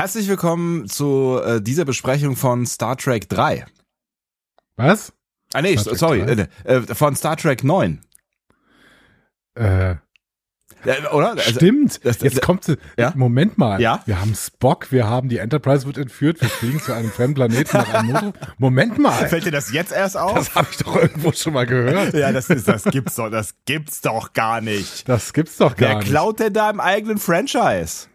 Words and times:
Herzlich 0.00 0.28
willkommen 0.28 0.88
zu 0.88 1.38
äh, 1.44 1.60
dieser 1.60 1.84
Besprechung 1.84 2.34
von 2.34 2.64
Star 2.64 2.96
Trek 2.96 3.28
3. 3.28 3.66
Was? 4.76 5.12
Ah 5.52 5.60
nee, 5.60 5.76
sorry, 5.76 6.20
äh, 6.20 6.46
äh, 6.64 6.80
von 6.94 7.14
Star 7.14 7.36
Trek 7.36 7.62
9. 7.62 8.00
Äh, 9.56 9.96
ja, 10.86 11.12
oder? 11.12 11.32
Also, 11.32 11.42
Stimmt. 11.50 12.02
Das, 12.06 12.22
Jetzt 12.22 12.40
kommt 12.40 12.78
ja? 12.96 13.12
Moment 13.14 13.58
mal. 13.58 13.78
Ja? 13.78 14.00
Wir 14.06 14.18
haben 14.18 14.34
Spock, 14.34 14.90
wir 14.90 15.06
haben 15.06 15.28
die 15.28 15.36
Enterprise 15.36 15.84
wird 15.84 15.98
entführt, 15.98 16.40
wir 16.40 16.48
fliegen 16.48 16.80
zu 16.80 16.94
einem 16.94 17.10
fremden 17.10 17.34
Planeten 17.34 17.76
nach 17.76 17.92
einem. 17.92 18.32
Moment 18.56 18.98
mal. 18.98 19.28
Fällt 19.28 19.44
dir 19.44 19.52
das 19.52 19.70
jetzt 19.70 19.92
erst 19.92 20.16
auf? 20.16 20.32
Das 20.32 20.54
habe 20.54 20.68
ich 20.70 20.78
doch 20.78 20.96
irgendwo 20.96 21.32
schon 21.32 21.52
mal 21.52 21.66
gehört. 21.66 22.14
ja, 22.14 22.32
das 22.32 22.48
ist 22.48 22.66
das 22.66 22.84
gibt's 22.84 23.16
doch, 23.16 23.28
das 23.28 23.54
gibt's 23.66 24.00
doch 24.00 24.32
gar 24.32 24.62
nicht. 24.62 25.06
Das 25.06 25.34
gibt's 25.34 25.58
doch 25.58 25.76
gar 25.76 25.90
Wer 25.90 25.96
nicht. 25.98 26.06
Wer 26.06 26.10
klaut 26.10 26.40
denn 26.40 26.54
da 26.54 26.70
im 26.70 26.80
eigenen 26.80 27.18
Franchise? 27.18 28.06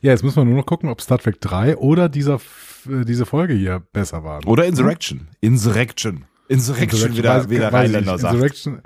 Ja, 0.00 0.12
jetzt 0.12 0.22
müssen 0.22 0.36
wir 0.36 0.44
nur 0.44 0.56
noch 0.56 0.66
gucken, 0.66 0.88
ob 0.88 1.00
Star 1.00 1.18
Trek 1.18 1.40
3 1.40 1.76
oder 1.76 2.08
dieser 2.08 2.40
äh, 2.88 3.04
diese 3.04 3.26
Folge 3.26 3.54
hier 3.54 3.80
besser 3.92 4.24
waren. 4.24 4.44
Oder 4.44 4.66
Insurrection. 4.66 5.28
Insurrection. 5.40 6.24
Insurrection, 6.48 6.88
Insurrection 6.90 7.16
wieder, 7.16 7.50
wieder 7.50 7.72
Rheinländer 7.72 8.18
sagt. 8.18 8.34
Insurrection, 8.34 8.82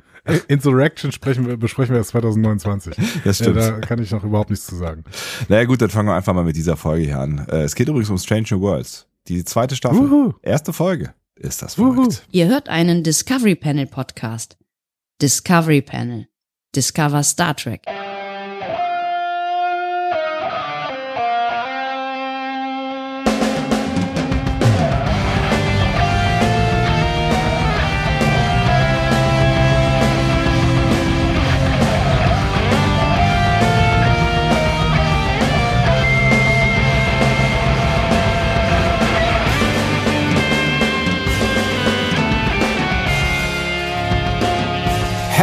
Insurrection 0.49 1.13
sprechen 1.13 1.47
wir, 1.47 1.57
besprechen 1.57 1.95
wir 1.95 1.99
erst 1.99 2.11
2029. 2.11 2.95
Das 3.25 3.39
stimmt. 3.39 3.57
Ja, 3.57 3.73
da 3.73 3.81
kann 3.81 4.03
ich 4.03 4.11
noch 4.11 4.25
überhaupt 4.25 4.51
nichts 4.51 4.67
zu 4.67 4.77
sagen. 4.77 5.05
Naja 5.49 5.65
gut, 5.65 5.81
dann 5.83 5.91
fangen 5.91 6.09
wir 6.09 6.15
einfach 6.15 6.35
mal 6.35 6.45
mit 6.45 6.57
dieser 6.57 6.77
Folge 6.77 7.05
hier 7.05 7.19
an. 7.19 7.47
Äh, 7.51 7.63
es 7.63 7.75
geht 7.75 7.89
übrigens 7.89 8.11
um 8.11 8.19
Strange 8.19 8.47
New 8.51 8.61
Worlds. 8.61 9.07
Die 9.29 9.45
zweite 9.45 9.77
Staffel. 9.77 10.01
Uhu. 10.01 10.33
Erste 10.43 10.73
Folge. 10.73 11.15
Ist 11.37 11.63
das 11.63 11.75
verrückt. 11.75 11.99
Uhu. 11.99 12.11
Ihr 12.31 12.49
hört 12.49 12.69
einen 12.69 13.03
Discovery 13.03 13.55
Panel 13.55 13.87
Podcast. 13.87 14.57
Discovery 15.21 15.83
Panel. 15.83 16.29
Discover 16.75 17.23
Star 17.23 17.57
Trek. 17.57 17.83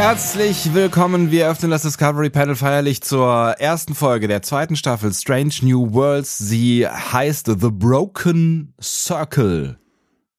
Herzlich 0.02 0.74
willkommen. 0.74 1.30
Wir 1.30 1.48
öffnen 1.48 1.70
das 1.70 1.84
Discovery 1.84 2.32
Panel 2.32 2.56
feierlich 2.56 3.04
zur 3.04 3.52
ersten 3.60 3.94
Folge 3.94 4.28
der 4.28 4.42
zweiten 4.42 4.76
Staffel 4.76 5.14
Strange 5.14 5.54
New 5.62 5.94
Worlds. 5.94 6.40
Sie 6.40 6.88
heißt 6.88 7.46
The 7.46 7.70
Broken 7.70 8.74
Circle. 8.82 9.78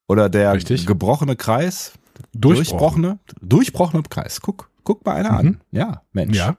Oder 0.09 0.29
der 0.29 0.55
Richtig. 0.55 0.85
gebrochene 0.85 1.37
Kreis. 1.37 1.93
Durchbrochene. 2.35 3.21
Durchbrochene 3.41 4.03
Kreis. 4.03 4.41
Guck, 4.41 4.69
guck 4.83 5.07
mal 5.07 5.15
einer 5.15 5.31
mhm. 5.31 5.39
an. 5.39 5.61
Ja, 5.71 6.03
Mensch. 6.13 6.37
Ja. 6.37 6.57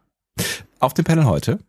Auf 0.79 0.93
dem 0.93 1.03
Panel 1.03 1.25
heute. 1.25 1.59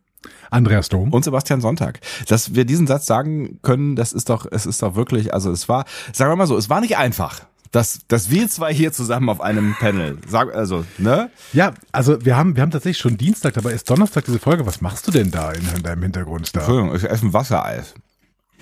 Andreas 0.51 0.87
Dom. 0.87 1.11
Und 1.11 1.25
Sebastian 1.25 1.59
Sonntag. 1.59 1.99
Dass 2.29 2.55
wir 2.55 2.63
diesen 2.63 2.87
Satz 2.87 3.07
sagen 3.07 3.59
können, 3.61 3.97
das 3.97 4.13
ist 4.13 4.29
doch, 4.29 4.47
es 4.49 4.65
ist 4.65 4.81
doch 4.81 4.95
wirklich, 4.95 5.33
also 5.33 5.51
es 5.51 5.67
war, 5.67 5.83
sagen 6.13 6.31
wir 6.31 6.37
mal 6.37 6.47
so, 6.47 6.55
es 6.55 6.69
war 6.69 6.79
nicht 6.79 6.95
einfach 6.95 7.41
dass, 7.71 8.01
dass 8.07 8.29
wir 8.29 8.47
zwei 8.49 8.73
hier 8.73 8.91
zusammen 8.91 9.29
auf 9.29 9.41
einem 9.41 9.75
Panel, 9.79 10.17
sag, 10.27 10.53
also, 10.53 10.85
ne? 10.97 11.29
Ja, 11.53 11.73
also 11.91 12.23
wir 12.23 12.37
haben, 12.37 12.55
wir 12.55 12.63
haben 12.63 12.71
tatsächlich 12.71 12.99
schon 12.99 13.17
Dienstag, 13.17 13.53
dabei 13.53 13.73
ist 13.73 13.89
Donnerstag 13.89 14.25
diese 14.25 14.39
Folge. 14.39 14.65
Was 14.65 14.81
machst 14.81 15.07
du 15.07 15.11
denn 15.11 15.31
da 15.31 15.51
in, 15.51 15.63
in 15.75 15.83
deinem 15.83 16.03
Hintergrund 16.03 16.55
da? 16.55 16.59
Entschuldigung, 16.59 16.95
ich 16.95 17.03
esse 17.03 17.25
ein 17.25 17.33
Wassereis. 17.33 17.93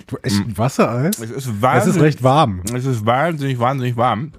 Du 0.06 0.16
isst 0.22 0.40
ein 0.40 0.58
Wassereis? 0.58 1.18
Es 1.18 1.30
ist, 1.30 1.48
es 1.62 1.86
ist 1.86 2.00
recht 2.00 2.22
warm. 2.22 2.62
Es 2.74 2.84
ist 2.84 3.06
wahnsinnig, 3.06 3.58
wahnsinnig 3.58 3.96
warm. 3.96 4.32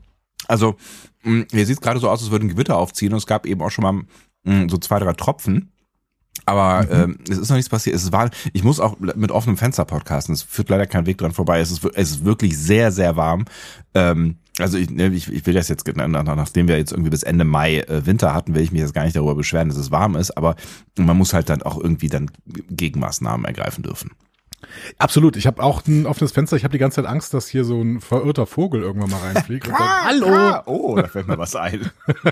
Also, 0.47 0.75
hier 1.23 1.66
sieht 1.66 1.81
gerade 1.81 2.00
so 2.00 2.09
aus, 2.09 2.22
als 2.22 2.31
würde 2.31 2.45
ein 2.45 2.50
Gewitter 2.50 2.77
aufziehen 2.77 3.13
und 3.13 3.17
es 3.17 3.25
gab 3.25 3.45
eben 3.45 3.61
auch 3.61 3.72
schon 3.72 3.84
mal 3.84 4.67
so 4.69 4.78
zwei, 4.78 5.00
drei 5.00 5.13
Tropfen. 5.13 5.72
Aber 6.45 6.84
mhm. 6.84 6.90
ähm, 6.91 7.17
es 7.29 7.38
ist 7.38 7.50
noch 7.50 7.56
nichts 7.56 7.69
passiert. 7.69 7.95
Es 7.95 8.03
ist 8.03 8.11
wahr, 8.11 8.29
ich 8.53 8.63
muss 8.63 8.79
auch 8.79 9.00
mit 9.00 9.31
offenem 9.31 9.57
Fenster 9.57 9.85
podcasten. 9.85 10.34
Es 10.35 10.44
führt 10.44 10.69
leider 10.69 10.85
kein 10.85 11.06
Weg 11.06 11.17
dran 11.17 11.31
vorbei. 11.31 11.59
Es 11.59 11.72
ist, 11.72 11.84
es 11.95 12.11
ist 12.11 12.25
wirklich 12.25 12.57
sehr, 12.57 12.91
sehr 12.91 13.16
warm. 13.16 13.45
Ähm, 13.94 14.38
also 14.59 14.77
ich, 14.77 14.89
ne, 14.89 15.07
ich, 15.07 15.31
ich 15.31 15.45
will 15.45 15.53
das 15.53 15.67
jetzt, 15.67 15.85
nachdem 15.88 16.67
wir 16.67 16.77
jetzt 16.77 16.91
irgendwie 16.91 17.09
bis 17.09 17.23
Ende 17.23 17.43
Mai 17.43 17.79
äh, 17.79 18.05
Winter 18.05 18.33
hatten, 18.33 18.55
will 18.55 18.61
ich 18.61 18.71
mich 18.71 18.81
jetzt 18.81 18.93
gar 18.93 19.03
nicht 19.03 19.16
darüber 19.16 19.35
beschweren, 19.35 19.69
dass 19.69 19.77
es 19.77 19.91
warm 19.91 20.16
ist. 20.16 20.31
Aber 20.31 20.55
man 20.97 21.17
muss 21.17 21.33
halt 21.33 21.49
dann 21.49 21.61
auch 21.61 21.77
irgendwie 21.77 22.07
dann 22.07 22.31
Gegenmaßnahmen 22.69 23.45
ergreifen 23.45 23.83
dürfen. 23.83 24.11
Absolut. 24.97 25.35
Ich 25.35 25.47
habe 25.47 25.61
auch 25.61 25.85
ein 25.88 26.05
offenes 26.05 26.31
Fenster. 26.31 26.55
Ich 26.57 26.63
habe 26.63 26.71
die 26.71 26.77
ganze 26.77 26.95
Zeit 26.95 27.05
Angst, 27.05 27.33
dass 27.33 27.47
hier 27.47 27.66
so 27.66 27.81
ein 27.81 28.01
verirrter 28.01 28.45
Vogel 28.45 28.81
irgendwann 28.81 29.11
mal 29.11 29.19
reinfliegt. 29.19 29.67
und 29.67 29.77
sagt, 29.77 30.05
Hallo. 30.05 30.61
Oh, 30.66 30.95
da 30.95 31.07
fällt 31.07 31.27
mir 31.27 31.37
was 31.37 31.55
ein. 31.55 31.91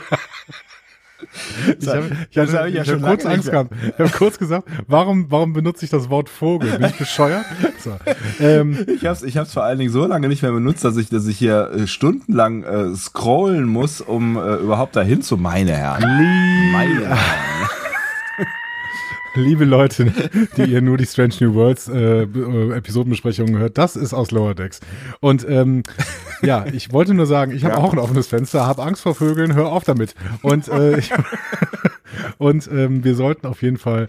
Ich 1.79 1.87
habe 1.87 2.11
ich 2.29 2.37
hab, 2.37 2.47
hab 2.53 2.67
ich 2.67 2.75
ja 2.75 2.81
ich 2.83 2.91
hab 2.91 3.01
kurz 3.01 3.25
Angst 3.25 3.51
gehabt. 3.51 3.73
Ich 3.87 3.99
habe 3.99 4.09
kurz 4.09 4.37
gesagt, 4.37 4.67
warum, 4.87 5.25
warum 5.29 5.53
benutze 5.53 5.85
ich 5.85 5.91
das 5.91 6.09
Wort 6.09 6.29
Vogel? 6.29 6.71
Bin 6.77 6.89
ich 6.89 6.97
bescheuert? 6.97 7.45
So. 7.79 7.91
Ähm, 8.39 8.85
ich 8.87 9.05
habe 9.05 9.15
es 9.15 9.23
ich 9.23 9.37
hab's 9.37 9.53
vor 9.53 9.63
allen 9.63 9.79
Dingen 9.79 9.91
so 9.91 10.05
lange 10.05 10.27
nicht 10.27 10.41
mehr 10.41 10.51
benutzt, 10.51 10.83
dass 10.83 10.97
ich, 10.97 11.09
dass 11.09 11.27
ich 11.27 11.37
hier 11.37 11.71
äh, 11.71 11.87
stundenlang 11.87 12.63
äh, 12.63 12.95
scrollen 12.95 13.65
muss, 13.65 14.01
um 14.01 14.37
äh, 14.37 14.55
überhaupt 14.55 14.95
dahin 14.95 15.21
zu 15.21 15.37
meine 15.37 15.73
Herren. 15.73 16.03
Meine 16.71 17.07
Herren. 17.07 17.82
Liebe 19.35 19.65
Leute, 19.65 20.13
die 20.57 20.63
ihr 20.63 20.81
nur 20.81 20.97
die 20.97 21.05
Strange 21.05 21.33
New 21.39 21.55
Worlds 21.55 21.87
äh, 21.87 22.23
äh, 22.23 22.75
Episodenbesprechungen 22.75 23.57
hört, 23.57 23.77
das 23.77 23.95
ist 23.95 24.13
aus 24.13 24.31
Lower 24.31 24.53
Decks. 24.53 24.79
Und 25.21 25.47
ähm, 25.49 25.83
ja, 26.43 26.65
ich 26.65 26.91
wollte 26.93 27.13
nur 27.15 27.25
sagen, 27.25 27.51
ich 27.51 27.63
habe 27.63 27.75
ja. 27.75 27.81
auch 27.81 27.93
ein 27.93 27.99
offenes 27.99 28.27
Fenster, 28.27 28.67
habe 28.67 28.83
Angst 28.83 29.01
vor 29.01 29.15
Vögeln, 29.15 29.55
hör 29.55 29.71
auf 29.71 29.83
damit. 29.85 30.13
Und 30.43 30.67
äh, 30.67 30.99
ich, 30.99 31.11
und 32.37 32.69
ähm, 32.71 33.03
wir 33.03 33.15
sollten 33.15 33.47
auf 33.47 33.63
jeden 33.63 33.77
Fall 33.77 34.07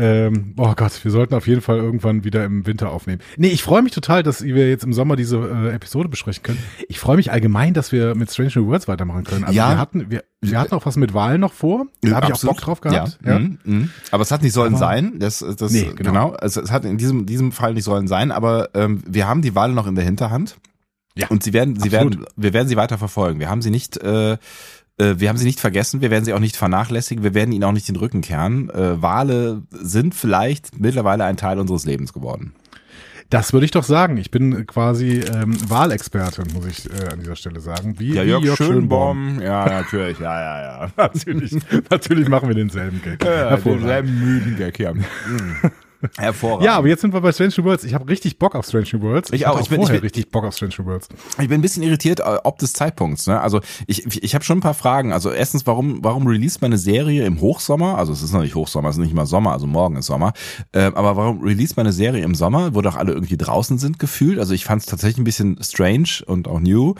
ähm, 0.00 0.54
oh 0.56 0.72
Gott, 0.74 1.04
wir 1.04 1.10
sollten 1.10 1.34
auf 1.34 1.46
jeden 1.46 1.60
Fall 1.60 1.76
irgendwann 1.76 2.24
wieder 2.24 2.42
im 2.44 2.66
Winter 2.66 2.90
aufnehmen. 2.90 3.20
Nee, 3.36 3.48
ich 3.48 3.62
freue 3.62 3.82
mich 3.82 3.92
total, 3.92 4.22
dass 4.22 4.42
wir 4.42 4.70
jetzt 4.70 4.82
im 4.82 4.94
Sommer 4.94 5.14
diese 5.14 5.36
äh, 5.36 5.74
Episode 5.74 6.08
besprechen 6.08 6.42
können. 6.42 6.58
Ich 6.88 6.98
freue 6.98 7.16
mich 7.16 7.30
allgemein, 7.30 7.74
dass 7.74 7.92
wir 7.92 8.14
mit 8.14 8.30
Strange 8.30 8.52
New 8.54 8.66
Worlds 8.68 8.88
weitermachen 8.88 9.24
können. 9.24 9.44
Also 9.44 9.56
ja. 9.56 9.70
wir 9.70 9.78
hatten, 9.78 10.10
wir, 10.10 10.24
wir 10.40 10.58
hatten 10.58 10.74
auch 10.74 10.86
was 10.86 10.96
mit 10.96 11.12
Wahlen 11.12 11.42
noch 11.42 11.52
vor. 11.52 11.86
Da 12.00 12.12
habe 12.12 12.26
ich 12.26 12.32
auch 12.32 12.40
Bock 12.40 12.60
drauf 12.62 12.80
gehabt. 12.80 13.18
Ja. 13.22 13.32
ja. 13.32 13.38
Mhm. 13.38 13.58
Mhm. 13.64 13.90
Aber 14.10 14.22
es 14.22 14.30
hat 14.30 14.42
nicht 14.42 14.54
sollen 14.54 14.74
aber, 14.74 14.78
sein. 14.78 15.18
Das, 15.18 15.40
das, 15.40 15.70
nee, 15.70 15.90
genau. 15.94 16.12
genau. 16.12 16.30
Also 16.30 16.62
es 16.62 16.70
hat 16.70 16.86
in 16.86 16.96
diesem, 16.96 17.26
diesem 17.26 17.52
Fall 17.52 17.74
nicht 17.74 17.84
sollen 17.84 18.08
sein, 18.08 18.32
aber 18.32 18.70
ähm, 18.72 19.02
wir 19.06 19.28
haben 19.28 19.42
die 19.42 19.54
Wahlen 19.54 19.74
noch 19.74 19.86
in 19.86 19.96
der 19.96 20.04
Hinterhand. 20.04 20.56
Ja. 21.16 21.26
Und 21.26 21.42
sie 21.42 21.52
werden, 21.52 21.76
sie 21.76 21.88
Absolut. 21.88 22.20
werden, 22.20 22.26
wir 22.36 22.52
werden 22.54 22.68
sie 22.68 22.76
weiter 22.76 22.96
verfolgen. 22.96 23.40
Wir 23.40 23.50
haben 23.50 23.60
sie 23.60 23.70
nicht 23.70 23.98
äh, 23.98 24.38
wir 25.18 25.28
haben 25.28 25.38
sie 25.38 25.46
nicht 25.46 25.60
vergessen, 25.60 26.00
wir 26.00 26.10
werden 26.10 26.24
sie 26.24 26.34
auch 26.34 26.40
nicht 26.40 26.56
vernachlässigen, 26.56 27.24
wir 27.24 27.34
werden 27.34 27.52
ihnen 27.52 27.64
auch 27.64 27.72
nicht 27.72 27.88
den 27.88 27.96
Rücken 27.96 28.20
kehren. 28.20 28.70
Äh, 28.70 29.00
Wale 29.00 29.62
sind 29.70 30.14
vielleicht 30.14 30.78
mittlerweile 30.80 31.24
ein 31.24 31.36
Teil 31.36 31.58
unseres 31.58 31.84
Lebens 31.84 32.12
geworden. 32.12 32.52
Das 33.30 33.52
würde 33.52 33.64
ich 33.64 33.70
doch 33.70 33.84
sagen. 33.84 34.16
Ich 34.16 34.32
bin 34.32 34.66
quasi 34.66 35.20
ähm, 35.20 35.56
Wahlexperte, 35.70 36.42
muss 36.52 36.66
ich 36.66 36.90
äh, 36.90 37.12
an 37.12 37.20
dieser 37.20 37.36
Stelle 37.36 37.60
sagen. 37.60 37.94
Wie, 37.98 38.12
ja, 38.12 38.24
Jörg, 38.24 38.42
wie 38.42 38.46
Jörg 38.46 38.56
Schönbaum. 38.56 39.36
Schönbaum. 39.36 39.42
Ja, 39.42 39.66
natürlich. 39.66 40.18
Ja, 40.18 40.40
ja, 40.40 40.62
ja. 40.62 40.92
natürlich, 40.96 41.56
natürlich 41.88 42.28
machen 42.28 42.48
wir 42.48 42.56
denselben 42.56 43.00
Gag. 43.02 43.24
Ja, 43.24 43.56
denselben 43.56 44.18
müden 44.18 44.56
Gag, 44.56 44.78
ja. 44.80 44.92
Hervorragend. 46.16 46.64
Ja, 46.64 46.76
aber 46.76 46.88
jetzt 46.88 47.00
sind 47.00 47.12
wir 47.12 47.20
bei 47.20 47.32
Strange 47.32 47.52
New 47.56 47.64
Worlds. 47.64 47.84
Ich 47.84 47.94
habe 47.94 48.08
richtig 48.08 48.38
Bock 48.38 48.54
auf 48.54 48.66
Strange 48.66 48.86
New 48.92 49.02
Worlds. 49.02 49.30
Ich, 49.30 49.40
ich 49.40 49.46
auch. 49.46 49.56
auch 49.56 49.60
ich 49.60 49.68
bin, 49.68 49.76
vorher 49.76 49.96
ich 49.96 50.00
bin, 50.00 50.06
richtig 50.06 50.30
Bock 50.30 50.44
auf 50.44 50.54
Strange 50.54 50.74
New 50.78 50.86
Worlds. 50.86 51.08
Ich 51.38 51.48
bin 51.48 51.52
ein 51.52 51.62
bisschen 51.62 51.82
irritiert, 51.82 52.20
äh, 52.20 52.38
ob 52.44 52.58
des 52.58 52.72
Zeitpunkts. 52.72 53.26
Ne? 53.26 53.40
Also 53.40 53.60
ich, 53.86 54.06
ich, 54.06 54.22
ich 54.22 54.34
habe 54.34 54.44
schon 54.44 54.58
ein 54.58 54.62
paar 54.62 54.74
Fragen. 54.74 55.12
Also 55.12 55.30
erstens, 55.30 55.66
warum, 55.66 56.02
warum 56.02 56.26
release 56.26 56.58
man 56.60 56.70
eine 56.70 56.78
Serie 56.78 57.24
im 57.24 57.40
Hochsommer? 57.40 57.98
Also 57.98 58.12
es 58.12 58.22
ist 58.22 58.32
noch 58.32 58.42
nicht 58.42 58.54
Hochsommer, 58.54 58.88
es 58.88 58.96
ist 58.96 59.02
nicht 59.02 59.14
mal 59.14 59.26
Sommer, 59.26 59.52
also 59.52 59.66
morgen 59.66 59.96
ist 59.96 60.06
Sommer. 60.06 60.32
Äh, 60.72 60.90
aber 60.94 61.16
warum 61.16 61.42
release 61.42 61.74
man 61.76 61.86
eine 61.86 61.92
Serie 61.92 62.24
im 62.24 62.34
Sommer, 62.34 62.74
wo 62.74 62.80
doch 62.80 62.96
alle 62.96 63.12
irgendwie 63.12 63.36
draußen 63.36 63.78
sind 63.78 63.98
gefühlt? 63.98 64.38
Also 64.38 64.54
ich 64.54 64.64
fand 64.64 64.82
es 64.82 64.86
tatsächlich 64.86 65.18
ein 65.18 65.24
bisschen 65.24 65.62
strange 65.62 66.24
und 66.26 66.48
auch 66.48 66.60
new 66.60 66.94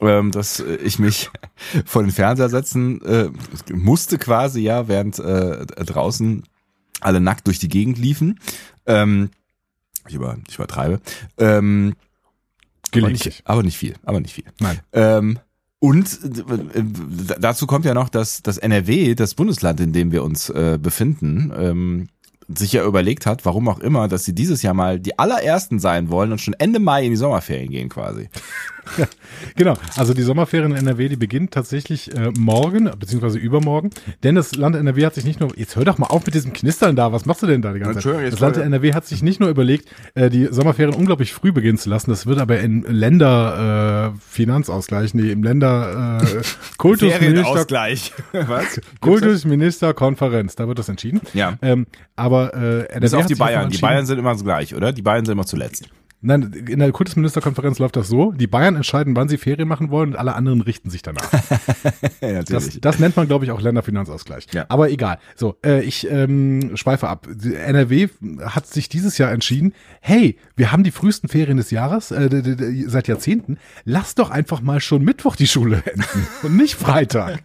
ähm, 0.00 0.30
dass 0.30 0.60
äh, 0.60 0.76
ich 0.76 0.98
mich 0.98 1.30
vor 1.84 2.02
den 2.02 2.12
Fernseher 2.12 2.48
setzen 2.48 3.02
äh, 3.02 3.30
musste 3.72 4.18
quasi 4.18 4.60
ja, 4.60 4.88
während 4.88 5.18
äh, 5.18 5.66
draußen 5.66 6.44
alle 7.00 7.20
nackt 7.20 7.46
durch 7.46 7.58
die 7.58 7.68
Gegend 7.68 7.98
liefen. 7.98 8.40
Ähm, 8.86 9.30
ich, 10.08 10.14
über, 10.14 10.36
ich 10.48 10.54
übertreibe. 10.56 11.00
Ähm, 11.38 11.94
aber 12.94 13.10
nicht, 13.10 13.42
aber 13.44 13.62
nicht 13.62 13.76
viel, 13.76 13.94
aber 14.02 14.20
nicht 14.20 14.34
viel. 14.34 14.44
Nein. 14.60 14.80
Ähm, 14.92 15.38
und 15.80 16.06
äh, 16.24 16.82
dazu 17.38 17.66
kommt 17.66 17.84
ja 17.84 17.94
noch, 17.94 18.08
dass 18.08 18.42
das 18.42 18.58
NRW, 18.58 19.14
das 19.14 19.34
Bundesland, 19.34 19.80
in 19.80 19.92
dem 19.92 20.10
wir 20.10 20.24
uns 20.24 20.48
äh, 20.50 20.78
befinden, 20.80 21.52
ähm, 21.56 22.08
sich 22.48 22.72
ja 22.72 22.84
überlegt 22.84 23.26
hat, 23.26 23.44
warum 23.44 23.68
auch 23.68 23.80
immer, 23.80 24.08
dass 24.08 24.24
sie 24.24 24.34
dieses 24.34 24.62
Jahr 24.62 24.74
mal 24.74 24.98
die 24.98 25.18
allerersten 25.18 25.78
sein 25.78 26.10
wollen 26.10 26.32
und 26.32 26.40
schon 26.40 26.54
Ende 26.54 26.78
Mai 26.78 27.04
in 27.04 27.10
die 27.10 27.16
Sommerferien 27.16 27.70
gehen 27.70 27.88
quasi. 27.88 28.28
Ja, 28.96 29.06
genau. 29.56 29.74
Also 29.96 30.14
die 30.14 30.22
Sommerferien 30.22 30.70
in 30.72 30.78
NRW, 30.78 31.08
die 31.08 31.16
beginnt 31.16 31.52
tatsächlich 31.52 32.14
äh, 32.16 32.30
morgen, 32.38 32.90
beziehungsweise 32.98 33.38
übermorgen. 33.38 33.90
Denn 34.22 34.34
das 34.34 34.54
Land 34.54 34.76
NRW 34.76 35.04
hat 35.04 35.14
sich 35.14 35.24
nicht 35.24 35.40
nur, 35.40 35.56
jetzt 35.58 35.76
hör 35.76 35.84
doch 35.84 35.98
mal 35.98 36.06
auf 36.06 36.24
mit 36.24 36.34
diesem 36.34 36.52
Knistern 36.52 36.96
da, 36.96 37.12
was 37.12 37.26
machst 37.26 37.42
du 37.42 37.46
denn 37.46 37.62
da 37.62 37.72
die 37.72 37.80
ganze 37.80 38.00
Zeit? 38.00 38.32
Das 38.32 38.40
Land 38.40 38.56
NRW 38.56 38.94
hat 38.94 39.06
sich 39.06 39.22
nicht 39.22 39.40
nur 39.40 39.48
überlegt, 39.48 39.88
äh, 40.14 40.30
die 40.30 40.48
Sommerferien 40.50 40.94
unglaublich 40.94 41.32
früh 41.32 41.52
beginnen 41.52 41.78
zu 41.78 41.90
lassen, 41.90 42.10
das 42.10 42.26
wird 42.26 42.38
aber 42.38 42.60
in 42.60 42.82
Länder 42.82 44.14
äh, 44.14 44.20
Finanzausgleich, 44.26 45.14
nee, 45.14 45.32
im 45.32 45.42
Länder 45.42 46.20
äh, 46.22 46.42
Kultusminister, 46.78 47.66
was? 48.32 48.80
Kultusministerkonferenz, 49.00 50.56
da 50.56 50.66
wird 50.68 50.78
das 50.78 50.88
entschieden. 50.88 51.20
Ja. 51.34 51.58
Ähm, 51.62 51.86
aber 52.16 52.37
äh, 52.46 52.84
NRW 52.84 53.00
Bis 53.00 53.14
auf 53.14 53.26
die 53.26 53.34
Bayern. 53.34 53.70
Die 53.70 53.78
Bayern 53.78 54.06
sind 54.06 54.18
immer 54.18 54.34
so 54.34 54.44
gleich, 54.44 54.74
oder? 54.74 54.92
Die 54.92 55.02
Bayern 55.02 55.24
sind 55.24 55.32
immer 55.32 55.46
zuletzt. 55.46 55.88
Nein, 56.20 56.52
in 56.68 56.80
der 56.80 56.90
Kultusministerkonferenz 56.90 57.78
läuft 57.78 57.94
das 57.94 58.08
so, 58.08 58.32
die 58.32 58.48
Bayern 58.48 58.74
entscheiden, 58.74 59.14
wann 59.14 59.28
sie 59.28 59.38
Ferien 59.38 59.68
machen 59.68 59.90
wollen 59.90 60.10
und 60.10 60.16
alle 60.16 60.34
anderen 60.34 60.62
richten 60.62 60.90
sich 60.90 61.02
danach. 61.02 61.30
Das, 62.48 62.80
das 62.80 62.98
nennt 62.98 63.16
man, 63.16 63.26
glaube 63.26 63.44
ich, 63.44 63.50
auch 63.50 63.60
Länderfinanzausgleich. 63.60 64.46
Ja. 64.52 64.66
Aber 64.68 64.90
egal. 64.90 65.18
So, 65.36 65.56
äh, 65.64 65.82
ich 65.82 66.10
ähm, 66.10 66.76
schweife 66.76 67.08
ab. 67.08 67.26
Die 67.30 67.54
NRW 67.54 68.08
hat 68.42 68.66
sich 68.66 68.88
dieses 68.88 69.18
Jahr 69.18 69.30
entschieden, 69.30 69.72
hey, 70.00 70.36
wir 70.56 70.72
haben 70.72 70.82
die 70.82 70.90
frühesten 70.90 71.28
Ferien 71.28 71.56
des 71.56 71.70
Jahres, 71.70 72.10
äh, 72.10 72.28
seit 72.86 73.08
Jahrzehnten. 73.08 73.58
Lass 73.84 74.14
doch 74.14 74.30
einfach 74.30 74.60
mal 74.60 74.80
schon 74.80 75.04
Mittwoch 75.04 75.36
die 75.36 75.46
Schule 75.46 75.82
enden 75.84 76.26
und 76.42 76.56
nicht 76.56 76.74
Freitag. 76.74 77.42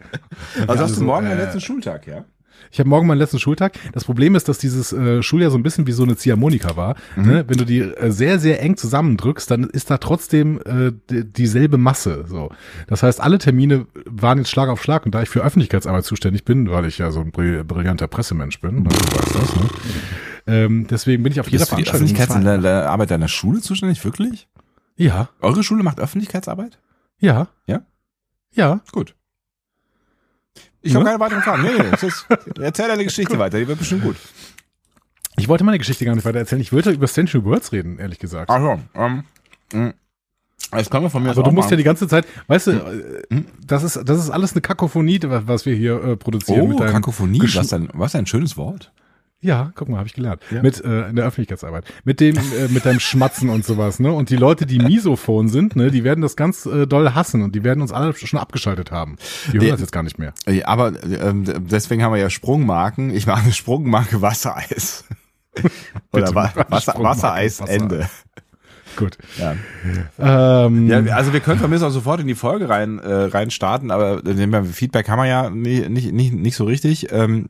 also 0.68 0.84
hast 0.84 0.98
du 0.98 1.04
morgen 1.04 1.28
äh, 1.28 1.30
den 1.30 1.40
letzten 1.40 1.62
Schultag, 1.62 2.08
ja? 2.08 2.26
Ich 2.74 2.80
habe 2.80 2.90
morgen 2.90 3.06
meinen 3.06 3.20
letzten 3.20 3.38
Schultag. 3.38 3.74
Das 3.94 4.04
Problem 4.04 4.34
ist, 4.34 4.50
dass 4.50 4.58
dieses 4.58 4.92
äh, 4.94 5.22
Schuljahr 5.22 5.52
so 5.52 5.58
ein 5.60 5.64
bisschen 5.64 5.86
wie 5.86 5.92
so 5.92 6.02
eine 6.02 6.18
Ziehharmonika 6.18 6.76
war. 6.76 6.96
Mhm. 7.16 7.26
Ne? 7.28 7.46
Wenn 7.48 7.58
du 7.60 7.66
die 7.66 7.82
äh, 7.82 8.10
sehr, 8.12 8.40
sehr 8.40 8.62
eng 8.64 8.78
zusammendrückst, 8.78 9.52
dann 9.52 9.66
ist 9.66 9.92
da 9.92 10.00
trotzdem 10.00 10.60
äh, 10.66 10.92
dieselbe 11.12 11.78
Masse. 11.78 12.26
So, 12.28 12.50
Das 12.88 13.04
heißt, 13.04 13.22
alle 13.22 13.38
Termine 13.38 13.86
waren 14.06 14.40
jetzt 14.40 14.50
Schlag 14.50 14.70
auf 14.70 14.82
Schlag. 14.82 15.06
Und 15.06 15.14
da 15.14 15.22
ich 15.22 15.30
für 15.30 15.42
Öffentlichkeitsarbeit 15.44 16.04
zuständig 16.04 16.46
bin, 16.46 16.72
weil 16.72 16.86
ich 16.86 16.98
ja 16.98 17.12
so 17.12 17.20
ein 17.20 17.32
brill- 17.32 17.64
brillanter 17.64 18.08
Pressemensch 18.08 18.60
bin, 18.60 18.78
ne? 18.82 18.90
du 18.90 18.90
weißt 18.90 19.36
das, 19.36 19.56
ne? 19.56 19.70
ähm, 20.48 20.88
deswegen 20.90 21.22
bin 21.22 21.32
ich 21.32 21.40
auf 21.40 21.50
jeder 21.50 21.68
Veranstaltung. 21.68 22.08
Öffentlichkeitsarbeit 22.08 23.12
deiner 23.12 23.28
Schule 23.28 23.62
zuständig, 23.62 24.04
wirklich? 24.04 24.48
Ja, 24.98 25.30
Eure 25.42 25.62
Schule 25.64 25.84
macht 25.84 26.00
Öffentlichkeitsarbeit? 26.00 26.80
ja. 27.20 27.50
Ja? 27.68 27.82
Ja. 28.56 28.82
Gut. 28.92 29.16
Ich 30.84 30.94
habe 30.94 31.06
Ja? 31.06 31.12
keine 31.12 31.20
weiteren 31.24 31.42
Fragen. 31.42 31.64
Nee, 31.64 31.70
nee, 31.80 31.90
das 31.92 32.04
ist, 32.04 32.28
erzähl 32.60 32.88
deine 32.88 33.04
Geschichte 33.04 33.40
weiter, 33.40 33.58
die 33.58 33.68
wird 33.68 33.80
bestimmt 33.80 34.04
gut. 34.04 34.18
Ich 35.38 35.48
wollte 35.48 35.64
meine 35.64 35.80
Geschichte 35.80 36.06
gar 36.06 36.14
nicht 36.14 36.26
weiter 36.26 36.38
erzählen. 36.40 36.62
Ich 36.62 36.72
wollte 36.72 36.92
über 36.92 37.08
Century 37.08 37.44
Words 37.44 37.72
reden, 37.72 37.98
ehrlich 37.98 38.20
gesagt. 38.20 38.50
Also, 38.52 38.80
ähm, 38.94 39.24
mh. 39.74 39.94
jetzt 40.78 40.92
können 40.92 41.06
wir 41.06 41.10
von 41.10 41.24
mir 41.24 41.32
Aber 41.32 41.42
aus 41.42 41.46
du 41.46 41.52
musst 41.52 41.70
ja 41.72 41.76
mal- 41.76 41.78
die 41.78 41.84
ganze 41.84 42.08
Zeit, 42.08 42.28
weißt 42.48 42.68
du, 42.68 42.72
äh, 42.72 43.44
das 43.66 43.84
ist, 43.84 44.00
das 44.06 44.20
ist 44.20 44.30
alles 44.30 44.52
eine 44.54 44.62
Kakophonie, 44.62 45.20
was 45.24 45.66
wir 45.66 45.74
hier 45.76 46.04
äh, 46.04 46.16
produzieren. 46.18 46.62
Oh, 46.62 46.68
mit 46.68 46.78
Kakophonie, 46.80 47.42
was 47.56 47.74
ein, 47.74 47.90
was 47.94 48.14
ein 48.16 48.26
schönes 48.28 48.58
Wort. 48.58 48.92
Ja, 49.44 49.72
guck 49.76 49.90
mal, 49.90 49.98
habe 49.98 50.08
ich 50.08 50.14
gelernt. 50.14 50.42
Ja. 50.52 50.62
Mit 50.62 50.84
äh, 50.84 51.10
in 51.10 51.16
der 51.18 51.26
Öffentlichkeitsarbeit. 51.26 51.84
Mit 52.06 52.20
dem, 52.22 52.38
äh, 52.38 52.70
mit 52.70 52.86
deinem 52.86 53.00
Schmatzen 53.02 53.50
und 53.50 53.66
sowas, 53.66 54.00
ne? 54.00 54.12
Und 54.14 54.30
die 54.30 54.38
Leute, 54.38 54.66
die 54.66 54.80
misophon 54.80 55.50
sind, 55.50 55.76
ne, 55.76 55.92
die 55.92 56.04
werden 56.04 56.22
das 56.22 56.36
ganz 56.36 56.66
äh, 56.66 56.88
doll 56.88 57.14
hassen 57.14 57.42
und 57.44 57.54
die 57.54 57.64
werden 57.64 57.82
uns 57.82 57.92
alle 57.92 58.14
schon 58.16 58.40
abgeschaltet 58.40 58.92
haben. 58.92 59.18
Die 59.48 59.54
hören 59.54 59.60
Die- 59.60 59.70
das 59.72 59.82
jetzt 59.82 59.92
gar 59.92 60.04
nicht 60.04 60.18
mehr. 60.18 60.34
Äh, 60.46 60.64
Aber 60.64 60.94
ähm, 61.04 61.44
deswegen 61.70 62.02
haben 62.04 62.14
wir 62.14 62.20
ja 62.22 62.30
Sprungmarken. 62.30 63.10
Ich 63.14 63.28
mache 63.28 63.44
eine 63.44 63.52
Sprungmarke 63.52 64.22
Wassereis. 64.22 65.04
Oder 66.14 66.34
Wa 66.34 66.52
Wasser, 66.70 66.96
Wassereis. 66.98 67.60
Ende. 67.60 68.08
Gut. 68.96 69.18
Ja. 69.40 69.56
Ähm, 70.66 70.88
ja, 70.88 71.00
also 71.16 71.34
wir 71.34 71.40
können 71.40 71.60
von 71.60 71.70
mir 71.70 71.76
aus 71.78 71.84
auch 71.84 71.90
sofort 71.90 72.22
in 72.22 72.28
die 72.28 72.36
Folge 72.36 72.70
rein, 72.70 73.00
äh, 73.00 73.12
rein 73.12 73.50
starten, 73.52 73.92
aber 73.92 74.24
äh, 74.26 74.64
Feedback 74.66 75.10
haben 75.10 75.20
wir 75.20 75.26
ja 75.28 75.50
nicht, 75.50 75.90
nicht, 75.90 76.12
nicht, 76.14 76.34
nicht 76.34 76.56
so 76.56 76.64
richtig. 76.66 77.12
Ähm, 77.12 77.50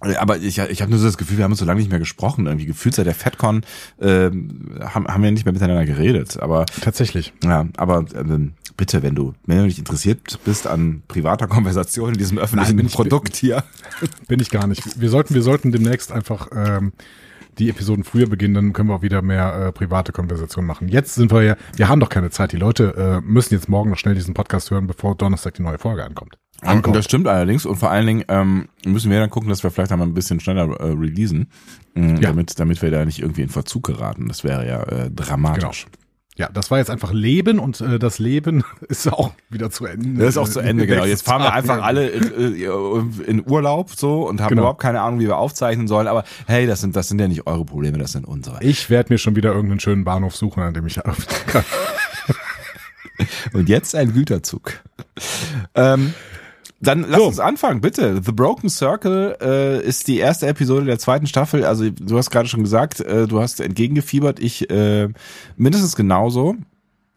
aber 0.00 0.36
ich, 0.38 0.58
ich 0.58 0.80
habe 0.80 0.90
nur 0.90 1.00
so 1.00 1.06
das 1.06 1.18
Gefühl, 1.18 1.38
wir 1.38 1.44
haben 1.44 1.52
uns 1.52 1.60
so 1.60 1.64
lange 1.64 1.80
nicht 1.80 1.90
mehr 1.90 1.98
gesprochen. 1.98 2.46
Irgendwie 2.46 2.66
gefühlt 2.66 2.94
seit 2.94 3.06
der 3.06 3.14
FedCon 3.14 3.62
ähm, 4.00 4.78
haben, 4.80 5.08
haben 5.08 5.22
wir 5.22 5.30
nicht 5.30 5.44
mehr 5.44 5.52
miteinander 5.52 5.84
geredet. 5.86 6.38
Aber 6.40 6.66
tatsächlich. 6.66 7.32
ja, 7.42 7.66
aber 7.76 8.04
ähm, 8.14 8.52
bitte, 8.76 9.02
wenn 9.02 9.14
du, 9.14 9.34
wenn 9.46 9.58
du 9.58 9.64
nicht 9.64 9.78
interessiert 9.78 10.38
bist 10.44 10.66
an 10.66 11.02
privater 11.08 11.48
Konversation 11.48 12.12
in 12.12 12.18
diesem 12.18 12.38
öffentlichen 12.38 12.78
ich- 12.78 12.92
Produkt 12.92 13.36
hier. 13.36 13.64
Bin 14.28 14.40
ich 14.40 14.50
gar 14.50 14.66
nicht. 14.66 15.00
Wir 15.00 15.10
sollten, 15.10 15.34
wir 15.34 15.42
sollten 15.42 15.72
demnächst 15.72 16.12
einfach 16.12 16.48
ähm, 16.54 16.92
die 17.58 17.68
Episoden 17.68 18.04
früher 18.04 18.28
beginnen, 18.28 18.54
dann 18.54 18.72
können 18.72 18.88
wir 18.88 18.94
auch 18.94 19.02
wieder 19.02 19.20
mehr 19.20 19.52
äh, 19.66 19.72
private 19.72 20.12
Konversationen 20.12 20.66
machen. 20.68 20.86
Jetzt 20.88 21.16
sind 21.16 21.32
wir 21.32 21.42
ja, 21.42 21.56
wir 21.74 21.88
haben 21.88 21.98
doch 21.98 22.08
keine 22.08 22.30
Zeit. 22.30 22.52
Die 22.52 22.56
Leute 22.56 22.94
äh, 22.96 23.28
müssen 23.28 23.54
jetzt 23.54 23.68
morgen 23.68 23.90
noch 23.90 23.98
schnell 23.98 24.14
diesen 24.14 24.32
Podcast 24.32 24.70
hören, 24.70 24.86
bevor 24.86 25.16
Donnerstag 25.16 25.54
die 25.54 25.62
neue 25.62 25.78
Folge 25.78 26.04
ankommt. 26.04 26.38
Und 26.64 26.94
das 26.94 27.04
stimmt 27.04 27.28
allerdings. 27.28 27.66
Und 27.66 27.76
vor 27.76 27.90
allen 27.90 28.06
Dingen 28.06 28.24
ähm, 28.28 28.68
müssen 28.84 29.10
wir 29.10 29.20
dann 29.20 29.30
gucken, 29.30 29.48
dass 29.48 29.62
wir 29.62 29.70
vielleicht 29.70 29.92
einmal 29.92 30.08
ein 30.08 30.14
bisschen 30.14 30.40
schneller 30.40 30.68
äh, 30.80 30.92
releasen, 30.92 31.50
mh, 31.94 32.14
Ja. 32.14 32.20
damit, 32.30 32.58
damit 32.58 32.82
wir 32.82 32.90
da 32.90 33.04
nicht 33.04 33.20
irgendwie 33.20 33.42
in 33.42 33.48
Verzug 33.48 33.84
geraten. 33.86 34.28
Das 34.28 34.44
wäre 34.44 34.66
ja 34.66 34.82
äh, 34.82 35.10
dramatisch. 35.10 35.86
Ja, 36.36 36.48
das 36.52 36.70
war 36.70 36.78
jetzt 36.78 36.90
einfach 36.90 37.12
Leben 37.12 37.58
und 37.58 37.80
äh, 37.80 37.98
das 37.98 38.20
Leben 38.20 38.62
ist 38.88 39.12
auch 39.12 39.32
wieder 39.50 39.70
zu 39.70 39.86
Ende. 39.86 40.20
Das 40.20 40.30
ist 40.30 40.36
auch 40.38 40.48
zu 40.48 40.60
Ende, 40.60 40.86
genau. 40.86 41.04
Jetzt 41.04 41.24
fahren 41.24 41.42
wir 41.42 41.52
einfach 41.52 41.82
alle 41.82 42.10
äh, 42.10 42.64
in 43.26 43.42
Urlaub 43.48 43.90
so 43.90 44.28
und 44.28 44.40
haben 44.40 44.50
Genau. 44.50 44.62
überhaupt 44.62 44.80
keine 44.80 45.00
Ahnung, 45.00 45.18
wie 45.20 45.26
wir 45.26 45.36
aufzeichnen 45.36 45.86
sollen. 45.88 46.06
Aber 46.08 46.22
hey, 46.46 46.66
das 46.68 46.80
sind, 46.80 46.94
das 46.96 47.08
sind 47.08 47.20
ja 47.20 47.26
nicht 47.28 47.46
eure 47.48 47.64
Probleme, 47.64 47.98
das 47.98 48.12
sind 48.12 48.24
unsere. 48.26 48.62
Ich 48.62 48.88
werde 48.90 49.12
mir 49.12 49.18
schon 49.18 49.34
wieder 49.36 49.50
irgendeinen 49.52 49.80
schönen 49.80 50.04
Bahnhof 50.04 50.34
suchen, 50.36 50.62
an 50.62 50.74
dem 50.74 50.86
ich 50.86 50.94
kann. 50.96 51.14
Und 53.52 53.68
jetzt 53.68 53.96
ein 53.96 54.12
Güterzug. 54.12 54.74
ähm, 55.74 56.14
dann 56.80 57.04
lass 57.08 57.18
So. 57.20 57.26
uns 57.26 57.40
anfangen, 57.40 57.80
bitte. 57.80 58.20
The 58.24 58.32
Broken 58.32 58.68
Circle 58.70 59.36
äh, 59.40 59.84
ist 59.84 60.06
die 60.06 60.18
erste 60.18 60.46
Episode 60.46 60.86
der 60.86 60.98
zweiten 60.98 61.26
Staffel. 61.26 61.64
Also 61.64 61.90
du 61.90 62.16
hast 62.16 62.30
gerade 62.30 62.48
schon 62.48 62.62
gesagt, 62.62 63.00
äh, 63.00 63.26
du 63.26 63.40
hast 63.40 63.60
entgegengefiebert. 63.60 64.38
Ich 64.38 64.70
äh, 64.70 65.08
mindestens 65.56 65.96
genauso. 65.96 66.56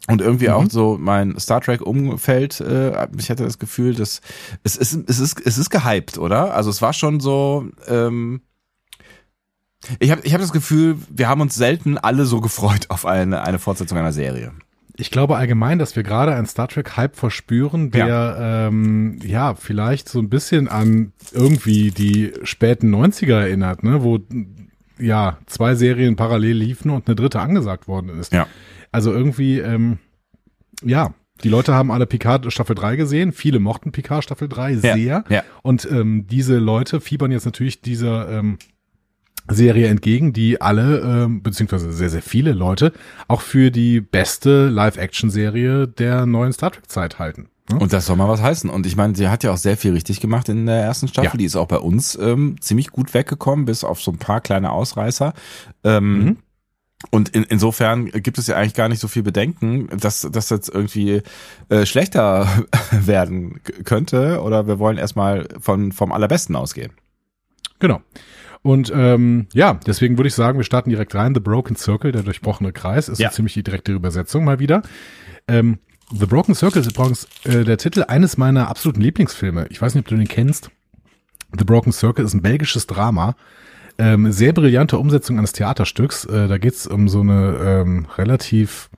Und 0.08 0.20
irgendwie 0.20 0.50
auch 0.50 0.66
so 0.68 0.98
mein 1.00 1.40
Star 1.40 1.62
Trek 1.62 1.82
Umfeld, 1.82 2.60
äh, 2.60 3.08
ich 3.20 3.30
hatte 3.30 3.44
das 3.44 3.60
Gefühl, 3.60 3.94
dass 3.94 4.22
es 4.64 4.76
ist, 4.76 4.98
es 5.08 5.20
ist, 5.20 5.40
es 5.46 5.60
ist 5.60 5.70
gehypt, 5.70 6.18
oder? 6.18 6.56
Also 6.56 6.72
es 6.72 6.82
war 6.82 6.92
schon 6.94 7.20
so, 7.20 7.68
ähm, 7.88 8.42
ich 10.00 10.10
habe 10.10 10.22
ich 10.24 10.34
hab 10.34 10.42
das 10.42 10.52
Gefühl, 10.54 10.98
wir 11.10 11.30
haben 11.30 11.40
uns 11.42 11.54
selten 11.54 12.00
alle 12.00 12.26
so 12.26 12.42
gefreut 12.42 12.88
auf 12.90 13.06
eine, 13.06 13.44
eine 13.44 13.60
Fortsetzung 13.60 13.98
einer 14.00 14.12
Serie. 14.12 14.54
Ich 14.98 15.12
glaube 15.12 15.38
allgemein, 15.38 15.80
dass 15.80 15.96
wir 15.96 16.04
gerade 16.04 16.36
einen 16.36 16.46
Star 16.46 16.68
Trek 16.68 16.98
Hype 16.98 17.16
verspüren, 17.16 17.92
der 17.92 18.08
ja. 18.08 18.68
Ähm, 18.68 19.20
ja 19.24 19.56
vielleicht 19.56 20.10
so 20.10 20.20
ein 20.20 20.30
bisschen 20.30 20.68
an 20.68 21.14
irgendwie 21.32 21.92
die 21.92 22.34
späten 22.44 22.94
90er 22.94 23.40
erinnert, 23.40 23.84
ne, 23.84 24.04
wo 24.04 24.20
ja 25.00 25.38
zwei 25.46 25.76
Serien 25.76 26.16
parallel 26.16 26.58
liefen 26.58 26.92
und 26.92 27.08
eine 27.08 27.16
dritte 27.16 27.40
angesagt 27.40 27.88
worden 27.88 28.10
ist. 28.20 28.34
Ja. 28.34 28.48
Also 28.92 29.12
irgendwie, 29.14 29.60
ähm, 29.60 30.00
ja, 30.84 31.14
die 31.44 31.50
Leute 31.50 31.74
haben 31.74 31.92
alle 31.92 32.06
Picard 32.06 32.52
Staffel 32.52 32.76
3 32.76 32.96
gesehen, 32.96 33.32
viele 33.32 33.60
mochten 33.60 33.92
Picard 33.92 34.24
Staffel 34.24 34.48
3 34.48 34.76
sehr. 34.76 35.24
ja. 35.30 35.44
Und 35.64 35.88
ähm, 35.90 36.28
diese 36.28 36.58
Leute 36.58 37.02
fiebern 37.02 37.32
jetzt 37.32 37.46
natürlich 37.46 37.82
dieser 37.82 38.30
ähm, 38.30 38.58
Serie 39.50 39.88
entgegen, 39.88 40.34
die 40.34 40.62
alle, 40.62 41.00
ähm, 41.00 41.42
beziehungsweise 41.44 41.92
sehr, 41.92 42.10
sehr 42.10 42.22
viele 42.22 42.52
Leute, 42.54 42.94
auch 43.28 43.42
für 43.42 43.72
die 43.72 44.00
beste 44.02 44.70
Live-Action-Serie 44.70 45.88
der 45.88 46.26
neuen 46.26 46.54
Star 46.54 46.72
Trek-Zeit 46.72 47.20
halten. 47.20 47.50
ne? 47.70 47.80
Und 47.80 47.92
das 47.94 48.06
soll 48.06 48.16
mal 48.16 48.28
was 48.30 48.42
heißen. 48.42 48.70
Und 48.70 48.86
ich 48.86 48.96
meine, 48.96 49.16
sie 49.16 49.28
hat 49.30 49.44
ja 49.44 49.52
auch 49.52 49.58
sehr 49.58 49.78
viel 49.78 49.94
richtig 49.94 50.20
gemacht 50.20 50.48
in 50.50 50.66
der 50.66 50.82
ersten 50.82 51.08
Staffel. 51.08 51.32
Ja. 51.32 51.38
Die 51.38 51.46
ist 51.46 51.56
auch 51.56 51.68
bei 51.68 51.78
uns 51.78 52.16
ähm, 52.22 52.56
ziemlich 52.62 52.92
gut 52.92 53.14
weggekommen, 53.14 53.66
bis 53.66 53.84
auf 53.84 54.02
so 54.02 54.12
ein 54.12 54.18
paar 54.18 54.42
kleine 54.42 54.72
Ausreißer. 54.72 55.34
Ähm, 55.84 56.24
Mhm. 56.24 56.38
Und 57.10 57.30
in, 57.30 57.42
insofern 57.46 58.12
gibt 58.12 58.38
es 58.38 58.46
ja 58.46 58.58
eigentlich 58.58 58.76
gar 58.76 58.88
nicht 58.88 59.00
so 59.00 59.08
viel 59.08 59.24
Bedenken, 59.24 59.88
dass 60.00 60.22
das 60.32 60.52
jetzt 60.52 60.70
irgendwie 60.70 61.24
äh, 61.70 61.88
schlechter 61.88 62.48
werden 62.92 63.60
könnte. 63.86 64.40
Oder 64.44 64.68
wir 64.68 64.78
wollen 64.78 65.00
erstmal 65.00 65.48
von 65.60 65.92
vom 65.94 66.12
allerbesten 66.12 66.56
ausgehen. 66.56 66.92
Genau. 67.80 68.02
Und 68.64 68.92
ähm, 68.96 69.48
ja, 69.54 69.80
deswegen 69.88 70.18
würde 70.18 70.28
ich 70.28 70.36
sagen, 70.36 70.58
wir 70.60 70.64
starten 70.64 70.90
direkt 70.92 71.16
rein. 71.16 71.34
The 71.34 71.40
Broken 71.42 71.76
Circle, 71.76 72.12
der 72.12 72.22
durchbrochene 72.24 72.72
Kreis, 72.72 73.10
ist 73.10 73.20
Ja. 73.20 73.30
so 73.30 73.38
ziemlich 73.38 73.54
die 73.56 73.64
direkte 73.64 73.92
Übersetzung 73.92 74.44
mal 74.44 74.60
wieder. 74.60 74.84
Ähm, 75.48 75.80
The 76.14 76.26
Broken 76.26 76.54
Circle 76.54 76.82
ist 76.82 76.92
übrigens 76.92 77.28
äh, 77.46 77.64
der 77.64 77.78
Titel 77.78 78.04
eines 78.08 78.38
meiner 78.38 78.68
absoluten 78.68 79.02
Lieblingsfilme. 79.02 79.68
Ich 79.70 79.82
weiß 79.82 79.96
nicht, 79.96 80.04
ob 80.06 80.10
du 80.10 80.16
den 80.18 80.28
kennst. 80.28 80.70
The 81.58 81.64
Broken 81.66 81.92
Circle 81.92 82.24
ist 82.26 82.34
ein 82.34 82.42
belgisches 82.42 82.86
Drama. 82.86 83.36
Ähm, 83.98 84.32
sehr 84.32 84.54
brillante 84.54 84.98
Umsetzung 84.98 85.38
eines 85.38 85.54
Theaterstücks. 85.54 86.26
Äh, 86.26 86.48
da 86.48 86.58
geht's 86.58 86.86
um 86.88 87.08
so 87.10 87.22
eine 87.22 87.58
ähm, 87.86 88.08
relativ, 88.18 88.90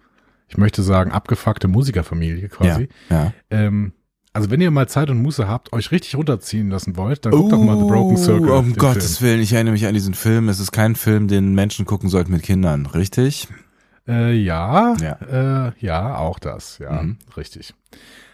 ich 0.48 0.58
möchte 0.58 0.82
sagen, 0.84 1.12
abgefuckte 1.12 1.67
Musikerfamilie 1.67 2.50
quasi. 2.50 2.89
Ja. 3.10 3.32
Ähm, 3.50 3.93
Also 4.36 4.50
wenn 4.50 4.60
ihr 4.62 4.72
mal 4.72 4.88
Zeit 4.90 5.10
und 5.12 5.22
Muße 5.22 5.48
habt, 5.48 5.72
euch 5.74 5.92
richtig 5.92 6.16
runterziehen 6.16 6.70
lassen 6.70 6.96
wollt, 6.98 7.24
dann 7.25 7.32
guckt 7.34 7.52
doch 7.52 7.62
mal 7.62 7.78
The 7.78 7.86
Broken 7.86 8.18
Circle. 8.18 8.50
Um 8.50 8.74
Gottes 8.75 9.22
Willen, 9.22 9.40
ich 9.40 9.54
erinnere 9.54 9.74
mich 9.74 9.86
an 9.86 9.94
diesen 9.94 10.16
Film. 10.16 10.50
Es 10.50 10.60
ist 10.60 10.72
kein 10.72 10.96
Film, 10.96 11.28
den 11.28 11.54
Menschen 11.54 11.86
gucken 11.86 12.10
sollten 12.10 12.32
mit 12.32 12.42
Kindern, 12.42 12.88
richtig? 12.88 13.48
Film. 13.48 13.60
Äh, 14.08 14.34
ja, 14.34 14.96
Ja. 15.00 15.68
Äh, 15.68 15.72
ja, 15.80 16.18
auch 16.18 16.40
das, 16.40 16.80
ja, 16.80 17.04
Mhm. 17.04 17.20
richtig. 17.38 17.74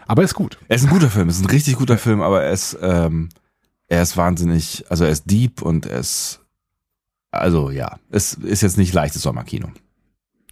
Aber 0.08 0.24
ist 0.24 0.34
gut. 0.34 0.58
Er 0.70 0.78
ist 0.78 0.84
ein 0.86 0.90
guter 0.90 1.10
Film, 1.10 1.28
es 1.30 1.36
ist 1.36 1.44
ein 1.44 1.50
richtig 1.52 1.76
guter 1.76 1.98
Film, 1.98 2.22
aber 2.22 2.44
er 2.44 2.52
ist, 2.52 2.78
ähm, 2.82 3.30
er 3.88 4.02
ist 4.02 4.16
wahnsinnig, 4.18 4.86
also 4.90 5.04
er 5.04 5.12
ist 5.12 5.30
deep 5.30 5.62
und 5.62 5.86
ist, 5.86 6.40
also 7.32 7.70
ja, 7.70 8.00
es 8.10 8.34
ist 8.36 8.62
jetzt 8.62 8.78
nicht 8.78 8.94
leichtes 8.94 9.22
Sommerkino. 9.22 9.68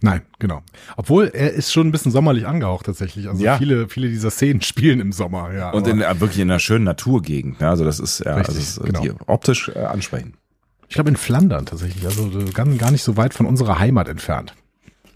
Nein, 0.00 0.22
genau. 0.38 0.62
Obwohl 0.96 1.26
er 1.34 1.52
ist 1.52 1.72
schon 1.72 1.88
ein 1.88 1.92
bisschen 1.92 2.12
sommerlich 2.12 2.46
angehaucht 2.46 2.86
tatsächlich. 2.86 3.28
Also 3.28 3.42
Ja. 3.42 3.58
viele, 3.58 3.88
viele 3.88 4.08
dieser 4.08 4.30
Szenen 4.30 4.60
spielen 4.62 5.00
im 5.00 5.12
Sommer, 5.12 5.52
ja. 5.52 5.70
Und 5.70 5.86
in, 5.88 6.00
äh, 6.00 6.20
wirklich 6.20 6.38
in 6.38 6.50
einer 6.50 6.60
schönen 6.60 6.84
Naturgegend. 6.84 7.60
Ja, 7.60 7.70
also 7.70 7.84
das 7.84 7.98
ist 7.98 8.20
ja 8.20 8.34
Richtig, 8.36 8.56
also 8.56 8.80
ist, 8.82 8.86
genau. 8.86 9.00
die 9.00 9.12
optisch 9.26 9.68
äh, 9.74 9.78
ansprechend. 9.80 10.36
ich 10.88 10.94
glaube 10.94 11.10
in 11.10 11.16
Flandern 11.16 11.66
tatsächlich, 11.66 12.04
also 12.06 12.30
äh, 12.40 12.50
gar, 12.52 12.66
gar 12.66 12.90
nicht 12.92 13.02
so 13.02 13.16
weit 13.16 13.34
von 13.34 13.46
unserer 13.46 13.78
Heimat 13.80 14.08
entfernt. 14.08 14.54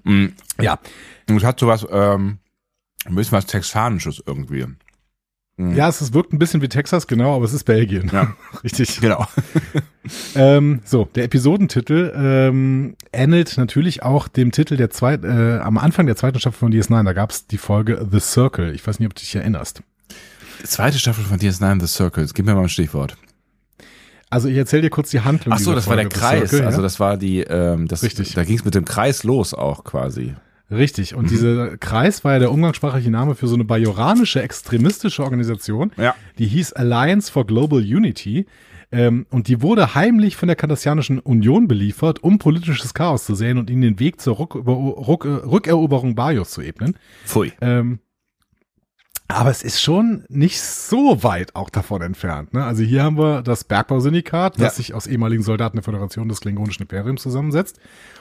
Mhm. 0.05 0.33
Ja, 0.61 0.81
Und 1.29 1.37
es 1.37 1.45
hat 1.45 1.61
sowas, 1.61 1.87
ähm, 1.91 2.39
ein 3.05 3.15
bisschen 3.15 3.33
was 3.33 3.47
Texanisches 3.47 4.23
irgendwie. 4.27 4.67
Mhm. 5.71 5.77
ja, 5.77 5.89
es 5.89 6.13
wirkt 6.13 6.33
ein 6.33 6.39
bisschen 6.39 6.63
wie 6.63 6.69
Texas, 6.69 7.07
genau, 7.07 7.37
aber 7.37 7.45
es 7.45 7.53
ist 7.53 7.65
Belgien. 7.65 8.11
Ja. 8.13 8.35
Richtig. 8.65 9.01
Genau. 9.01 9.27
Ähm, 10.35 10.81
so, 10.85 11.09
der 11.15 11.23
Episodentitel 11.23 12.13
ähm, 12.17 12.97
ähnelt 13.13 13.57
natürlich 13.57 14.03
auch 14.03 14.27
dem 14.27 14.51
Titel 14.51 14.77
der 14.77 14.91
zweiten, 14.91 15.25
äh, 15.27 15.61
am 15.61 15.79
Anfang 15.79 16.07
der 16.07 16.17
zweiten 16.17 16.41
Staffel 16.41 16.59
von 16.59 16.73
DS9, 16.73 17.05
da 17.05 17.13
gab 17.13 17.31
es 17.31 17.47
die 17.47 17.57
Folge 17.57 18.05
The 18.11 18.19
Circle. 18.19 18.75
Ich 18.75 18.85
weiß 18.85 18.99
nicht, 18.99 19.07
ob 19.07 19.15
du 19.15 19.21
dich 19.21 19.37
erinnerst. 19.37 19.85
Zweite 20.65 20.99
Staffel 20.99 21.23
von 21.23 21.39
DS9 21.39 21.81
The 21.81 21.87
Circles. 21.87 22.35
Gib 22.35 22.47
mir 22.47 22.55
mal 22.57 22.63
ein 22.63 22.69
Stichwort. 22.69 23.17
Also 24.29 24.49
ich 24.49 24.57
erzähle 24.57 24.83
dir 24.83 24.91
kurz 24.91 25.11
die 25.11 25.21
Handlung. 25.21 25.55
Ach 25.55 25.59
so, 25.59 25.75
das 25.75 25.87
war 25.87 25.97
der 25.97 26.07
Folge, 26.07 26.19
Kreis. 26.19 26.51
Circle, 26.51 26.67
also 26.67 26.79
ja? 26.79 26.83
das 26.83 26.99
war 26.99 27.17
die, 27.17 27.41
ähm, 27.41 27.87
das, 27.87 28.03
Richtig. 28.03 28.35
da 28.35 28.45
ging 28.45 28.57
es 28.59 28.65
mit 28.65 28.75
dem 28.75 28.85
Kreis 28.85 29.25
los 29.25 29.55
auch 29.55 29.85
quasi. 29.85 30.35
Richtig. 30.73 31.13
Mhm. 31.13 31.19
Und 31.19 31.31
dieser 31.31 31.77
Kreis 31.77 32.25
war 32.25 32.33
ja 32.33 32.39
der 32.39 32.51
umgangssprachliche 32.51 33.11
Name 33.11 33.35
für 33.35 33.47
so 33.47 33.55
eine 33.55 33.65
bajoranische 33.65 34.43
extremistische 34.43 35.23
Organisation. 35.23 35.93
Ja. 35.97 36.15
Die 36.39 36.47
hieß 36.47 36.73
Alliance 36.73 37.31
for 37.31 37.47
Global 37.47 37.81
Unity. 37.81 38.47
Ähm, 38.95 39.27
und 39.31 39.49
die 39.49 39.63
wurde 39.63 39.95
heimlich 39.95 40.37
von 40.37 40.49
der 40.49 40.57
Kardassianischen 40.57 41.19
Union 41.19 41.67
beliefert, 41.67 42.23
um 42.23 42.39
politisches 42.39 42.93
Chaos 42.93 43.25
zu 43.25 43.35
sehen 43.35 43.57
und 43.57 43.71
ihnen 43.71 43.81
den 43.81 43.99
Weg 43.99 44.21
zur 44.21 44.37
Ruck 44.37 44.55
Ruck 44.55 45.25
Rückeroberung 45.25 46.15
Bajos 46.15 46.51
zu 46.51 46.61
ebnen. 46.61 46.97
Pfui. 47.25 47.53
Ähm, 47.63 48.01
aber 49.33 49.51
es 49.51 49.63
ist 49.63 49.81
schon 49.83 50.25
nicht 50.29 50.61
so 50.61 51.23
weit 51.23 51.55
auch 51.57 51.71
davon 51.71 52.03
entfernt. 52.03 52.53
Ne? 52.55 52.65
Also 52.65 52.83
hier 52.83 53.03
haben 53.03 53.19
wir 53.19 53.43
das 53.43 53.65
Bergbausyndikat, 53.65 54.55
das 54.57 54.63
Ja. 54.63 54.71
sich 54.71 54.95
aus 54.95 55.07
ehemaligen 55.07 55.43
Soldaten 55.43 55.77
der 55.77 55.85
Föderation 55.85 56.29
des 56.29 56.41
Klingonischen 56.41 56.83
Imperiums 56.83 57.23
zusammensetzt. 57.23 57.79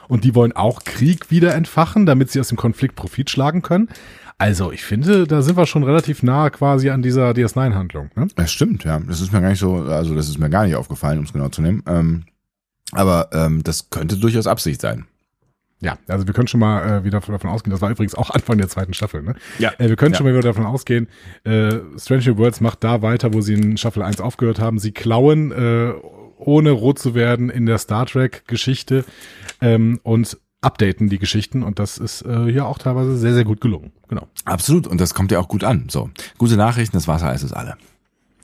Und 0.08 0.24
die 0.24 0.36
wollen 0.36 0.51
auch 0.51 0.84
Krieg 0.84 1.32
wieder 1.32 1.56
entfachen, 1.56 2.06
damit 2.06 2.32
sie 2.32 2.39
aus 2.39 2.50
dem 2.50 2.58
Konflikt 2.58 2.96
Profit 2.96 3.30
schlagen 3.30 3.62
können. 3.62 3.89
Also 4.38 4.72
ich 4.72 4.84
finde, 4.84 5.27
da 5.27 5.41
sind 5.44 5.56
wir 5.56 5.68
schon 5.68 5.84
relativ 5.84 6.24
nahe 6.24 6.50
quasi 6.50 6.89
an 6.89 7.01
dieser 7.01 7.32
DS9-Handlung. 7.32 8.10
Ne? 8.15 8.27
Das 8.36 8.51
stimmt, 8.51 8.84
ja. 8.84 9.00
Das 9.00 9.22
ist 9.22 9.32
mir 9.32 9.39
gar 9.41 9.50
nicht 9.50 9.60
so, 9.60 9.75
also 9.84 10.15
das 10.15 10.27
ist 10.27 10.39
mir 10.39 10.50
gar 10.50 10.65
nicht 10.65 10.75
aufgefallen, 10.75 11.20
um 11.20 11.25
es 11.25 11.34
genau 11.34 11.50
zu 11.50 11.62
nehmen. 11.62 11.84
Ähm, 11.88 12.24
aber 12.91 13.30
ähm, 13.34 13.63
das 13.63 13.89
könnte 13.89 14.18
durchaus 14.18 14.48
Absicht 14.48 14.82
sein. 14.82 15.06
Ja, 15.81 15.97
also 16.07 16.27
wir 16.27 16.33
können 16.33 16.47
schon 16.47 16.59
mal 16.59 17.00
äh, 17.00 17.03
wieder 17.03 17.19
davon 17.19 17.50
ausgehen, 17.50 17.71
das 17.71 17.81
war 17.81 17.89
übrigens 17.89 18.15
auch 18.15 18.29
Anfang 18.31 18.57
der 18.57 18.69
zweiten 18.69 18.93
Staffel, 18.93 19.23
ne? 19.23 19.35
Ja. 19.59 19.71
Äh, 19.79 19.89
wir 19.89 19.95
können 19.95 20.13
Ja. 20.13 20.17
schon 20.17 20.25
mal 20.27 20.33
wieder 20.33 20.43
davon 20.43 20.65
ausgehen, 20.65 21.07
äh, 21.43 21.79
Strange 21.97 22.23
New 22.27 22.38
Worlds 22.38 22.61
macht 22.61 22.83
da 22.83 23.01
weiter, 23.01 23.33
wo 23.33 23.41
sie 23.41 23.53
in 23.55 23.77
Staffel 23.77 24.03
1 24.03 24.21
aufgehört 24.21 24.59
haben. 24.59 24.77
Sie 24.79 24.91
klauen, 24.91 25.51
äh, 25.51 25.91
ohne 26.38 26.71
rot 26.71 27.00
zu 27.00 27.13
werden, 27.15 27.50
in 27.50 27.65
der 27.65 27.77
Star 27.79 28.05
Trek-Geschichte 28.05 29.05
ähm, 29.59 30.00
und 30.03 30.38
updaten 30.61 31.09
die 31.09 31.17
Geschichten 31.17 31.63
und 31.63 31.79
das 31.79 31.97
ist 31.97 32.21
äh, 32.23 32.45
hier 32.51 32.67
auch 32.67 32.77
teilweise 32.77 33.17
sehr, 33.17 33.33
sehr 33.33 33.43
gut 33.45 33.61
gelungen. 33.61 33.91
Genau. 34.07 34.27
Absolut. 34.45 34.85
Und 34.85 35.01
das 35.01 35.15
kommt 35.15 35.31
ja 35.31 35.39
auch 35.39 35.47
gut 35.47 35.63
an. 35.63 35.88
So. 35.89 36.11
Gute 36.38 36.57
Nachrichten, 36.57 36.95
das 36.95 37.07
Wasser 37.07 37.33
ist 37.33 37.51
alle. 37.51 37.75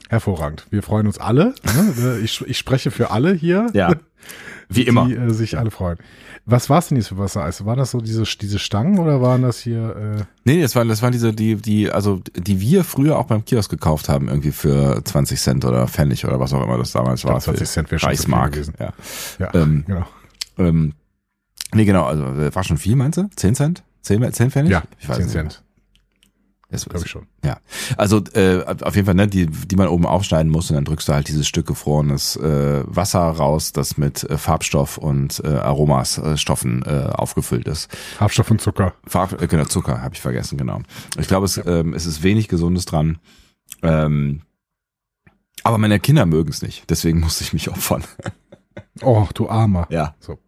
Hervorragend. 0.08 0.66
Wir 0.70 0.82
freuen 0.82 1.06
uns 1.06 1.18
alle. 1.18 1.54
Ne? 1.64 2.18
Ich, 2.24 2.40
ich 2.46 2.58
spreche 2.58 2.90
für 2.90 3.10
alle 3.12 3.32
hier. 3.34 3.68
Ja. 3.74 3.94
Wie 4.68 4.82
immer. 4.82 5.06
Die 5.06 5.14
äh, 5.14 5.30
sich 5.30 5.56
alle 5.58 5.70
freuen. 5.70 5.98
Was 6.44 6.68
war 6.68 6.78
es 6.78 6.88
denn 6.88 6.96
jetzt 6.98 7.08
für 7.08 7.18
Wassereis? 7.18 7.64
Waren 7.64 7.78
das 7.78 7.90
so 7.90 8.00
diese, 8.00 8.24
diese 8.24 8.58
Stangen 8.58 8.98
oder 8.98 9.20
waren 9.22 9.42
das 9.42 9.58
hier 9.58 9.96
äh, 10.18 10.22
Nee, 10.44 10.60
das 10.62 10.76
waren, 10.76 10.88
das 10.88 11.02
waren 11.02 11.12
diese, 11.12 11.32
die, 11.32 11.56
die, 11.56 11.90
also, 11.90 12.20
die 12.36 12.60
wir 12.60 12.84
früher 12.84 13.18
auch 13.18 13.26
beim 13.26 13.44
Kiosk 13.44 13.70
gekauft 13.70 14.08
haben, 14.08 14.28
irgendwie 14.28 14.52
für 14.52 15.02
20 15.04 15.40
Cent 15.40 15.64
oder 15.64 15.88
Pfennig 15.88 16.24
oder 16.26 16.38
was 16.38 16.52
auch 16.52 16.62
immer 16.62 16.76
das 16.78 16.92
damals 16.92 17.24
war. 17.24 17.40
20 17.40 17.58
für 17.58 17.64
Cent 17.72 17.90
wäre 17.90 17.98
schon 17.98 18.08
Reichsmark. 18.10 18.52
gewesen. 18.52 18.74
Ja. 18.78 18.92
Ja, 19.38 19.54
Ähm, 19.54 19.84
genau. 19.86 20.06
Ähm, 20.58 20.92
nee, 21.74 21.84
genau, 21.84 22.04
also 22.04 22.24
war 22.54 22.64
schon 22.64 22.78
viel, 22.78 22.96
meinst 22.96 23.18
du? 23.18 23.28
10 23.36 23.54
Cent? 23.54 23.82
10, 24.02 24.32
10 24.32 24.50
Pfennig? 24.50 24.72
Ja, 24.72 24.82
ich 24.98 25.08
weiß 25.08 25.16
10 25.16 25.24
nicht. 25.24 25.32
Cent, 25.32 25.62
Das, 26.70 26.84
glaube 26.84 27.06
ich 27.06 27.10
schon. 27.10 27.26
Ja, 27.42 27.60
also 27.96 28.22
äh, 28.34 28.62
auf 28.82 28.94
jeden 28.94 29.06
Fall, 29.06 29.14
ne, 29.14 29.26
die, 29.26 29.46
die 29.46 29.76
man 29.76 29.88
oben 29.88 30.04
aufschneiden 30.04 30.52
muss 30.52 30.68
und 30.70 30.74
dann 30.74 30.84
drückst 30.84 31.08
du 31.08 31.14
halt 31.14 31.28
dieses 31.28 31.48
Stück 31.48 31.66
gefrorenes 31.66 32.36
äh, 32.36 32.82
Wasser 32.86 33.20
raus, 33.20 33.72
das 33.72 33.96
mit 33.96 34.24
äh, 34.24 34.36
Farbstoff 34.36 34.98
und 34.98 35.40
äh, 35.44 35.48
Aromas, 35.48 36.18
äh, 36.18 36.34
äh, 36.34 37.06
aufgefüllt 37.10 37.66
ist. 37.68 37.88
Haarstoff 38.20 38.50
und 38.50 38.60
Zucker. 38.60 38.92
Farb, 39.06 39.40
äh, 39.40 39.46
genau, 39.46 39.64
Zucker 39.64 40.02
habe 40.02 40.14
ich 40.14 40.20
vergessen, 40.20 40.58
genau. 40.58 40.82
Ich 41.18 41.28
glaube, 41.28 41.46
es, 41.46 41.58
ähm, 41.64 41.94
es 41.94 42.04
ist 42.04 42.22
wenig 42.22 42.48
Gesundes 42.48 42.84
dran. 42.84 43.18
Ähm, 43.82 44.42
aber 45.62 45.78
meine 45.78 46.00
Kinder 46.00 46.26
mögen 46.26 46.50
es 46.50 46.60
nicht, 46.60 46.90
deswegen 46.90 47.20
musste 47.20 47.44
ich 47.44 47.54
mich 47.54 47.70
opfern. 47.70 48.04
Oh, 49.00 49.26
du 49.32 49.48
Armer. 49.48 49.86
Ja. 49.90 50.16
So. 50.20 50.38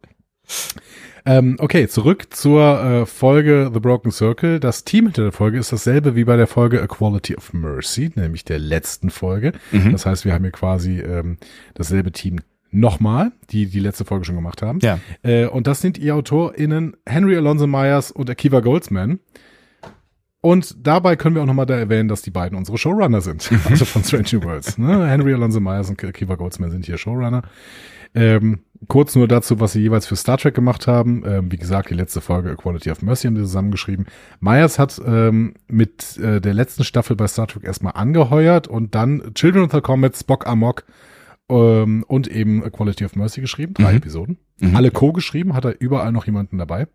Ähm, 1.26 1.56
okay, 1.58 1.88
zurück 1.88 2.28
zur 2.30 2.82
äh, 2.82 3.06
Folge 3.06 3.70
The 3.72 3.80
Broken 3.80 4.10
Circle. 4.10 4.60
Das 4.60 4.84
Team 4.84 5.06
hinter 5.06 5.22
der 5.22 5.32
Folge 5.32 5.58
ist 5.58 5.72
dasselbe 5.72 6.16
wie 6.16 6.24
bei 6.24 6.36
der 6.36 6.46
Folge 6.46 6.82
A 6.82 6.86
Quality 6.86 7.36
of 7.36 7.52
Mercy, 7.52 8.10
nämlich 8.14 8.44
der 8.44 8.58
letzten 8.58 9.10
Folge. 9.10 9.52
Mhm. 9.72 9.92
Das 9.92 10.06
heißt, 10.06 10.24
wir 10.24 10.32
haben 10.32 10.44
hier 10.44 10.52
quasi 10.52 11.00
ähm, 11.00 11.38
dasselbe 11.74 12.12
Team 12.12 12.40
nochmal, 12.70 13.32
die 13.50 13.66
die 13.66 13.80
letzte 13.80 14.04
Folge 14.04 14.24
schon 14.24 14.36
gemacht 14.36 14.62
haben. 14.62 14.78
Ja. 14.80 14.98
Äh, 15.22 15.46
und 15.46 15.66
das 15.66 15.80
sind 15.80 15.98
ihr 15.98 16.14
AutorInnen 16.14 16.96
Henry 17.06 17.36
Alonso 17.36 17.66
Myers 17.66 18.10
und 18.10 18.30
Akiva 18.30 18.60
Goldsman. 18.60 19.20
Und 20.42 20.86
dabei 20.86 21.16
können 21.16 21.34
wir 21.34 21.42
auch 21.42 21.46
nochmal 21.46 21.66
da 21.66 21.76
erwähnen, 21.76 22.08
dass 22.08 22.22
die 22.22 22.30
beiden 22.30 22.56
unsere 22.56 22.78
Showrunner 22.78 23.20
sind, 23.20 23.50
also 23.68 23.84
von 23.84 24.04
Strange 24.04 24.28
New 24.32 24.44
Worlds. 24.44 24.78
Ne? 24.78 25.06
Henry 25.06 25.34
Alonso 25.34 25.60
Myers 25.60 25.90
und 25.90 26.02
Akiva 26.02 26.36
Goldsman 26.36 26.70
sind 26.70 26.86
hier 26.86 26.96
Showrunner. 26.96 27.42
Ähm, 28.14 28.60
kurz 28.88 29.14
nur 29.14 29.28
dazu, 29.28 29.60
was 29.60 29.72
sie 29.72 29.80
jeweils 29.80 30.06
für 30.06 30.16
Star 30.16 30.38
Trek 30.38 30.54
gemacht 30.54 30.86
haben. 30.86 31.22
Ähm, 31.26 31.52
wie 31.52 31.56
gesagt, 31.56 31.90
die 31.90 31.94
letzte 31.94 32.20
Folge 32.20 32.50
Equality 32.50 32.90
of 32.90 33.02
Mercy 33.02 33.26
haben 33.28 33.36
sie 33.36 33.42
zusammengeschrieben. 33.42 34.06
Myers 34.40 34.78
hat 34.78 35.00
ähm, 35.04 35.54
mit 35.68 36.16
äh, 36.18 36.40
der 36.40 36.54
letzten 36.54 36.84
Staffel 36.84 37.14
bei 37.16 37.28
Star 37.28 37.46
Trek 37.46 37.64
erstmal 37.64 37.92
angeheuert 37.94 38.68
und 38.68 38.94
dann 38.94 39.32
Children 39.34 39.64
of 39.64 39.72
the 39.72 39.80
Comet, 39.80 40.16
Spock 40.16 40.46
Amok 40.46 40.84
ähm, 41.48 42.04
und 42.08 42.28
eben 42.28 42.64
Equality 42.64 43.04
of 43.04 43.16
Mercy 43.16 43.40
geschrieben. 43.40 43.74
Drei 43.74 43.92
Mhm. 43.92 43.98
Episoden. 43.98 44.38
Mhm. 44.60 44.74
Alle 44.76 44.90
co-geschrieben, 44.90 45.54
hat 45.54 45.64
er 45.64 45.80
überall 45.80 46.12
noch 46.12 46.26
jemanden 46.26 46.58
dabei. 46.58 46.86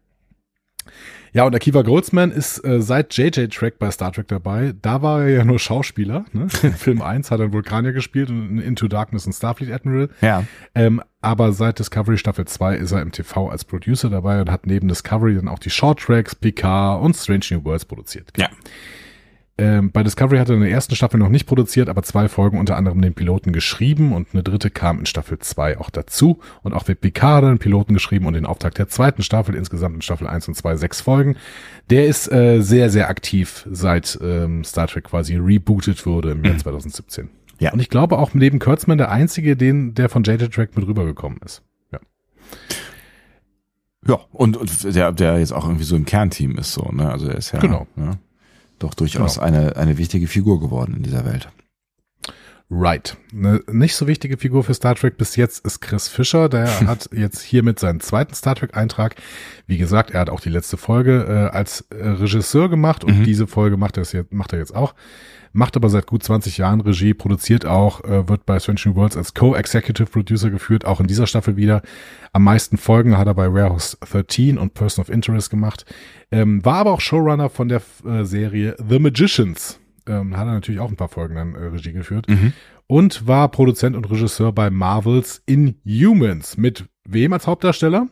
Ja, 1.34 1.44
und 1.44 1.54
Akiva 1.54 1.82
Goldsman 1.82 2.32
ist 2.32 2.64
äh, 2.64 2.82
seit 2.82 3.16
JJ 3.18 3.48
Track 3.48 3.78
bei 3.78 3.92
Star 3.92 4.14
Trek 4.14 4.30
dabei. 4.30 4.74
Da 4.82 5.02
war 5.02 5.24
er 5.24 5.30
ja 5.30 5.44
nur 5.44 5.60
Schauspieler. 5.60 6.26
Ne? 6.32 6.48
In 6.64 6.74
Film 6.74 7.02
1 7.02 7.30
hat 7.30 7.40
er 7.40 7.46
einen 7.46 7.54
Vulkanier 7.54 7.92
gespielt 7.92 8.30
und 8.30 8.50
in 8.50 8.60
Into 8.60 8.88
Darkness 8.88 9.26
und 9.26 9.34
Starfleet 9.34 9.72
Admiral. 9.72 10.10
Ja. 10.22 10.46
Ähm, 10.76 11.02
aber 11.22 11.52
seit 11.52 11.80
Discovery 11.80 12.18
Staffel 12.18 12.46
2 12.46 12.78
ist 12.78 12.92
er 12.92 13.02
im 13.02 13.12
TV 13.12 13.50
als 13.50 13.66
Producer 13.66 14.10
dabei 14.10 14.40
und 14.40 14.50
hat 14.50 14.66
neben 14.66 14.88
Discovery 14.88 15.36
dann 15.36 15.48
auch 15.48 15.60
die 15.60 15.70
Short 15.70 16.00
Tracks, 16.00 16.36
Picard 16.36 17.02
und 17.02 17.16
Strange 17.16 17.46
New 17.52 17.66
Worlds 17.66 17.86
produziert. 17.86 18.32
Ja. 18.38 18.50
Ähm, 19.58 19.92
bei 19.92 20.04
Discovery 20.04 20.38
hat 20.38 20.50
er 20.50 20.56
in 20.56 20.62
der 20.62 20.70
ersten 20.72 20.96
Staffel 20.96 21.18
noch 21.18 21.30
nicht 21.30 21.46
produziert, 21.46 21.88
aber 21.88 22.04
zwei 22.04 22.28
Folgen 22.28 22.60
unter 22.60 22.76
anderem 22.76 23.02
den 23.02 23.14
Piloten 23.14 23.54
geschrieben 23.54 24.12
und 24.12 24.28
eine 24.34 24.44
dritte 24.44 24.70
kam 24.70 25.00
in 25.00 25.06
Staffel 25.06 25.40
2 25.40 25.78
auch 25.80 25.90
dazu. 25.90 26.40
Und 26.64 26.74
auch 26.74 26.84
für 26.86 26.96
Picard 26.96 27.38
hat 27.38 27.44
er 27.46 27.50
den 27.54 27.60
Piloten 27.60 27.94
geschrieben 27.94 28.26
und 28.26 28.34
den 28.34 28.46
Auftakt 28.46 28.78
der 28.78 28.90
zweiten 28.90 29.22
Staffel, 29.24 29.56
insgesamt 29.56 29.96
in 29.96 30.02
Staffel 30.02 30.28
1 30.28 30.50
und 30.50 30.56
2 30.56 30.76
sechs 30.76 31.00
Folgen. 31.00 31.38
Der 31.90 32.06
ist 32.06 32.30
äh, 32.30 32.60
sehr, 32.62 32.90
sehr 32.90 33.10
aktiv, 33.10 33.66
seit 33.72 34.20
ähm, 34.22 34.66
Star 34.66 34.88
Trek 34.88 35.06
quasi 35.06 35.38
rebootet 35.38 36.06
wurde 36.06 36.32
im 36.32 36.44
Jahr 36.44 36.58
2017. 36.58 37.30
Ja. 37.60 37.72
Und 37.72 37.80
ich 37.80 37.90
glaube 37.90 38.18
auch 38.18 38.34
neben 38.34 38.60
Kurtzman 38.60 38.98
der 38.98 39.10
einzige, 39.10 39.56
den, 39.56 39.94
der 39.94 40.10
von 40.10 40.24
JJ 40.24 40.48
Track 40.48 40.76
mit 40.76 40.86
rübergekommen 40.86 41.40
ist. 41.46 41.62
Ja. 41.94 42.00
Ja, 44.08 44.20
und, 44.34 44.58
und 44.58 44.96
der, 44.96 45.14
der 45.14 45.40
jetzt 45.40 45.54
auch 45.54 45.66
irgendwie 45.66 45.86
so 45.86 45.96
im 45.96 46.06
Kernteam 46.06 46.58
ist 46.58 46.74
so, 46.74 46.90
ne? 46.92 47.10
Also 47.10 47.28
er 47.30 47.38
ist 47.38 47.54
ja 47.54 47.60
Genau. 47.60 47.88
ne? 47.96 48.20
Doch 48.80 48.94
durchaus 48.94 49.36
Genau. 49.36 49.46
eine, 49.46 49.76
eine 49.76 49.98
wichtige 49.98 50.28
Figur 50.28 50.60
geworden 50.60 50.96
in 50.98 51.04
dieser 51.04 51.26
Welt. 51.26 51.50
Wright. 52.68 53.16
Eine 53.32 53.62
nicht 53.72 53.96
so 53.96 54.08
wichtige 54.08 54.38
Figur 54.38 54.64
für 54.64 54.74
Star 54.74 54.96
Trek 54.96 55.18
bis 55.18 55.36
jetzt 55.36 55.64
ist 55.66 55.82
Chris 55.82 56.08
Fischer. 56.08 56.50
Der 56.50 56.80
hat 56.88 57.10
jetzt 57.14 57.42
hiermit 57.42 57.78
seinen 57.80 58.00
zweiten 58.00 58.34
Star 58.34 58.56
Trek-Eintrag. 58.56 59.16
Wie 59.68 59.78
gesagt, 59.78 60.12
er 60.12 60.22
hat 60.22 60.30
auch 60.32 60.40
die 60.40 60.50
letzte 60.50 60.76
Folge 60.78 61.26
äh, 61.52 61.56
als 61.56 61.82
äh, 61.92 61.96
Regisseur 62.08 62.68
gemacht 62.70 63.04
und 63.04 63.20
Mhm. 63.20 63.24
diese 63.24 63.46
Folge 63.46 63.78
macht 63.78 63.98
er, 63.98 64.04
jetzt, 64.04 64.34
macht 64.34 64.52
er 64.52 64.60
jetzt 64.60 64.76
auch. 64.76 64.96
Macht 65.56 65.78
aber 65.78 65.88
seit 65.88 66.06
gut 66.06 66.22
20 66.22 66.58
Jahren 66.58 66.82
Regie, 66.82 67.14
produziert 67.14 67.66
auch, 67.66 68.04
äh, 68.04 68.28
wird 68.28 68.46
bei 68.46 68.60
Strange 68.60 68.82
New 68.86 68.96
Worlds 68.96 69.16
als 69.16 69.34
Co-Executive 69.34 70.10
Producer 70.10 70.50
geführt, 70.50 70.84
auch 70.84 71.00
in 71.00 71.08
dieser 71.08 71.28
Staffel 71.28 71.56
wieder. 71.56 71.82
Am 72.34 72.44
meisten 72.44 72.78
Folgen 72.78 73.18
hat 73.18 73.28
er 73.28 73.36
bei 73.36 73.54
Warehouse 73.54 73.98
13 74.02 74.58
und 74.58 74.74
Person 74.74 75.02
of 75.02 75.10
Interest 75.10 75.50
gemacht. 75.50 75.86
Ähm, 76.30 76.66
war 76.66 76.80
aber 76.80 76.92
auch 76.92 77.00
Showrunner 77.00 77.50
von 77.50 77.70
der 77.70 77.82
äh, 78.06 78.26
Serie 78.26 78.76
The 78.86 79.00
Magicians. 79.00 79.80
Ähm, 80.08 80.36
hat 80.36 80.46
er 80.46 80.56
natürlich 80.56 80.82
auch 80.82 80.90
ein 80.90 80.98
paar 80.98 81.08
Folgen 81.08 81.36
dann 81.36 81.56
äh, 81.56 81.68
Regie 81.68 81.94
geführt. 81.94 82.28
Mhm. 82.28 82.52
Und 82.88 83.26
war 83.26 83.50
Produzent 83.50 83.96
und 83.96 84.12
Regisseur 84.12 84.52
bei 84.52 84.70
Marvels 84.70 85.42
Inhumans. 85.46 86.58
Mit 86.58 86.84
wem 87.06 87.32
als 87.32 87.48
Hauptdarsteller? 87.48 88.10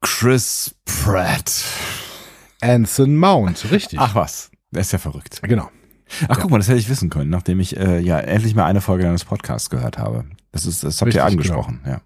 Chris 0.00 0.76
Pratt. 0.84 1.64
Anson 2.60 3.16
Mount, 3.16 3.72
richtig. 3.72 3.98
Ach 3.98 4.14
was, 4.14 4.52
der 4.70 4.82
ist 4.82 4.92
ja 4.92 4.98
verrückt. 4.98 5.40
Genau. 5.42 5.68
Ach 6.28 6.38
guck 6.38 6.50
mal, 6.50 6.58
das 6.58 6.68
hätte 6.68 6.78
ich 6.78 6.88
wissen 6.88 7.10
können, 7.10 7.30
nachdem 7.30 7.60
ich 7.60 7.76
äh, 7.76 8.00
ja 8.00 8.18
endlich 8.18 8.54
mal 8.54 8.64
eine 8.64 8.80
Folge 8.80 9.04
deines 9.04 9.24
Podcasts 9.24 9.70
gehört 9.70 9.98
habe. 9.98 10.24
Das 10.52 10.66
ist, 10.66 10.82
das 10.82 11.00
habt 11.00 11.08
Richtig, 11.08 11.20
ihr 11.20 11.26
angesprochen, 11.26 11.80
ja. 11.86 12.00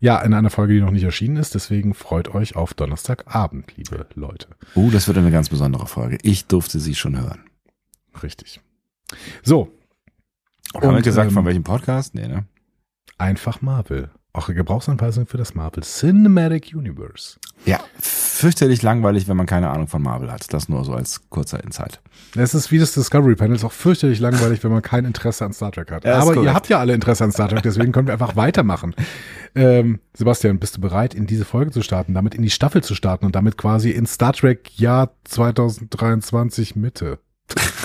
Ja, 0.00 0.20
in 0.20 0.34
einer 0.34 0.50
Folge, 0.50 0.74
die 0.74 0.80
noch 0.80 0.90
nicht 0.90 1.04
erschienen 1.04 1.36
ist. 1.36 1.54
Deswegen 1.54 1.94
freut 1.94 2.34
euch 2.34 2.56
auf 2.56 2.74
Donnerstagabend, 2.74 3.74
liebe 3.76 4.06
Leute. 4.14 4.48
Uh, 4.74 4.90
das 4.90 5.08
wird 5.08 5.16
eine 5.16 5.30
ganz 5.30 5.48
besondere 5.48 5.86
Folge. 5.86 6.18
Ich 6.22 6.46
durfte 6.46 6.78
sie 6.78 6.94
schon 6.94 7.18
hören. 7.18 7.44
Richtig. 8.22 8.60
So, 9.42 9.72
Haben 10.74 10.96
wir 10.96 11.02
gesagt, 11.02 11.28
ähm, 11.28 11.34
von 11.34 11.46
welchem 11.46 11.62
Podcast? 11.62 12.14
Nee, 12.14 12.28
ne? 12.28 12.44
einfach 13.18 13.62
Marvel. 13.62 14.10
Auch 14.36 14.48
eine 14.48 14.56
Gebrauchsanweisung 14.56 15.26
für 15.26 15.36
das 15.38 15.54
Marvel 15.54 15.84
Cinematic 15.84 16.72
Universe. 16.74 17.36
Ja, 17.66 17.78
fürchterlich 18.00 18.82
langweilig, 18.82 19.28
wenn 19.28 19.36
man 19.36 19.46
keine 19.46 19.70
Ahnung 19.70 19.86
von 19.86 20.02
Marvel 20.02 20.30
hat. 20.32 20.52
Das 20.52 20.68
nur 20.68 20.84
so 20.84 20.92
als 20.92 21.30
kurzer 21.30 21.62
Insight. 21.62 22.00
Es 22.34 22.52
ist 22.52 22.72
wie 22.72 22.80
das 22.80 22.92
Discovery 22.92 23.36
Panel, 23.36 23.54
ist 23.54 23.62
auch 23.62 23.70
fürchterlich 23.70 24.18
langweilig, 24.18 24.64
wenn 24.64 24.72
man 24.72 24.82
kein 24.82 25.04
Interesse 25.04 25.44
an 25.44 25.52
Star 25.52 25.70
Trek 25.70 25.92
hat. 25.92 26.04
Ja, 26.04 26.18
Aber 26.18 26.34
ihr 26.42 26.52
habt 26.52 26.68
ja 26.68 26.80
alle 26.80 26.94
Interesse 26.94 27.22
an 27.22 27.30
Star 27.30 27.48
Trek, 27.48 27.62
deswegen 27.62 27.92
können 27.92 28.08
wir 28.08 28.12
einfach 28.12 28.34
weitermachen. 28.34 28.96
Ähm, 29.54 30.00
Sebastian, 30.14 30.58
bist 30.58 30.78
du 30.78 30.80
bereit, 30.80 31.14
in 31.14 31.28
diese 31.28 31.44
Folge 31.44 31.70
zu 31.70 31.82
starten, 31.82 32.12
damit 32.12 32.34
in 32.34 32.42
die 32.42 32.50
Staffel 32.50 32.82
zu 32.82 32.96
starten 32.96 33.26
und 33.26 33.36
damit 33.36 33.56
quasi 33.56 33.92
in 33.92 34.04
Star 34.04 34.32
Trek 34.32 34.76
Jahr 34.76 35.14
2023 35.22 36.74
Mitte? 36.74 37.20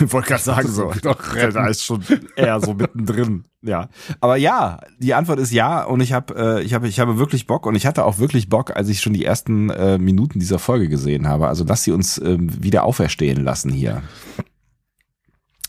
Ich 0.01 0.13
wollte 0.13 0.29
gerade 0.29 0.43
sagen 0.43 0.67
so. 0.69 0.93
Doch, 1.01 1.35
da 1.35 1.67
ist 1.67 1.83
schon 1.83 2.03
eher 2.35 2.59
so 2.61 2.73
mittendrin. 2.73 3.45
Ja, 3.61 3.89
aber 4.21 4.37
ja, 4.37 4.79
die 4.99 5.13
Antwort 5.13 5.39
ist 5.39 5.51
ja 5.51 5.83
und 5.83 5.99
ich 5.99 6.13
habe, 6.13 6.59
äh, 6.59 6.63
ich 6.63 6.73
habe, 6.73 6.87
ich 6.87 6.99
habe 6.99 7.17
wirklich 7.19 7.45
Bock 7.47 7.65
und 7.65 7.75
ich 7.75 7.85
hatte 7.85 8.05
auch 8.05 8.17
wirklich 8.17 8.47
Bock, 8.47 8.75
als 8.75 8.87
ich 8.87 9.01
schon 9.01 9.13
die 9.13 9.25
ersten 9.25 9.69
äh, 9.69 9.97
Minuten 9.97 10.39
dieser 10.39 10.59
Folge 10.59 10.87
gesehen 10.87 11.27
habe. 11.27 11.47
Also 11.47 11.65
lass 11.67 11.83
sie 11.83 11.91
uns 11.91 12.17
ähm, 12.19 12.63
wieder 12.63 12.83
auferstehen 12.85 13.43
lassen 13.43 13.71
hier. 13.71 14.01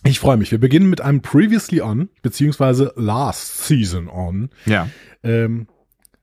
Ich 0.05 0.21
freue 0.21 0.37
mich. 0.37 0.51
Wir 0.51 0.61
beginnen 0.61 0.89
mit 0.89 1.01
einem 1.01 1.21
Previously 1.21 1.83
On, 1.83 2.09
beziehungsweise 2.23 2.93
Last 2.97 3.67
Season 3.67 4.09
On. 4.09 4.51
Ja. 4.67 4.89
Ähm, 5.23 5.67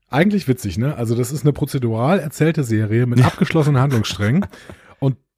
eigentlich 0.10 0.48
witzig, 0.48 0.78
ne? 0.78 0.96
Also 0.96 1.16
das 1.16 1.32
ist 1.32 1.44
eine 1.44 1.54
prozedural 1.54 2.20
erzählte 2.20 2.64
Serie 2.64 3.06
mit 3.06 3.24
abgeschlossenen 3.24 3.82
Handlungssträngen. 3.82 4.46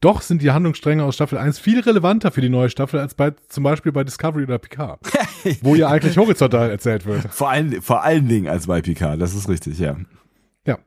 Doch 0.00 0.22
sind 0.22 0.40
die 0.40 0.50
Handlungsstränge 0.50 1.04
aus 1.04 1.14
Staffel 1.14 1.36
1 1.38 1.58
viel 1.58 1.80
relevanter 1.80 2.30
für 2.30 2.40
die 2.40 2.48
neue 2.48 2.70
Staffel 2.70 3.00
als 3.00 3.14
bei 3.14 3.32
zum 3.48 3.64
Beispiel 3.64 3.92
bei 3.92 4.02
Discovery 4.02 4.44
oder 4.44 4.58
Picard, 4.58 5.00
wo 5.62 5.74
ja 5.74 5.88
eigentlich 5.88 6.16
horizontal 6.16 6.70
erzählt 6.70 7.04
wird. 7.04 7.22
Vor 7.30 7.50
allen, 7.50 7.82
vor 7.82 8.02
allen 8.02 8.26
Dingen 8.26 8.48
als 8.48 8.66
bei 8.66 8.80
Picard, 8.80 9.20
das 9.20 9.34
ist 9.34 9.48
richtig, 9.48 9.78
ja. 9.78 9.96
Ja, 10.66 10.78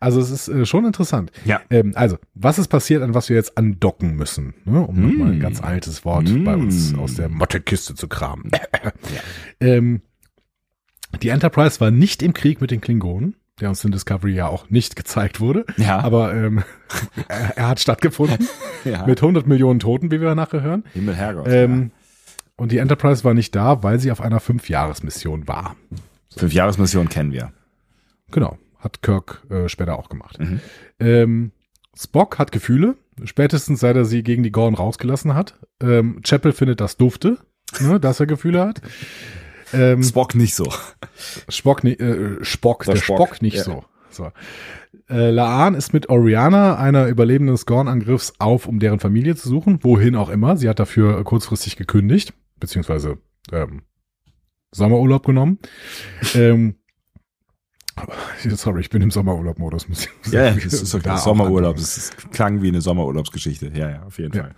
also 0.00 0.20
es 0.20 0.30
ist 0.30 0.48
äh, 0.48 0.66
schon 0.66 0.84
interessant. 0.84 1.30
Ja. 1.44 1.60
Ähm, 1.70 1.92
also, 1.94 2.18
was 2.34 2.58
ist 2.58 2.68
passiert, 2.68 3.02
an 3.02 3.14
was 3.14 3.28
wir 3.28 3.36
jetzt 3.36 3.56
andocken 3.58 4.14
müssen? 4.16 4.54
Ne? 4.64 4.80
Um 4.84 5.00
nochmal 5.00 5.32
ein 5.32 5.40
ganz 5.40 5.62
altes 5.62 6.04
Wort 6.04 6.28
Mm. 6.28 6.44
bei 6.44 6.54
uns 6.54 6.94
aus 6.96 7.14
der 7.14 7.28
Mottekiste 7.28 7.94
zu 7.94 8.08
kramen. 8.08 8.50
ähm, 9.60 10.02
die 11.22 11.28
Enterprise 11.28 11.80
war 11.80 11.90
nicht 11.90 12.22
im 12.22 12.34
Krieg 12.34 12.60
mit 12.60 12.70
den 12.70 12.80
Klingonen, 12.80 13.36
der 13.60 13.68
uns 13.68 13.84
in 13.84 13.92
Discovery 13.92 14.34
ja 14.34 14.46
auch 14.48 14.70
nicht 14.70 14.96
gezeigt 14.96 15.40
wurde. 15.40 15.64
Ja. 15.76 16.00
Aber 16.00 16.34
ähm, 16.34 16.62
er, 17.28 17.56
er 17.56 17.68
hat 17.68 17.80
stattgefunden 17.80 18.48
ja. 18.84 19.06
mit 19.06 19.20
100 19.20 19.46
Millionen 19.46 19.80
Toten, 19.80 20.10
wie 20.10 20.20
wir 20.20 20.34
nachher 20.34 20.62
hören. 20.62 20.84
Himmel 20.92 21.14
Herrgott. 21.14 21.46
Ähm, 21.48 21.90
Und 22.56 22.72
die 22.72 22.78
Enterprise 22.78 23.24
war 23.24 23.34
nicht 23.34 23.54
da, 23.54 23.82
weil 23.82 23.98
sie 23.98 24.12
auf 24.12 24.20
einer 24.20 24.40
Fünfjahresmission 24.40 25.48
war. 25.48 25.76
ja. 25.90 25.96
Fünf-Jahres-Mission 26.36 27.08
kennen 27.08 27.32
wir. 27.32 27.52
Genau, 28.30 28.56
hat 28.78 29.02
Kirk 29.02 29.42
äh, 29.50 29.68
später 29.68 29.98
auch 29.98 30.08
gemacht. 30.08 30.38
Mhm. 30.38 30.60
Ähm, 31.00 31.52
Spock 31.96 32.38
hat 32.38 32.52
Gefühle, 32.52 32.94
spätestens 33.24 33.80
seit 33.80 33.96
er 33.96 34.04
sie 34.04 34.22
gegen 34.22 34.42
die 34.42 34.52
Gorn 34.52 34.74
rausgelassen 34.74 35.34
hat. 35.34 35.58
Ähm, 35.82 36.20
Chapel 36.22 36.52
findet 36.52 36.80
das 36.80 36.96
dufte, 36.96 37.38
ne, 37.80 37.98
dass 37.98 38.20
er 38.20 38.26
Gefühle 38.26 38.64
hat. 38.64 38.80
Ähm, 39.72 40.02
Spock 40.02 40.34
nicht 40.34 40.54
so. 40.54 40.72
Spock, 41.48 41.84
ni- 41.84 41.92
äh, 41.92 42.42
Spock, 42.44 42.84
Der 42.84 42.94
der, 42.94 43.00
Spock, 43.02 43.16
Spock, 43.28 43.42
nicht 43.42 43.56
ja. 43.56 43.64
so. 43.64 43.84
so. 44.10 44.30
Äh, 45.08 45.30
Laan 45.30 45.74
ist 45.74 45.92
mit 45.92 46.08
Oriana, 46.08 46.76
einer 46.76 47.06
Überlebenden 47.06 47.54
des 47.54 47.66
Gorn-Angriffs, 47.66 48.34
auf, 48.38 48.66
um 48.66 48.78
deren 48.80 49.00
Familie 49.00 49.36
zu 49.36 49.48
suchen, 49.48 49.78
wohin 49.82 50.16
auch 50.16 50.28
immer. 50.28 50.56
Sie 50.56 50.68
hat 50.68 50.78
dafür 50.78 51.22
kurzfristig 51.24 51.76
gekündigt, 51.76 52.32
beziehungsweise 52.58 53.18
ähm, 53.52 53.82
Sommerurlaub 54.72 55.24
genommen. 55.26 55.58
ähm, 56.34 56.76
sorry, 58.54 58.80
ich 58.80 58.90
bin 58.90 59.02
im 59.02 59.10
Sommerurlaub-Modus. 59.10 59.86
Ja, 60.30 60.44
sagen. 60.52 60.60
das 60.64 60.74
ist 60.74 60.94
okay. 60.94 61.04
Da 61.04 61.18
Sommerurlaub. 61.18 61.76
ist, 61.76 62.32
klang 62.32 62.62
wie 62.62 62.68
eine 62.68 62.80
Sommerurlaubsgeschichte. 62.80 63.70
Ja, 63.74 63.90
ja, 63.90 64.02
auf 64.04 64.18
jeden 64.18 64.34
Ja. 64.36 64.44
Fall. 64.44 64.54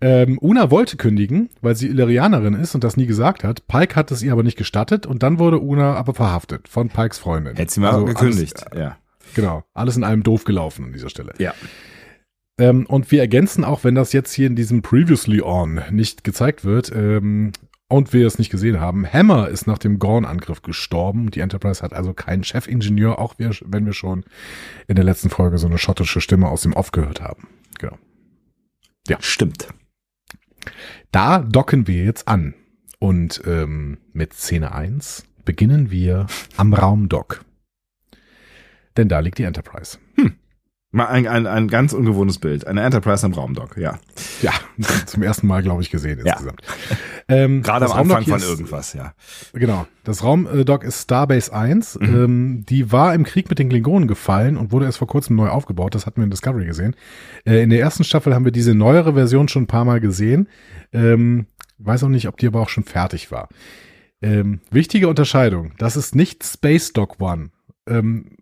Ähm, 0.00 0.38
Una 0.40 0.70
wollte 0.70 0.96
kündigen, 0.96 1.50
weil 1.60 1.76
sie 1.76 1.88
Illyrianerin 1.88 2.54
ist 2.54 2.74
und 2.74 2.84
das 2.84 2.96
nie 2.96 3.06
gesagt 3.06 3.44
hat. 3.44 3.66
Pike 3.66 3.96
hat 3.96 4.10
es 4.10 4.22
ihr 4.22 4.32
aber 4.32 4.42
nicht 4.42 4.58
gestattet 4.58 5.06
und 5.06 5.22
dann 5.22 5.38
wurde 5.38 5.60
Una 5.60 5.94
aber 5.94 6.14
verhaftet 6.14 6.68
von 6.68 6.88
Pikes 6.88 7.18
Freundin. 7.18 7.56
Hätte 7.56 7.72
sie 7.72 7.80
mal 7.80 7.92
Also 7.92 8.04
gekündigt. 8.04 8.66
Alles, 8.66 8.80
ja. 8.80 8.96
genau, 9.34 9.64
alles 9.72 9.96
in 9.96 10.04
allem 10.04 10.22
doof 10.22 10.44
gelaufen 10.44 10.86
an 10.86 10.92
dieser 10.92 11.10
Stelle. 11.10 11.32
Ja. 11.38 11.54
Ähm, 12.58 12.86
und 12.86 13.10
wir 13.10 13.20
ergänzen 13.20 13.64
auch, 13.64 13.84
wenn 13.84 13.94
das 13.94 14.12
jetzt 14.12 14.32
hier 14.32 14.46
in 14.46 14.56
diesem 14.56 14.82
Previously 14.82 15.42
On 15.42 15.80
nicht 15.90 16.22
gezeigt 16.22 16.64
wird 16.64 16.92
ähm, 16.94 17.52
und 17.88 18.12
wir 18.12 18.26
es 18.26 18.38
nicht 18.38 18.50
gesehen 18.50 18.80
haben, 18.80 19.06
Hammer 19.06 19.48
ist 19.48 19.66
nach 19.66 19.78
dem 19.78 19.98
Gorn-Angriff 19.98 20.62
gestorben. 20.62 21.30
Die 21.30 21.40
Enterprise 21.40 21.82
hat 21.82 21.92
also 21.92 22.14
keinen 22.14 22.44
Chefingenieur, 22.44 23.18
auch 23.18 23.38
wir, 23.38 23.50
wenn 23.64 23.86
wir 23.86 23.92
schon 23.92 24.24
in 24.86 24.94
der 24.94 25.04
letzten 25.04 25.30
Folge 25.30 25.58
so 25.58 25.66
eine 25.66 25.78
schottische 25.78 26.20
Stimme 26.20 26.48
aus 26.48 26.62
dem 26.62 26.72
Off 26.74 26.92
gehört 26.92 27.20
haben. 27.20 27.48
Genau. 27.78 27.96
Stimmt. 29.20 29.68
Da 31.12 31.38
docken 31.38 31.86
wir 31.86 32.04
jetzt 32.04 32.28
an. 32.28 32.54
Und 32.98 33.42
ähm, 33.46 33.98
mit 34.12 34.32
Szene 34.32 34.72
1 34.72 35.24
beginnen 35.44 35.90
wir 35.90 36.26
am 36.56 36.72
Raumdock. 36.72 37.44
Denn 38.96 39.08
da 39.08 39.18
liegt 39.20 39.38
die 39.38 39.44
Enterprise. 39.44 39.98
Mal 40.16 40.32
ein, 40.94 41.26
ein, 41.26 41.46
ein 41.46 41.68
ganz 41.68 41.92
ungewohntes 41.92 42.38
Bild. 42.38 42.66
Eine 42.66 42.82
Enterprise 42.82 43.26
am 43.26 43.32
Raumdock, 43.32 43.76
ja. 43.76 43.98
Ja, 44.42 44.52
zum 45.06 45.22
ersten 45.22 45.46
Mal, 45.46 45.62
glaube 45.62 45.82
ich, 45.82 45.90
gesehen 45.90 46.20
Ja. 46.24 46.32
insgesamt. 46.34 46.62
Ähm, 47.28 47.62
Gerade 47.64 47.86
am 47.86 47.92
Anfang 47.92 48.24
von 48.24 48.36
ist- 48.36 48.48
irgendwas, 48.48 48.92
ja. 48.92 49.14
Genau. 49.52 49.86
Das 50.04 50.22
Raumdock 50.22 50.84
ist 50.84 51.02
Starbase 51.02 51.52
1. 51.52 51.98
Mhm. 52.00 52.06
Ähm, 52.24 52.64
die 52.68 52.92
war 52.92 53.14
im 53.14 53.24
Krieg 53.24 53.48
mit 53.48 53.58
den 53.58 53.68
Klingonen 53.68 54.06
gefallen 54.08 54.56
und 54.56 54.70
wurde 54.72 54.84
erst 54.86 54.98
vor 54.98 55.08
kurzem 55.08 55.34
neu 55.36 55.48
aufgebaut. 55.48 55.94
Das 55.94 56.06
hatten 56.06 56.18
wir 56.20 56.24
in 56.24 56.30
Discovery 56.30 56.66
gesehen. 56.66 56.94
Äh, 57.44 57.62
in 57.62 57.70
der 57.70 57.80
ersten 57.80 58.04
Staffel 58.04 58.34
haben 58.34 58.44
wir 58.44 58.52
diese 58.52 58.74
neuere 58.74 59.14
Version 59.14 59.48
schon 59.48 59.62
ein 59.64 59.66
paar 59.68 59.84
Mal 59.84 60.00
gesehen. 60.00 60.48
Ähm, 60.92 61.46
weiß 61.78 62.04
auch 62.04 62.08
nicht, 62.08 62.28
ob 62.28 62.36
die 62.36 62.46
aber 62.46 62.60
auch 62.60 62.68
schon 62.68 62.84
fertig 62.84 63.30
war. 63.30 63.48
Ähm, 64.22 64.60
wichtige 64.70 65.08
Unterscheidung. 65.08 65.72
Das 65.78 65.96
ist 65.96 66.14
nicht 66.14 66.44
Space 66.44 66.92
Dock 66.92 67.20
One, 67.20 67.50
ähm, 67.88 68.36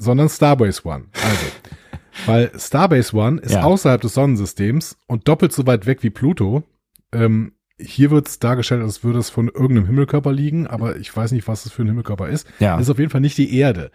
sondern 0.00 0.28
Starbase 0.28 0.84
One. 0.84 1.04
Also, 1.12 1.46
weil 2.26 2.50
Starbase 2.58 3.16
One 3.16 3.40
ist 3.40 3.52
Ja. 3.52 3.62
außerhalb 3.62 4.00
des 4.00 4.14
Sonnensystems 4.14 4.96
und 5.06 5.28
doppelt 5.28 5.52
so 5.52 5.66
weit 5.66 5.86
weg 5.86 6.02
wie 6.02 6.10
Pluto. 6.10 6.64
Ähm, 7.12 7.52
hier 7.80 8.10
wird 8.10 8.26
es 8.28 8.38
dargestellt, 8.40 8.82
als 8.82 9.04
würde 9.04 9.18
es 9.20 9.30
von 9.30 9.46
irgendeinem 9.48 9.86
Himmelkörper 9.86 10.32
liegen, 10.32 10.66
aber 10.66 10.96
ich 10.96 11.16
weiß 11.16 11.30
nicht, 11.32 11.46
was 11.46 11.62
das 11.62 11.72
für 11.72 11.82
ein 11.82 11.86
Himmelkörper 11.88 12.28
ist. 12.28 12.46
Ja. 12.58 12.76
Das 12.76 12.86
ist 12.86 12.90
auf 12.90 12.98
jeden 12.98 13.10
Fall 13.10 13.20
nicht 13.20 13.38
die 13.38 13.56
Erde. 13.56 13.90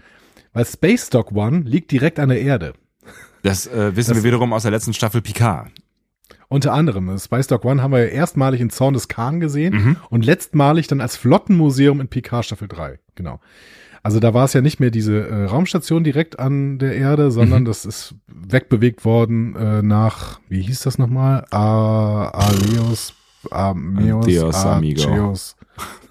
Weil 0.54 0.66
Space 0.66 1.10
Dock 1.10 1.32
One 1.34 1.60
liegt 1.62 1.92
direkt 1.92 2.20
an 2.20 2.30
der 2.30 2.39
Erde. 2.42 2.74
Das 3.42 3.68
äh, 3.68 3.96
wissen 3.96 4.12
Das- 4.13 4.24
wir 4.24 4.24
wiederum 4.24 4.54
aus 4.54 4.62
der 4.63 4.72
letzten 4.72 4.94
Staffel 4.94 5.22
Picard. 5.22 5.70
Unter 6.48 6.72
anderem, 6.74 7.18
Space 7.18 7.48
Dock 7.48 7.66
One 7.66 7.82
haben 7.82 7.92
wir 7.92 8.00
ja 8.00 8.06
erstmalig 8.06 8.62
in 8.62 8.70
Zorn 8.70 8.94
des 8.94 9.08
Khan 9.08 9.39
gesehen 9.39 9.74
Mhm. 9.74 9.96
und 10.10 10.24
letztmalig 10.24 10.88
dann 10.88 11.02
als 11.02 11.18
Flottenmuseum 11.18 12.00
in 12.00 12.08
Picard 12.08 12.46
Staffel 12.46 12.68
3. 12.68 13.00
Genau. 13.16 13.39
Also 14.04 14.20
da 14.20 14.34
war 14.34 14.44
es 14.46 14.54
ja 14.54 14.60
nicht 14.62 14.80
mehr 14.82 14.92
diese 14.92 15.28
äh, 15.28 15.46
Raumstation 15.46 16.04
direkt 16.04 16.38
an 16.38 16.78
der 16.78 16.94
Erde, 16.96 17.32
sondern 17.32 17.62
Mhm. 17.63 17.66
das 17.68 17.86
ist 17.86 18.16
wegbewegt 18.28 19.06
worden 19.06 19.56
äh, 19.56 19.82
nach, 19.82 20.39
wie 20.50 20.62
hieß 20.62 20.82
das 20.82 20.98
nochmal? 20.98 21.46
A 21.52 22.28
Aleos 22.28 23.13
Ameos, 23.52 24.24
Adios, 24.26 24.56
amigo. 24.66 25.02
Arceus, 25.10 25.56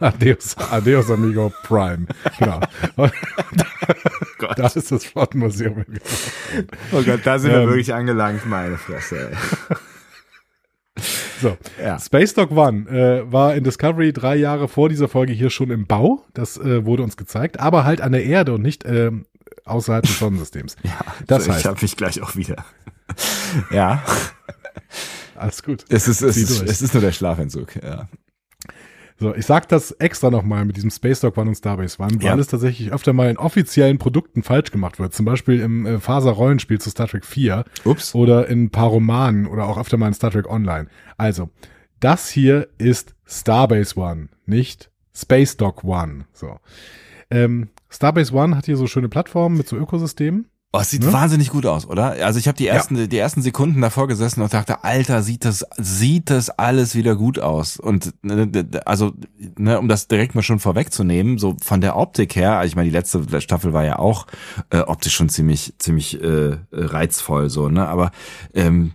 Adios, 0.01 0.57
Adios 0.71 1.11
Amigo 1.11 1.51
Prime. 1.65 2.07
Genau. 2.39 2.61
Gott. 4.39 4.59
da 4.59 4.67
ist 4.67 4.91
das 4.93 5.05
Flottenmuseum. 5.07 5.85
Oh 6.93 7.03
Gott, 7.03 7.21
da 7.25 7.39
sind 7.39 7.53
Ähm. 7.53 7.61
wir 7.61 7.67
wirklich 7.69 7.95
angelangt, 7.95 8.45
meine 8.47 8.77
Fresse. 8.77 9.31
Ey. 9.31 9.37
So. 11.41 11.57
Ja. 11.83 11.99
Space 11.99 12.35
Dog 12.35 12.51
One 12.53 12.89
äh, 12.89 13.31
war 13.33 13.55
in 13.55 13.65
Discovery 13.65 14.13
drei 14.13 14.37
Jahre 14.37 14.69
vor 14.69 14.89
dieser 14.89 15.09
Folge 15.09 15.33
hier 15.33 15.51
schon 15.51 15.71
im 15.71 15.87
Bau. 15.87 16.25
Das 16.35 16.57
äh, 16.59 16.85
wurde 16.85 17.03
uns 17.03 17.17
gezeigt, 17.17 17.59
aber 17.61 17.85
halt 17.85 18.01
an 18.01 18.13
der 18.13 18.25
Erde 18.25 18.53
und 18.55 18.63
nicht 18.63 18.85
ähm, 18.87 19.27
außerhalb 19.65 20.05
des 20.05 20.19
Sonnensystems. 20.19 20.77
Ja, 20.85 20.93
Das 21.27 21.45
so, 21.45 21.53
heißt- 21.53 21.59
ich 21.61 21.67
habe 21.67 21.79
mich 21.83 21.97
gleich 21.97 22.23
auch 22.23 22.37
wieder. 22.37 22.65
ja, 23.71 24.03
Alles 25.37 25.63
gut. 25.63 25.85
es 25.89 26.09
ist, 26.09 26.23
es 26.23 26.37
ist, 26.37 26.63
es 26.63 26.83
ist 26.83 26.95
nur 26.95 27.01
der 27.03 27.13
Schlafentzug. 27.13 27.77
Ja. 27.83 28.09
So, 29.19 29.35
ich 29.35 29.47
sag 29.47 29.69
das 29.69 29.93
extra 29.93 30.31
nochmal 30.31 30.65
mit 30.65 30.77
diesem 30.77 30.91
Space 30.91 31.21
Dog 31.21 31.37
One 31.37 31.51
und 31.51 31.55
Starbase 31.55 32.01
One, 32.03 32.15
weil 32.17 32.23
Ja. 32.27 32.37
es 32.37 32.49
tatsächlich 32.49 32.93
öfter 32.93 33.13
mal 33.13 33.31
in 33.31 33.37
offiziellen 33.39 33.99
Produkten 33.99 34.43
falsch 34.43 34.71
gemacht 34.73 34.99
wird. 34.99 35.15
Zum 35.15 35.25
Beispiel 35.27 35.61
im 35.61 35.87
äh, 35.87 35.99
Faser-Rollenspiel 36.01 36.81
zu 36.81 36.91
Star 36.91 37.07
Trek 37.09 37.25
4 37.25 37.65
Ups. 37.85 38.15
oder 38.15 38.49
in 38.49 38.65
ein 38.65 38.71
paar 38.71 38.89
Romanen 38.89 39.47
oder 39.47 39.67
auch 39.67 39.79
öfter 39.79 39.97
mal 39.97 40.09
in 40.09 40.15
Star 40.15 40.31
Trek 40.31 40.49
Online. 40.49 40.89
Also, 41.17 41.51
das 42.01 42.29
hier 42.31 42.69
ist 42.79 43.15
Starbase 43.27 43.97
One, 43.99 44.29
nicht 44.47 44.91
Space 45.15 45.57
Dog 45.57 45.85
One. 45.85 46.25
So. 46.33 46.59
Ähm, 47.31 47.69
Starbase 47.91 48.35
One 48.35 48.57
hat 48.57 48.67
hier 48.67 48.77
so 48.77 48.87
schöne 48.87 49.09
Plattformen 49.09 49.57
mit 49.57 49.69
so 49.69 49.77
Ökosystemen. 49.77 50.49
Oh, 50.75 50.79
es 50.81 50.89
sieht 50.89 51.03
Ne? 51.03 51.13
wahnsinnig 51.13 51.51
gut 51.51 51.67
aus, 51.67 51.87
oder? 51.87 52.13
Also 52.25 52.39
ich 52.39 52.49
habe 52.49 52.57
die 52.57 52.67
ersten, 52.67 53.09
die 53.09 53.19
ersten 53.19 53.43
Sekunden 53.43 53.83
davor 53.83 54.09
gesessen 54.09 54.41
und 54.41 54.55
dachte, 54.55 54.85
Alter, 54.85 55.23
sieht 55.23 55.45
das, 55.45 55.67
sieht 55.77 56.31
das 56.31 56.49
alles 56.49 56.95
wieder 56.95 57.15
gut 57.15 57.39
aus. 57.39 57.79
Und 57.79 58.15
ne, 58.23 58.51
also, 58.87 59.13
ne, 59.59 59.79
um 59.79 59.89
das 59.89 60.09
direkt 60.09 60.35
mal 60.35 60.41
schon 60.41 60.61
vorwegzunehmen, 60.61 61.37
so 61.37 61.57
von 61.63 61.83
der 61.83 61.97
Optik 61.97 62.37
her, 62.37 62.63
ich 62.65 62.75
meine, 62.75 62.89
die 62.89 62.97
letzte 62.97 63.41
Staffel 63.43 63.75
war 63.75 63.85
ja 63.85 63.99
auch 63.99 64.27
äh, 64.71 64.79
optisch 64.79 65.15
schon 65.15 65.29
ziemlich, 65.29 65.75
ziemlich 65.79 66.23
äh, 66.23 66.57
reizvoll, 66.73 67.51
so, 67.51 67.69
ne? 67.69 67.87
Aber 67.87 68.11
ähm, 68.55 68.93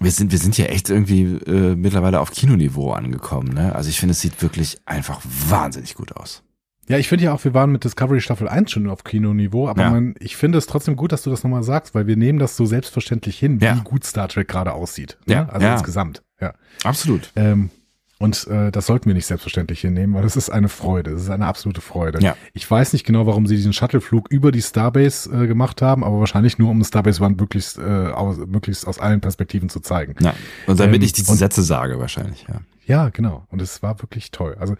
wir 0.00 0.10
sind, 0.10 0.30
wir 0.30 0.38
sind 0.38 0.58
ja 0.58 0.66
echt 0.66 0.90
irgendwie 0.90 1.22
äh, 1.22 1.74
mittlerweile 1.74 2.20
auf 2.20 2.32
Kinoniveau 2.32 2.92
angekommen, 2.92 3.54
ne? 3.54 3.74
Also 3.74 3.88
ich 3.88 3.98
finde, 3.98 4.12
es 4.12 4.20
sieht 4.20 4.42
wirklich 4.42 4.78
einfach 4.84 5.22
wahnsinnig 5.24 5.94
gut 5.94 6.14
aus. 6.16 6.42
Ja, 6.88 6.98
ich 6.98 7.08
finde 7.08 7.24
ja 7.24 7.32
auch, 7.32 7.42
wir 7.44 7.54
waren 7.54 7.72
mit 7.72 7.84
Discovery 7.84 8.20
Staffel 8.20 8.48
1 8.48 8.70
schon 8.70 8.88
auf 8.90 9.04
Kinoniveau, 9.04 9.68
aber 9.68 9.82
Ja. 9.82 9.90
man, 9.90 10.14
ich 10.18 10.36
finde 10.36 10.58
es 10.58 10.66
trotzdem 10.66 10.96
gut, 10.96 11.12
dass 11.12 11.22
du 11.22 11.30
das 11.30 11.42
nochmal 11.42 11.62
sagst, 11.62 11.94
weil 11.94 12.06
wir 12.06 12.16
nehmen 12.16 12.38
das 12.38 12.56
so 12.56 12.66
selbstverständlich 12.66 13.38
hin, 13.38 13.60
wie 13.60 13.64
Ja. 13.66 13.80
gut 13.84 14.04
Star 14.04 14.28
Trek 14.28 14.48
gerade 14.48 14.72
aussieht. 14.72 15.16
Ja, 15.26 15.42
Ne? 15.44 15.52
Also 15.52 15.66
ja. 15.66 15.72
insgesamt. 15.74 16.22
Ja. 16.40 16.52
Absolut. 16.82 17.30
Ähm, 17.36 17.70
und 18.18 18.46
äh, 18.46 18.70
das 18.70 18.86
sollten 18.86 19.06
wir 19.06 19.14
nicht 19.14 19.26
selbstverständlich 19.26 19.80
hinnehmen, 19.80 20.14
weil 20.14 20.24
es 20.24 20.36
ist 20.36 20.48
eine 20.48 20.68
Freude. 20.68 21.10
Es 21.12 21.22
ist 21.22 21.30
eine 21.30 21.46
absolute 21.46 21.80
Freude. 21.80 22.20
Ja. 22.20 22.36
Ich 22.52 22.70
weiß 22.70 22.92
nicht 22.92 23.04
genau, 23.04 23.26
warum 23.26 23.46
sie 23.46 23.56
diesen 23.56 23.72
Shuttleflug 23.72 24.30
über 24.30 24.52
die 24.52 24.62
Starbase 24.62 25.30
äh, 25.44 25.46
gemacht 25.46 25.82
haben, 25.82 26.04
aber 26.04 26.20
wahrscheinlich 26.20 26.58
nur, 26.58 26.70
um 26.70 26.82
Starbase 26.84 27.22
One 27.22 27.34
möglichst, 27.38 27.76
äh, 27.78 27.82
aus, 27.82 28.36
möglichst 28.46 28.86
aus 28.86 28.98
allen 28.98 29.20
Perspektiven 29.20 29.68
zu 29.68 29.80
zeigen. 29.80 30.14
Ja. 30.20 30.34
Und 30.66 30.78
damit 30.80 30.96
Ähm, 30.96 31.02
ich 31.02 31.12
diese 31.12 31.34
Sätze 31.34 31.62
sage, 31.62 31.98
wahrscheinlich, 31.98 32.46
ja. 32.48 32.60
Ja, 32.86 33.08
genau. 33.08 33.46
Und 33.50 33.62
es 33.62 33.82
war 33.82 34.00
wirklich 34.02 34.30
toll. 34.30 34.56
Also 34.58 34.74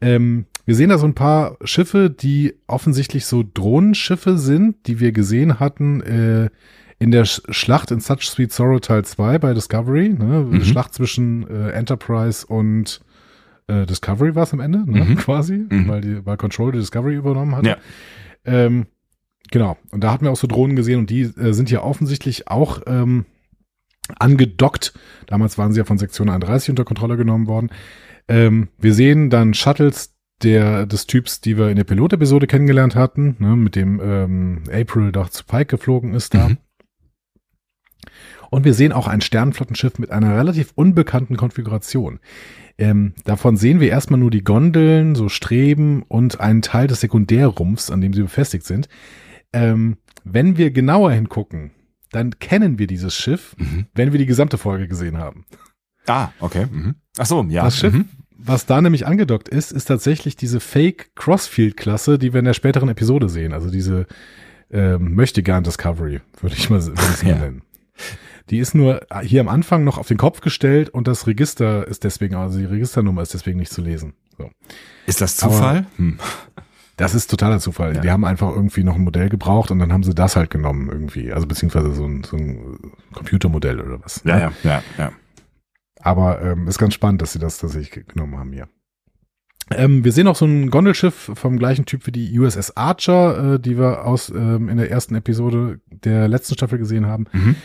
ähm, 0.00 0.46
wir 0.64 0.74
sehen 0.74 0.88
da 0.90 0.98
so 0.98 1.06
ein 1.06 1.14
paar 1.14 1.56
Schiffe, 1.64 2.10
die 2.10 2.54
offensichtlich 2.66 3.26
so 3.26 3.44
Drohnenschiffe 3.54 4.38
sind, 4.38 4.86
die 4.86 4.98
wir 5.00 5.12
gesehen 5.12 5.60
hatten 5.60 6.00
äh, 6.02 6.50
in 6.98 7.10
der 7.10 7.24
Sch 7.24 7.42
Schlacht 7.50 7.90
in 7.90 8.00
Such 8.00 8.22
Sweet 8.22 8.52
Sorrow 8.52 8.80
Teil 8.80 9.04
2 9.04 9.38
bei 9.38 9.52
Discovery. 9.54 10.08
Ne? 10.10 10.46
Mhm. 10.50 10.64
Schlacht 10.64 10.94
zwischen 10.94 11.46
äh, 11.48 11.70
Enterprise 11.70 12.46
und 12.46 13.00
äh, 13.66 13.86
Discovery 13.86 14.34
war 14.34 14.44
es 14.44 14.52
am 14.52 14.60
Ende, 14.60 14.78
ne? 14.90 15.04
Mhm. 15.04 15.16
quasi, 15.16 15.66
Mhm. 15.68 15.88
weil, 15.88 16.00
die, 16.00 16.26
weil 16.26 16.36
Control 16.36 16.72
die 16.72 16.78
Discovery 16.78 17.14
übernommen 17.14 17.56
hat. 17.56 17.66
Ja. 17.66 17.76
Ähm, 18.44 18.86
genau. 19.50 19.76
Und 19.90 20.02
da 20.04 20.12
hatten 20.12 20.24
wir 20.24 20.32
auch 20.32 20.36
so 20.36 20.46
Drohnen 20.46 20.76
gesehen 20.76 20.98
und 21.00 21.10
die 21.10 21.22
äh, 21.22 21.52
sind 21.52 21.70
ja 21.70 21.82
offensichtlich 21.82 22.48
auch 22.48 22.82
ähm, 22.86 23.24
angedockt. 24.18 24.92
Damals 25.26 25.58
waren 25.58 25.72
sie 25.72 25.78
ja 25.78 25.84
von 25.84 25.98
Sektion 25.98 26.28
31 26.28 26.70
unter 26.70 26.84
Kontrolle 26.84 27.16
genommen 27.16 27.46
worden. 27.46 27.70
Ähm, 28.28 28.68
wir 28.78 28.94
sehen 28.94 29.30
dann 29.30 29.54
Shuttles 29.54 30.14
der, 30.42 30.86
des 30.86 31.06
Typs, 31.06 31.40
die 31.40 31.56
wir 31.56 31.68
in 31.68 31.76
der 31.76 31.84
Pilotepisode 31.84 32.46
kennengelernt 32.46 32.96
hatten, 32.96 33.36
ne, 33.38 33.56
mit 33.56 33.76
dem 33.76 34.00
ähm, 34.02 34.62
April 34.72 35.12
doch 35.12 35.28
zu 35.28 35.44
Pike 35.44 35.76
geflogen 35.76 36.14
ist 36.14 36.34
da. 36.34 36.48
Mhm. 36.48 36.58
Und 38.50 38.64
wir 38.64 38.74
sehen 38.74 38.92
auch 38.92 39.08
ein 39.08 39.20
Sternenflottenschiff 39.20 39.98
mit 39.98 40.10
einer 40.10 40.36
relativ 40.36 40.72
unbekannten 40.74 41.36
Konfiguration. 41.36 42.20
Ähm, 42.78 43.14
davon 43.24 43.56
sehen 43.56 43.80
wir 43.80 43.88
erstmal 43.88 44.20
nur 44.20 44.30
die 44.30 44.44
Gondeln, 44.44 45.14
so 45.14 45.28
Streben 45.28 46.02
und 46.02 46.40
einen 46.40 46.62
Teil 46.62 46.86
des 46.86 47.00
Sekundärrumpfs, 47.00 47.90
an 47.90 48.00
dem 48.00 48.12
sie 48.12 48.22
befestigt 48.22 48.64
sind. 48.64 48.88
Ähm, 49.52 49.96
wenn 50.24 50.56
wir 50.56 50.70
genauer 50.70 51.12
hingucken, 51.12 51.72
dann 52.14 52.38
kennen 52.38 52.78
wir 52.78 52.86
dieses 52.86 53.14
Schiff, 53.14 53.54
Mhm. 53.58 53.86
wenn 53.94 54.12
wir 54.12 54.18
die 54.18 54.26
gesamte 54.26 54.58
Folge 54.58 54.88
gesehen 54.88 55.18
haben. 55.18 55.44
Ah, 56.06 56.28
okay. 56.40 56.66
Mhm. 56.70 56.94
Ach 57.18 57.26
so, 57.26 57.42
ja. 57.48 57.64
Das 57.64 57.78
Schiff, 57.78 57.94
Mhm. 57.94 58.08
was 58.36 58.66
da 58.66 58.80
nämlich 58.80 59.06
angedockt 59.06 59.48
ist, 59.48 59.72
ist 59.72 59.86
tatsächlich 59.86 60.36
diese 60.36 60.60
Fake 60.60 61.14
Crossfield-Klasse, 61.14 62.18
die 62.18 62.32
wir 62.32 62.40
in 62.40 62.44
der 62.44 62.54
späteren 62.54 62.88
Episode 62.88 63.28
sehen. 63.28 63.52
Also 63.52 63.70
diese 63.70 64.06
ähm, 64.70 65.14
möchte 65.14 65.42
gern 65.42 65.62
Discovery, 65.62 66.20
würde 66.40 66.56
ich 66.56 66.68
mal, 66.70 66.80
mal 66.80 66.94
Ja. 67.22 67.36
nennen. 67.36 67.62
Die 68.50 68.58
ist 68.58 68.74
nur 68.74 69.06
hier 69.22 69.40
am 69.40 69.48
Anfang 69.48 69.84
noch 69.84 69.98
auf 69.98 70.08
den 70.08 70.16
Kopf 70.16 70.40
gestellt 70.40 70.90
und 70.90 71.06
das 71.06 71.26
Register 71.26 71.86
ist 71.86 72.02
deswegen, 72.04 72.34
also 72.34 72.58
die 72.58 72.64
Registernummer 72.64 73.22
ist 73.22 73.34
deswegen 73.34 73.58
nicht 73.58 73.72
zu 73.72 73.82
lesen. 73.82 74.14
So. 74.36 74.50
Ist 75.06 75.20
das 75.20 75.36
Zufall? 75.36 75.86
hm. 75.96 76.18
Das 76.96 77.14
ist 77.14 77.28
totaler 77.28 77.58
Zufall. 77.58 77.96
Ja. 77.96 78.00
Die 78.00 78.10
haben 78.10 78.24
einfach 78.24 78.50
irgendwie 78.50 78.84
noch 78.84 78.94
ein 78.94 79.02
Modell 79.02 79.28
gebraucht 79.28 79.70
und 79.70 79.78
dann 79.80 79.92
haben 79.92 80.04
sie 80.04 80.14
das 80.14 80.36
halt 80.36 80.50
genommen 80.50 80.88
irgendwie. 80.88 81.32
Also 81.32 81.46
beziehungsweise 81.46 81.92
so 81.92 82.04
ein, 82.04 82.22
so 82.24 82.36
ein 82.36 82.78
Computermodell 83.12 83.80
oder 83.80 84.02
was. 84.02 84.22
Ja, 84.24 84.36
ne? 84.36 84.40
ja, 84.42 84.52
ja, 84.62 84.82
ja. 84.98 85.12
Aber 86.00 86.42
ähm, 86.42 86.68
ist 86.68 86.78
ganz 86.78 86.94
spannend, 86.94 87.22
dass 87.22 87.32
sie 87.32 87.38
das 87.38 87.58
tatsächlich 87.58 88.06
genommen 88.06 88.38
haben 88.38 88.52
hier. 88.52 88.68
Ähm, 89.70 90.04
wir 90.04 90.12
sehen 90.12 90.28
auch 90.28 90.36
so 90.36 90.44
ein 90.44 90.70
Gondelschiff 90.70 91.30
vom 91.34 91.58
gleichen 91.58 91.86
Typ 91.86 92.06
wie 92.06 92.12
die 92.12 92.38
USS 92.38 92.76
Archer, 92.76 93.54
äh, 93.54 93.60
die 93.60 93.78
wir 93.78 94.04
aus 94.04 94.28
ähm, 94.28 94.68
in 94.68 94.76
der 94.76 94.90
ersten 94.90 95.14
Episode 95.14 95.80
der 95.90 96.28
letzten 96.28 96.54
Staffel 96.54 96.78
gesehen 96.78 97.06
haben. 97.06 97.26
Mhm. 97.32 97.56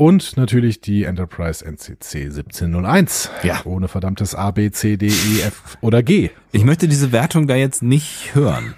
Und 0.00 0.36
natürlich 0.36 0.80
die 0.80 1.02
Enterprise 1.04 1.64
NCC 1.64 2.26
1701. 2.26 3.30
Ja. 3.42 3.60
Ohne 3.64 3.88
verdammtes 3.88 4.34
A, 4.36 4.52
B, 4.52 4.70
C, 4.70 4.96
D, 4.96 5.08
E, 5.08 5.40
F 5.42 5.76
oder 5.80 6.04
G. 6.04 6.30
Ich 6.52 6.62
möchte 6.64 6.86
diese 6.86 7.10
Wertung 7.10 7.48
da 7.48 7.56
jetzt 7.56 7.82
nicht 7.82 8.34
hören. 8.34 8.74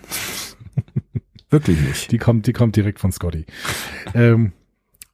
Wirklich 1.51 1.79
nicht. 1.81 2.11
Die 2.11 2.17
kommt, 2.19 2.47
die 2.47 2.55
kommt 2.55 2.75
direkt 2.75 3.01
von 3.01 3.13
Scotty. 3.13 3.45
ähm, 4.15 4.53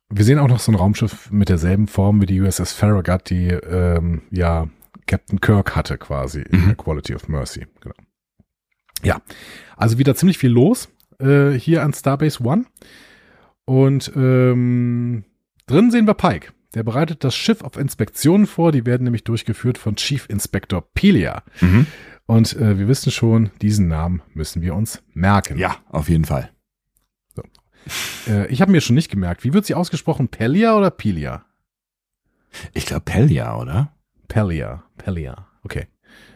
wir 0.08 0.24
sehen 0.24 0.38
auch 0.38 0.46
noch 0.46 0.60
so 0.60 0.70
ein 0.70 0.76
Raumschiff 0.76 1.32
mit 1.32 1.48
derselben 1.48 1.88
Form 1.88 2.20
wie 2.22 2.26
die 2.26 2.40
USS 2.40 2.72
Farragut, 2.72 3.28
die 3.28 3.48
ähm, 3.48 4.22
ja 4.30 4.68
Captain 5.06 5.40
Kirk 5.40 5.74
hatte 5.74 5.98
quasi 5.98 6.42
in 6.42 6.60
Mhm. 6.60 6.66
der 6.66 6.74
Quality 6.76 7.14
of 7.16 7.26
Mercy. 7.28 7.66
Genau. 7.80 7.94
Ja, 9.02 9.20
also 9.76 9.98
wieder 9.98 10.14
ziemlich 10.14 10.38
viel 10.38 10.50
los 10.52 10.88
äh, 11.18 11.50
hier 11.50 11.82
an 11.82 11.92
Starbase 11.92 12.44
One. 12.44 12.66
Und 13.64 14.12
ähm, 14.14 15.24
drin 15.66 15.90
sehen 15.90 16.06
wir 16.06 16.14
Pike. 16.14 16.52
Der 16.74 16.82
bereitet 16.82 17.24
das 17.24 17.34
Schiff 17.34 17.62
auf 17.62 17.76
Inspektionen 17.76 18.46
vor. 18.46 18.72
Die 18.72 18.86
werden 18.86 19.04
nämlich 19.04 19.24
durchgeführt 19.24 19.78
von 19.78 19.96
Chief 19.96 20.28
Inspector 20.28 20.82
Pelia. 20.94 21.42
Mhm. 21.60 21.86
Und 22.26 22.56
äh, 22.56 22.78
wir 22.78 22.88
wissen 22.88 23.12
schon, 23.12 23.50
diesen 23.62 23.88
Namen 23.88 24.22
müssen 24.34 24.60
wir 24.60 24.74
uns 24.74 25.02
merken. 25.14 25.58
Ja, 25.58 25.76
auf 25.88 26.08
jeden 26.08 26.24
Fall. 26.24 26.50
Äh, 28.26 28.46
ich 28.48 28.60
habe 28.60 28.72
mir 28.72 28.80
schon 28.80 28.96
nicht 28.96 29.10
gemerkt. 29.10 29.44
Wie 29.44 29.52
wird 29.52 29.66
sie 29.66 29.74
ausgesprochen? 29.74 30.28
Pelia 30.28 30.76
oder 30.76 30.90
Pelia? 30.90 31.44
Ich 32.72 32.86
glaube 32.86 33.02
Pellia, 33.02 33.56
oder? 33.56 33.92
Pelia. 34.28 34.84
Pelia. 34.96 35.46
Okay. 35.62 35.86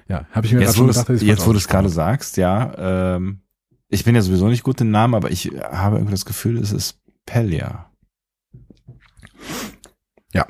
Ja, 0.08 0.26
habe 0.32 0.46
ich 0.46 0.52
mir 0.52 0.60
Jetzt, 0.60 0.78
wo 0.78 0.88
ich 0.88 1.22
jetzt, 1.22 1.46
wo 1.46 1.52
du 1.52 1.58
es 1.58 1.68
gerade 1.68 1.88
sagst, 1.88 2.36
ja. 2.36 3.16
Ähm, 3.16 3.40
ich 3.88 4.04
bin 4.04 4.14
ja 4.14 4.22
sowieso 4.22 4.48
nicht 4.48 4.62
gut 4.62 4.80
im 4.80 4.90
Namen, 4.90 5.14
aber 5.14 5.30
ich 5.30 5.50
habe 5.60 5.96
irgendwie 5.96 6.12
das 6.12 6.24
Gefühl, 6.24 6.58
es 6.58 6.72
ist 6.72 7.00
Pellia. 7.26 7.89
Ja. 10.32 10.46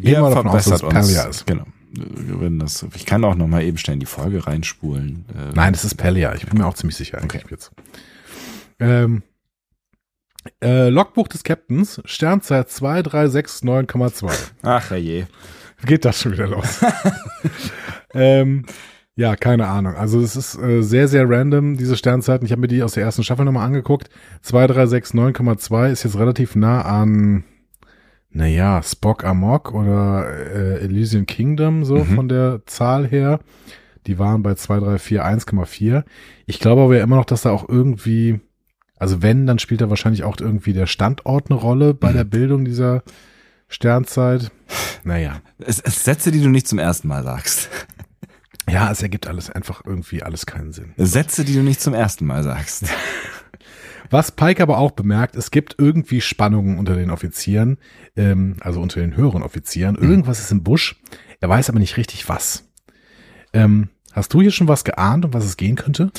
Gehen 0.00 0.22
wir 0.22 0.30
davon 0.30 0.48
aus, 0.48 0.64
dass 0.64 0.82
uns. 0.82 0.94
Pellia 0.94 1.24
ist. 1.24 1.46
Genau. 1.46 1.64
Werden 1.92 2.58
das, 2.58 2.84
ich 2.94 3.06
kann 3.06 3.24
auch 3.24 3.34
noch 3.34 3.46
mal 3.46 3.62
eben 3.62 3.78
schnell 3.78 3.94
in 3.94 4.00
die 4.00 4.06
Folge 4.06 4.46
reinspulen. 4.46 5.24
Äh. 5.34 5.54
Nein, 5.54 5.72
das 5.72 5.84
ist 5.84 5.94
Pelia. 5.94 6.34
Ich 6.34 6.46
bin 6.46 6.58
mir 6.58 6.66
auch 6.66 6.74
ziemlich 6.74 6.96
sicher 6.96 7.18
eigentlich 7.18 7.44
Okay. 7.44 7.54
jetzt. 7.54 7.72
Ähm, 8.78 9.22
äh, 10.62 10.88
Logbuch 10.88 11.28
des 11.28 11.42
Captains, 11.42 12.00
Sternzeit 12.04 12.68
2369,2. 12.68 14.30
Ach 14.62 14.92
je. 14.92 15.24
Geht 15.84 16.04
das 16.04 16.20
schon 16.20 16.32
wieder 16.32 16.46
los? 16.46 16.84
ähm, 18.14 18.64
ja, 19.14 19.36
keine 19.36 19.66
Ahnung. 19.66 19.94
Also 19.94 20.20
es 20.20 20.36
ist 20.36 20.56
äh, 20.58 20.82
sehr, 20.82 21.08
sehr 21.08 21.28
random, 21.28 21.76
diese 21.76 21.96
Sternzeiten. 21.96 22.44
Ich 22.44 22.52
habe 22.52 22.60
mir 22.60 22.68
die 22.68 22.82
aus 22.82 22.92
der 22.92 23.04
ersten 23.04 23.24
Staffel 23.24 23.44
nochmal 23.44 23.66
angeguckt. 23.66 24.10
2369,2 24.44 25.90
ist 25.90 26.04
jetzt 26.04 26.18
relativ 26.18 26.54
nah 26.54 26.82
an 26.82 27.44
naja, 28.36 28.82
Spock 28.82 29.24
Amok 29.24 29.72
oder 29.72 30.26
äh, 30.28 30.80
Elysian 30.84 31.26
Kingdom, 31.26 31.84
so 31.84 31.96
Mhm. 32.04 32.14
von 32.14 32.28
der 32.28 32.60
Zahl 32.66 33.06
her. 33.06 33.40
Die 34.06 34.18
waren 34.18 34.42
bei 34.42 34.54
2, 34.54 34.78
3, 34.80 34.98
4, 34.98 35.24
1,4. 35.24 36.04
Ich 36.46 36.60
glaube 36.60 36.82
aber 36.82 36.96
ja 36.96 37.02
immer 37.02 37.16
noch, 37.16 37.24
dass 37.24 37.42
da 37.42 37.50
auch 37.50 37.68
irgendwie, 37.68 38.38
also 38.98 39.22
wenn, 39.22 39.46
dann 39.46 39.58
spielt 39.58 39.80
da 39.80 39.90
wahrscheinlich 39.90 40.22
auch 40.22 40.36
irgendwie 40.38 40.72
der 40.74 40.86
Standort 40.86 41.50
eine 41.50 41.58
Rolle 41.58 41.94
bei 41.94 42.12
der 42.12 42.24
Bildung 42.24 42.64
dieser 42.64 43.02
Sternzeit. 43.68 44.52
Naja. 45.02 45.40
Es, 45.58 45.80
es 45.80 46.04
Sätze, 46.04 46.30
die 46.30 46.40
du 46.42 46.48
nicht 46.48 46.68
zum 46.68 46.78
ersten 46.78 47.08
Mal 47.08 47.24
sagst. 47.24 47.68
Ja, 48.70 48.90
es 48.90 49.02
ergibt 49.02 49.26
alles 49.28 49.48
einfach 49.50 49.82
irgendwie 49.84 50.22
alles 50.22 50.44
keinen 50.46 50.72
Sinn. 50.72 50.92
Sätze, 50.96 51.44
die 51.44 51.54
du 51.54 51.62
nicht 51.62 51.80
zum 51.80 51.94
ersten 51.94 52.26
Mal 52.26 52.42
sagst. 52.42 52.84
Was 54.10 54.32
Pike 54.32 54.62
aber 54.62 54.78
auch 54.78 54.92
bemerkt, 54.92 55.36
es 55.36 55.50
gibt 55.50 55.76
irgendwie 55.78 56.20
Spannungen 56.20 56.78
unter 56.78 56.96
den 56.96 57.10
Offizieren, 57.10 57.78
ähm, 58.16 58.56
also 58.60 58.80
unter 58.80 59.00
den 59.00 59.16
höheren 59.16 59.42
Offizieren. 59.42 59.96
Irgendwas 59.96 60.40
ist 60.40 60.52
im 60.52 60.62
Busch. 60.62 61.00
Er 61.40 61.48
weiß 61.48 61.68
aber 61.68 61.78
nicht 61.78 61.96
richtig 61.96 62.28
was. 62.28 62.64
Ähm, 63.52 63.88
hast 64.12 64.32
du 64.32 64.40
hier 64.42 64.50
schon 64.50 64.68
was 64.68 64.84
geahnt, 64.84 65.24
um 65.24 65.34
was 65.34 65.44
es 65.44 65.56
gehen 65.56 65.76
könnte? 65.76 66.10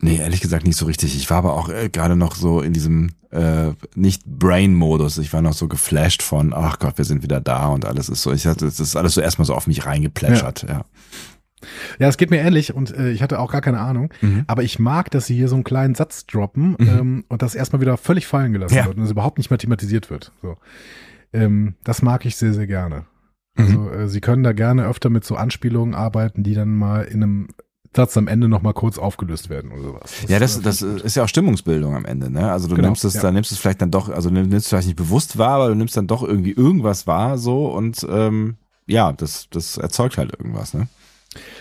Nee, 0.00 0.16
ehrlich 0.16 0.40
gesagt 0.40 0.66
nicht 0.66 0.76
so 0.76 0.86
richtig. 0.86 1.16
Ich 1.16 1.30
war 1.30 1.38
aber 1.38 1.54
auch 1.54 1.68
äh, 1.68 1.88
gerade 1.88 2.16
noch 2.16 2.34
so 2.34 2.60
in 2.60 2.72
diesem 2.72 3.12
äh, 3.30 3.72
nicht 3.94 4.24
Brain-Modus. 4.26 5.18
Ich 5.18 5.32
war 5.32 5.40
noch 5.40 5.54
so 5.54 5.68
geflasht 5.68 6.22
von, 6.22 6.52
ach 6.54 6.78
Gott, 6.78 6.98
wir 6.98 7.04
sind 7.04 7.22
wieder 7.22 7.40
da 7.40 7.68
und 7.68 7.84
alles 7.84 8.08
ist 8.08 8.22
so. 8.22 8.32
Ich 8.32 8.46
hatte, 8.46 8.66
das 8.66 8.80
ist 8.80 8.96
alles 8.96 9.14
so 9.14 9.20
erstmal 9.20 9.46
so 9.46 9.54
auf 9.54 9.66
mich 9.66 9.86
reingeplätschert. 9.86 10.62
Ja. 10.64 10.68
Ja, 10.68 10.84
es 11.98 12.16
geht 12.16 12.30
mir 12.30 12.38
ähnlich 12.40 12.74
und 12.74 12.96
äh, 12.96 13.10
ich 13.10 13.22
hatte 13.22 13.38
auch 13.38 13.50
gar 13.52 13.60
keine 13.60 13.80
Ahnung. 13.80 14.12
Mhm. 14.20 14.44
Aber 14.46 14.62
ich 14.62 14.78
mag, 14.78 15.10
dass 15.10 15.26
sie 15.26 15.34
hier 15.36 15.48
so 15.48 15.54
einen 15.54 15.64
kleinen 15.64 15.94
Satz 15.94 16.26
droppen 16.26 16.76
ähm, 16.80 17.24
und 17.28 17.42
das 17.42 17.54
erstmal 17.54 17.80
wieder 17.80 17.96
völlig 17.96 18.26
fallen 18.26 18.52
gelassen 18.52 18.74
Ja. 18.76 18.86
wird 18.86 18.96
und 18.96 19.02
es 19.04 19.10
überhaupt 19.10 19.38
nicht 19.38 19.50
mehr 19.50 19.58
thematisiert 19.58 20.10
wird. 20.10 20.32
So. 20.42 20.56
Ähm, 21.32 21.74
das 21.84 22.02
mag 22.02 22.24
ich 22.26 22.36
sehr, 22.36 22.52
sehr 22.52 22.66
gerne. 22.66 23.06
Also 23.56 23.88
äh, 23.90 24.08
sie 24.08 24.20
können 24.20 24.42
da 24.42 24.52
gerne 24.52 24.84
öfter 24.86 25.10
mit 25.10 25.24
so 25.24 25.36
Anspielungen 25.36 25.94
arbeiten, 25.94 26.42
die 26.42 26.54
dann 26.54 26.74
mal 26.74 27.02
in 27.04 27.22
einem 27.22 27.48
Satz 27.94 28.16
am 28.16 28.26
Ende 28.26 28.48
nochmal 28.48 28.72
kurz 28.72 28.98
aufgelöst 28.98 29.48
werden 29.50 29.70
oder 29.70 29.82
sowas. 29.82 30.12
Ja, 30.26 30.40
das, 30.40 30.58
äh, 30.58 30.62
das 30.62 30.80
gut. 30.80 31.02
ist 31.02 31.14
ja 31.14 31.22
auch 31.22 31.28
Stimmungsbildung 31.28 31.94
am 31.94 32.04
Ende, 32.04 32.28
ne? 32.30 32.50
Also 32.50 32.66
du 32.66 32.74
Genau, 32.74 32.88
nimmst 32.88 33.04
es, 33.04 33.14
ja. 33.14 33.22
dann 33.22 33.34
nimmst 33.34 33.52
es 33.52 33.58
vielleicht 33.58 33.80
dann 33.80 33.92
doch, 33.92 34.08
also 34.08 34.28
du 34.30 34.34
nimmst 34.34 34.52
es 34.66 34.68
vielleicht 34.68 34.88
nicht 34.88 34.96
bewusst 34.96 35.38
wahr, 35.38 35.54
aber 35.56 35.68
du 35.68 35.76
nimmst 35.76 35.96
dann 35.96 36.08
doch 36.08 36.24
irgendwie 36.24 36.50
irgendwas 36.50 37.06
wahr, 37.06 37.38
so 37.38 37.68
und 37.68 38.04
ähm, 38.10 38.56
ja, 38.86 39.12
das, 39.12 39.46
das 39.50 39.76
erzeugt 39.76 40.18
halt 40.18 40.32
irgendwas, 40.36 40.74
ne? 40.74 40.88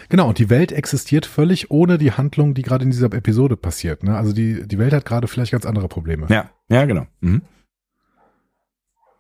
Genau, 0.09 0.29
und 0.29 0.37
die 0.39 0.49
Welt 0.49 0.71
existiert 0.71 1.25
völlig 1.25 1.71
ohne 1.71 1.97
die 1.97 2.11
Handlung, 2.11 2.53
die 2.53 2.61
gerade 2.61 2.83
in 2.83 2.91
dieser 2.91 3.11
Episode 3.13 3.57
passiert. 3.57 4.03
Ne? 4.03 4.15
Also 4.17 4.33
die, 4.33 4.67
die 4.67 4.77
Welt 4.77 4.93
hat 4.93 5.05
gerade 5.05 5.27
vielleicht 5.27 5.51
ganz 5.51 5.65
andere 5.65 5.87
Probleme. 5.87 6.27
Ja, 6.29 6.49
ja, 6.69 6.85
genau. 6.85 7.07
Mhm. 7.21 7.41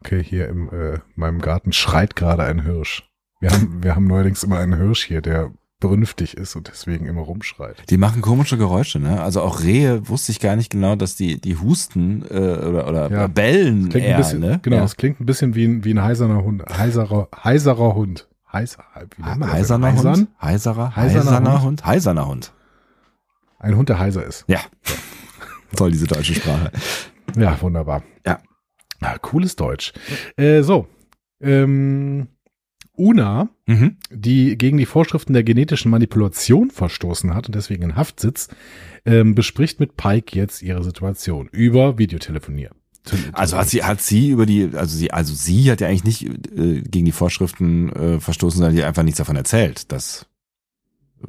Okay, 0.01 0.21
hier 0.23 0.49
im 0.49 0.69
äh, 0.69 0.99
meinem 1.15 1.39
Garten 1.39 1.71
schreit 1.71 2.15
gerade 2.15 2.43
ein 2.43 2.63
Hirsch. 2.63 3.09
Wir 3.39 3.51
haben, 3.51 3.83
wir 3.83 3.95
haben 3.95 4.07
neuerdings 4.07 4.43
immer 4.43 4.57
einen 4.59 4.75
Hirsch 4.75 5.05
hier, 5.05 5.21
der 5.21 5.51
brünftig 5.79 6.37
ist 6.37 6.55
und 6.55 6.69
deswegen 6.69 7.05
immer 7.07 7.21
rumschreit. 7.21 7.89
Die 7.89 7.97
machen 7.97 8.21
komische 8.21 8.57
Geräusche, 8.57 8.99
ne? 8.99 9.21
Also 9.21 9.41
auch 9.41 9.61
Rehe 9.63 10.07
wusste 10.07 10.31
ich 10.31 10.39
gar 10.39 10.55
nicht 10.55 10.69
genau, 10.71 10.95
dass 10.95 11.15
die 11.17 11.41
die 11.41 11.57
husten 11.57 12.23
äh, 12.29 12.35
oder 12.37 12.87
oder 12.87 13.11
Ja. 13.11 13.27
bellen 13.27 13.89
Klingt 13.89 14.07
eher, 14.07 14.15
ein 14.15 14.21
bisschen, 14.21 14.39
ne? 14.39 14.59
genau, 14.61 14.77
Ja. 14.77 14.83
es 14.85 14.95
klingt 14.95 15.19
ein 15.19 15.25
bisschen 15.25 15.55
wie 15.55 15.65
ein, 15.65 15.83
wie 15.83 15.93
ein 15.93 16.01
heiserner 16.01 16.41
Hund, 16.43 16.63
heiserer, 16.69 17.27
heiserer 17.43 17.95
Hund. 17.95 18.29
Heiser, 18.53 18.83
wie 19.17 19.23
nennt 19.23 19.39
man 19.39 19.49
das? 19.49 19.51
Heiserner 19.51 19.87
Heisern? 19.93 20.15
Hund, 20.15 20.27
heiserer, 20.41 20.95
Heiserner 20.95 21.31
heiserner 21.31 21.51
Hund? 21.53 21.63
Hund, 21.63 21.85
heiserner 21.85 22.27
Hund. 22.27 22.53
Ein 23.59 23.75
Hund, 23.77 23.89
der 23.89 23.99
heiser 23.99 24.23
ist. 24.25 24.45
Ja. 24.47 24.59
Toll, 25.75 25.91
diese 25.91 26.05
deutsche 26.07 26.35
Sprache. 26.35 26.71
Ja, 27.35 27.59
wunderbar. 27.61 28.03
Ja. 28.25 28.39
Ah, 29.01 29.17
cooles 29.17 29.55
Deutsch. 29.55 29.91
Äh, 30.37 30.61
so, 30.61 30.87
ähm, 31.41 32.27
Una, 32.95 33.49
Mhm. 33.65 33.97
die 34.11 34.55
gegen 34.57 34.77
die 34.77 34.85
Vorschriften 34.85 35.33
der 35.33 35.43
genetischen 35.43 35.89
Manipulation 35.89 36.69
verstoßen 36.69 37.33
hat 37.33 37.47
und 37.47 37.55
deswegen 37.55 37.81
in 37.83 37.95
Haft 37.95 38.19
sitzt, 38.19 38.55
ähm, 39.05 39.33
bespricht 39.33 39.79
mit 39.79 39.97
Pike 39.97 40.35
jetzt 40.37 40.61
ihre 40.61 40.83
Situation 40.83 41.47
über 41.51 41.97
Videotelefonie. 41.97 42.69
Also 43.33 43.57
hat 43.57 43.69
sie 43.69 43.83
hat 43.83 44.01
sie 44.01 44.29
über 44.29 44.45
die 44.45 44.69
also 44.73 44.95
sie 44.97 45.11
also 45.11 45.33
sie 45.33 45.69
hat 45.69 45.81
ja 45.81 45.87
eigentlich 45.87 46.03
nicht 46.05 46.23
äh, 46.57 46.81
gegen 46.81 47.05
die 47.05 47.11
Vorschriften 47.11 47.91
äh, 47.91 48.19
verstoßen, 48.19 48.59
sondern 48.59 48.75
die 48.75 48.81
hat 48.81 48.87
einfach 48.87 49.03
nichts 49.03 49.17
davon 49.17 49.35
erzählt. 49.35 49.91
Das 49.91 50.25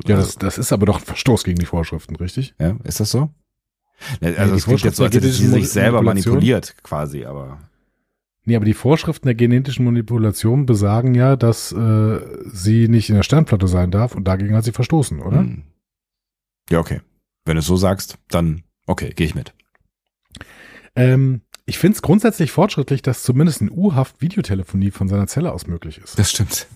Ja, 0.07 0.17
das, 0.17 0.37
das 0.37 0.59
ist 0.59 0.73
aber 0.73 0.87
doch 0.87 1.01
ein 1.01 1.05
Verstoß 1.05 1.43
gegen 1.45 1.59
die 1.59 1.67
Vorschriften, 1.67 2.17
richtig? 2.17 2.55
ja, 2.61 2.77
ist 2.85 3.01
das 3.01 3.11
so? 3.11 3.31
Also 4.21 4.55
es 4.55 4.65
klingt 4.65 4.83
jetzt 4.83 4.97
so, 4.97 5.05
als 5.05 5.15
hätte 5.15 5.33
sie 5.33 5.49
sich 5.49 5.69
selber 5.69 6.03
manipuliert, 6.03 6.77
quasi, 6.83 7.25
aber 7.25 7.59
Nee, 8.47 8.57
aber 8.57 8.67
die 8.67 8.75
Vorschriften 8.75 9.27
der 9.27 9.35
genetischen 9.35 9.87
Manipulation 9.87 10.67
besagen 10.67 11.15
ja, 11.15 11.35
dass 11.35 11.73
äh, 11.73 12.21
sie 12.45 12.89
nicht 12.89 13.09
in 13.09 13.17
der 13.17 13.23
Sternflotte 13.23 13.69
sein 13.69 13.91
darf 13.91 14.15
und 14.15 14.25
dagegen 14.25 14.55
hat 14.55 14.65
sie 14.65 14.73
verstoßen, 14.73 15.21
oder? 15.21 15.39
Hm. 15.39 15.63
Ja, 16.71 16.79
okay. 16.79 17.01
Wenn 17.47 17.55
du 17.55 17.61
es 17.61 17.67
so 17.67 17.77
sagst, 17.77 18.19
dann 18.29 18.63
okay, 18.87 19.13
gehe 19.15 19.27
ich 19.27 19.35
mit. 19.35 19.55
Ähm, 20.95 21.41
ich 21.67 21.79
finde 21.79 21.97
es 21.97 22.03
grundsätzlich 22.03 22.53
fortschrittlich, 22.53 23.03
dass 23.03 23.23
zumindest 23.23 23.61
in 23.61 23.71
U-Haft 23.71 24.21
Videotelefonie 24.21 24.91
von 24.91 25.09
seiner 25.09 25.27
Zelle 25.27 25.53
aus 25.53 25.67
möglich 25.67 25.99
ist. 25.99 26.19
Das 26.19 26.31
stimmt. 26.31 26.67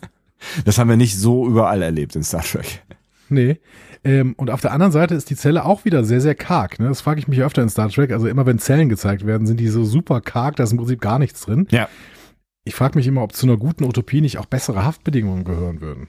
Das 0.64 0.78
haben 0.78 0.88
wir 0.88 0.96
nicht 0.96 1.18
so 1.18 1.46
überall 1.46 1.82
erlebt 1.82 2.14
in 2.16 2.22
Star 2.22 2.42
Trek. 2.42 2.82
Nee. 3.28 3.58
Ähm, 4.04 4.34
und 4.36 4.50
auf 4.50 4.60
der 4.60 4.72
anderen 4.72 4.92
Seite 4.92 5.14
ist 5.14 5.30
die 5.30 5.36
Zelle 5.36 5.64
auch 5.64 5.84
wieder 5.84 6.04
sehr, 6.04 6.20
sehr 6.20 6.34
karg. 6.34 6.78
Ne? 6.78 6.88
Das 6.88 7.00
frage 7.00 7.20
ich 7.20 7.28
mich 7.28 7.42
öfter 7.42 7.62
in 7.62 7.68
Star 7.68 7.90
Trek. 7.90 8.12
Also 8.12 8.28
immer 8.28 8.46
wenn 8.46 8.58
Zellen 8.58 8.88
gezeigt 8.88 9.26
werden, 9.26 9.46
sind 9.46 9.58
die 9.58 9.68
so 9.68 9.84
super 9.84 10.20
karg, 10.20 10.56
da 10.56 10.64
ist 10.64 10.70
im 10.70 10.78
Prinzip 10.78 11.00
gar 11.00 11.18
nichts 11.18 11.42
drin. 11.42 11.66
Ja. 11.70 11.88
Ich 12.68 12.74
frage 12.74 12.98
mich 12.98 13.06
immer, 13.06 13.22
ob 13.22 13.34
zu 13.34 13.46
einer 13.46 13.56
guten 13.56 13.84
Utopie 13.84 14.20
nicht 14.20 14.36
auch 14.36 14.44
bessere 14.44 14.84
Haftbedingungen 14.84 15.42
gehören 15.44 15.80
würden. 15.80 16.06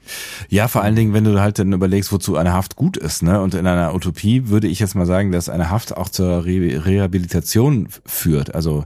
Ja, 0.49 0.67
vor 0.67 0.81
allen 0.83 0.95
Dingen, 0.95 1.13
wenn 1.13 1.23
du 1.23 1.39
halt 1.39 1.57
dann 1.57 1.71
überlegst, 1.71 2.11
wozu 2.11 2.35
eine 2.35 2.51
Haft 2.51 2.75
gut 2.75 2.97
ist, 2.97 3.23
ne? 3.23 3.41
Und 3.41 3.53
in 3.53 3.65
einer 3.65 3.95
Utopie 3.95 4.49
würde 4.49 4.67
ich 4.67 4.79
jetzt 4.79 4.93
mal 4.93 5.05
sagen, 5.05 5.31
dass 5.31 5.47
eine 5.47 5.69
Haft 5.69 5.95
auch 5.95 6.09
zur 6.09 6.45
Re 6.45 6.85
Rehabilitation 6.85 7.87
führt. 8.05 8.53
Also 8.55 8.83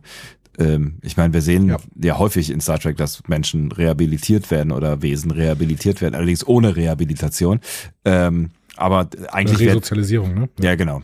ähm, 0.60 1.00
ich 1.02 1.18
meine, 1.18 1.34
wir 1.34 1.42
sehen 1.42 1.68
ja. 1.68 1.78
Ja. 2.00 2.20
häufig 2.20 2.52
in 2.52 2.62
Star 2.62 2.78
Trek, 2.78 2.96
dass 2.98 3.28
Menschen 3.28 3.72
rehabilitiert 3.72 4.52
werden 4.52 4.72
oder 4.72 5.02
Wesen 5.02 5.32
rehabilitiert 5.32 6.00
werden, 6.00 6.14
allerdings 6.14 6.46
ohne 6.46 6.76
Rehabilitation. 6.76 7.60
Ähm, 8.06 8.52
aber 8.76 9.10
eigentlich 9.32 9.68
Resozialisierung, 9.68 10.36
ne? 10.36 10.50
ja 10.62 10.76
genau. 10.76 11.02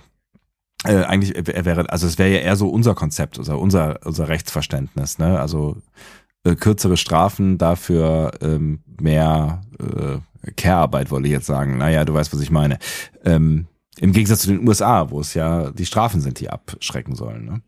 Äh, 0.86 0.97
eigentlich 1.03 1.36
wär- 1.47 1.65
wäre, 1.65 1.89
also 1.89 2.05
es 2.05 2.19
wäre 2.19 2.29
ja 2.32 2.38
eher 2.39 2.55
so 2.55 2.69
unser 2.69 2.93
Konzept, 2.93 3.39
also 3.39 3.58
unser 3.58 3.99
unser 4.05 4.27
Rechtsverständnis, 4.29 5.17
ne? 5.17 5.39
Also 5.39 5.77
äh, 6.43 6.56
kürzere 6.56 6.97
Strafen 6.97 7.58
dafür 7.58 8.32
ähm, 8.41 8.80
mehr 8.99 9.62
äh, 9.80 10.52
Care-Arbeit, 10.56 11.12
wollte 11.12 11.28
ich 11.28 11.34
jetzt 11.34 11.45
sagen. 11.47 11.78
Naja, 11.78 12.06
du 12.06 12.13
weißt, 12.13 12.34
was 12.34 12.41
ich 12.41 12.52
meine. 12.52 12.80
Ähm, 13.25 13.67
Im 13.99 14.13
Gegensatz 14.13 14.41
zu 14.43 14.47
den 14.49 14.67
USA, 14.67 15.10
wo 15.12 15.19
es 15.19 15.34
ja 15.34 15.71
die 15.71 15.86
Strafen 15.86 16.21
sind, 16.21 16.39
die 16.39 16.49
abschrecken 16.49 17.15
sollen. 17.15 17.45
Ne? 17.45 17.62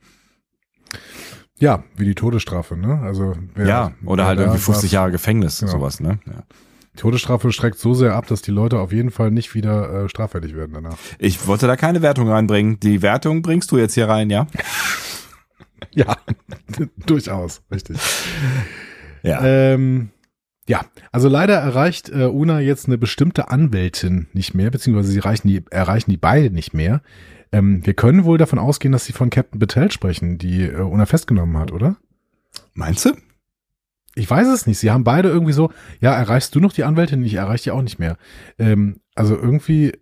Ja, 1.60 1.84
wie 1.96 2.06
die 2.06 2.16
Todesstrafe, 2.16 2.76
ne? 2.76 3.00
Also 3.02 3.36
wer, 3.54 3.68
ja, 3.68 3.92
oder 4.06 4.26
halt 4.26 4.40
irgendwie 4.40 4.58
50 4.60 4.86
was- 4.86 4.92
Jahre 4.92 5.12
Gefängnis, 5.12 5.60
Genau. 5.60 5.74
sowas. 5.74 6.00
Ne? 6.00 6.20
Ja. 6.26 6.44
Die 6.94 6.98
Todesstrafe 6.98 7.52
streckt 7.52 7.78
so 7.78 7.94
sehr 7.94 8.16
ab, 8.16 8.28
dass 8.28 8.42
die 8.42 8.52
Leute 8.52 8.80
auf 8.80 8.92
jeden 8.92 9.12
Fall 9.12 9.32
nicht 9.32 9.54
wieder 9.54 10.06
äh, 10.06 10.10
straffällig 10.10 10.56
werden 10.56 10.74
danach. 10.74 10.98
Ich 11.20 11.46
wollte 11.48 11.68
da 11.68 11.76
keine 11.78 12.02
Wertung 12.02 12.28
reinbringen. 12.30 12.80
Die 12.80 13.02
Wertung 13.02 13.42
bringst 13.44 13.72
du 13.72 13.78
jetzt 13.78 13.94
hier 13.94 14.10
rein, 14.10 14.30
ja? 14.30 14.48
Ja, 15.94 16.16
durchaus, 17.06 17.64
richtig. 17.72 17.98
Ja. 19.24 19.44
Ähm, 19.44 20.12
ja, 20.68 20.86
also 21.12 21.28
leider 21.28 21.56
erreicht 21.56 22.10
äh, 22.10 22.26
Una 22.28 22.60
jetzt 22.60 22.88
eine 22.88 22.98
bestimmte 22.98 23.50
Anwältin 23.50 24.28
nicht 24.32 24.54
mehr, 24.54 24.70
beziehungsweise 24.72 25.12
sie 25.12 25.18
erreichen 25.18 25.48
die, 25.48 25.66
erreichen 25.70 26.12
die 26.12 26.18
beide 26.18 26.50
nicht 26.54 26.74
mehr. 26.74 27.02
Ähm, 27.52 27.86
wir 27.86 27.94
können 27.94 28.24
wohl 28.24 28.38
davon 28.38 28.60
ausgehen, 28.60 28.92
dass 28.92 29.06
sie 29.06 29.14
von 29.14 29.30
Captain 29.30 29.60
Battelle 29.60 29.92
sprechen, 29.92 30.38
die 30.38 30.64
äh, 30.64 30.80
Una 30.80 31.06
festgenommen 31.06 31.58
hat, 31.58 31.72
oder? 31.72 31.98
Meinst 32.74 33.06
du? 33.06 33.12
Ich 34.16 34.30
weiß 34.30 34.48
es 34.48 34.68
nicht. 34.68 34.80
Sie 34.80 34.92
haben 34.92 35.04
beide 35.04 35.30
irgendwie 35.30 35.54
so, 35.54 35.72
ja, 36.00 36.14
erreichst 36.14 36.54
du 36.56 36.60
noch 36.60 36.74
die 36.74 36.84
Anwältin? 36.84 37.24
Ich 37.24 37.34
erreiche 37.34 37.64
die 37.64 37.72
auch 37.72 37.82
nicht 37.82 38.00
mehr. 38.00 38.18
Ähm, 38.58 38.98
also 39.16 39.36
irgendwie 39.36 39.94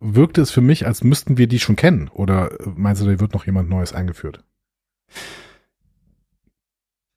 wirkte 0.00 0.40
es 0.40 0.50
für 0.50 0.60
mich, 0.60 0.86
als 0.86 1.04
müssten 1.04 1.36
wir 1.36 1.46
die 1.46 1.58
schon 1.58 1.76
kennen. 1.76 2.08
Oder 2.08 2.60
äh, 2.60 2.68
meinst 2.74 3.02
du, 3.02 3.06
da 3.06 3.20
wird 3.20 3.34
noch 3.34 3.46
jemand 3.46 3.68
Neues 3.68 3.92
eingeführt? 3.92 4.44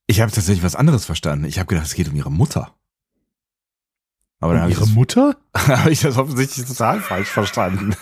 Ich 0.07 0.21
habe 0.21 0.31
tatsächlich 0.31 0.63
was 0.63 0.75
anderes 0.75 1.05
verstanden. 1.05 1.45
Ich 1.45 1.59
habe 1.59 1.67
gedacht, 1.67 1.85
es 1.85 1.95
geht 1.95 2.09
um 2.09 2.15
ihre 2.15 2.31
Mutter. 2.31 2.75
Aber 4.39 4.55
ich, 4.67 4.71
ihre 4.73 4.81
das- 4.81 4.89
Mutter? 4.89 5.37
habe 5.55 5.91
ich 5.91 6.01
das 6.01 6.17
offensichtlich 6.17 6.65
total 6.67 6.99
falsch 6.99 7.29
verstanden. 7.29 7.95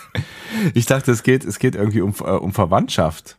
Ich 0.74 0.86
dachte, 0.86 1.12
es 1.12 1.22
geht, 1.22 1.44
es 1.44 1.58
geht 1.58 1.74
irgendwie 1.76 2.00
um, 2.00 2.12
äh, 2.20 2.24
um 2.24 2.52
Verwandtschaft. 2.52 3.38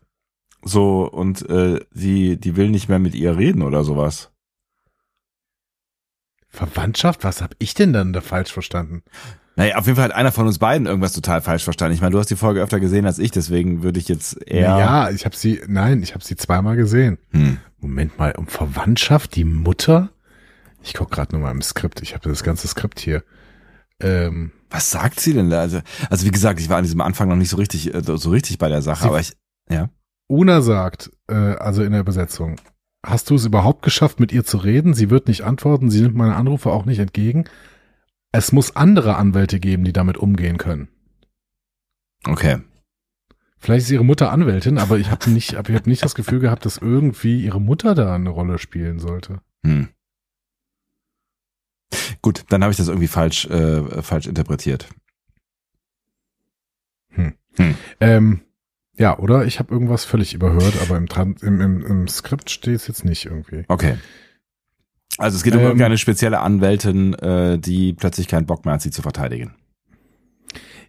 So, 0.64 1.04
und 1.10 1.48
äh, 1.50 1.86
die, 1.92 2.40
die 2.40 2.56
will 2.56 2.70
nicht 2.70 2.88
mehr 2.88 3.00
mit 3.00 3.14
ihr 3.16 3.38
reden 3.38 3.62
oder 3.62 3.84
sowas. 3.84 4.32
Verwandtschaft? 6.48 7.24
Was 7.26 7.42
habe 7.42 7.56
ich 7.60 7.74
denn 7.74 7.92
dann 7.94 8.14
da 8.14 8.22
falsch 8.22 8.54
verstanden? 8.54 9.04
Naja, 9.56 9.76
auf 9.76 9.86
jeden 9.86 9.96
Fall 9.96 10.06
hat 10.06 10.16
einer 10.16 10.32
von 10.32 10.48
uns 10.48 10.58
beiden 10.58 10.88
irgendwas 10.88 11.14
total 11.14 11.42
falsch 11.42 11.64
verstanden. 11.64 11.94
Ich 11.94 12.02
meine, 12.02 12.12
du 12.12 12.20
hast 12.20 12.30
die 12.30 12.36
Folge 12.36 12.62
öfter 12.62 12.80
gesehen 12.80 13.06
als 13.06 13.20
ich, 13.20 13.32
deswegen 13.32 13.84
würde 13.84 14.00
ich 14.00 14.08
jetzt 14.08 14.42
eher. 14.48 14.78
Ja, 14.78 15.10
ich 15.12 15.26
habe 15.26 15.36
sie, 15.36 15.62
nein, 15.68 16.02
ich 16.02 16.16
habe 16.16 16.24
sie 16.24 16.36
zweimal 16.36 16.76
gesehen. 16.76 17.20
Hm. 17.32 17.58
Moment 17.80 18.18
mal, 18.18 18.34
um 18.36 18.48
Verwandtschaft, 18.48 19.36
die 19.36 19.44
Mutter? 19.44 20.10
Ich 20.82 20.94
guck 20.94 21.12
gerade 21.12 21.36
nur 21.36 21.44
mal 21.44 21.52
im 21.52 21.62
Skript. 21.62 22.02
Ich 22.02 22.14
habe 22.16 22.28
das 22.28 22.44
ganze 22.44 22.68
Skript 22.68 23.00
hier. 23.00 23.24
Ähm, 24.00 24.52
Was 24.70 24.90
sagt 24.90 25.20
sie 25.20 25.34
denn 25.34 25.50
da? 25.50 25.60
Also, 25.60 25.82
also 26.10 26.26
wie 26.26 26.32
gesagt, 26.32 26.60
ich 26.60 26.70
war 26.70 26.78
an 26.78 26.84
diesem 26.84 27.02
Anfang 27.02 27.30
noch 27.30 27.36
nicht 27.36 27.50
so 27.50 27.58
richtig, 27.58 27.94
äh, 27.94 28.02
so 28.04 28.30
richtig 28.32 28.58
bei 28.58 28.70
der 28.70 28.82
Sache, 28.82 29.08
aber 29.08 29.20
ich, 29.20 29.34
ja. 29.70 29.90
Una 30.28 30.62
sagt, 30.62 31.12
äh, 31.30 31.36
also 31.36 31.84
in 31.84 31.92
der 31.92 32.02
Übersetzung, 32.02 32.56
hast 33.06 33.30
du 33.30 33.36
es 33.36 33.46
überhaupt 33.46 33.84
geschafft, 33.84 34.20
mit 34.20 34.32
ihr 34.32 34.44
zu 34.44 34.58
reden? 34.58 34.94
Sie 34.94 35.10
wird 35.10 35.28
nicht 35.28 35.44
antworten, 35.44 35.92
sie 35.92 36.02
nimmt 36.02 36.16
meine 36.16 36.36
Anrufe 36.36 36.72
auch 36.72 36.86
nicht 36.86 37.00
entgegen. 37.00 37.46
Es 38.34 38.52
muss 38.52 38.76
andere 38.76 39.16
Anwälte 39.16 39.60
geben, 39.60 39.86
die 39.86 39.94
damit 39.94 40.18
umgehen 40.18 40.58
können. 40.58 40.90
Okay. 42.26 42.60
Vielleicht 43.60 43.86
ist 43.86 43.92
ihre 43.92 44.04
Mutter 44.04 44.32
Anwältin, 44.32 44.78
aber 44.78 44.98
ich 44.98 45.10
habe 45.10 45.30
nicht, 45.30 45.54
ich 45.54 45.58
hab 45.58 45.88
nicht 45.88 46.04
das 46.04 46.16
Gefühl 46.16 46.40
gehabt, 46.40 46.66
dass 46.66 46.78
irgendwie 46.78 47.46
ihre 47.46 47.62
Mutter 47.62 47.96
da 47.96 48.14
eine 48.14 48.30
Rolle 48.30 48.58
spielen 48.58 49.00
sollte. 49.00 49.40
Hm. 49.66 49.88
Gut, 52.22 52.44
dann 52.50 52.64
habe 52.64 52.72
ich 52.72 52.78
das 52.78 52.88
irgendwie 52.88 53.08
falsch, 53.08 53.46
äh, 53.46 54.02
falsch 54.02 54.28
interpretiert. 54.28 54.90
Ähm, 58.00 58.42
ja, 58.98 59.18
oder 59.18 59.46
ich 59.46 59.60
habe 59.60 59.74
irgendwas 59.74 60.06
völlig 60.06 60.34
überhört, 60.34 60.82
aber 60.82 60.98
im, 60.98 61.08
Tran 61.08 61.36
im, 61.42 61.62
im, 61.62 61.86
im 61.86 62.08
Skript 62.08 62.50
steht 62.50 62.76
es 62.76 62.88
jetzt 62.88 63.06
nicht 63.06 63.26
irgendwie. 63.26 63.64
Okay. 63.68 63.98
Also 65.18 65.38
es 65.38 65.44
geht 65.44 65.54
um 65.54 65.60
Ähm, 65.60 65.66
irgendeine 65.66 65.98
spezielle 65.98 66.40
Anwältin, 66.40 67.14
äh, 67.16 67.60
die 67.60 67.94
plötzlich 67.94 68.28
keinen 68.28 68.46
Bock 68.46 68.66
mehr 68.66 68.76
hat, 68.76 68.82
sie 68.82 68.92
zu 68.92 69.02
verteidigen. 69.02 69.56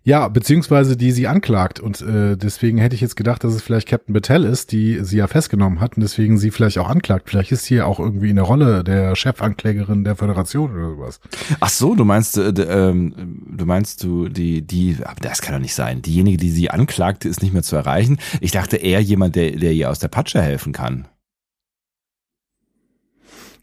Ja, 0.06 0.28
beziehungsweise 0.28 0.98
die 0.98 1.12
sie 1.12 1.26
anklagt 1.28 1.80
und 1.80 2.02
äh, 2.02 2.36
deswegen 2.36 2.76
hätte 2.76 2.94
ich 2.94 3.00
jetzt 3.00 3.16
gedacht, 3.16 3.42
dass 3.42 3.54
es 3.54 3.62
vielleicht 3.62 3.88
Captain 3.88 4.12
Battelle 4.12 4.46
ist, 4.48 4.70
die 4.70 5.02
sie 5.02 5.16
ja 5.16 5.26
festgenommen 5.26 5.80
hat 5.80 5.96
und 5.96 6.02
deswegen 6.02 6.36
sie 6.36 6.50
vielleicht 6.50 6.76
auch 6.76 6.90
anklagt. 6.90 7.30
Vielleicht 7.30 7.52
ist 7.52 7.64
sie 7.64 7.76
ja 7.76 7.86
auch 7.86 7.98
irgendwie 7.98 8.28
in 8.28 8.36
der 8.36 8.44
Rolle 8.44 8.84
der 8.84 9.16
Chefanklägerin 9.16 10.04
der 10.04 10.14
Föderation 10.14 10.76
oder 10.76 10.90
sowas. 10.90 11.20
Ach 11.58 11.70
so, 11.70 11.94
du 11.94 12.04
meinst, 12.04 12.36
äh, 12.36 12.50
ähm, 12.50 13.44
du 13.50 13.64
meinst 13.64 14.04
du 14.04 14.28
die, 14.28 14.60
die, 14.60 14.98
aber 15.02 15.20
das 15.22 15.40
kann 15.40 15.54
doch 15.54 15.62
nicht 15.62 15.74
sein. 15.74 16.02
Diejenige, 16.02 16.36
die 16.36 16.50
sie 16.50 16.68
anklagte, 16.68 17.26
ist 17.26 17.42
nicht 17.42 17.54
mehr 17.54 17.62
zu 17.62 17.74
erreichen. 17.74 18.18
Ich 18.42 18.50
dachte 18.50 18.76
eher 18.76 19.00
jemand, 19.00 19.36
der, 19.36 19.52
der 19.52 19.72
ihr 19.72 19.88
aus 19.88 20.00
der 20.00 20.08
Patsche 20.08 20.42
helfen 20.42 20.74
kann. 20.74 21.08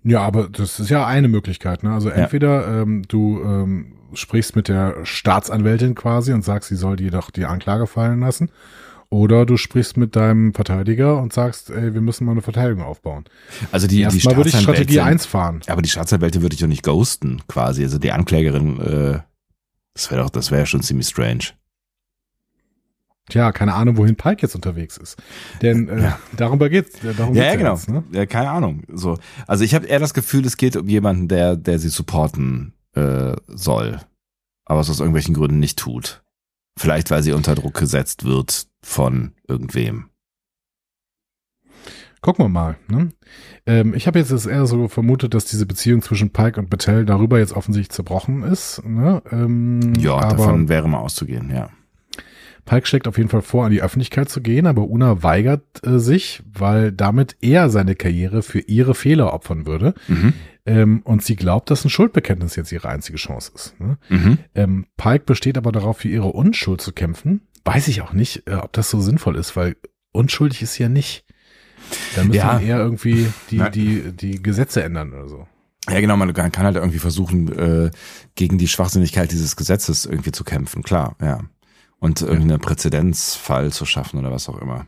Ja, 0.03 0.21
aber 0.21 0.49
das 0.49 0.79
ist 0.79 0.89
ja 0.89 1.05
eine 1.05 1.27
Möglichkeit. 1.27 1.83
Ne? 1.83 1.93
Also 1.93 2.09
Ja. 2.09 2.15
entweder 2.15 2.81
ähm, 2.81 3.03
du 3.07 3.41
ähm, 3.43 3.93
sprichst 4.13 4.55
mit 4.55 4.67
der 4.67 4.95
Staatsanwältin 5.05 5.95
quasi 5.95 6.33
und 6.33 6.43
sagst, 6.43 6.69
sie 6.69 6.75
soll 6.75 6.95
dir 6.95 7.11
doch 7.11 7.29
die 7.31 7.45
Anklage 7.45 7.87
fallen 7.87 8.19
lassen. 8.19 8.49
Oder 9.09 9.45
du 9.45 9.57
sprichst 9.57 9.97
mit 9.97 10.15
deinem 10.15 10.53
Verteidiger 10.53 11.21
und 11.21 11.33
sagst, 11.33 11.69
ey, 11.69 11.93
wir 11.93 11.99
müssen 11.99 12.23
mal 12.25 12.31
eine 12.31 12.41
Verteidigung 12.41 12.81
aufbauen. 12.83 13.25
Also 13.71 13.85
die, 13.87 13.97
die 13.97 14.01
Erstmal 14.03 14.37
würde 14.37 14.49
ich 14.49 14.55
Strategie 14.57 14.93
Staatsanwältin- 14.99 15.01
1 15.03 15.25
fahren. 15.25 15.61
Aber 15.67 15.81
die 15.81 15.89
Staatsanwältin 15.89 16.41
würde 16.41 16.53
ich 16.55 16.61
doch 16.61 16.67
nicht 16.67 16.83
ghosten, 16.83 17.41
quasi. 17.47 17.83
Also 17.83 17.97
die 17.97 18.13
Anklägerin, 18.13 18.79
äh, 18.79 19.19
das 19.93 20.09
wäre 20.11 20.21
doch, 20.23 20.29
das 20.29 20.49
wäre 20.49 20.61
ja 20.61 20.65
schon 20.65 20.81
ziemlich 20.81 21.07
strange. 21.07 21.43
Tja, 23.31 23.51
keine 23.53 23.73
Ahnung, 23.73 23.95
wohin 23.97 24.15
Pike 24.17 24.41
jetzt 24.41 24.55
unterwegs 24.55 24.97
ist. 24.97 25.17
Denn 25.61 25.87
äh, 25.89 26.01
Ja. 26.03 26.19
darüber 26.35 26.69
geht's. 26.69 27.03
äh, 27.03 27.13
Darum 27.13 27.33
Ja, 27.33 27.43
geht's 27.43 27.53
ja, 27.53 27.57
genau. 27.57 27.73
Jetzt, 27.75 27.89
ne? 27.89 28.03
ja, 28.11 28.25
keine 28.25 28.49
Ahnung. 28.51 28.83
So, 28.91 29.17
also 29.47 29.63
ich 29.63 29.73
habe 29.73 29.85
eher 29.87 29.99
das 29.99 30.13
Gefühl, 30.13 30.45
es 30.45 30.57
geht 30.57 30.75
um 30.75 30.87
jemanden, 30.89 31.27
der, 31.29 31.55
der 31.55 31.79
sie 31.79 31.89
supporten 31.89 32.73
äh, 32.93 33.33
soll, 33.47 33.99
aber 34.65 34.81
es 34.81 34.89
aus 34.89 34.99
irgendwelchen 34.99 35.33
Gründen 35.33 35.59
nicht 35.59 35.79
tut. 35.79 36.23
Vielleicht, 36.77 37.09
weil 37.09 37.23
sie 37.23 37.31
unter 37.31 37.55
Druck 37.55 37.73
gesetzt 37.75 38.25
wird 38.25 38.67
von 38.83 39.31
irgendwem. 39.47 40.09
Gucken 42.21 42.45
wir 42.45 42.49
mal. 42.49 42.77
Ne? 42.87 43.09
Ähm, 43.65 43.93
ich 43.95 44.05
habe 44.07 44.19
jetzt 44.19 44.31
das 44.31 44.45
eher 44.45 44.65
so 44.67 44.87
vermutet, 44.87 45.33
dass 45.33 45.45
diese 45.45 45.65
Beziehung 45.65 46.01
zwischen 46.03 46.31
Pike 46.31 46.59
und 46.59 46.69
Battelle 46.69 47.03
darüber 47.05 47.39
jetzt 47.39 47.53
offensichtlich 47.53 47.89
zerbrochen 47.95 48.43
ist. 48.43 48.83
Ne? 48.85 49.23
Ähm, 49.31 49.93
Ja, 49.95 50.19
davon 50.19 50.69
wäre 50.69 50.87
mal 50.87 50.99
auszugehen, 50.99 51.49
ja. 51.49 51.69
Pike 52.65 52.87
schlägt 52.87 53.07
auf 53.07 53.17
jeden 53.17 53.29
Fall 53.29 53.41
vor, 53.41 53.65
an 53.65 53.71
die 53.71 53.81
Öffentlichkeit 53.81 54.29
zu 54.29 54.41
gehen, 54.41 54.67
aber 54.67 54.83
Una 54.87 55.23
weigert 55.23 55.63
äh, 55.85 55.99
sich, 55.99 56.41
weil 56.53 56.91
damit 56.91 57.35
er 57.41 57.69
seine 57.69 57.95
Karriere 57.95 58.41
für 58.43 58.59
ihre 58.59 58.95
Fehler 58.95 59.33
opfern 59.33 59.65
würde. 59.65 59.93
Mhm. 60.07 60.33
Ähm, 60.65 61.01
und 61.03 61.23
sie 61.23 61.35
glaubt, 61.35 61.71
dass 61.71 61.83
ein 61.83 61.89
Schuldbekenntnis 61.89 62.55
jetzt 62.55 62.71
ihre 62.71 62.87
einzige 62.89 63.17
Chance 63.17 63.51
ist. 63.55 63.79
Ne? 63.79 63.97
Mhm. 64.09 64.37
Ähm, 64.53 64.85
Pike 64.95 65.25
besteht 65.25 65.57
aber 65.57 65.71
darauf, 65.71 65.97
für 65.97 66.07
ihre 66.09 66.27
Unschuld 66.31 66.81
zu 66.81 66.91
kämpfen. 66.93 67.41
Weiß 67.65 67.87
ich 67.87 68.01
auch 68.01 68.13
nicht, 68.13 68.47
äh, 68.47 68.53
ob 68.55 68.71
das 68.73 68.89
so 68.89 69.01
sinnvoll 69.01 69.35
ist, 69.37 69.55
weil 69.55 69.75
unschuldig 70.11 70.61
ist 70.61 70.75
sie 70.75 70.83
ja 70.83 70.89
nicht. 70.89 71.25
Da 72.15 72.23
müsste 72.23 72.37
Ja. 72.37 72.53
man 72.53 72.63
eher 72.63 72.77
irgendwie 72.77 73.27
die, 73.49 73.61
die, 73.73 74.11
die 74.11 74.41
Gesetze 74.41 74.83
ändern 74.83 75.13
oder 75.13 75.27
so. 75.27 75.47
Ja, 75.89 75.99
genau, 75.99 76.15
man 76.15 76.31
kann 76.33 76.51
kann 76.51 76.65
halt 76.65 76.75
irgendwie 76.75 76.99
versuchen, 76.99 77.51
äh, 77.57 77.89
gegen 78.35 78.59
die 78.59 78.67
Schwachsinnigkeit 78.67 79.31
dieses 79.31 79.55
Gesetzes 79.55 80.05
irgendwie 80.05 80.31
zu 80.31 80.43
kämpfen, 80.43 80.83
klar, 80.83 81.15
ja. 81.19 81.39
Und 82.01 82.21
irgendeinen 82.21 82.59
Präzedenzfall 82.59 83.71
zu 83.71 83.85
schaffen 83.85 84.19
oder 84.19 84.31
was 84.31 84.49
auch 84.49 84.59
immer. 84.59 84.87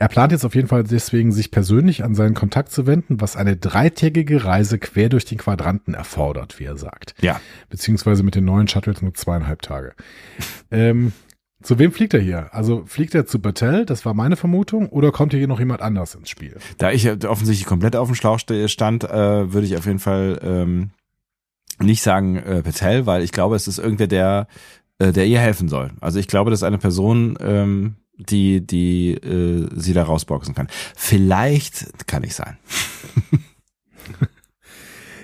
Er 0.00 0.08
plant 0.08 0.32
jetzt 0.32 0.44
auf 0.44 0.54
jeden 0.54 0.68
Fall 0.68 0.82
deswegen, 0.82 1.30
sich 1.30 1.50
persönlich 1.50 2.04
an 2.04 2.14
seinen 2.14 2.34
Kontakt 2.34 2.72
zu 2.72 2.86
wenden, 2.86 3.20
was 3.20 3.36
eine 3.36 3.56
dreitägige 3.56 4.44
Reise 4.44 4.78
quer 4.78 5.08
durch 5.08 5.24
den 5.24 5.38
Quadranten 5.38 5.94
erfordert, 5.94 6.58
wie 6.58 6.64
er 6.64 6.76
sagt. 6.76 7.14
Ja. 7.20 7.40
Beziehungsweise 7.68 8.22
mit 8.22 8.34
den 8.34 8.44
neuen 8.44 8.66
Shuttles 8.68 9.02
nur 9.02 9.14
zweieinhalb 9.14 9.60
Tage. 9.62 9.94
ähm, 10.70 11.12
zu 11.60 11.78
wem 11.78 11.92
fliegt 11.92 12.14
er 12.14 12.20
hier? 12.20 12.54
Also 12.54 12.84
fliegt 12.86 13.14
er 13.14 13.26
zu 13.26 13.40
Battelle, 13.40 13.84
das 13.84 14.04
war 14.04 14.14
meine 14.14 14.36
Vermutung, 14.36 14.88
oder 14.88 15.12
kommt 15.12 15.34
hier 15.34 15.48
noch 15.48 15.58
jemand 15.58 15.82
anders 15.82 16.14
ins 16.14 16.30
Spiel? 16.30 16.56
Da 16.78 16.92
ich 16.92 17.10
offensichtlich 17.26 17.66
komplett 17.66 17.96
auf 17.96 18.08
dem 18.08 18.14
Schlauch 18.14 18.38
stand, 18.38 19.04
äh, 19.04 19.52
würde 19.52 19.66
ich 19.66 19.76
auf 19.76 19.84
jeden 19.84 19.98
Fall 19.98 20.38
ähm, 20.42 20.90
nicht 21.80 22.02
sagen 22.02 22.36
äh, 22.36 22.62
Patel, 22.62 23.06
weil 23.06 23.22
ich 23.22 23.32
glaube, 23.32 23.56
es 23.56 23.68
ist 23.68 23.78
irgendwer, 23.78 24.06
der, 24.06 24.46
äh, 24.98 25.12
der 25.12 25.26
ihr 25.26 25.40
helfen 25.40 25.68
soll. 25.68 25.90
Also 26.00 26.18
ich 26.18 26.28
glaube, 26.28 26.50
das 26.50 26.60
ist 26.60 26.64
eine 26.64 26.78
Person, 26.78 27.36
ähm, 27.40 27.96
die, 28.16 28.66
die 28.66 29.14
äh, 29.14 29.68
sie 29.76 29.92
da 29.92 30.02
rausboxen 30.02 30.54
kann. 30.54 30.68
Vielleicht 30.96 32.06
kann 32.06 32.24
ich 32.24 32.34
sein. 32.34 32.56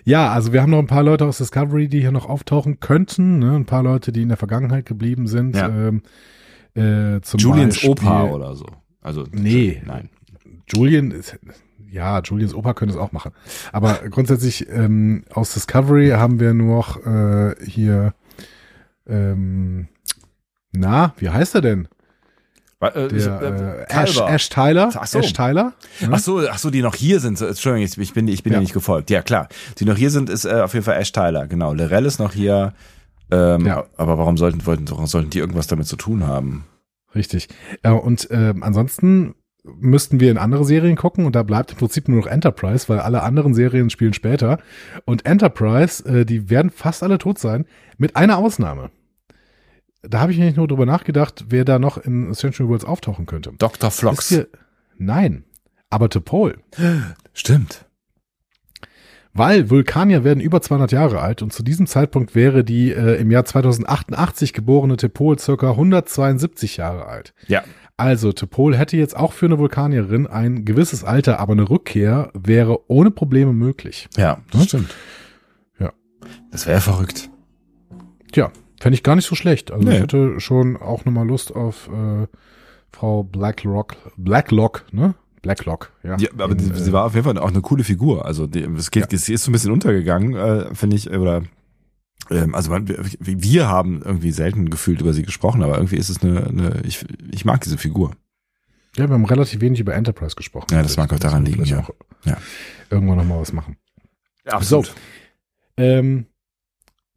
Ja, 0.06 0.32
also 0.32 0.52
wir 0.52 0.60
haben 0.60 0.70
noch 0.70 0.80
ein 0.80 0.86
paar 0.86 1.02
Leute 1.02 1.24
aus 1.24 1.38
Discovery, 1.38 1.88
die 1.88 2.00
hier 2.00 2.12
noch 2.12 2.28
auftauchen 2.28 2.78
könnten. 2.78 3.38
Ne? 3.38 3.56
Ein 3.56 3.64
paar 3.64 3.82
Leute, 3.82 4.12
die 4.12 4.20
in 4.20 4.28
der 4.28 4.36
Vergangenheit 4.36 4.84
geblieben 4.84 5.26
sind. 5.26 5.56
Ja. 5.56 5.68
Ähm, 5.68 6.02
äh, 6.74 7.22
zum 7.22 7.40
Julians 7.40 7.76
Beispiel- 7.76 7.90
Opa 7.90 8.24
oder 8.24 8.54
so. 8.54 8.66
Also 9.00 9.24
Nee. 9.32 9.80
nein. 9.86 10.10
Julian 10.74 11.10
ist, 11.10 11.38
ja, 11.90 12.20
Julians 12.20 12.54
Opa 12.54 12.74
könnte 12.74 12.94
es 12.94 13.00
auch 13.00 13.12
machen. 13.12 13.32
Aber 13.72 13.94
grundsätzlich 14.10 14.68
ähm, 14.68 15.24
aus 15.32 15.54
Discovery 15.54 16.10
haben 16.10 16.38
wir 16.38 16.52
noch 16.52 17.02
äh, 17.06 17.54
hier, 17.64 18.12
ähm, 19.08 19.88
na, 20.72 21.14
wie 21.18 21.30
heißt 21.30 21.54
er 21.54 21.60
denn? 21.60 21.88
Äh, 22.80 23.08
Der 23.08 23.40
äh, 23.40 23.82
Ash, 23.84 24.14
Kalber. 24.16 24.30
Ash 24.34 24.48
Tyler. 24.50 24.90
Ach 24.94 25.06
so. 25.06 25.18
Ash 25.20 25.32
Tyler. 25.32 25.72
ne? 26.00 26.08
Ach 26.12 26.18
so, 26.18 26.40
ach 26.48 26.58
so, 26.58 26.70
die 26.70 26.82
noch 26.82 26.94
hier 26.94 27.18
sind. 27.20 27.40
Entschuldigung, 27.40 27.88
ich 28.02 28.12
bin, 28.12 28.28
ich 28.28 28.42
bin 28.42 28.52
ja. 28.52 28.60
Nicht 28.60 28.74
gefolgt. 28.74 29.08
Ja, 29.10 29.22
klar. 29.22 29.48
Die 29.78 29.84
noch 29.86 29.96
hier 29.96 30.10
sind, 30.10 30.28
ist 30.28 30.44
äh, 30.44 30.60
auf 30.60 30.74
jeden 30.74 30.84
Fall 30.84 31.00
Ash 31.00 31.12
Tyler. 31.12 31.46
Genau. 31.46 31.72
Lorel 31.72 32.04
ist 32.04 32.18
noch 32.18 32.32
hier. 32.34 32.74
Ähm, 33.30 33.64
Ja. 33.64 33.84
Aber 33.96 34.18
warum 34.18 34.36
sollten, 34.36 34.66
wollten, 34.66 34.90
warum 34.90 35.06
sollten 35.06 35.30
die 35.30 35.38
irgendwas 35.38 35.66
damit 35.66 35.86
zu 35.86 35.96
tun 35.96 36.26
haben? 36.26 36.66
Richtig. 37.14 37.48
Ja, 37.82 37.92
und 37.92 38.28
ähm, 38.30 38.62
ansonsten 38.62 39.34
müssten 39.64 40.20
wir 40.20 40.30
in 40.30 40.36
andere 40.38 40.64
Serien 40.64 40.94
gucken 40.96 41.24
und 41.26 41.34
da 41.34 41.42
bleibt 41.42 41.72
im 41.72 41.78
Prinzip 41.78 42.08
nur 42.08 42.18
noch 42.20 42.26
Enterprise, 42.26 42.88
weil 42.88 43.00
alle 43.00 43.22
anderen 43.22 43.54
Serien 43.54 43.88
spielen 43.90 44.12
später. 44.12 44.58
Und 45.06 45.24
Enterprise, 45.26 46.04
äh, 46.06 46.24
die 46.26 46.50
werden 46.50 46.70
fast 46.70 47.02
alle 47.02 47.18
tot 47.18 47.38
sein, 47.38 47.64
mit 47.96 48.14
einer 48.16 48.38
Ausnahme. 48.38 48.90
Da 50.02 50.20
habe 50.20 50.32
ich 50.32 50.38
nicht 50.38 50.58
nur 50.58 50.68
drüber 50.68 50.84
nachgedacht, 50.84 51.46
wer 51.48 51.64
da 51.64 51.78
noch 51.78 51.96
in 51.96 52.30
Essential 52.30 52.68
Worlds 52.68 52.84
auftauchen 52.84 53.24
könnte. 53.24 53.52
Dr. 53.56 53.90
Flox. 53.90 54.30
ihr- 54.30 54.48
Nein, 54.98 55.44
aber 55.88 56.10
Topol. 56.10 56.58
Stimmt. 57.32 57.86
Weil 59.36 59.68
Vulkanier 59.68 60.22
werden 60.22 60.40
über 60.40 60.60
200 60.62 60.92
Jahre 60.92 61.20
alt 61.20 61.42
und 61.42 61.52
zu 61.52 61.64
diesem 61.64 61.86
Zeitpunkt 61.88 62.36
wäre 62.36 62.62
die 62.62 62.92
äh, 62.92 63.16
im 63.20 63.32
Jahr 63.32 63.44
2088 63.44 64.52
geborene 64.52 64.96
Topol 64.96 65.38
circa 65.40 65.70
172 65.70 66.76
Jahre 66.76 67.06
alt. 67.06 67.34
Ja. 67.48 67.64
Also, 67.96 68.32
Topol 68.32 68.76
hätte 68.76 68.96
jetzt 68.96 69.16
auch 69.16 69.32
für 69.32 69.46
eine 69.46 69.58
Vulkanierin 69.58 70.26
ein 70.26 70.64
gewisses 70.64 71.04
Alter, 71.04 71.38
aber 71.38 71.52
eine 71.52 71.70
Rückkehr 71.70 72.30
wäre 72.34 72.80
ohne 72.90 73.10
Probleme 73.12 73.52
möglich. 73.52 74.08
Ja, 74.16 74.38
das 74.50 74.62
Hm? 74.62 74.66
stimmt. 74.68 74.94
Ja. 75.78 75.92
Das 76.50 76.66
wäre 76.66 76.80
verrückt. 76.80 77.30
Tja, 78.32 78.50
fände 78.80 78.94
ich 78.96 79.04
gar 79.04 79.14
nicht 79.14 79.26
so 79.28 79.36
schlecht. 79.36 79.70
Also 79.70 79.86
Nee. 79.88 79.94
ich 79.96 80.00
hätte 80.02 80.40
schon 80.40 80.76
auch 80.76 81.04
nochmal 81.04 81.26
Lust 81.26 81.54
auf 81.54 81.88
äh, 81.88 82.26
Frau 82.90 83.22
Blacklock, 83.22 83.94
Blacklock, 84.16 84.84
ne? 84.92 85.14
Blacklock, 85.42 85.92
ja. 86.02 86.16
Ja, 86.18 86.30
aber 86.38 86.52
In, 86.52 86.58
die, 86.58 86.70
äh, 86.70 86.74
sie 86.74 86.92
war 86.92 87.04
auf 87.04 87.14
jeden 87.14 87.24
Fall 87.24 87.38
auch 87.38 87.50
eine 87.50 87.60
coole 87.60 87.84
Figur. 87.84 88.24
Also 88.24 88.46
die, 88.48 88.64
es 88.76 88.90
geht, 88.90 89.12
Ja. 89.12 89.18
sie 89.18 89.34
ist 89.34 89.44
so 89.44 89.50
ein 89.50 89.52
bisschen 89.52 89.70
untergegangen, 89.72 90.34
äh, 90.34 90.74
finde 90.74 90.96
ich, 90.96 91.10
oder 91.10 91.42
also 92.30 92.70
man, 92.70 92.88
wir, 92.88 93.68
haben 93.68 94.02
irgendwie 94.02 94.32
selten 94.32 94.70
gefühlt 94.70 95.00
über 95.00 95.12
sie 95.12 95.22
gesprochen, 95.22 95.62
aber 95.62 95.76
irgendwie 95.76 95.96
ist 95.96 96.08
es 96.08 96.22
eine, 96.22 96.46
eine 96.46 96.82
ich, 96.84 97.04
ich 97.30 97.44
mag 97.44 97.60
diese 97.60 97.78
Figur. 97.78 98.12
Ja, 98.96 99.08
wir 99.08 99.14
haben 99.14 99.24
relativ 99.24 99.60
wenig 99.60 99.80
über 99.80 99.94
Enterprise 99.94 100.36
gesprochen. 100.36 100.68
Ja, 100.70 100.82
das 100.82 100.96
mag 100.96 101.12
auch 101.12 101.18
daran 101.18 101.44
liegen, 101.44 101.64
ja. 101.64 101.80
auch 101.80 101.90
Ja. 102.24 102.38
Irgendwann 102.90 103.18
nochmal 103.18 103.40
was 103.40 103.52
machen. 103.52 103.76
Absolut. 104.46 104.86
So. 104.86 104.92
Ähm, 105.76 106.26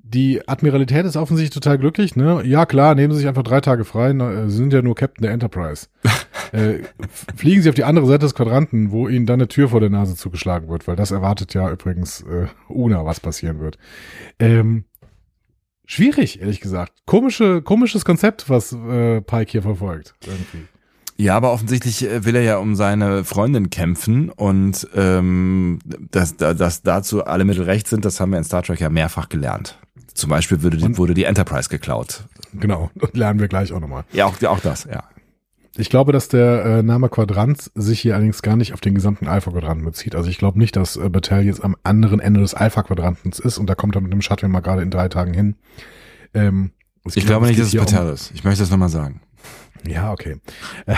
die 0.10 0.48
Admiralität 0.48 1.06
ist 1.06 1.18
offensichtlich 1.18 1.54
total 1.54 1.78
glücklich, 1.78 2.16
ne? 2.16 2.42
Ja, 2.46 2.66
klar, 2.66 2.96
nehmen 2.96 3.12
Sie 3.12 3.20
sich 3.20 3.28
einfach 3.28 3.44
drei 3.44 3.60
Tage 3.60 3.84
frei. 3.84 4.14
Na, 4.14 4.32
äh, 4.32 4.50
Sie 4.50 4.56
sind 4.56 4.74
ja 4.74 4.82
nur 4.82 4.96
Captain 4.96 5.24
der 5.24 5.32
Enterprise. 5.32 5.88
äh, 6.54 6.80
fliegen 7.36 7.62
Sie 7.62 7.70
auf 7.70 7.76
die 7.76 7.84
andere 7.84 8.08
Seite 8.08 8.26
des 8.26 8.34
Quadranten, 8.34 8.92
wo 8.92 9.10
Ihnen 9.10 9.26
dann 9.26 9.42
eine 9.42 9.50
Tür 9.50 9.70
vor 9.70 9.82
der 9.82 9.90
Nase 9.90 10.16
zugeschlagen 10.16 10.70
wird, 10.70 10.88
weil 10.88 10.96
das 10.96 11.12
erwartet 11.12 11.54
ja 11.54 11.70
übrigens 11.70 12.22
äh, 12.22 12.48
Una, 12.70 13.06
was 13.06 13.20
passieren 13.20 13.60
wird. 13.60 13.78
Ähm, 14.40 14.86
schwierig, 15.88 16.40
ehrlich 16.42 16.62
gesagt. 16.62 16.94
Komische, 17.08 17.64
komisches 17.64 18.06
Konzept, 18.06 18.48
was 18.50 18.74
äh, 18.74 19.22
Pike 19.22 19.52
hier 19.52 19.64
verfolgt. 19.64 20.14
Irgendwie. 20.26 20.68
Ja, 21.20 21.36
aber 21.36 21.52
offensichtlich 21.52 22.06
äh, 22.06 22.26
will 22.26 22.36
er 22.36 22.44
ja 22.44 22.58
um 22.58 22.76
seine 22.76 23.24
Freundin 23.24 23.72
kämpfen 23.72 24.30
und 24.30 24.88
ähm, 24.96 25.80
dass, 26.12 26.38
da- 26.38 26.54
dass 26.54 26.84
dazu 26.84 27.26
alle 27.26 27.44
Mittel 27.44 27.64
recht 27.64 27.88
sind, 27.88 28.06
das 28.06 28.20
haben 28.20 28.30
wir 28.30 28.38
in 28.38 28.44
Star 28.44 28.62
Trek 28.62 28.80
ja 28.80 28.90
mehrfach 28.92 29.28
gelernt. 29.28 29.80
Zum 30.14 30.30
Beispiel 30.30 30.62
wurde 30.62 30.78
die, 30.78 30.98
wurde 30.98 31.16
die 31.16 31.24
Enterprise 31.24 31.70
geklaut. 31.70 32.26
Genau, 32.54 32.92
lernen 33.14 33.40
wir 33.40 33.48
gleich 33.48 33.74
auch 33.74 33.80
nochmal. 33.80 34.04
Ja, 34.14 34.26
auch, 34.28 34.42
auch 34.44 34.60
das, 34.60 34.84
ja. 34.84 35.04
Ich 35.78 35.90
glaube, 35.90 36.12
dass 36.12 36.28
der 36.28 36.66
äh, 36.66 36.84
Name 36.84 37.10
Quadrant 37.10 37.72
sich 37.76 38.00
hier 38.02 38.16
allerdings 38.16 38.42
gar 38.42 38.56
nicht 38.56 38.74
auf 38.74 38.82
den 38.82 38.96
gesamten 38.96 39.28
Alpha-Quadranten 39.28 39.86
bezieht. 39.86 40.16
Also 40.16 40.30
ich 40.30 40.38
glaube 40.38 40.58
nicht, 40.60 40.76
dass 40.76 40.96
äh, 40.98 41.10
Battelle 41.10 41.44
jetzt 41.44 41.64
am 41.64 41.76
anderen 41.84 42.20
Ende 42.20 42.40
des 42.40 42.54
Alpha-Quadrantens 42.54 43.40
ist 43.40 43.58
und 43.58 43.68
da 43.70 43.76
kommt 43.76 43.96
er 43.96 44.02
mit 44.02 44.12
dem 44.12 44.22
Shuttle 44.22 44.48
mal 44.50 44.62
gerade 44.62 44.82
in 44.82 44.90
drei 44.92 45.08
Tagen 45.10 45.34
hin. 45.34 45.56
Ähm, 46.34 46.72
Ich 47.14 47.26
glaube 47.26 47.48
nicht, 47.48 47.60
dass 47.60 47.68
es 47.68 47.76
Battelle 47.76 48.12
ist. 48.12 48.32
Ich 48.34 48.44
möchte 48.44 48.62
das 48.62 48.72
nochmal 48.72 48.90
sagen. 48.90 49.22
Um, 49.86 49.92
ja, 49.92 50.12
okay. 50.12 50.38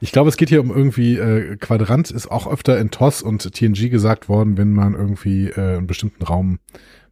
Ich 0.00 0.12
glaube, 0.12 0.28
es 0.28 0.36
geht 0.36 0.48
hier 0.48 0.60
um 0.60 0.70
irgendwie, 0.70 1.16
äh, 1.18 1.56
Quadrant 1.56 2.12
ist 2.12 2.30
auch 2.30 2.46
öfter 2.46 2.78
in 2.78 2.92
TOS 2.92 3.20
und 3.20 3.52
TNG 3.52 3.90
gesagt 3.90 4.28
worden, 4.28 4.56
wenn 4.56 4.72
man 4.72 4.94
irgendwie 4.94 5.48
äh, 5.48 5.78
einen 5.78 5.88
bestimmten 5.88 6.22
Raum 6.22 6.60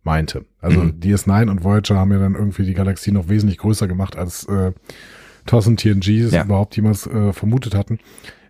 meinte. 0.04 0.44
Also 0.60 0.80
Mhm. 0.84 1.00
DS9 1.00 1.50
und 1.50 1.64
Voyager 1.64 1.96
haben 1.96 2.12
ja 2.12 2.20
dann 2.20 2.36
irgendwie 2.36 2.64
die 2.64 2.74
Galaxie 2.74 3.10
noch 3.10 3.28
wesentlich 3.28 3.58
größer 3.58 3.88
gemacht, 3.88 4.16
als 4.16 4.44
äh, 4.44 4.70
TOS 5.46 5.66
und 5.68 5.80
TNG 5.80 6.20
es 6.20 6.32
Ja. 6.32 6.44
überhaupt 6.44 6.76
jemals 6.76 7.06
äh, 7.06 7.32
vermutet 7.32 7.74
hatten. 7.74 7.98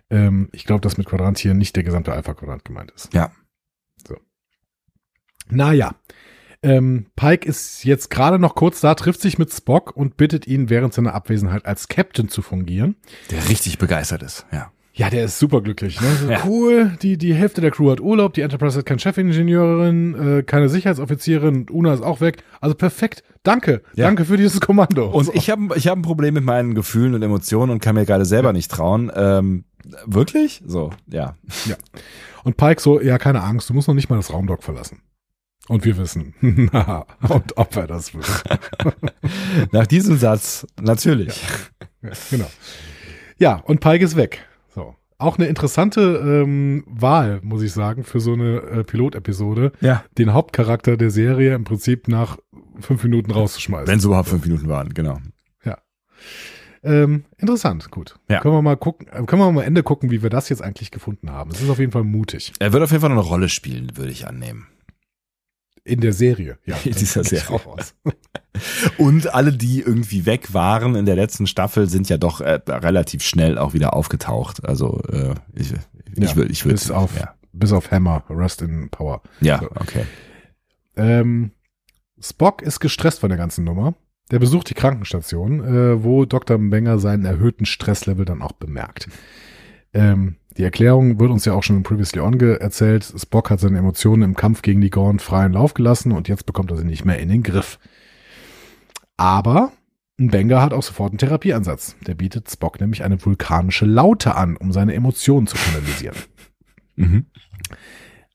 Ähm, 0.09 0.49
ich 0.53 0.65
glaube, 0.65 0.81
dass 0.81 0.97
mit 0.97 1.07
Quadrant 1.07 1.37
hier 1.37 1.53
nicht 1.53 1.75
der 1.75 1.83
gesamte 1.83 2.13
Alpha-Quadrant 2.13 2.65
gemeint 2.65 2.91
ist. 2.91 3.13
Ja. 3.13 3.31
Naja. 5.49 5.95
Ähm, 6.63 7.05
Pike 7.15 7.47
ist 7.47 7.83
jetzt 7.85 8.09
gerade 8.09 8.39
noch 8.39 8.55
kurz 8.55 8.81
da, 8.81 8.95
trifft 8.95 9.21
sich 9.21 9.37
mit 9.37 9.51
Spock 9.53 9.95
und 9.95 10.17
bittet 10.17 10.47
ihn 10.47 10.69
während 10.69 10.93
seiner 10.93 11.13
Abwesenheit 11.13 11.65
als 11.65 11.87
Captain 11.87 12.29
zu 12.29 12.41
fungieren. 12.41 12.95
Der 13.29 13.47
richtig 13.47 13.77
begeistert 13.77 14.23
ist, 14.23 14.45
ja. 14.51 14.71
Ja, 14.97 15.09
der 15.11 15.25
ist 15.25 15.37
superglücklich. 15.37 16.01
Ne? 16.01 16.07
So, 16.21 16.27
Ja. 16.31 16.39
Cool, 16.45 16.97
die, 17.01 17.17
die 17.17 17.33
Hälfte 17.35 17.61
der 17.61 17.69
Crew 17.71 17.91
hat 17.91 18.01
Urlaub, 18.01 18.33
die 18.33 18.41
Enterprise 18.41 18.79
hat 18.79 18.85
keine 18.87 18.99
Chefingenieurin, 18.99 20.39
äh, 20.39 20.43
keine 20.43 20.69
Sicherheitsoffizierin, 20.69 21.67
Una 21.69 21.93
ist 21.93 22.01
auch 22.03 22.19
weg. 22.19 22.43
Also 22.61 22.75
perfekt, 22.75 23.23
danke, 23.43 23.83
Ja. 23.95 24.05
danke 24.07 24.25
für 24.25 24.37
dieses 24.37 24.59
Kommando. 24.59 25.07
Und 25.11 25.25
So. 25.25 25.33
ich 25.33 25.49
habe 25.51 25.67
ich 25.75 25.87
hab 25.87 25.97
ein 25.97 26.01
Problem 26.01 26.33
mit 26.33 26.43
meinen 26.43 26.73
Gefühlen 26.73 27.13
und 27.13 27.21
Emotionen 27.21 27.71
und 27.71 27.79
kann 27.79 27.95
mir 27.95 28.05
gerade 28.05 28.25
selber 28.25 28.53
nicht 28.53 28.71
trauen. 28.71 29.11
Ähm, 29.15 29.65
wirklich? 30.05 30.63
So, 30.65 30.89
ja. 31.07 31.35
Und 32.43 32.57
Pike 32.57 32.81
so, 32.81 32.99
ja, 32.99 33.17
keine 33.19 33.43
Angst, 33.43 33.69
du 33.69 33.73
musst 33.75 33.87
noch 33.87 33.95
nicht 33.95 34.09
mal 34.09 34.15
das 34.17 34.33
Raumdock 34.33 34.63
verlassen. 34.63 35.01
Und 35.67 35.85
wir 35.85 35.97
wissen, 35.97 36.33
na, 36.41 37.05
und 37.27 37.55
ob 37.57 37.75
er 37.75 37.87
das 37.87 38.13
will. 38.15 38.21
Nach 39.71 39.85
diesem 39.85 40.17
Satz, 40.17 40.65
natürlich. 40.81 41.39
Ja, 42.01 42.09
genau. 42.31 42.49
Ja, 43.37 43.55
und 43.65 43.79
Pike 43.81 44.03
ist 44.03 44.15
weg. 44.15 44.39
Auch 45.19 45.37
eine 45.39 45.47
interessante 45.47 46.01
ähm, 46.01 46.83
Wahl, 46.85 47.39
muss 47.41 47.63
ich 47.63 47.71
sagen, 47.71 48.03
für 48.03 48.19
so 48.19 48.33
eine 48.33 48.57
äh, 48.61 48.83
Pilotepisode, 48.83 49.71
Ja. 49.81 50.03
den 50.17 50.33
Hauptcharakter 50.33 50.95
der 50.95 51.09
Serie 51.09 51.55
im 51.55 51.63
Prinzip 51.63 52.07
nach 52.07 52.37
fünf 52.79 53.03
Minuten 53.03 53.31
rauszuschmeißen. 53.31 53.87
Wenn 53.87 53.97
es 53.97 54.05
überhaupt 54.05 54.29
fünf 54.29 54.45
Minuten 54.45 54.67
waren, 54.69 54.93
genau. 54.93 55.17
Ähm, 56.83 57.25
interessant, 57.37 57.89
gut. 57.89 58.15
Ja. 58.29 58.39
Können 58.39 58.53
wir 58.53 58.61
mal 58.61 58.77
gucken, 58.77 59.07
äh, 59.07 59.23
können 59.25 59.41
wir 59.41 59.51
mal 59.51 59.59
am 59.61 59.65
Ende 59.67 59.81
gucken, 59.83 60.11
wie 60.11 60.21
wir 60.21 60.29
das 60.29 60.47
jetzt 60.49 60.61
eigentlich 60.61 60.91
gefunden 60.91 61.31
haben. 61.31 61.49
Es 61.51 61.59
ist 61.59 61.69
auf 61.69 61.79
jeden 61.79 61.91
Fall 61.91 62.03
mutig. 62.03 62.53
Er 62.59 62.71
wird 62.71 62.83
auf 62.83 62.91
jeden 62.91 63.01
Fall 63.01 63.09
noch 63.09 63.17
eine 63.23 63.27
Rolle 63.27 63.49
spielen, 63.49 63.97
würde 63.97 64.11
ich 64.11 64.27
annehmen. 64.27 64.67
In 65.83 66.01
der 66.01 66.13
Serie. 66.13 66.59
Ja, 66.65 66.77
In 66.85 66.93
dieser 66.93 67.23
Serie. 67.23 67.49
auch 67.49 67.65
aus. 67.65 67.95
Und 68.97 69.33
alle, 69.33 69.51
die 69.53 69.81
irgendwie 69.81 70.25
weg 70.25 70.53
waren 70.53 70.95
in 70.95 71.05
der 71.05 71.15
letzten 71.15 71.47
Staffel, 71.47 71.87
sind 71.89 72.09
ja 72.09 72.17
doch 72.17 72.41
äh, 72.41 72.59
relativ 72.67 73.23
schnell 73.23 73.57
auch 73.57 73.73
wieder 73.73 73.93
aufgetaucht. 73.95 74.65
Also 74.67 75.01
äh, 75.11 75.33
ich, 75.55 75.73
ich 75.73 75.79
Ja, 76.23 76.35
will, 76.35 76.49
ich 76.51 76.65
will 76.65 76.73
bis 76.73 76.91
auf- 76.91 77.17
Ja, 77.19 77.33
Bis 77.53 77.71
auf 77.71 77.89
Hammer, 77.91 78.23
Rust 78.29 78.61
in 78.61 78.89
Power. 78.89 79.21
ja 79.41 79.59
So. 79.59 79.65
okay. 79.79 80.05
Ähm, 80.95 81.51
Spock 82.19 82.61
ist 82.61 82.79
gestresst 82.79 83.19
von 83.19 83.29
der 83.29 83.37
ganzen 83.37 83.63
Nummer. 83.63 83.93
Der 84.31 84.39
besucht 84.39 84.69
die 84.69 84.73
Krankenstation, 84.73 85.63
äh, 85.63 86.03
wo 86.03 86.25
Dr. 86.25 86.57
Mbenga 86.57 86.97
seinen 86.97 87.25
erhöhten 87.25 87.65
Stresslevel 87.65 88.25
dann 88.25 88.41
auch 88.41 88.51
bemerkt. 88.53 89.07
Ähm, 89.93 90.35
die 90.57 90.63
Erklärung 90.63 91.19
wird 91.19 91.29
uns 91.31 91.45
ja 91.45 91.53
auch 91.53 91.63
schon 91.63 91.77
in 91.77 91.83
Previously 91.83 92.19
On 92.19 92.37
erzählt. 92.39 93.13
Spock 93.15 93.49
hat 93.51 93.59
seine 93.59 93.77
Emotionen 93.77 94.23
im 94.23 94.35
Kampf 94.35 94.63
gegen 94.63 94.81
die 94.81 94.89
Gorn 94.89 95.19
freien 95.19 95.53
Lauf 95.53 95.75
gelassen 95.75 96.11
und 96.11 96.27
jetzt 96.27 96.45
bekommt 96.47 96.71
er 96.71 96.77
sie 96.77 96.83
nicht 96.83 97.05
mehr 97.05 97.19
in 97.19 97.29
den 97.29 97.43
Griff. 97.43 97.79
Aber 99.17 99.71
Mbenga 100.17 100.61
hat 100.61 100.73
auch 100.73 100.83
sofort 100.83 101.11
einen 101.11 101.17
Therapieansatz. 101.17 101.95
Der 102.05 102.15
bietet 102.15 102.49
Spock 102.49 102.79
nämlich 102.79 103.03
eine 103.03 103.23
vulkanische 103.23 103.85
Laute 103.85 104.35
an, 104.35 104.57
um 104.57 104.71
seine 104.71 104.93
Emotionen 104.93 105.47
zu 105.47 105.57
kanalisieren. 105.57 106.17
Mhm. 106.99 107.27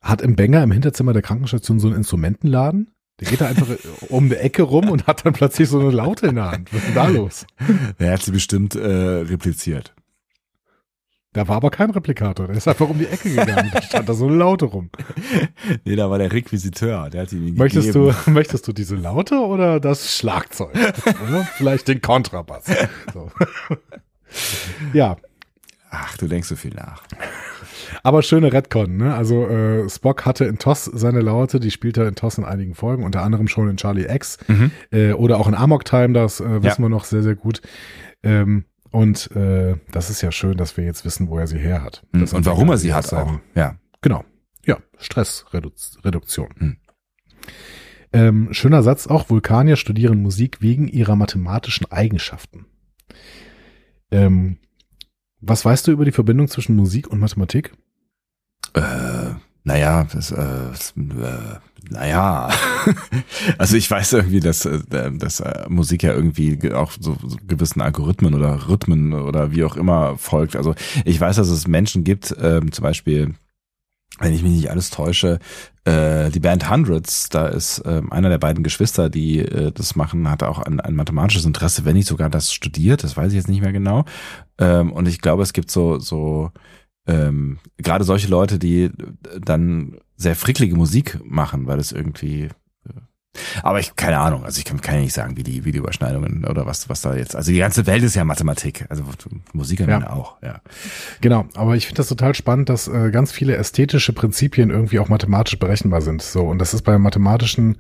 Hat 0.00 0.24
Mbenga 0.24 0.62
im 0.62 0.70
Hinterzimmer 0.70 1.12
der 1.12 1.22
Krankenstation 1.22 1.80
so 1.80 1.88
einen 1.88 1.96
Instrumentenladen? 1.96 2.92
Der 3.18 3.28
geht 3.28 3.40
da 3.40 3.48
einfach 3.48 3.66
um 4.08 4.26
eine 4.26 4.38
Ecke 4.38 4.62
rum 4.62 4.88
und 4.88 5.08
hat 5.08 5.26
dann 5.26 5.32
plötzlich 5.32 5.68
so 5.68 5.80
eine 5.80 5.90
Laute 5.90 6.28
in 6.28 6.36
der 6.36 6.52
Hand. 6.52 6.72
Was 6.72 6.78
ist 6.78 6.86
denn 6.86 6.94
da 6.94 7.08
los? 7.08 7.46
Er 7.98 8.12
hat 8.12 8.22
sie 8.22 8.30
bestimmt 8.30 8.76
äh, 8.76 8.86
repliziert. 8.86 9.96
Da 11.34 11.48
war 11.48 11.56
aber 11.56 11.70
kein 11.70 11.90
Replikator. 11.90 12.46
Der 12.46 12.56
ist 12.56 12.68
einfach 12.68 12.88
um 12.90 12.98
die 12.98 13.06
Ecke 13.06 13.30
gegangen. 13.30 13.70
Da 13.72 13.80
stand 13.80 14.06
da 14.08 14.12
so 14.12 14.26
eine 14.26 14.36
Laute 14.36 14.66
rum. 14.66 14.90
Nee, 15.84 15.96
da 15.96 16.10
war 16.10 16.18
der 16.18 16.30
Requisiteur, 16.32 17.08
der 17.10 17.22
hat 17.22 17.32
ihn 17.32 17.54
Möchtest 17.56 17.92
gegeben. 17.92 18.14
du, 18.24 18.30
möchtest 18.32 18.68
du 18.68 18.72
diese 18.72 18.96
Laute 18.96 19.36
oder 19.36 19.80
das 19.80 20.14
Schlagzeug? 20.16 20.70
Oder 21.28 21.44
vielleicht 21.56 21.88
den 21.88 22.00
Kontrabass. 22.02 22.64
So. 23.14 23.30
Ja, 24.92 25.16
Ach, 25.94 26.16
du 26.16 26.26
denkst 26.26 26.48
so 26.48 26.56
viel 26.56 26.72
nach. 26.74 27.02
aber 28.02 28.22
schöne 28.22 28.50
Redcon, 28.52 28.96
ne? 28.96 29.14
Also 29.14 29.46
äh, 29.46 29.88
Spock 29.90 30.24
hatte 30.24 30.46
in 30.46 30.58
TOS 30.58 30.86
seine 30.86 31.20
Laute, 31.20 31.60
die 31.60 31.70
spielt 31.70 31.98
er 31.98 32.08
in 32.08 32.14
TOS 32.14 32.38
in 32.38 32.44
einigen 32.44 32.74
Folgen, 32.74 33.04
unter 33.04 33.22
anderem 33.22 33.46
schon 33.46 33.68
in 33.68 33.76
Charlie 33.76 34.06
X 34.08 34.38
Mhm. 34.48 34.70
äh, 34.90 35.12
oder 35.12 35.38
auch 35.38 35.48
in 35.48 35.54
Amok 35.54 35.84
Time, 35.84 36.12
das 36.14 36.40
äh, 36.40 36.62
wissen 36.62 36.80
Ja. 36.82 36.86
wir 36.86 36.88
noch 36.88 37.04
sehr, 37.04 37.22
sehr 37.22 37.34
gut. 37.34 37.60
Ähm, 38.22 38.64
und 38.92 39.30
äh, 39.32 39.76
das 39.90 40.10
ist 40.10 40.22
ja 40.22 40.30
schön, 40.30 40.56
dass 40.56 40.76
wir 40.76 40.84
jetzt 40.84 41.04
wissen, 41.04 41.28
wo 41.28 41.38
er 41.38 41.46
sie 41.48 41.58
her 41.58 41.82
hat. 41.82 42.06
Mhm. 42.12 42.22
Und 42.32 42.46
warum 42.46 42.68
er 42.70 42.78
sie 42.78 42.94
hat 42.94 43.06
seinem- 43.06 43.36
auch. 43.36 43.40
Ja. 43.56 43.76
Genau. 44.00 44.24
Ja, 44.64 44.78
Stressreduktion. 44.98 46.48
Hm. 46.58 46.76
Ähm, 48.12 48.48
schöner 48.52 48.82
Satz 48.82 49.06
auch, 49.06 49.30
Vulkanier 49.30 49.76
studieren 49.76 50.20
Musik 50.22 50.60
wegen 50.60 50.86
ihrer 50.86 51.16
mathematischen 51.16 51.90
Eigenschaften. 51.90 52.66
Ähm, 54.10 54.58
was 55.40 55.64
weißt 55.64 55.86
du 55.86 55.92
über 55.92 56.04
die 56.04 56.12
Verbindung 56.12 56.46
zwischen 56.48 56.76
Musik 56.76 57.08
und 57.08 57.18
Mathematik? 57.18 57.72
Äh, 58.74 59.30
naja, 59.64 60.04
das, 60.12 60.30
äh, 60.32 60.42
äh, 60.96 61.58
naja. 61.90 62.50
also 63.58 63.76
ich 63.76 63.90
weiß 63.90 64.14
irgendwie, 64.14 64.40
dass, 64.40 64.64
äh, 64.64 64.80
dass 65.12 65.40
äh, 65.40 65.66
Musik 65.68 66.02
ja 66.02 66.12
irgendwie 66.12 66.56
ge- 66.56 66.72
auch 66.72 66.92
so, 66.98 67.16
so 67.24 67.36
gewissen 67.46 67.80
Algorithmen 67.80 68.34
oder 68.34 68.68
Rhythmen 68.68 69.12
oder 69.12 69.52
wie 69.52 69.64
auch 69.64 69.76
immer 69.76 70.16
folgt. 70.18 70.56
Also 70.56 70.74
ich 71.04 71.20
weiß, 71.20 71.36
dass 71.36 71.48
es 71.48 71.66
Menschen 71.68 72.04
gibt, 72.04 72.34
ähm, 72.40 72.72
zum 72.72 72.82
Beispiel, 72.82 73.34
wenn 74.18 74.34
ich 74.34 74.42
mich 74.42 74.52
nicht 74.52 74.70
alles 74.70 74.90
täusche, 74.90 75.38
äh, 75.84 76.30
die 76.30 76.40
Band 76.40 76.70
Hundreds, 76.70 77.28
da 77.28 77.48
ist 77.48 77.82
ähm, 77.86 78.12
einer 78.12 78.28
der 78.28 78.38
beiden 78.38 78.62
Geschwister, 78.62 79.10
die 79.10 79.38
äh, 79.40 79.72
das 79.72 79.96
machen, 79.96 80.30
hat 80.30 80.42
auch 80.42 80.58
ein, 80.60 80.80
ein 80.80 80.94
mathematisches 80.94 81.44
Interesse, 81.44 81.84
wenn 81.84 81.94
nicht 81.96 82.08
sogar 82.08 82.30
das 82.30 82.52
studiert, 82.52 83.02
das 83.04 83.16
weiß 83.16 83.32
ich 83.32 83.36
jetzt 83.36 83.48
nicht 83.48 83.62
mehr 83.62 83.72
genau. 83.72 84.04
Ähm, 84.58 84.92
und 84.92 85.08
ich 85.08 85.20
glaube, 85.20 85.42
es 85.42 85.52
gibt 85.52 85.70
so, 85.70 85.98
so 85.98 86.50
ähm, 87.06 87.58
gerade 87.78 88.04
solche 88.04 88.28
Leute, 88.28 88.58
die 88.58 88.90
dann 89.40 89.98
sehr 90.16 90.36
fricklige 90.36 90.76
Musik 90.76 91.18
machen, 91.24 91.66
weil 91.66 91.78
es 91.80 91.90
irgendwie 91.90 92.44
äh, 92.88 92.92
Aber 93.62 93.80
ich, 93.80 93.96
keine 93.96 94.18
Ahnung, 94.18 94.44
also 94.44 94.58
ich 94.58 94.64
kann, 94.64 94.80
kann 94.80 94.94
ja 94.96 95.00
nicht 95.00 95.12
sagen, 95.12 95.36
wie 95.36 95.42
die, 95.42 95.64
wie 95.64 95.72
die 95.72 95.78
Überschneidungen 95.78 96.44
oder 96.44 96.64
was, 96.64 96.88
was 96.88 97.00
da 97.00 97.16
jetzt, 97.16 97.34
also 97.34 97.50
die 97.50 97.58
ganze 97.58 97.86
Welt 97.86 98.04
ist 98.04 98.14
ja 98.14 98.24
Mathematik, 98.24 98.86
also 98.88 99.02
Musik 99.52 99.80
ja. 99.80 100.10
auch, 100.10 100.40
ja. 100.42 100.60
Genau, 101.20 101.46
aber 101.54 101.74
ich 101.74 101.86
finde 101.86 101.98
das 101.98 102.08
total 102.08 102.34
spannend, 102.34 102.68
dass 102.68 102.86
äh, 102.86 103.10
ganz 103.10 103.32
viele 103.32 103.56
ästhetische 103.56 104.12
Prinzipien 104.12 104.70
irgendwie 104.70 105.00
auch 105.00 105.08
mathematisch 105.08 105.58
berechenbar 105.58 106.02
sind, 106.02 106.22
so, 106.22 106.42
und 106.42 106.58
das 106.58 106.72
ist 106.72 106.82
bei 106.82 106.98
mathematischen 106.98 107.78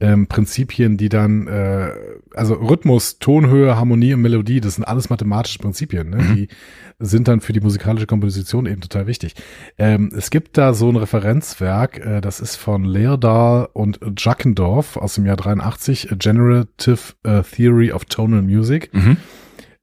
ähm, 0.00 0.26
Prinzipien, 0.26 0.96
die 0.96 1.08
dann, 1.08 1.46
äh, 1.46 1.90
also 2.34 2.54
Rhythmus, 2.54 3.18
Tonhöhe, 3.18 3.76
Harmonie 3.76 4.14
und 4.14 4.22
Melodie, 4.22 4.60
das 4.60 4.76
sind 4.76 4.84
alles 4.84 5.10
mathematische 5.10 5.58
Prinzipien, 5.58 6.10
ne? 6.10 6.16
Mhm. 6.16 6.34
die 6.34 6.48
sind 6.98 7.28
dann 7.28 7.40
für 7.40 7.52
die 7.52 7.60
musikalische 7.60 8.06
Komposition 8.06 8.66
eben 8.66 8.80
total 8.80 9.06
wichtig. 9.06 9.34
Ähm, 9.78 10.10
es 10.16 10.30
gibt 10.30 10.58
da 10.58 10.74
so 10.74 10.88
ein 10.90 10.96
Referenzwerk, 10.96 11.98
äh, 11.98 12.20
das 12.20 12.40
ist 12.40 12.56
von 12.56 12.84
Leerdahl 12.84 13.68
und 13.72 14.00
Jackendorf 14.16 14.96
aus 14.96 15.14
dem 15.14 15.26
Jahr 15.26 15.36
83, 15.36 16.12
A 16.12 16.14
Generative 16.16 17.14
uh, 17.26 17.42
Theory 17.42 17.92
of 17.92 18.04
Tonal 18.06 18.42
Music. 18.42 18.92
Mhm. 18.92 19.16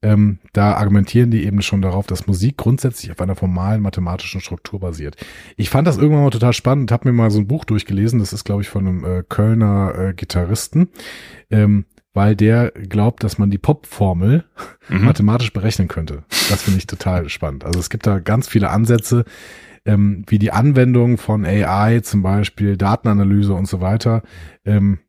Ähm, 0.03 0.37
da 0.53 0.75
argumentieren 0.75 1.31
die 1.31 1.43
eben 1.45 1.63
schon 1.63 1.81
darauf, 1.81 2.05
dass 2.05 2.27
Musik 2.27 2.57
grundsätzlich 2.57 3.11
auf 3.11 3.19
einer 3.19 3.35
formalen 3.35 3.81
mathematischen 3.81 4.41
Struktur 4.41 4.79
basiert. 4.79 5.15
Ich 5.55 5.71
fand 5.71 5.87
das 5.87 5.97
irgendwann 5.97 6.23
mal 6.23 6.29
total 6.29 6.53
spannend, 6.53 6.91
habe 6.91 7.09
mir 7.09 7.13
mal 7.13 7.31
so 7.31 7.39
ein 7.39 7.47
Buch 7.47 7.65
durchgelesen, 7.65 8.19
das 8.19 8.31
ist, 8.31 8.43
glaube 8.43 8.61
ich, 8.61 8.69
von 8.69 8.87
einem 8.87 9.03
äh, 9.03 9.23
Kölner 9.27 9.95
äh, 9.97 10.13
Gitarristen, 10.13 10.89
ähm, 11.49 11.85
weil 12.13 12.35
der 12.35 12.71
glaubt, 12.71 13.23
dass 13.23 13.39
man 13.39 13.49
die 13.49 13.57
Pop-Formel 13.57 14.45
mhm. 14.89 15.05
mathematisch 15.05 15.51
berechnen 15.51 15.87
könnte. 15.87 16.23
Das 16.49 16.61
finde 16.61 16.77
ich 16.77 16.85
total 16.85 17.27
spannend. 17.29 17.65
Also 17.65 17.79
es 17.79 17.89
gibt 17.89 18.05
da 18.05 18.19
ganz 18.19 18.47
viele 18.47 18.69
Ansätze, 18.69 19.25
ähm, 19.85 20.25
wie 20.27 20.37
die 20.37 20.51
Anwendung 20.51 21.17
von 21.17 21.43
AI 21.43 22.01
zum 22.01 22.21
Beispiel, 22.21 22.77
Datenanalyse 22.77 23.53
und 23.53 23.67
so 23.67 23.81
weiter. 23.81 24.21
Ähm, 24.63 24.99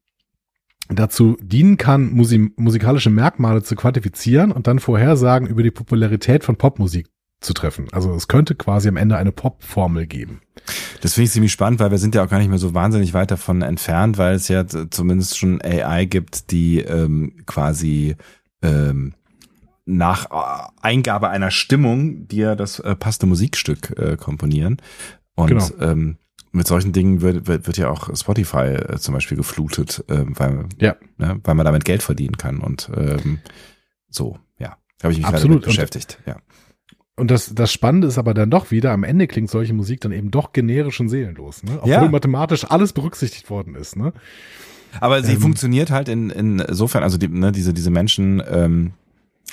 dazu 0.88 1.36
dienen 1.40 1.76
kann, 1.76 2.12
Musik 2.12 2.58
musikalische 2.58 3.10
Merkmale 3.10 3.62
zu 3.62 3.74
quantifizieren 3.76 4.52
und 4.52 4.66
dann 4.66 4.78
Vorhersagen 4.78 5.46
über 5.46 5.62
die 5.62 5.70
Popularität 5.70 6.44
von 6.44 6.56
Popmusik 6.56 7.08
zu 7.40 7.52
treffen. 7.52 7.86
Also 7.92 8.12
es 8.14 8.28
könnte 8.28 8.54
quasi 8.54 8.88
am 8.88 8.96
Ende 8.96 9.16
eine 9.16 9.32
Pop-Formel 9.32 10.06
geben. 10.06 10.40
Das 11.00 11.14
finde 11.14 11.26
ich 11.26 11.32
ziemlich 11.32 11.52
spannend, 11.52 11.78
weil 11.78 11.90
wir 11.90 11.98
sind 11.98 12.14
ja 12.14 12.24
auch 12.24 12.28
gar 12.28 12.38
nicht 12.38 12.48
mehr 12.48 12.58
so 12.58 12.74
wahnsinnig 12.74 13.14
weit 13.14 13.30
davon 13.30 13.62
entfernt, 13.62 14.18
weil 14.18 14.34
es 14.34 14.48
ja 14.48 14.66
zumindest 14.66 15.38
schon 15.38 15.62
AI 15.62 16.06
gibt, 16.06 16.50
die 16.50 16.80
ähm, 16.80 17.34
quasi 17.46 18.16
ähm, 18.62 19.14
nach 19.86 20.30
äh, 20.30 20.68
Eingabe 20.82 21.28
einer 21.28 21.50
Stimmung 21.50 22.26
dir 22.26 22.56
das 22.56 22.80
äh, 22.80 22.96
passte 22.96 23.26
Musikstück 23.26 23.98
äh, 23.98 24.16
komponieren. 24.16 24.78
Und 25.34 25.48
genau. 25.48 25.68
ähm, 25.80 26.16
mit 26.58 26.66
solchen 26.66 26.92
Dingen 26.92 27.22
wird, 27.22 27.46
wird, 27.46 27.66
wird 27.66 27.78
ja 27.78 27.88
auch 27.88 28.14
Spotify 28.14 28.74
äh, 28.74 28.98
zum 28.98 29.14
Beispiel 29.14 29.36
geflutet, 29.36 30.04
äh, 30.08 30.24
weil, 30.26 30.66
ja. 30.78 30.96
ne, 31.16 31.40
weil 31.42 31.54
man 31.54 31.64
damit 31.64 31.84
Geld 31.86 32.02
verdienen 32.02 32.36
kann. 32.36 32.58
Und 32.60 32.90
ähm, 32.94 33.38
so, 34.10 34.38
ja, 34.58 34.76
habe 35.02 35.12
ich 35.12 35.18
mich 35.18 35.26
Absolut. 35.26 35.64
beschäftigt. 35.64 36.18
Und, 36.26 36.32
ja. 36.32 36.40
Und 37.16 37.30
das, 37.30 37.54
das 37.54 37.72
Spannende 37.72 38.06
ist 38.06 38.18
aber 38.18 38.34
dann 38.34 38.50
doch 38.50 38.70
wieder, 38.70 38.92
am 38.92 39.02
Ende 39.02 39.26
klingt 39.26 39.50
solche 39.50 39.74
Musik 39.74 40.00
dann 40.02 40.12
eben 40.12 40.30
doch 40.30 40.52
generisch 40.52 41.00
und 41.00 41.08
seelenlos, 41.08 41.64
ne? 41.64 41.78
Obwohl 41.78 41.90
ja. 41.90 42.08
mathematisch 42.08 42.64
alles 42.70 42.92
berücksichtigt 42.92 43.50
worden 43.50 43.74
ist, 43.74 43.96
ne? 43.96 44.12
Aber 45.00 45.22
sie 45.22 45.34
ähm, 45.34 45.40
funktioniert 45.40 45.90
halt 45.90 46.08
in, 46.08 46.30
insofern, 46.30 47.02
also 47.02 47.18
die, 47.18 47.28
ne, 47.28 47.52
diese, 47.52 47.74
diese 47.74 47.90
Menschen, 47.90 48.42
ähm, 48.48 48.92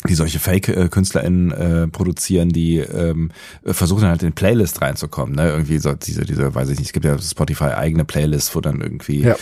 die 0.07 0.15
solche 0.15 0.39
Fake-KünstlerInnen 0.39 1.51
äh, 1.51 1.87
produzieren, 1.87 2.49
die 2.49 2.77
ähm, 2.77 3.31
versuchen 3.63 4.07
halt 4.07 4.23
in 4.23 4.33
Playlist 4.33 4.81
reinzukommen, 4.81 5.35
ne? 5.35 5.49
Irgendwie 5.49 5.77
so 5.79 5.93
diese, 5.93 6.25
diese, 6.25 6.53
weiß 6.53 6.69
ich 6.69 6.79
nicht, 6.79 6.87
es 6.87 6.93
gibt 6.93 7.05
ja 7.05 7.17
Spotify 7.19 7.65
eigene 7.65 8.05
Playlists, 8.05 8.55
wo 8.55 8.61
dann 8.61 8.81
irgendwie 8.81 9.21
ja. 9.21 9.35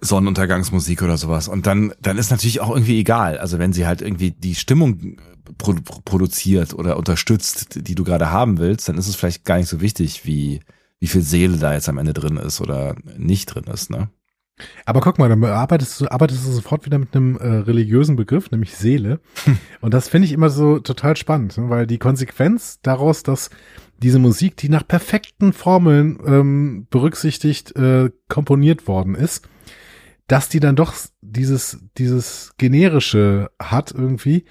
Sonnenuntergangsmusik 0.00 1.02
oder 1.02 1.16
sowas. 1.16 1.48
Und 1.48 1.66
dann, 1.66 1.92
dann 2.00 2.18
ist 2.18 2.30
natürlich 2.30 2.60
auch 2.60 2.70
irgendwie 2.70 2.98
egal. 2.98 3.38
Also 3.38 3.58
wenn 3.58 3.72
sie 3.72 3.86
halt 3.86 4.02
irgendwie 4.02 4.30
die 4.30 4.54
Stimmung 4.54 5.16
pro 5.58 5.74
produziert 6.04 6.74
oder 6.74 6.96
unterstützt, 6.96 7.86
die 7.86 7.94
du 7.94 8.04
gerade 8.04 8.30
haben 8.30 8.58
willst, 8.58 8.88
dann 8.88 8.98
ist 8.98 9.08
es 9.08 9.16
vielleicht 9.16 9.44
gar 9.44 9.58
nicht 9.58 9.68
so 9.68 9.80
wichtig, 9.80 10.24
wie, 10.24 10.60
wie 10.98 11.06
viel 11.06 11.22
Seele 11.22 11.58
da 11.58 11.74
jetzt 11.74 11.88
am 11.88 11.98
Ende 11.98 12.12
drin 12.12 12.36
ist 12.36 12.60
oder 12.60 12.94
nicht 13.16 13.46
drin 13.46 13.64
ist, 13.64 13.90
ne? 13.90 14.08
Aber 14.86 15.00
guck 15.00 15.18
mal, 15.18 15.28
dann 15.28 15.42
arbeitest 15.44 16.00
du, 16.00 16.10
arbeitest 16.10 16.46
du 16.46 16.50
sofort 16.50 16.86
wieder 16.86 16.98
mit 16.98 17.14
einem 17.14 17.36
äh, 17.36 17.46
religiösen 17.46 18.16
Begriff, 18.16 18.50
nämlich 18.50 18.76
Seele. 18.76 19.20
Hm. 19.44 19.58
Und 19.80 19.94
das 19.94 20.08
finde 20.08 20.26
ich 20.26 20.32
immer 20.32 20.50
so 20.50 20.78
total 20.78 21.16
spannend, 21.16 21.58
ne? 21.58 21.70
weil 21.70 21.86
die 21.86 21.98
Konsequenz 21.98 22.80
daraus, 22.82 23.22
dass 23.22 23.50
diese 24.02 24.18
Musik, 24.18 24.56
die 24.56 24.68
nach 24.68 24.86
perfekten 24.86 25.52
Formeln 25.52 26.18
ähm, 26.26 26.86
berücksichtigt 26.90 27.76
äh, 27.76 28.10
komponiert 28.28 28.88
worden 28.88 29.14
ist, 29.14 29.48
dass 30.26 30.48
die 30.48 30.60
dann 30.60 30.76
doch 30.76 30.94
dieses, 31.20 31.78
dieses 31.98 32.52
generische 32.56 33.50
hat 33.60 33.92
irgendwie, 33.92 34.44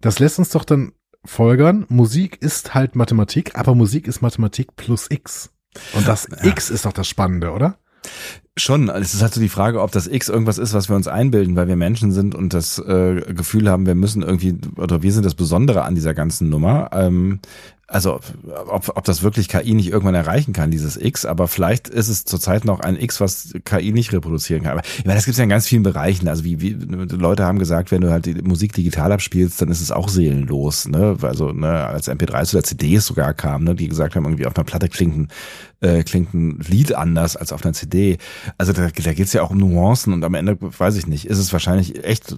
das 0.00 0.18
lässt 0.18 0.38
uns 0.38 0.50
doch 0.50 0.64
dann 0.64 0.92
folgern, 1.24 1.84
Musik 1.88 2.38
ist 2.40 2.74
halt 2.74 2.96
Mathematik, 2.96 3.56
aber 3.56 3.74
Musik 3.74 4.08
ist 4.08 4.22
Mathematik 4.22 4.76
plus 4.76 5.10
X. 5.10 5.50
Und 5.92 6.08
das 6.08 6.28
ja. 6.30 6.50
X 6.50 6.70
ist 6.70 6.86
doch 6.86 6.92
das 6.92 7.08
Spannende, 7.08 7.52
oder? 7.52 7.78
Schon, 8.56 8.88
es 8.88 9.14
ist 9.14 9.22
halt 9.22 9.32
so 9.32 9.40
die 9.40 9.48
Frage, 9.48 9.80
ob 9.80 9.92
das 9.92 10.08
X 10.08 10.28
irgendwas 10.28 10.58
ist, 10.58 10.74
was 10.74 10.88
wir 10.88 10.96
uns 10.96 11.06
einbilden, 11.06 11.54
weil 11.54 11.68
wir 11.68 11.76
Menschen 11.76 12.10
sind 12.10 12.34
und 12.34 12.54
das 12.54 12.78
äh, 12.80 13.22
Gefühl 13.32 13.70
haben, 13.70 13.86
wir 13.86 13.94
müssen 13.94 14.22
irgendwie, 14.22 14.56
oder 14.76 15.02
wir 15.02 15.12
sind 15.12 15.24
das 15.24 15.34
Besondere 15.34 15.82
an 15.82 15.94
dieser 15.94 16.12
ganzen 16.12 16.48
Nummer. 16.48 16.90
Ähm, 16.92 17.38
also 17.90 18.20
ob, 18.66 18.92
ob 18.94 19.04
das 19.04 19.22
wirklich 19.22 19.48
KI 19.48 19.72
nicht 19.72 19.88
irgendwann 19.88 20.14
erreichen 20.14 20.52
kann, 20.52 20.70
dieses 20.70 20.98
X, 20.98 21.24
aber 21.24 21.48
vielleicht 21.48 21.88
ist 21.88 22.08
es 22.08 22.26
zurzeit 22.26 22.66
noch 22.66 22.80
ein 22.80 23.00
X, 23.00 23.18
was 23.18 23.54
KI 23.64 23.92
nicht 23.92 24.12
reproduzieren 24.12 24.62
kann. 24.62 24.72
Aber 24.72 24.82
ich 24.98 25.06
meine, 25.06 25.16
das 25.16 25.24
gibt 25.24 25.32
es 25.32 25.38
ja 25.38 25.44
in 25.44 25.50
ganz 25.50 25.66
vielen 25.66 25.82
Bereichen. 25.82 26.28
Also 26.28 26.44
wie, 26.44 26.60
wie 26.60 26.72
Leute 26.72 27.46
haben 27.46 27.58
gesagt, 27.58 27.90
wenn 27.90 28.02
du 28.02 28.10
halt 28.10 28.26
die 28.26 28.34
Musik 28.34 28.74
digital 28.74 29.10
abspielst, 29.10 29.62
dann 29.62 29.70
ist 29.70 29.80
es 29.80 29.90
auch 29.90 30.10
seelenlos. 30.10 30.86
Ne? 30.86 31.16
Also 31.22 31.52
ne, 31.52 31.86
als 31.86 32.08
MP3s 32.10 32.54
oder 32.54 32.62
CDs 32.62 33.06
sogar 33.06 33.32
kam, 33.32 33.64
ne, 33.64 33.74
die 33.74 33.88
gesagt 33.88 34.16
haben, 34.16 34.24
irgendwie 34.24 34.46
auf 34.46 34.54
einer 34.54 34.64
Platte 34.64 34.90
klingt 34.90 35.16
ein, 35.16 35.28
äh, 35.80 36.02
klingt 36.02 36.34
ein 36.34 36.58
Lied 36.58 36.94
anders 36.94 37.36
als 37.36 37.54
auf 37.54 37.64
einer 37.64 37.72
CD. 37.72 38.18
Also 38.58 38.74
da, 38.74 38.88
da 38.88 39.12
geht 39.14 39.26
es 39.26 39.32
ja 39.32 39.42
auch 39.42 39.50
um 39.50 39.56
Nuancen 39.56 40.12
und 40.12 40.24
am 40.24 40.34
Ende, 40.34 40.58
weiß 40.60 40.96
ich 40.96 41.06
nicht, 41.06 41.24
ist 41.24 41.38
es 41.38 41.54
wahrscheinlich 41.54 42.04
echt 42.04 42.36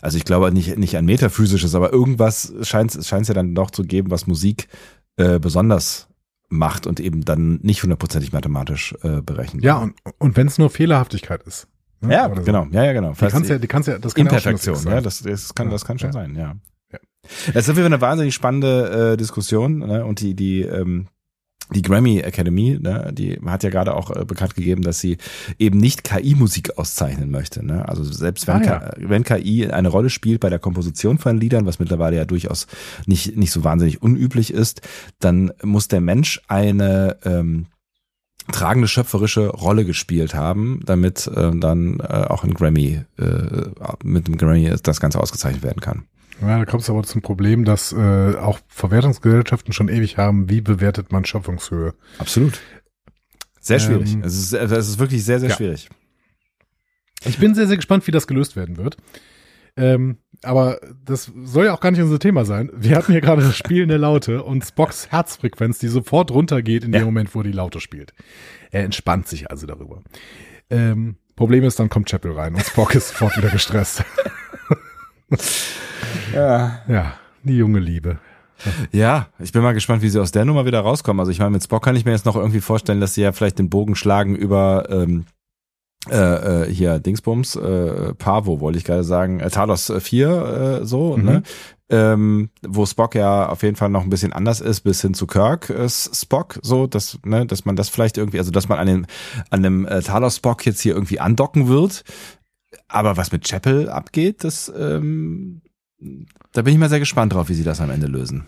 also 0.00 0.18
ich 0.18 0.24
glaube 0.24 0.52
nicht, 0.52 0.76
nicht 0.76 0.96
ein 0.96 1.04
metaphysisches, 1.04 1.74
aber 1.74 1.92
irgendwas 1.92 2.52
scheint 2.62 2.94
es 2.94 3.10
ja 3.10 3.34
dann 3.34 3.54
doch 3.54 3.70
zu 3.70 3.84
geben, 3.84 4.10
was 4.10 4.26
Musik 4.26 4.68
äh, 5.16 5.38
besonders 5.38 6.08
macht 6.48 6.86
und 6.86 7.00
eben 7.00 7.24
dann 7.24 7.58
nicht 7.62 7.82
hundertprozentig 7.82 8.32
mathematisch 8.32 8.94
äh, 9.02 9.22
berechnet. 9.22 9.64
Ja, 9.64 9.78
und, 9.78 9.94
und 10.18 10.36
wenn 10.36 10.46
es 10.46 10.58
nur 10.58 10.70
Fehlerhaftigkeit 10.70 11.42
ist. 11.44 11.66
Ne? 12.00 12.12
Ja, 12.12 12.34
so. 12.34 12.42
genau, 12.42 12.66
ja, 12.70 12.84
ja, 12.84 12.92
genau. 12.92 13.12
Die 13.12 13.26
kannst 13.26 13.48
ja, 13.48 13.58
die 13.58 13.66
kannst 13.66 13.88
ja, 13.88 13.98
das 13.98 14.14
kann 14.14 14.26
Imperfektion, 14.26 14.76
ja, 14.84 15.00
das, 15.00 15.22
das 15.22 15.54
kann, 15.54 15.70
das 15.70 15.84
kann 15.84 15.98
schon 15.98 16.08
ja. 16.08 16.12
sein, 16.12 16.34
ja. 16.36 16.56
ja. 16.92 16.98
Es 17.48 17.64
ist 17.64 17.70
auf 17.70 17.76
jeden 17.76 17.76
Fall 17.76 17.84
eine 17.86 18.00
wahnsinnig 18.00 18.34
spannende 18.34 19.12
äh, 19.12 19.16
Diskussion, 19.16 19.78
ne? 19.78 20.04
Und 20.04 20.20
die, 20.20 20.34
die, 20.34 20.62
ähm, 20.62 21.06
die 21.70 21.82
Grammy 21.82 22.20
Academy, 22.20 22.78
ne, 22.80 23.10
die 23.12 23.38
hat 23.44 23.62
ja 23.62 23.70
gerade 23.70 23.94
auch 23.94 24.10
äh, 24.14 24.24
bekannt 24.24 24.54
gegeben, 24.54 24.82
dass 24.82 25.00
sie 25.00 25.18
eben 25.58 25.78
nicht 25.78 26.04
KI-Musik 26.04 26.78
auszeichnen 26.78 27.30
möchte. 27.30 27.64
Ne? 27.64 27.88
Also 27.88 28.04
selbst 28.04 28.46
wenn, 28.46 28.56
ah, 28.56 28.64
ja. 28.64 28.90
wenn 28.96 29.24
KI 29.24 29.68
eine 29.68 29.88
Rolle 29.88 30.10
spielt 30.10 30.40
bei 30.40 30.50
der 30.50 30.58
Komposition 30.58 31.18
von 31.18 31.38
Liedern, 31.38 31.66
was 31.66 31.78
mittlerweile 31.78 32.16
ja 32.16 32.24
durchaus 32.24 32.66
nicht, 33.06 33.36
nicht 33.36 33.52
so 33.52 33.64
wahnsinnig 33.64 34.02
unüblich 34.02 34.52
ist, 34.52 34.82
dann 35.18 35.52
muss 35.62 35.88
der 35.88 36.00
Mensch 36.00 36.40
eine 36.48 37.16
ähm, 37.24 37.66
tragende 38.50 38.88
schöpferische 38.88 39.48
Rolle 39.48 39.84
gespielt 39.84 40.34
haben, 40.34 40.80
damit 40.84 41.26
äh, 41.28 41.52
dann 41.54 42.00
äh, 42.00 42.26
auch 42.28 42.44
ein 42.44 42.54
Grammy 42.54 43.02
äh, 43.18 43.24
mit 44.02 44.26
dem 44.26 44.36
Grammy 44.36 44.72
das 44.82 45.00
Ganze 45.00 45.20
ausgezeichnet 45.20 45.62
werden 45.62 45.80
kann. 45.80 46.04
Ja, 46.42 46.58
da 46.58 46.64
kommt 46.64 46.82
es 46.82 46.90
aber 46.90 47.02
zum 47.04 47.22
Problem, 47.22 47.64
dass 47.64 47.92
äh, 47.92 48.34
auch 48.36 48.58
Verwertungsgesellschaften 48.68 49.72
schon 49.72 49.88
ewig 49.88 50.18
haben, 50.18 50.50
wie 50.50 50.60
bewertet 50.60 51.12
man 51.12 51.24
Schöpfungshöhe. 51.24 51.94
Absolut. 52.18 52.60
Sehr 53.60 53.78
schwierig. 53.78 54.12
Ähm, 54.12 54.22
es, 54.24 54.34
ist, 54.34 54.52
es 54.52 54.88
ist 54.88 54.98
wirklich 54.98 55.24
sehr, 55.24 55.38
sehr 55.38 55.50
ja. 55.50 55.56
schwierig. 55.56 55.88
Ich 57.24 57.38
bin 57.38 57.54
sehr, 57.54 57.68
sehr 57.68 57.76
gespannt, 57.76 58.06
wie 58.08 58.10
das 58.10 58.26
gelöst 58.26 58.56
werden 58.56 58.76
wird. 58.76 58.96
Ähm, 59.76 60.18
aber 60.42 60.80
das 61.04 61.30
soll 61.44 61.66
ja 61.66 61.74
auch 61.74 61.80
gar 61.80 61.92
nicht 61.92 62.02
unser 62.02 62.18
Thema 62.18 62.44
sein. 62.44 62.70
Wir 62.74 62.96
hatten 62.96 63.12
hier 63.12 63.20
gerade 63.20 63.42
das 63.42 63.56
Spielen 63.56 63.88
der 63.88 63.98
Laute 63.98 64.42
und 64.42 64.64
Spocks 64.64 65.10
Herzfrequenz, 65.10 65.78
die 65.78 65.88
sofort 65.88 66.32
runtergeht 66.32 66.84
in 66.84 66.92
ja. 66.92 66.98
dem 66.98 67.06
Moment, 67.06 67.34
wo 67.34 67.42
die 67.42 67.52
Laute 67.52 67.80
spielt. 67.80 68.12
Er 68.70 68.82
entspannt 68.82 69.28
sich 69.28 69.50
also 69.50 69.66
darüber. 69.66 70.02
Ähm, 70.68 71.16
Problem 71.36 71.64
ist, 71.64 71.78
dann 71.78 71.88
kommt 71.88 72.10
Chapel 72.10 72.32
rein 72.32 72.54
und 72.54 72.64
Spock 72.64 72.94
ist 72.94 73.08
sofort 73.08 73.36
wieder 73.36 73.50
gestresst. 73.50 74.04
Ja. 76.34 76.80
Ja, 76.88 77.14
die 77.42 77.56
junge 77.56 77.78
Liebe. 77.78 78.18
Ja, 78.92 79.26
ich 79.40 79.50
bin 79.52 79.62
mal 79.62 79.72
gespannt, 79.74 80.02
wie 80.02 80.08
sie 80.08 80.20
aus 80.20 80.30
der 80.32 80.44
Nummer 80.44 80.66
wieder 80.66 80.80
rauskommen. 80.80 81.18
Also 81.20 81.32
ich 81.32 81.38
meine, 81.40 81.50
mit 81.50 81.64
Spock 81.64 81.82
kann 81.84 81.96
ich 81.96 82.04
mir 82.04 82.12
jetzt 82.12 82.26
noch 82.26 82.36
irgendwie 82.36 82.60
vorstellen, 82.60 83.00
dass 83.00 83.14
sie 83.14 83.22
ja 83.22 83.32
vielleicht 83.32 83.58
den 83.58 83.70
Bogen 83.70 83.96
schlagen 83.96 84.36
über 84.36 84.86
ähm, 84.88 85.24
äh, 86.10 86.62
äh, 86.64 86.72
hier 86.72 86.98
Dingsbums, 86.98 87.56
äh, 87.56 88.14
Pavo 88.14 88.60
wollte 88.60 88.78
ich 88.78 88.84
gerade 88.84 89.04
sagen, 89.04 89.40
äh, 89.40 89.50
Talos 89.50 89.92
4 89.96 90.80
äh, 90.82 90.86
so, 90.86 91.16
Mhm. 91.16 91.24
ne? 91.24 91.42
Ähm, 91.90 92.48
wo 92.66 92.86
Spock 92.86 93.14
ja 93.14 93.48
auf 93.50 93.62
jeden 93.62 93.76
Fall 93.76 93.90
noch 93.90 94.02
ein 94.02 94.08
bisschen 94.10 94.32
anders 94.32 94.60
ist, 94.62 94.80
bis 94.80 95.02
hin 95.02 95.12
zu 95.12 95.26
Kirk 95.26 95.68
äh, 95.68 95.88
Spock, 95.90 96.58
so, 96.62 96.86
dass, 96.86 97.18
ne, 97.24 97.44
dass 97.44 97.64
man 97.66 97.76
das 97.76 97.88
vielleicht 97.90 98.16
irgendwie, 98.16 98.38
also 98.38 98.50
dass 98.50 98.66
man 98.68 98.78
an 98.78 98.86
dem, 98.86 99.06
an 99.50 99.62
dem 99.62 99.86
äh, 99.86 100.00
Talos 100.02 100.36
Spock 100.36 100.64
jetzt 100.64 100.80
hier 100.80 100.94
irgendwie 100.94 101.20
andocken 101.20 101.68
wird. 101.68 102.02
Aber 102.88 103.16
was 103.16 103.32
mit 103.32 103.44
Chapel 103.44 103.88
abgeht, 103.88 104.44
das, 104.44 104.72
ähm, 104.76 105.62
da 106.52 106.62
bin 106.62 106.74
ich 106.74 106.78
mal 106.80 106.88
sehr 106.88 107.00
gespannt 107.00 107.32
drauf, 107.34 107.48
wie 107.48 107.54
sie 107.54 107.64
das 107.64 107.80
am 107.80 107.90
Ende 107.90 108.06
lösen. 108.06 108.46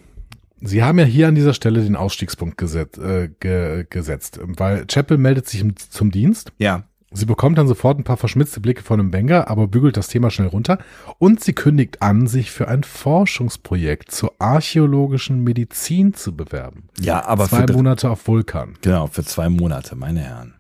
Sie 0.61 0.83
haben 0.83 0.99
ja 0.99 1.05
hier 1.05 1.29
an 1.29 1.35
dieser 1.35 1.53
Stelle 1.53 1.83
den 1.83 1.97
Ausstiegspunkt 1.97 2.57
geset, 2.57 2.97
äh, 2.97 3.29
ge, 3.39 3.87
gesetzt, 3.89 4.41
weil 4.43 4.87
Chapel 4.87 5.19
meldet 5.19 5.47
sich 5.49 5.63
zum 5.91 6.11
Dienst. 6.11 6.53
Ja. 6.59 6.85
Sie 7.17 7.27
bekommt 7.27 7.59
dann 7.59 7.69
sofort 7.69 7.99
ein 7.99 8.05
paar 8.05 8.17
verschmitzte 8.17 8.61
Blicke 8.61 8.83
von 8.83 8.99
einem 8.99 9.13
Wenger, 9.13 9.49
aber 9.49 9.69
bügelt 9.69 9.97
das 9.97 10.09
Thema 10.09 10.31
schnell 10.31 10.49
runter. 10.49 10.79
Und 11.19 11.45
sie 11.45 11.53
kündigt 11.53 12.03
an, 12.03 12.27
sich 12.27 12.51
für 12.51 12.67
ein 12.67 12.83
Forschungsprojekt 12.83 14.11
zur 14.11 14.33
archäologischen 14.41 15.45
Medizin 15.45 16.15
zu 16.15 16.35
bewerben. 16.35 16.89
Ja, 17.01 17.25
aber 17.25 17.47
Zwei 17.49 17.69
für, 17.69 17.73
Monate 17.75 18.11
auf 18.11 18.27
Vulkan. 18.27 18.75
genau, 18.81 19.07
für 19.07 19.23
zwei 19.23 19.49
Monate, 19.49 19.95
meine 19.95 20.21
Herren. 20.21 20.55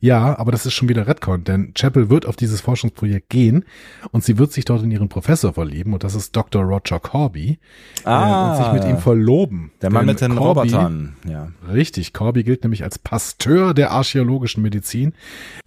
Ja, 0.00 0.38
aber 0.38 0.52
das 0.52 0.66
ist 0.66 0.72
schon 0.72 0.88
wieder 0.88 1.06
Redcon, 1.06 1.44
denn 1.44 1.74
Chapel 1.74 2.08
wird 2.10 2.26
auf 2.26 2.36
dieses 2.36 2.60
Forschungsprojekt 2.60 3.28
gehen 3.28 3.64
und 4.12 4.24
sie 4.24 4.38
wird 4.38 4.52
sich 4.52 4.64
dort 4.64 4.82
in 4.82 4.90
ihren 4.90 5.08
Professor 5.08 5.52
verlieben 5.52 5.92
und 5.92 6.04
das 6.04 6.14
ist 6.14 6.34
Dr. 6.34 6.62
Roger 6.62 7.00
Corby 7.00 7.58
äh, 8.04 8.10
und 8.10 8.56
sich 8.56 8.72
mit 8.72 8.84
ihm 8.84 8.98
verloben. 8.98 9.70
Ah. 9.74 9.78
Der 9.82 9.90
Mann 9.90 10.06
mit 10.06 10.20
den 10.20 10.34
Corby- 10.34 10.70
Robotern, 10.70 11.16
ja. 11.28 11.48
Richtig, 11.70 12.12
Corby 12.12 12.44
gilt 12.44 12.62
nämlich 12.62 12.82
als 12.82 12.98
Pasteur 12.98 13.74
der 13.74 13.90
archäologischen 13.90 14.62
Medizin. 14.62 15.12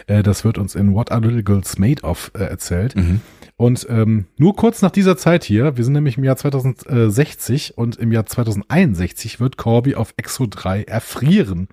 Äh, 0.07 0.23
das 0.23 0.43
wird 0.43 0.57
uns 0.57 0.75
in 0.75 0.93
What 0.93 1.11
Are 1.11 1.21
Little 1.21 1.43
Girls 1.43 1.77
Made 1.77 2.01
Of 2.03 2.31
äh, 2.35 2.43
erzählt. 2.43 2.95
Mhm. 2.95 3.21
Und 3.55 3.85
ähm, 3.89 4.25
nur 4.37 4.55
kurz 4.55 4.81
nach 4.81 4.89
dieser 4.91 5.15
Zeit 5.15 5.43
hier, 5.43 5.77
wir 5.77 5.83
sind 5.83 5.93
nämlich 5.93 6.17
im 6.17 6.23
Jahr 6.23 6.35
2060 6.35 7.77
und 7.77 7.97
im 7.97 8.11
Jahr 8.11 8.25
2061 8.25 9.39
wird 9.39 9.57
Corby 9.57 9.95
auf 9.95 10.13
Exo 10.17 10.47
3 10.49 10.83
erfrieren. 10.83 11.67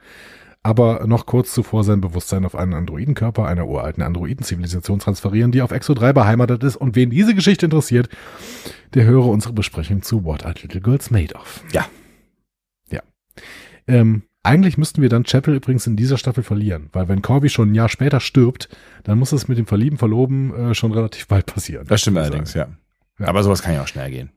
Aber 0.63 1.07
noch 1.07 1.25
kurz 1.25 1.55
zuvor 1.55 1.85
sein 1.85 2.03
Bewusstsein 2.03 2.45
auf 2.45 2.55
einen 2.55 2.75
Androidenkörper 2.75 3.47
einer 3.47 3.67
uralten 3.67 4.03
Androidenzivilisation 4.03 4.99
transferieren, 4.99 5.53
die 5.53 5.63
auf 5.63 5.71
Exo 5.71 5.95
3 5.95 6.13
beheimatet 6.13 6.63
ist. 6.65 6.77
Und 6.77 6.97
wen 6.97 7.09
diese 7.09 7.35
Geschichte 7.35 7.65
interessiert, 7.65 8.11
der 8.93 9.05
höre 9.05 9.27
unsere 9.27 9.55
Besprechung 9.55 10.03
zu 10.03 10.25
What 10.25 10.45
Are 10.45 10.55
Little 10.61 10.83
Girls 10.83 11.11
Made 11.11 11.35
Of. 11.35 11.65
Ja. 11.73 11.87
Ja. 12.91 13.01
Ähm, 13.87 14.25
eigentlich 14.43 14.77
müssten 14.77 15.01
wir 15.01 15.09
dann 15.09 15.25
Chapel 15.25 15.55
übrigens 15.55 15.87
in 15.87 15.97
dieser 15.97 16.19
Staffel 16.19 16.43
verlieren, 16.43 16.89
weil 16.93 17.09
wenn 17.09 17.23
Corby 17.23 17.49
schon 17.49 17.73
ein 17.73 17.75
Jahr 17.75 17.89
später 17.89 18.21
stirbt, 18.21 18.69
dann 19.05 19.19
muss 19.19 19.33
es 19.33 19.49
mit 19.49 19.59
dem 19.59 19.67
Verlieben, 19.67 19.99
Verloben 19.99 20.55
äh, 20.55 20.75
schon 20.75 20.93
relativ 20.93 21.27
bald 21.27 21.47
passieren. 21.47 21.87
Das 21.87 22.03
stimmt 22.03 22.19
allerdings, 22.19 22.55
ja. 22.55 22.69
Ja. 23.19 23.29
Aber 23.29 23.43
sowas 23.43 23.63
kann 23.63 23.75
ja 23.75 23.83
auch 23.83 23.89
schnell 23.89 24.11
gehen. 24.11 24.31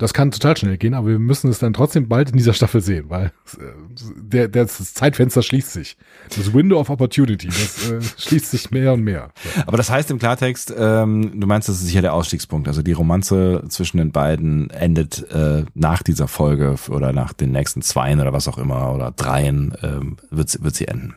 Das 0.00 0.14
kann 0.14 0.30
total 0.30 0.56
schnell 0.56 0.78
gehen, 0.78 0.94
aber 0.94 1.08
wir 1.08 1.18
müssen 1.18 1.50
es 1.50 1.58
dann 1.58 1.74
trotzdem 1.74 2.08
bald 2.08 2.30
in 2.30 2.36
dieser 2.38 2.54
Staffel 2.54 2.80
sehen, 2.80 3.04
weil 3.10 3.26
äh, 3.58 3.62
der, 4.16 4.48
der, 4.48 4.64
das 4.64 4.94
Zeitfenster 4.94 5.42
schließt 5.42 5.72
sich. 5.72 5.98
Das 6.34 6.54
Window 6.54 6.80
of 6.80 6.88
Opportunity, 6.88 7.48
das 7.48 7.90
äh, 7.90 8.00
schließt 8.16 8.50
sich 8.50 8.70
mehr 8.70 8.94
und 8.94 9.02
mehr. 9.04 9.30
Aber 9.66 9.76
das 9.76 9.90
heißt 9.90 10.10
im 10.10 10.18
Klartext, 10.18 10.72
ähm, 10.76 11.38
du 11.38 11.46
meinst, 11.46 11.68
das 11.68 11.76
ist 11.76 11.86
sicher 11.86 12.00
der 12.00 12.14
Ausstiegspunkt. 12.14 12.66
Also 12.66 12.82
die 12.82 12.92
Romanze 12.92 13.62
zwischen 13.68 13.98
den 13.98 14.10
beiden 14.10 14.70
endet 14.70 15.30
äh, 15.30 15.64
nach 15.74 16.02
dieser 16.02 16.28
Folge 16.28 16.76
oder 16.88 17.12
nach 17.12 17.34
den 17.34 17.52
nächsten 17.52 17.82
zweien 17.82 18.20
oder 18.20 18.32
was 18.32 18.48
auch 18.48 18.56
immer 18.56 18.94
oder 18.94 19.10
dreien 19.10 19.74
ähm, 19.82 20.16
wird, 20.30 20.48
sie- 20.48 20.62
wird 20.62 20.74
sie 20.74 20.88
enden. 20.88 21.14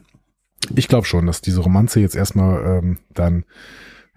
Ich 0.75 0.89
glaube 0.89 1.07
schon, 1.07 1.25
dass 1.25 1.39
diese 1.41 1.61
Romanze 1.61 1.99
jetzt 2.01 2.15
erstmal 2.15 2.79
ähm, 2.83 2.97
dann, 3.13 3.45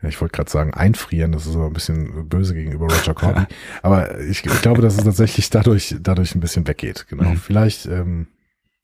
ja, 0.03 0.09
ich 0.09 0.21
wollte 0.21 0.37
gerade 0.37 0.51
sagen, 0.51 0.75
einfrieren, 0.75 1.33
das 1.33 1.47
ist 1.47 1.55
aber 1.55 1.67
ein 1.67 1.73
bisschen 1.73 2.29
böse 2.29 2.55
gegenüber 2.55 2.87
Roger 2.87 3.15
Corby. 3.15 3.47
aber 3.83 4.21
ich, 4.21 4.45
ich 4.45 4.63
glaube, 4.63 4.83
dass 4.83 4.97
es 4.97 5.05
tatsächlich 5.05 5.49
dadurch, 5.51 5.97
dadurch 6.01 6.35
ein 6.35 6.41
bisschen 6.41 6.67
weggeht. 6.67 7.07
Genau. 7.09 7.31
Mhm. 7.31 7.37
Vielleicht 7.37 7.87
ähm, 7.87 8.29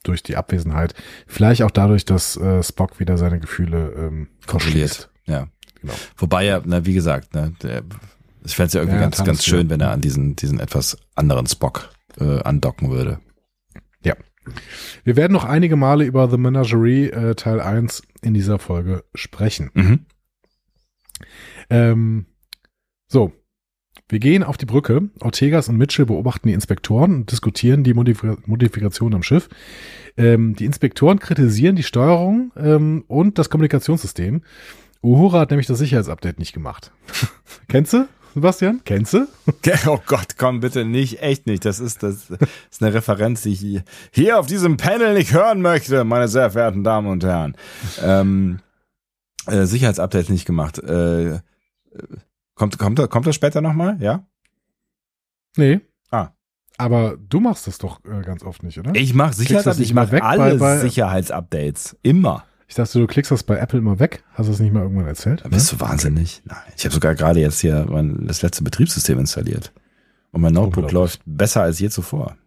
durch 0.02 0.22
die 0.22 0.36
Abwesenheit, 0.36 0.94
vielleicht 1.26 1.62
auch 1.62 1.70
dadurch, 1.70 2.04
dass 2.04 2.36
äh, 2.36 2.62
Spock 2.62 2.98
wieder 2.98 3.18
seine 3.18 3.40
Gefühle 3.40 3.92
ähm, 3.96 4.28
Kontrolliert. 4.46 5.10
Ja. 5.26 5.48
Genau. 5.80 5.94
Wobei 6.16 6.44
ja, 6.44 6.62
na, 6.64 6.86
wie 6.86 6.94
gesagt, 6.94 7.34
ne, 7.34 7.52
der, 7.62 7.82
ich 8.44 8.56
fände 8.56 8.68
es 8.68 8.72
ja 8.72 8.80
irgendwie 8.80 8.96
Ja, 8.96 9.02
ganz, 9.02 9.22
ganz 9.22 9.44
schön, 9.44 9.68
wenn 9.68 9.80
er 9.80 9.90
an 9.90 10.00
diesen, 10.00 10.36
diesen 10.36 10.60
etwas 10.60 10.96
anderen 11.14 11.46
Spock 11.46 11.90
äh, 12.18 12.40
andocken 12.40 12.90
würde. 12.90 13.20
Wir 15.04 15.16
werden 15.16 15.32
noch 15.32 15.44
einige 15.44 15.76
Male 15.76 16.04
über 16.04 16.28
The 16.28 16.36
Menagerie 16.36 17.10
äh, 17.10 17.34
Teil 17.34 17.60
1 17.60 18.02
in 18.22 18.34
dieser 18.34 18.58
Folge 18.58 19.04
sprechen. 19.14 19.70
Mhm. 19.74 20.06
Ähm, 21.70 22.26
so. 23.08 23.32
Wir 24.08 24.18
gehen 24.18 24.42
auf 24.42 24.58
die 24.58 24.66
Brücke. 24.66 25.08
Ortegas 25.20 25.68
und 25.68 25.78
Mitchell 25.78 26.04
beobachten 26.06 26.48
die 26.48 26.54
Inspektoren 26.54 27.14
und 27.14 27.30
diskutieren 27.32 27.82
die 27.82 27.94
Modif 27.94 28.22
Modifikation 28.46 29.14
am 29.14 29.22
Schiff. 29.22 29.48
Ähm, 30.18 30.54
die 30.54 30.66
Inspektoren 30.66 31.18
kritisieren 31.18 31.76
die 31.76 31.82
Steuerung 31.82 32.52
ähm, 32.56 33.04
und 33.08 33.38
das 33.38 33.48
Kommunikationssystem. 33.48 34.42
Uhura 35.02 35.40
hat 35.40 35.50
nämlich 35.50 35.66
das 35.66 35.78
Sicherheitsupdate 35.78 36.38
nicht 36.38 36.52
gemacht. 36.52 36.92
Kennst 37.68 37.94
du, 37.94 38.06
Sebastian? 38.34 38.82
Kennst 38.84 39.14
du? 39.14 39.26
Oh 39.86 39.98
Gott, 40.06 40.36
komm 40.36 40.60
bitte 40.60 40.84
nicht, 40.84 41.22
echt 41.22 41.46
nicht. 41.46 41.64
Das 41.64 41.80
ist, 41.80 42.02
das 42.02 42.28
ist 42.70 42.82
eine 42.82 42.92
Referenz, 42.94 43.42
die 43.42 43.52
ich 43.52 43.82
hier- 44.12 44.38
auf 44.38 44.46
diesem 44.46 44.76
Panel 44.76 45.14
nicht 45.14 45.32
hören 45.32 45.62
möchte, 45.62 46.04
meine 46.04 46.28
sehr 46.28 46.50
verehrten 46.50 46.84
Damen 46.84 47.08
und 47.08 47.24
Herren. 47.24 47.56
Ähm, 48.02 48.60
äh, 49.46 49.64
Sicherheitsupdates 49.66 50.28
nicht 50.30 50.44
gemacht. 50.46 50.78
Äh, 50.78 51.34
äh, 51.36 51.40
kommt, 52.54 52.78
kommt, 52.78 53.10
kommt 53.10 53.26
das 53.26 53.34
später 53.34 53.60
nochmal? 53.60 53.96
Ja? 54.00 54.26
Nee. 55.56 55.80
Ah. 56.10 56.30
Aber 56.78 57.16
du 57.16 57.40
machst 57.40 57.66
das 57.66 57.78
doch 57.78 58.00
äh, 58.04 58.22
ganz 58.22 58.42
oft 58.42 58.62
nicht, 58.62 58.78
oder? 58.78 58.94
Ich 58.94 59.14
mache 59.14 59.34
Sicherheitsupdates, 59.34 59.80
ich 59.86 59.94
mache 59.94 60.22
alle 60.22 60.54
bei- 60.54 60.58
bei- 60.58 60.78
Sicherheitsupdates. 60.78 61.96
Immer. 62.02 62.44
Ich 62.68 62.74
dachte, 62.76 62.98
du 62.98 63.06
klickst 63.06 63.30
das 63.30 63.42
bei 63.42 63.58
Apple 63.58 63.78
immer 63.78 63.98
weg. 63.98 64.24
Hast 64.32 64.46
du 64.48 64.52
es 64.52 64.58
nicht 64.58 64.72
mal 64.72 64.82
irgendwann 64.82 65.06
erzählt? 65.06 65.42
Bist 65.50 65.70
du 65.72 65.80
wahnsinnig. 65.80 66.40
Nein. 66.46 66.56
Ich 66.74 66.84
habe 66.84 66.94
sogar 66.94 67.14
gerade 67.14 67.38
jetzt 67.40 67.60
hier 67.60 67.84
mein, 67.86 68.26
das 68.26 68.40
letzte 68.40 68.64
Betriebssystem 68.64 69.18
installiert. 69.18 69.72
Und 70.30 70.40
mein 70.40 70.54
Notebook 70.54 70.90
läuft 70.90 71.20
besser 71.26 71.62
als 71.62 71.78
je 71.80 71.90
zuvor. 71.90 72.38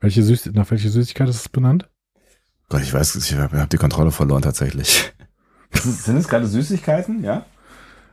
Welche 0.00 0.24
Süß 0.24 0.46
nach 0.54 0.68
welcher 0.72 0.88
Süßigkeit 0.88 1.28
ist 1.28 1.36
es 1.36 1.48
benannt? 1.48 1.88
Gott, 2.68 2.82
ich 2.82 2.92
weiß, 2.92 3.14
ich 3.14 3.34
habe 3.36 3.60
hab 3.60 3.70
die 3.70 3.76
Kontrolle 3.76 4.10
verloren 4.10 4.42
tatsächlich. 4.42 5.12
Sind 5.72 6.16
es 6.16 6.28
gerade 6.28 6.46
Süßigkeiten? 6.46 7.22
Ja? 7.24 7.44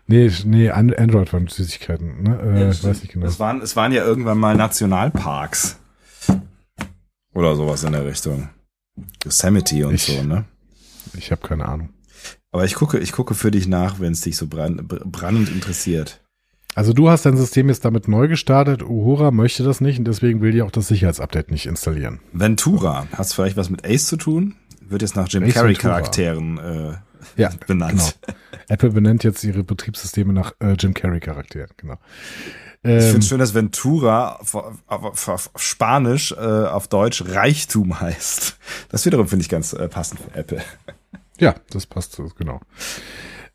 Nee, 0.07 0.31
nee, 0.45 0.69
An- 0.71 0.93
Android 0.93 1.31
waren 1.33 1.47
Süßigkeiten, 1.47 2.23
ne? 2.23 2.39
Äh, 2.41 2.61
Ja, 2.61 2.69
ich 2.71 2.83
weiß 2.83 3.01
nicht 3.01 3.13
genau. 3.13 3.25
Es 3.27 3.39
waren, 3.39 3.61
es 3.61 3.75
waren 3.75 3.91
ja 3.91 4.03
irgendwann 4.03 4.37
mal 4.39 4.55
Nationalparks. 4.55 5.77
Oder 7.33 7.55
sowas 7.55 7.83
in 7.83 7.91
der 7.93 8.05
Richtung. 8.05 8.49
Yosemite 9.23 9.87
und 9.87 9.95
Ich- 9.95 10.05
so, 10.05 10.23
ne? 10.23 10.45
Ich 11.17 11.31
habe 11.31 11.45
keine 11.47 11.67
Ahnung. 11.67 11.89
Aber 12.51 12.65
ich 12.65 12.73
gucke, 12.75 12.97
ich 12.99 13.11
gucke 13.11 13.35
für 13.35 13.51
dich 13.51 13.67
nach, 13.67 13.99
wenn 13.99 14.11
es 14.13 14.21
dich 14.21 14.35
so 14.35 14.47
brand, 14.47 14.87
br- 14.87 15.03
brennend 15.05 15.49
interessiert. 15.49 16.21
Also 16.75 16.93
du 16.93 17.09
hast 17.09 17.25
dein 17.25 17.37
System 17.37 17.69
jetzt 17.69 17.85
damit 17.85 18.07
neu 18.07 18.27
gestartet. 18.27 18.83
Uhura 18.83 19.31
möchte 19.31 19.63
das 19.63 19.81
nicht 19.81 19.99
und 19.99 20.05
deswegen 20.05 20.41
will 20.41 20.51
die 20.51 20.61
auch 20.61 20.71
das 20.71 20.87
Sicherheitsupdate 20.87 21.51
nicht 21.51 21.65
installieren. 21.67 22.19
Ventura, 22.33 23.07
hast 23.15 23.33
vielleicht 23.33 23.57
was 23.57 23.69
mit 23.69 23.85
Ace 23.85 24.05
zu 24.07 24.17
tun? 24.17 24.55
Wird 24.81 25.01
jetzt 25.03 25.15
nach 25.15 25.27
Jim 25.29 25.47
Carrey. 25.49 25.75
Charakteren 25.75 26.57
äh, 26.57 26.93
Ja, 27.37 27.51
benannt. 27.67 28.17
genau. 28.21 28.37
Apple 28.67 28.91
benennt 28.91 29.23
jetzt 29.23 29.43
ihre 29.43 29.63
Betriebssysteme 29.63 30.33
nach 30.33 30.53
äh, 30.59 30.73
Jim 30.73 30.93
Carrey 30.93 31.19
Charakteren, 31.19 31.71
genau. 31.77 31.97
Ich 32.81 32.89
Ähm, 32.91 33.01
finde 33.01 33.17
es 33.19 33.27
schön, 33.27 33.39
dass 33.39 33.53
Ventura 33.53 34.35
auf, 34.37 34.55
auf, 34.55 35.27
auf, 35.27 35.51
Spanisch, 35.55 36.31
äh, 36.31 36.35
auf 36.37 36.87
Deutsch 36.87 37.23
Reichtum 37.25 37.99
heißt. 37.99 38.57
Das 38.89 39.05
wiederum 39.05 39.27
finde 39.27 39.43
ich 39.43 39.49
ganz 39.49 39.73
äh, 39.73 39.89
passend 39.89 40.21
für 40.21 40.33
Apple. 40.35 40.61
ja, 41.39 41.55
das 41.71 41.85
passt 41.87 42.13
so, 42.13 42.29
genau. 42.37 42.61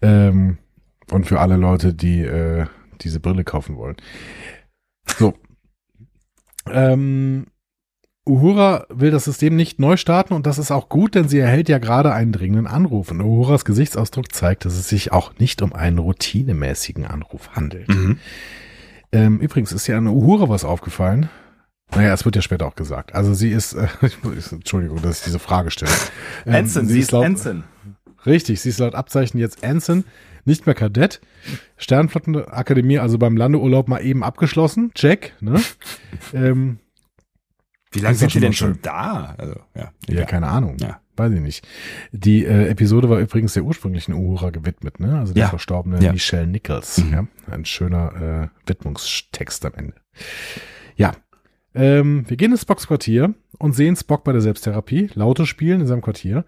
Ähm, 0.03 0.59
und 1.11 1.27
für 1.27 1.41
alle 1.41 1.57
Leute, 1.57 1.95
die 1.95 2.21
äh, 2.23 2.67
diese 3.01 3.21
Brille 3.21 3.45
kaufen 3.45 3.77
wollen. 3.77 3.97
So. 5.17 5.35
Ähm, 6.67 7.47
Uhura 8.27 8.87
will 8.89 9.11
das 9.11 9.25
System 9.25 9.55
nicht 9.55 9.79
neu 9.79 9.97
starten 9.99 10.33
und 10.33 10.47
das 10.47 10.59
ist 10.59 10.71
auch 10.71 10.89
gut, 10.89 11.15
denn 11.15 11.29
sie 11.29 11.39
erhält 11.39 11.69
ja 11.69 11.79
gerade 11.79 12.13
einen 12.15 12.33
dringenden 12.33 12.67
Anruf. 12.67 13.11
Und 13.11 13.21
Uhuras 13.21 13.65
Gesichtsausdruck 13.67 14.33
zeigt, 14.33 14.65
dass 14.65 14.75
es 14.75 14.89
sich 14.89 15.13
auch 15.13 15.39
nicht 15.39 15.61
um 15.61 15.75
einen 15.75 15.99
routinemäßigen 15.99 17.05
Anruf 17.07 17.51
handelt. 17.55 17.89
Mhm. 17.89 18.19
Ähm, 19.13 19.41
übrigens 19.41 19.73
ist 19.73 19.87
ja 19.87 19.99
an 19.99 20.07
Uhura 20.07 20.49
was 20.49 20.65
aufgefallen. 20.65 21.29
Naja, 21.95 22.15
es 22.15 22.25
wird 22.25 22.35
ja 22.35 22.43
später 22.43 22.67
auch 22.67 22.77
gesagt. 22.77 23.15
Also 23.15 23.35
sie 23.35 23.51
ist, 23.51 23.75
äh, 23.75 23.89
Entschuldigung, 24.51 25.03
dass 25.03 25.19
ich 25.19 25.25
diese 25.25 25.39
Frage 25.39 25.71
stelle. 25.71 25.93
Ähm, 26.47 26.55
Ensign, 26.55 26.87
sie 26.87 27.01
ist 27.01 27.13
laut- 27.13 27.25
Ensign. 27.27 27.65
Richtig, 28.25 28.63
sie 28.63 28.71
ist 28.71 28.79
laut 28.79 28.95
Abzeichen 28.95 29.39
jetzt 29.39 29.63
Ensign, 29.63 30.05
nicht 30.47 30.65
mehr 30.65 30.75
Kadett. 30.75 31.21
Sternflottenakademie, 31.77 32.99
also 32.99 33.19
beim 33.19 33.37
Landeurlaub 33.37 33.87
mal 33.87 33.99
eben 33.99 34.25
abgeschlossen. 34.25 34.93
Check, 34.95 35.35
ne? 35.41 35.61
ähm, 36.33 36.79
Wie 37.95 38.01
lange 38.01 38.17
sind 38.17 38.35
die 38.35 38.41
denn 38.41 38.53
schon 38.53 38.79
da? 38.83 39.35
Also, 39.39 39.55
ja. 39.75 39.91
ja, 40.09 40.25
keine 40.25 40.49
Ahnung. 40.49 40.77
Ja. 40.79 41.01
weiß 41.17 41.33
ich 41.33 41.41
nicht. 41.41 41.67
Die 42.13 42.45
äh, 42.45 42.69
Episode 42.69 43.09
war 43.09 43.19
übrigens 43.21 43.55
der 43.55 43.65
ursprünglichen 43.65 44.13
Uhura 44.15 44.51
gewidmet, 44.51 44.99
ne? 45.01 45.19
Also 45.19 45.33
der 45.33 45.45
Ja. 45.45 45.49
verstorbene 45.49 46.03
Ja. 46.03 46.13
Michelle 46.13 46.47
Nichols. 46.47 46.99
Mhm. 46.99 47.13
Ja? 47.13 47.27
Ein 47.51 47.65
schöner 47.65 48.51
äh, 48.65 48.69
Widmungstext 48.69 49.65
am 49.65 49.75
Ende. 49.75 49.95
Ja. 50.97 51.13
Ähm, 51.75 52.25
wir 52.29 52.37
gehen 52.37 52.53
ins 52.53 52.63
Spocks 52.63 52.87
Quartier 52.87 53.35
und 53.59 53.75
sehen 53.75 53.97
Spock 53.97 54.25
bei 54.25 54.33
der 54.33 54.41
Selbsttherapie, 54.41 55.11
Laute 55.15 55.47
spielen 55.47 55.81
in 55.81 55.87
seinem 55.87 56.03
Quartier. 56.03 56.45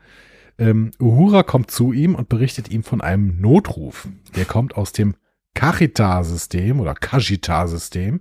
Ähm, 0.58 0.90
Uhura 1.00 1.42
kommt 1.42 1.70
zu 1.70 1.92
ihm 1.92 2.14
und 2.14 2.28
berichtet 2.28 2.70
ihm 2.70 2.82
von 2.82 3.00
einem 3.00 3.40
Notruf. 3.40 4.08
Der 4.36 4.44
kommt 4.46 4.76
aus 4.76 4.92
dem 4.92 5.14
Kajita-System 5.54 6.80
oder 6.80 6.94
Kajita-System 6.94 8.20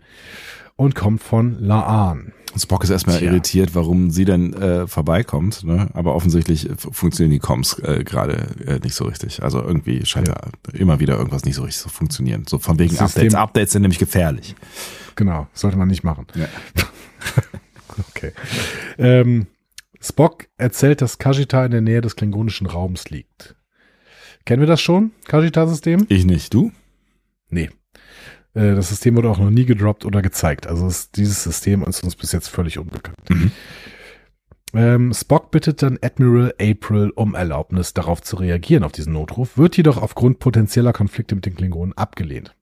und 0.76 0.96
kommt 0.96 1.22
von 1.24 1.58
Laan. 1.60 2.34
Spock 2.58 2.86
ist 2.86 2.90
erstmal 2.90 3.18
Tja. 3.20 3.32
irritiert, 3.32 3.76
warum 3.76 4.12
sie 4.12 4.24
denn 4.24 4.54
äh, 4.54 4.88
vorbeikommt, 4.88 5.66
ne? 5.66 5.90
aber 5.94 6.16
offensichtlich 6.16 6.70
funktionieren 6.78 7.32
die 7.32 7.40
Comms 7.40 7.80
äh, 7.80 8.04
gerade 8.06 8.48
äh, 8.66 8.80
nicht 8.80 8.96
so 8.96 9.04
richtig. 9.06 9.44
Also 9.44 9.62
irgendwie 9.62 10.06
scheint 10.06 10.30
Ja. 10.30 10.36
da 10.64 10.72
immer 10.72 11.02
wieder 11.02 11.18
irgendwas 11.18 11.44
nicht 11.44 11.56
so 11.56 11.64
richtig 11.64 11.82
zu 11.82 11.90
funktionieren. 11.90 12.46
So 12.48 12.58
von 12.60 12.80
wegen 12.80 12.92
System- 12.92 13.06
Updates. 13.08 13.36
Updates 13.36 13.72
sind 13.74 13.82
nämlich 13.82 14.00
gefährlich. 14.00 14.56
Genau, 15.18 15.48
sollte 15.54 15.78
man 15.78 15.88
nicht 15.90 16.04
machen. 16.04 16.28
Ja. 16.36 16.48
Okay. 18.10 18.34
Ähm, 18.98 19.48
Spock 20.02 20.48
erzählt, 20.58 21.02
dass 21.02 21.18
Kajita 21.18 21.64
in 21.64 21.72
der 21.72 21.80
Nähe 21.80 22.02
des 22.02 22.18
klingonischen 22.18 22.68
Raums 22.68 23.10
liegt. 23.10 23.56
Kennen 24.44 24.60
wir 24.62 24.68
das 24.68 24.82
schon, 24.82 25.12
Kajita-System? 25.28 26.06
Ich 26.10 26.26
nicht. 26.26 26.54
Du? 26.54 26.74
Nee. 27.50 27.70
Äh, 28.56 28.74
Das 28.76 28.90
System 28.90 29.16
wurde 29.16 29.30
auch 29.30 29.38
noch 29.38 29.52
nie 29.52 29.66
gedroppt 29.66 30.06
oder 30.06 30.22
gezeigt. 30.22 30.66
Also 30.66 30.88
ist, 30.88 31.18
dieses 31.18 31.44
System 31.44 31.84
ist 31.84 32.04
uns 32.04 32.16
bis 32.16 32.32
jetzt 32.32 32.48
völlig 32.48 32.80
unbekannt. 32.80 33.30
Mhm. 33.30 33.52
Ähm, 34.74 35.14
Spock 35.14 35.52
bittet 35.52 35.82
dann 35.82 36.00
Admiral 36.02 36.54
April 36.60 37.12
um 37.16 37.34
Erlaubnis, 37.34 37.94
darauf 37.94 38.22
zu 38.22 38.36
reagieren, 38.36 38.84
auf 38.84 38.92
diesen 38.92 39.14
Notruf, 39.14 39.58
wird 39.58 39.78
jedoch 39.78 40.02
aufgrund 40.02 40.40
potenzieller 40.40 40.92
Konflikte 40.92 41.36
mit 41.36 41.46
den 41.46 41.56
Klingonen 41.56 41.98
abgelehnt. 41.98 42.56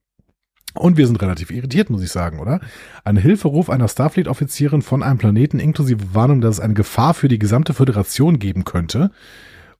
Und 0.74 0.96
wir 0.96 1.06
sind 1.06 1.20
relativ 1.22 1.50
irritiert, 1.50 1.90
muss 1.90 2.02
ich 2.02 2.10
sagen, 2.10 2.40
oder? 2.40 2.60
Ein 3.04 3.16
Hilferuf 3.16 3.70
einer 3.70 3.88
Starfleet-Offizierin 3.88 4.82
von 4.82 5.02
einem 5.02 5.18
Planeten 5.18 5.60
inklusive 5.60 6.14
Warnung, 6.14 6.40
dass 6.40 6.56
es 6.56 6.60
eine 6.60 6.74
Gefahr 6.74 7.14
für 7.14 7.28
die 7.28 7.38
gesamte 7.38 7.74
Föderation 7.74 8.38
geben 8.38 8.64
könnte. 8.64 9.10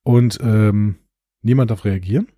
Und 0.02 0.38
ähm, 0.42 0.96
niemand 1.42 1.70
darf 1.70 1.84
reagieren? 1.84 2.28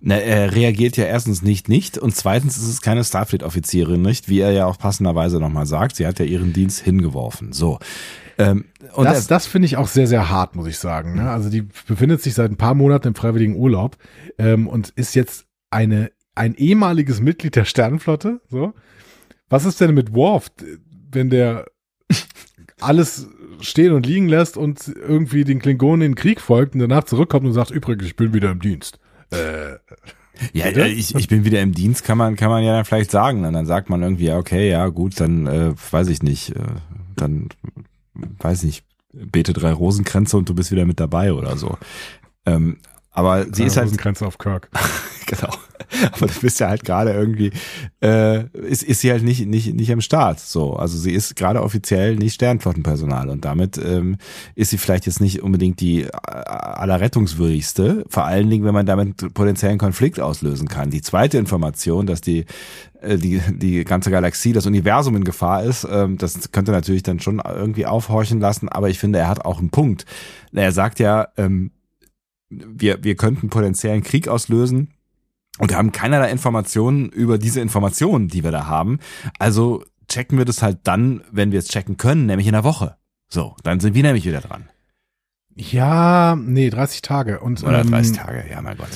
Na, 0.00 0.16
er 0.16 0.54
reagiert 0.54 0.96
ja 0.96 1.04
erstens 1.04 1.42
nicht 1.42 1.68
nicht 1.68 1.96
und 1.98 2.14
zweitens 2.14 2.56
ist 2.56 2.68
es 2.68 2.82
keine 2.82 3.04
Starfleet-Offizierin, 3.04 4.02
nicht? 4.02 4.28
Wie 4.28 4.40
er 4.40 4.52
ja 4.52 4.66
auch 4.66 4.78
passenderweise 4.78 5.38
nochmal 5.38 5.66
sagt. 5.66 5.96
Sie 5.96 6.06
hat 6.06 6.18
ja 6.18 6.24
ihren 6.24 6.52
Dienst 6.52 6.80
hingeworfen. 6.80 7.52
So. 7.52 7.78
Ähm, 8.38 8.66
und 8.94 9.04
das 9.04 9.26
das 9.26 9.46
finde 9.46 9.66
ich 9.66 9.76
auch 9.76 9.88
sehr, 9.88 10.06
sehr 10.06 10.30
hart, 10.30 10.56
muss 10.56 10.66
ich 10.66 10.78
sagen. 10.78 11.16
Ne? 11.16 11.30
Also 11.30 11.50
die 11.50 11.62
befindet 11.86 12.22
sich 12.22 12.34
seit 12.34 12.50
ein 12.50 12.56
paar 12.56 12.74
Monaten 12.74 13.08
im 13.08 13.14
freiwilligen 13.14 13.56
Urlaub 13.56 13.96
ähm, 14.38 14.66
und 14.66 14.90
ist 14.90 15.14
jetzt 15.14 15.46
eine 15.70 16.10
ein 16.34 16.54
ehemaliges 16.54 17.20
Mitglied 17.20 17.56
der 17.56 17.64
Sternenflotte. 17.64 18.40
So, 18.48 18.74
was 19.48 19.64
ist 19.64 19.80
denn 19.80 19.94
mit 19.94 20.14
Worf, 20.14 20.50
wenn 21.10 21.30
der 21.30 21.66
alles 22.80 23.28
stehen 23.60 23.92
und 23.92 24.06
liegen 24.06 24.28
lässt 24.28 24.56
und 24.56 24.88
irgendwie 24.88 25.44
den 25.44 25.60
Klingonen 25.60 26.02
in 26.02 26.12
den 26.12 26.16
Krieg 26.16 26.40
folgt 26.40 26.74
und 26.74 26.80
danach 26.80 27.04
zurückkommt 27.04 27.46
und 27.46 27.52
sagt, 27.52 27.70
übrigens, 27.70 28.04
ich 28.04 28.16
bin 28.16 28.34
wieder 28.34 28.50
im 28.50 28.60
Dienst. 28.60 28.98
Äh, 29.32 29.78
Ja, 30.52 30.66
Bitte? 30.68 30.88
ich, 30.88 31.14
ich 31.14 31.28
bin 31.28 31.44
wieder 31.44 31.60
im 31.60 31.72
Dienst, 31.72 32.04
kann 32.04 32.18
man, 32.18 32.36
kann 32.36 32.50
man 32.50 32.64
ja 32.64 32.72
dann 32.74 32.84
vielleicht 32.84 33.10
sagen. 33.10 33.44
Und 33.44 33.52
dann 33.52 33.66
sagt 33.66 33.90
man 33.90 34.02
irgendwie, 34.02 34.26
ja, 34.26 34.38
okay, 34.38 34.70
ja, 34.70 34.88
gut, 34.88 35.20
dann 35.20 35.46
äh, 35.46 35.74
weiß 35.90 36.08
ich 36.08 36.22
nicht, 36.22 36.56
äh, 36.56 36.60
dann 37.16 37.48
weiß 38.14 38.58
ich 38.60 38.64
nicht, 38.64 38.84
bete 39.12 39.52
drei 39.52 39.72
Rosenkränze 39.72 40.36
und 40.36 40.48
du 40.48 40.54
bist 40.54 40.70
wieder 40.70 40.86
mit 40.86 41.00
dabei 41.00 41.32
oder 41.32 41.56
so. 41.56 41.76
Ähm, 42.46 42.78
aber 43.10 43.46
sie 43.52 43.64
ist 43.64 43.76
halt, 43.76 43.96
Grenze 43.98 44.26
auf 44.26 44.38
Kirk. 44.38 44.70
genau. 45.26 45.52
Aber 46.12 46.26
du 46.26 46.40
bist 46.40 46.60
ja 46.60 46.68
halt 46.68 46.84
gerade 46.84 47.12
irgendwie, 47.12 47.50
äh, 48.02 48.44
ist, 48.58 48.82
ist 48.82 49.00
sie 49.00 49.10
halt 49.10 49.22
nicht, 49.22 49.46
nicht, 49.46 49.74
nicht 49.74 49.92
am 49.92 50.00
Start. 50.00 50.40
So, 50.40 50.74
also 50.74 50.98
sie 50.98 51.12
ist 51.12 51.36
gerade 51.36 51.62
offiziell 51.62 52.16
nicht 52.16 52.34
Sternflottenpersonal 52.34 53.28
und 53.30 53.44
damit 53.44 53.78
ähm, 53.78 54.16
ist 54.54 54.70
sie 54.70 54.78
vielleicht 54.78 55.06
jetzt 55.06 55.20
nicht 55.20 55.42
unbedingt 55.42 55.80
die 55.80 56.02
äh, 56.02 56.10
allerrettungswürdigste. 56.10 58.04
Vor 58.08 58.24
allen 58.24 58.48
Dingen, 58.50 58.64
wenn 58.64 58.74
man 58.74 58.86
damit 58.86 59.34
potenziellen 59.34 59.78
Konflikt 59.78 60.20
auslösen 60.20 60.68
kann. 60.68 60.90
Die 60.90 61.02
zweite 61.02 61.38
Information, 61.38 62.06
dass 62.06 62.20
die 62.20 62.46
äh, 63.00 63.18
die 63.18 63.40
die 63.50 63.84
ganze 63.84 64.10
Galaxie, 64.10 64.52
das 64.52 64.66
Universum 64.66 65.16
in 65.16 65.24
Gefahr 65.24 65.64
ist, 65.64 65.86
ähm, 65.90 66.18
das 66.18 66.52
könnte 66.52 66.72
natürlich 66.72 67.02
dann 67.02 67.20
schon 67.20 67.42
irgendwie 67.44 67.86
aufhorchen 67.86 68.40
lassen. 68.40 68.68
Aber 68.68 68.88
ich 68.88 68.98
finde, 68.98 69.18
er 69.18 69.28
hat 69.28 69.44
auch 69.44 69.58
einen 69.58 69.70
Punkt. 69.70 70.06
Er 70.52 70.72
sagt 70.72 70.98
ja, 70.98 71.28
ähm, 71.36 71.72
wir 72.50 73.02
wir 73.02 73.16
könnten 73.16 73.48
potenziellen 73.50 74.02
Krieg 74.02 74.28
auslösen. 74.28 74.88
Und 75.58 75.70
wir 75.70 75.76
haben 75.76 75.92
keinerlei 75.92 76.30
Informationen 76.30 77.08
über 77.10 77.38
diese 77.38 77.60
Informationen, 77.60 78.28
die 78.28 78.42
wir 78.42 78.52
da 78.52 78.66
haben. 78.66 78.98
Also 79.38 79.84
checken 80.08 80.38
wir 80.38 80.44
das 80.44 80.62
halt 80.62 80.80
dann, 80.84 81.22
wenn 81.30 81.52
wir 81.52 81.58
es 81.58 81.68
checken 81.68 81.96
können, 81.96 82.26
nämlich 82.26 82.46
in 82.46 82.54
der 82.54 82.64
Woche. 82.64 82.96
So, 83.28 83.56
dann 83.62 83.80
sind 83.80 83.94
wir 83.94 84.02
nämlich 84.02 84.24
wieder 84.24 84.40
dran. 84.40 84.68
Ja, 85.54 86.36
nee, 86.36 86.70
30 86.70 87.02
Tage. 87.02 87.40
Und, 87.40 87.62
Oder 87.62 87.82
ähm, 87.82 87.90
30 87.90 88.16
Tage, 88.16 88.44
ja, 88.50 88.62
mein 88.62 88.76
Gott. 88.76 88.88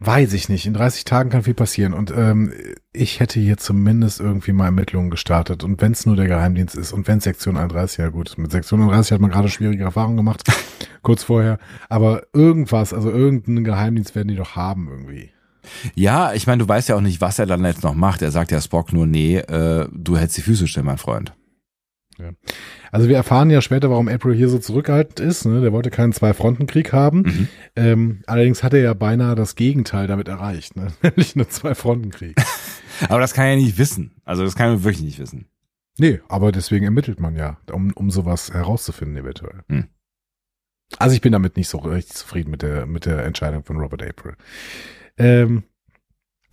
Weiß 0.00 0.32
ich 0.32 0.48
nicht. 0.48 0.66
In 0.66 0.74
30 0.74 1.04
Tagen 1.04 1.30
kann 1.30 1.42
viel 1.42 1.54
passieren. 1.54 1.92
Und 1.92 2.12
ähm, 2.16 2.52
ich 2.92 3.18
hätte 3.18 3.40
hier 3.40 3.56
zumindest 3.56 4.20
irgendwie 4.20 4.52
mal 4.52 4.66
Ermittlungen 4.66 5.10
gestartet. 5.10 5.64
Und 5.64 5.80
wenn 5.80 5.92
es 5.92 6.06
nur 6.06 6.14
der 6.14 6.28
Geheimdienst 6.28 6.76
ist 6.76 6.92
und 6.92 7.08
wenn 7.08 7.18
Sektion 7.18 7.56
31, 7.56 7.98
ja 7.98 8.08
gut, 8.08 8.38
mit 8.38 8.52
Sektion 8.52 8.80
31 8.80 9.12
hat 9.12 9.20
man 9.20 9.30
gerade 9.30 9.48
schwierige 9.48 9.84
Erfahrungen 9.84 10.16
gemacht, 10.16 10.44
kurz 11.02 11.24
vorher. 11.24 11.58
Aber 11.88 12.22
irgendwas, 12.32 12.92
also 12.92 13.10
irgendeinen 13.10 13.64
Geheimdienst 13.64 14.14
werden 14.14 14.28
die 14.28 14.36
doch 14.36 14.54
haben 14.54 14.88
irgendwie. 14.88 15.32
Ja, 15.94 16.32
ich 16.32 16.46
meine, 16.46 16.62
du 16.62 16.68
weißt 16.68 16.88
ja 16.88 16.96
auch 16.96 17.00
nicht, 17.00 17.20
was 17.20 17.38
er 17.38 17.46
dann 17.46 17.64
jetzt 17.64 17.82
noch 17.82 17.94
macht. 17.94 18.22
Er 18.22 18.30
sagt 18.30 18.50
ja 18.50 18.60
Spock 18.60 18.92
nur, 18.92 19.06
nee, 19.06 19.38
äh, 19.38 19.88
du 19.92 20.16
hältst 20.16 20.36
die 20.36 20.42
Füße 20.42 20.66
still, 20.66 20.82
mein 20.82 20.98
Freund. 20.98 21.32
Also 22.90 23.08
wir 23.08 23.16
erfahren 23.16 23.50
ja 23.50 23.60
später, 23.60 23.90
warum 23.90 24.08
April 24.08 24.34
hier 24.34 24.48
so 24.48 24.58
zurückhaltend 24.58 25.20
ist. 25.20 25.44
Ne? 25.44 25.60
Der 25.60 25.72
wollte 25.72 25.90
keinen 25.90 26.12
Zwei-Fronten-Krieg 26.12 26.92
haben. 26.92 27.20
Mhm. 27.20 27.48
Ähm, 27.76 28.22
allerdings 28.26 28.62
hat 28.62 28.74
er 28.74 28.80
ja 28.80 28.94
beinahe 28.94 29.34
das 29.34 29.54
Gegenteil 29.54 30.06
damit 30.06 30.26
erreicht, 30.26 30.76
ne? 30.76 30.88
nämlich 31.02 31.36
einen 31.36 31.48
Zwei-Fronten-Krieg. 31.48 32.36
Aber 33.08 33.20
das 33.20 33.34
kann 33.34 33.46
er 33.46 33.56
nicht 33.56 33.78
wissen. 33.78 34.16
Also 34.24 34.42
das 34.42 34.56
kann 34.56 34.70
er 34.70 34.84
wirklich 34.84 35.04
nicht 35.04 35.20
wissen. 35.20 35.46
Nee, 36.00 36.20
aber 36.28 36.52
deswegen 36.52 36.84
ermittelt 36.84 37.18
man 37.18 37.34
ja, 37.34 37.58
um, 37.72 37.92
um 37.92 38.10
sowas 38.10 38.52
herauszufinden 38.52 39.16
eventuell. 39.16 39.62
Hm. 39.68 39.88
Also 40.96 41.14
ich 41.14 41.20
bin 41.20 41.32
damit 41.32 41.56
nicht 41.56 41.68
so 41.68 41.78
richtig 41.78 42.14
zufrieden 42.14 42.50
mit 42.50 42.62
der, 42.62 42.86
mit 42.86 43.04
der 43.04 43.24
Entscheidung 43.24 43.64
von 43.64 43.78
Robert 43.78 44.02
April. 44.02 44.36
Ähm, 45.18 45.62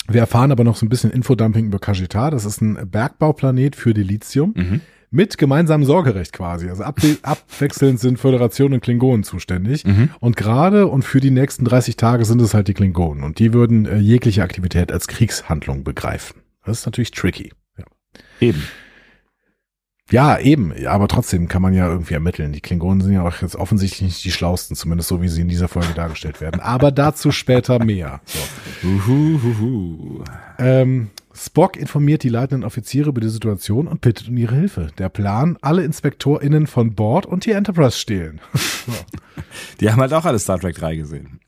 wir 0.08 0.22
erfahren 0.22 0.52
aber 0.52 0.64
noch 0.64 0.76
so 0.76 0.86
ein 0.86 0.90
bisschen 0.90 1.12
Infodumping 1.12 1.66
über 1.66 1.80
Kajita. 1.80 2.30
Das 2.30 2.46
ist 2.46 2.62
ein 2.62 2.90
Bergbauplanet 2.90 3.76
für 3.76 3.94
Delizium 3.94 4.54
Mhm. 4.56 4.82
mit 5.10 5.38
gemeinsamem 5.38 5.86
Sorgerecht 5.86 6.32
quasi. 6.34 6.70
Also 6.70 6.84
ab, 6.84 7.00
abwechselnd 7.24 8.00
sind 8.00 8.20
Föderation 8.20 8.74
und 8.74 8.82
Klingonen 8.82 9.24
zuständig. 9.24 9.84
Mhm. 9.86 10.10
Und 10.20 10.36
gerade 10.38 10.88
und 10.88 11.04
für 11.04 11.20
die 11.22 11.32
nächsten 11.32 11.66
30 11.66 11.98
Tage 11.98 12.26
sind 12.26 12.42
es 12.42 12.54
halt 12.54 12.68
die 12.68 12.74
Klingonen. 12.76 13.24
Und 13.24 13.40
die 13.40 13.54
würden 13.54 13.86
äh, 13.88 13.98
jegliche 13.98 14.44
Aktivität 14.44 14.92
als 14.92 15.08
Kriegshandlung 15.08 15.84
begreifen. 15.84 16.42
Das 16.66 16.80
ist 16.80 16.86
natürlich 16.86 17.12
tricky. 17.12 17.52
Ja. 17.78 17.86
Eben. 18.42 18.62
Ja, 20.12 20.38
eben, 20.38 20.72
aber 20.86 21.08
trotzdem 21.08 21.48
kann 21.48 21.64
man 21.64 21.74
ja 21.74 21.88
irgendwie 21.88 22.14
ermitteln. 22.14 22.52
Die 22.52 22.62
Klingonen 22.62 23.02
sind 23.02 23.14
ja 23.14 23.24
auch 23.24 23.42
jetzt 23.42 23.56
offensichtlich 23.56 24.02
nicht 24.04 24.24
die 24.24 24.32
schlausten, 24.32 24.76
zumindest 24.76 25.10
so 25.10 25.22
wie 25.22 25.30
sie 25.30 25.42
in 25.42 25.48
dieser 25.48 25.68
Folge 25.68 25.94
dargestellt 25.96 26.42
werden. 26.42 26.62
Aber 26.62 26.92
dazu 26.92 27.32
später 27.32 27.84
mehr. 27.84 28.22
So. 28.26 28.88
Uhuhuhu. 28.88 30.24
Ähm, 30.60 31.10
Spock 31.34 31.76
informiert 31.76 32.22
die 32.22 32.30
leitenden 32.30 32.64
Offiziere 32.64 33.10
über 33.10 33.20
die 33.20 33.30
Situation 33.30 33.88
und 33.88 34.02
bittet 34.02 34.30
um 34.30 34.38
ihre 34.38 34.56
Hilfe. 34.56 34.90
Der 35.00 35.10
Plan, 35.10 35.58
alle 35.62 35.84
InspektorInnen 35.84 36.68
von 36.68 36.94
Bord 36.94 37.26
und 37.26 37.46
die 37.46 37.52
Enterprise 37.52 37.98
stehlen. 37.98 38.40
so. 38.54 38.94
Die 39.80 39.92
haben 39.92 40.02
halt 40.02 40.14
auch 40.14 40.26
alle 40.26 40.38
Star 40.38 40.60
Trek 40.60 40.76
3 40.76 40.98
gesehen. 40.98 41.40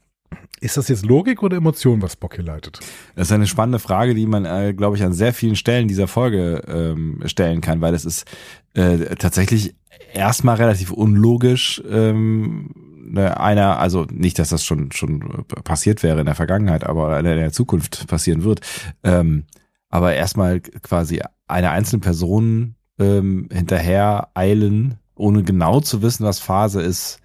Ist 0.59 0.77
das 0.77 0.87
jetzt 0.87 1.05
Logik 1.05 1.43
oder 1.43 1.57
Emotion, 1.57 2.01
was 2.01 2.13
Spock 2.13 2.35
hier 2.35 2.43
leitet? 2.43 2.79
Das 3.15 3.27
ist 3.27 3.31
eine 3.31 3.45
spannende 3.45 3.79
Frage, 3.79 4.15
die 4.15 4.25
man, 4.25 4.45
äh, 4.45 4.73
glaube 4.73 4.97
ich, 4.97 5.03
an 5.03 5.13
sehr 5.13 5.33
vielen 5.33 5.55
Stellen 5.55 5.87
dieser 5.87 6.07
Folge 6.07 6.63
ähm, 6.67 7.21
stellen 7.25 7.61
kann, 7.61 7.81
weil 7.81 7.93
es 7.93 8.05
ist 8.05 8.25
äh, 8.73 9.15
tatsächlich 9.15 9.75
erstmal 10.13 10.55
relativ 10.55 10.91
unlogisch. 10.91 11.81
Ähm, 11.87 12.71
ne, 13.07 13.39
einer, 13.39 13.79
also 13.79 14.05
nicht, 14.11 14.39
dass 14.39 14.49
das 14.49 14.63
schon 14.63 14.91
schon 14.91 15.45
passiert 15.63 16.01
wäre 16.01 16.19
in 16.19 16.25
der 16.25 16.35
Vergangenheit, 16.35 16.83
aber 16.83 17.19
in 17.19 17.25
der 17.25 17.51
Zukunft 17.51 18.07
passieren 18.07 18.43
wird. 18.43 18.61
Ähm, 19.03 19.45
aber 19.89 20.15
erstmal 20.15 20.59
quasi 20.59 21.21
einer 21.47 21.71
einzelnen 21.71 22.01
Person 22.01 22.75
ähm, 22.99 23.47
hinterher 23.51 24.29
eilen, 24.33 24.95
ohne 25.15 25.43
genau 25.43 25.79
zu 25.81 26.01
wissen, 26.01 26.25
was 26.25 26.39
Phase 26.39 26.81
ist, 26.81 27.19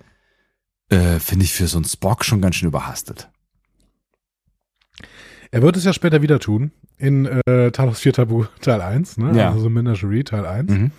äh, 0.93 1.19
finde 1.19 1.45
ich 1.45 1.53
für 1.53 1.67
so 1.67 1.79
einen 1.79 1.85
Spock 1.85 2.25
schon 2.25 2.41
ganz 2.41 2.57
schön 2.57 2.69
überhastet. 2.69 3.29
Er 5.51 5.63
wird 5.63 5.77
es 5.77 5.85
ja 5.85 5.93
später 5.93 6.23
wieder 6.23 6.39
tun. 6.39 6.73
In 6.99 7.27
äh, 7.27 7.71
Talos 7.73 8.01
4 8.01 8.13
Tabu 8.13 8.45
Teil 8.61 8.81
1, 8.81 9.19
ne? 9.19 9.37
Ja. 9.37 9.51
Also 9.51 9.69
Menagerie 9.69 10.25
Teil 10.25 10.47
1. 10.47 10.71
Mhm. 10.71 10.91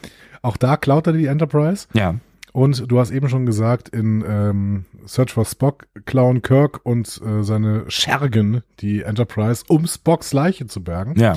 Auch 0.41 0.57
da 0.57 0.77
klaut 0.77 1.07
er 1.07 1.13
die 1.13 1.27
Enterprise. 1.27 1.87
Ja. 1.93 2.15
Und 2.51 2.91
du 2.91 2.99
hast 2.99 3.09
eben 3.09 3.29
schon 3.29 3.47
gesagt, 3.47 3.89
in 3.89 4.23
ähm, 4.27 4.85
Search 5.05 5.31
for 5.31 5.45
Spock 5.45 5.87
klauen 6.05 6.43
Kirk 6.43 6.81
und 6.83 7.19
äh, 7.25 7.43
seine 7.43 7.85
Schergen 7.87 8.61
die 8.79 9.01
Enterprise, 9.01 9.63
um 9.67 9.87
Spocks 9.87 10.33
Leiche 10.33 10.67
zu 10.67 10.83
bergen. 10.83 11.19
Ja. 11.19 11.35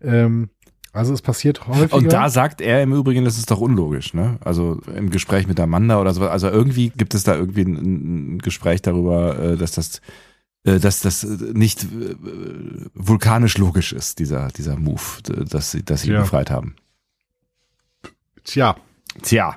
Ähm, 0.00 0.50
also 0.96 1.12
es 1.12 1.22
passiert 1.22 1.66
häufiger. 1.66 1.94
Und 1.94 2.12
da 2.12 2.28
sagt 2.30 2.60
er 2.60 2.82
im 2.82 2.92
Übrigen, 2.92 3.24
das 3.24 3.38
ist 3.38 3.50
doch 3.50 3.60
unlogisch, 3.60 4.14
ne? 4.14 4.38
Also 4.44 4.80
im 4.94 5.10
Gespräch 5.10 5.46
mit 5.46 5.60
Amanda 5.60 6.00
oder 6.00 6.14
so. 6.14 6.28
Also 6.28 6.48
irgendwie 6.48 6.90
gibt 6.90 7.14
es 7.14 7.22
da 7.22 7.36
irgendwie 7.36 7.62
ein, 7.62 8.36
ein 8.36 8.38
Gespräch 8.38 8.82
darüber, 8.82 9.38
äh, 9.38 9.56
dass 9.56 9.72
das 9.72 10.00
äh, 10.66 10.80
dass 10.80 11.00
das 11.00 11.22
nicht 11.22 11.84
äh, 11.84 12.16
vulkanisch 12.94 13.56
logisch 13.56 13.92
ist, 13.92 14.18
dieser, 14.18 14.48
dieser 14.48 14.76
Move, 14.76 15.22
dass 15.22 15.70
sie, 15.70 15.84
dass 15.84 16.02
sie 16.02 16.10
ihn 16.10 16.16
befreit 16.16 16.50
haben. 16.50 16.74
Tja, 18.42 18.76
Tja. 19.22 19.56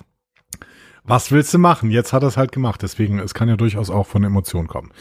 was 1.03 1.31
willst 1.31 1.53
du 1.53 1.57
machen? 1.57 1.89
Jetzt 1.89 2.13
hat 2.13 2.23
er 2.23 2.27
es 2.27 2.37
halt 2.37 2.51
gemacht. 2.51 2.81
Deswegen, 2.83 3.19
es 3.19 3.33
kann 3.33 3.49
ja 3.49 3.55
durchaus 3.55 3.89
auch 3.89 4.05
von 4.05 4.23
Emotionen 4.23 4.67
kommen. 4.67 4.91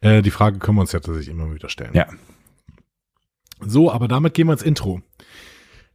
Äh, 0.00 0.22
die 0.22 0.30
Frage 0.30 0.58
können 0.58 0.76
wir 0.76 0.82
uns 0.82 0.92
ja 0.92 1.00
tatsächlich 1.00 1.28
immer 1.28 1.52
wieder 1.52 1.68
stellen. 1.68 1.94
Ja. 1.94 2.06
So, 3.60 3.90
aber 3.90 4.06
damit 4.06 4.34
gehen 4.34 4.46
wir 4.46 4.52
ins 4.52 4.62
Intro. 4.62 5.00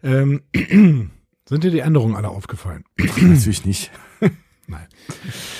Ähm, 0.04 0.41
sind 1.47 1.64
dir 1.64 1.72
die 1.72 1.80
Änderungen 1.80 2.16
alle 2.16 2.30
aufgefallen? 2.30 2.84
Natürlich 3.22 3.66
nicht. 3.66 3.91
Nein. 4.68 4.88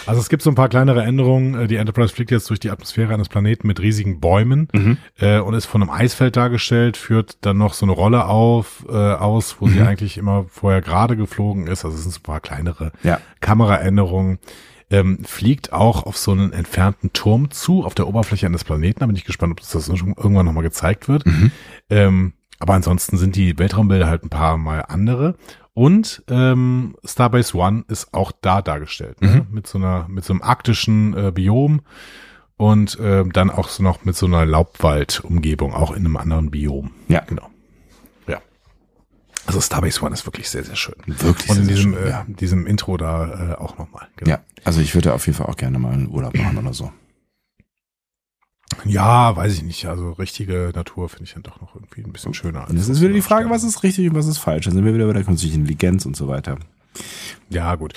Also 0.06 0.22
es 0.22 0.30
gibt 0.30 0.42
so 0.42 0.50
ein 0.50 0.56
paar 0.56 0.70
kleinere 0.70 1.04
Änderungen. 1.04 1.56
Äh, 1.56 1.68
Die 1.68 1.76
Enterprise 1.76 2.14
fliegt 2.14 2.32
jetzt 2.32 2.50
durch 2.50 2.62
die 2.62 2.70
Atmosphäre 2.70 3.14
eines 3.14 3.28
Planeten 3.28 3.68
mit 3.68 3.82
riesigen 3.82 4.22
Bäumen 4.22 4.70
Mhm. 4.72 4.98
äh, 5.20 5.40
und 5.40 5.54
ist 5.54 5.66
von 5.66 5.82
einem 5.82 5.90
Eisfeld 5.92 6.38
dargestellt, 6.38 6.96
führt 6.96 7.38
dann 7.42 7.58
noch 7.58 7.74
so 7.74 7.86
eine 7.86 7.92
Rolle 7.92 8.26
auf 8.26 8.86
äh, 8.88 8.94
aus, 8.94 9.58
wo 9.60 9.68
sie 9.68 9.80
Mhm. 9.82 9.88
eigentlich 9.88 10.18
immer 10.18 10.46
vorher 10.48 10.82
gerade 10.82 11.18
geflogen 11.18 11.68
ist. 11.68 11.84
Also 11.84 11.98
es 11.98 12.04
sind 12.04 12.14
so 12.14 12.20
ein 12.20 12.24
paar 12.24 12.40
kleinere 12.40 12.94
Ja. 13.04 13.20
Kameraänderungen. 13.42 14.40
Ähm, 14.90 15.24
fliegt 15.26 15.72
auch 15.74 16.06
auf 16.06 16.18
so 16.18 16.32
einen 16.32 16.52
entfernten 16.54 17.12
Turm 17.14 17.50
zu, 17.52 17.86
auf 17.86 17.96
der 17.96 18.08
Oberfläche 18.08 18.46
eines 18.46 18.64
Planeten. 18.66 19.00
Da 19.00 19.06
bin 19.08 19.16
ich 19.16 19.24
gespannt, 19.26 19.52
ob 19.52 19.60
das, 19.62 19.88
irgendwann 19.90 20.46
nochmal 20.46 20.64
gezeigt 20.64 21.08
wird. 21.10 21.26
Mhm. 21.26 21.52
Ähm, 21.90 22.34
aber 22.62 22.76
ansonsten 22.76 23.18
sind 23.18 23.36
die 23.36 23.58
Weltraumbilder 23.58 24.08
halt 24.08 24.24
ein 24.24 24.30
paar 24.30 24.58
Mal 24.58 24.82
andere. 24.88 25.36
Und 25.74 26.24
ähm, 26.30 26.96
Starbase 27.04 27.58
One 27.58 27.86
ist 27.88 28.14
auch 28.14 28.32
da 28.42 28.62
dargestellt, 28.62 29.22
ne? 29.22 29.48
mit 29.50 29.68
so 29.68 29.78
einer, 29.78 30.06
mit 30.10 30.24
so 30.26 30.34
einem 30.34 30.42
arktischen 30.42 31.18
äh, 31.18 31.32
Biom 31.32 31.82
und 32.58 33.00
ähm, 33.02 33.32
dann 33.32 33.50
auch 33.50 33.70
so 33.70 33.82
noch 33.82 34.04
mit 34.04 34.16
so 34.16 34.26
einer 34.26 34.46
Laubwaldumgebung, 34.46 35.74
auch 35.74 35.92
in 35.92 36.06
einem 36.06 36.18
anderen 36.18 36.52
Biom. 36.52 36.92
Ja. 37.08 37.22
Genau. 37.22 37.50
Ja. 38.28 38.42
Also 39.48 39.62
Starbase 39.62 40.04
One 40.04 40.14
ist 40.14 40.28
wirklich 40.28 40.50
sehr, 40.50 40.64
sehr 40.64 40.76
schön. 40.76 40.96
Wirklich 41.08 41.50
Und 41.50 41.58
in 41.58 41.66
sehr, 41.66 41.76
diesem, 41.76 41.94
schön, 41.94 42.04
äh, 42.04 42.10
ja. 42.10 42.26
diesem 42.28 42.68
Intro 42.68 42.98
da 42.98 43.54
äh, 43.54 43.56
auch 43.56 43.78
nochmal. 43.78 44.08
Genau. 44.18 44.32
Ja, 44.32 44.40
also 44.64 44.82
ich 44.82 44.94
würde 44.94 45.14
auf 45.14 45.26
jeden 45.26 45.38
Fall 45.38 45.48
auch 45.48 45.58
gerne 45.58 45.80
mal 45.80 45.94
einen 45.94 46.10
Urlaub 46.10 46.38
machen 46.38 46.58
oder 46.58 46.74
so. 46.74 46.92
Ja, 48.86 49.36
weiß 49.36 49.54
ich 49.54 49.64
nicht. 49.64 49.86
Also 49.86 50.12
richtige 50.12 50.72
Natur 50.74 51.10
finde 51.10 51.26
ich 51.26 51.34
dann 51.34 51.44
doch 51.44 51.62
noch 51.62 51.76
irgendwie 51.76 52.04
ein 52.04 52.14
bisschen 52.14 52.34
schöner. 52.34 52.70
Und 52.70 52.78
es 52.78 52.90
ist 52.90 53.02
wieder 53.02 53.14
die 53.14 53.22
Frage, 53.22 53.50
was 53.50 53.64
ist 53.64 53.84
richtig 53.84 54.10
und 54.10 54.16
was 54.16 54.28
ist 54.28 54.38
falsch. 54.38 54.66
Dann 54.66 54.74
sind 54.74 54.86
wir 54.86 54.94
wieder 54.94 55.08
bei 55.08 55.14
der 55.14 55.24
künstlichen 55.24 55.62
Intelligenz 55.62 56.06
und 56.06 56.16
so 56.16 56.28
weiter. 56.28 56.58
Ja, 57.50 57.76
gut. 57.76 57.94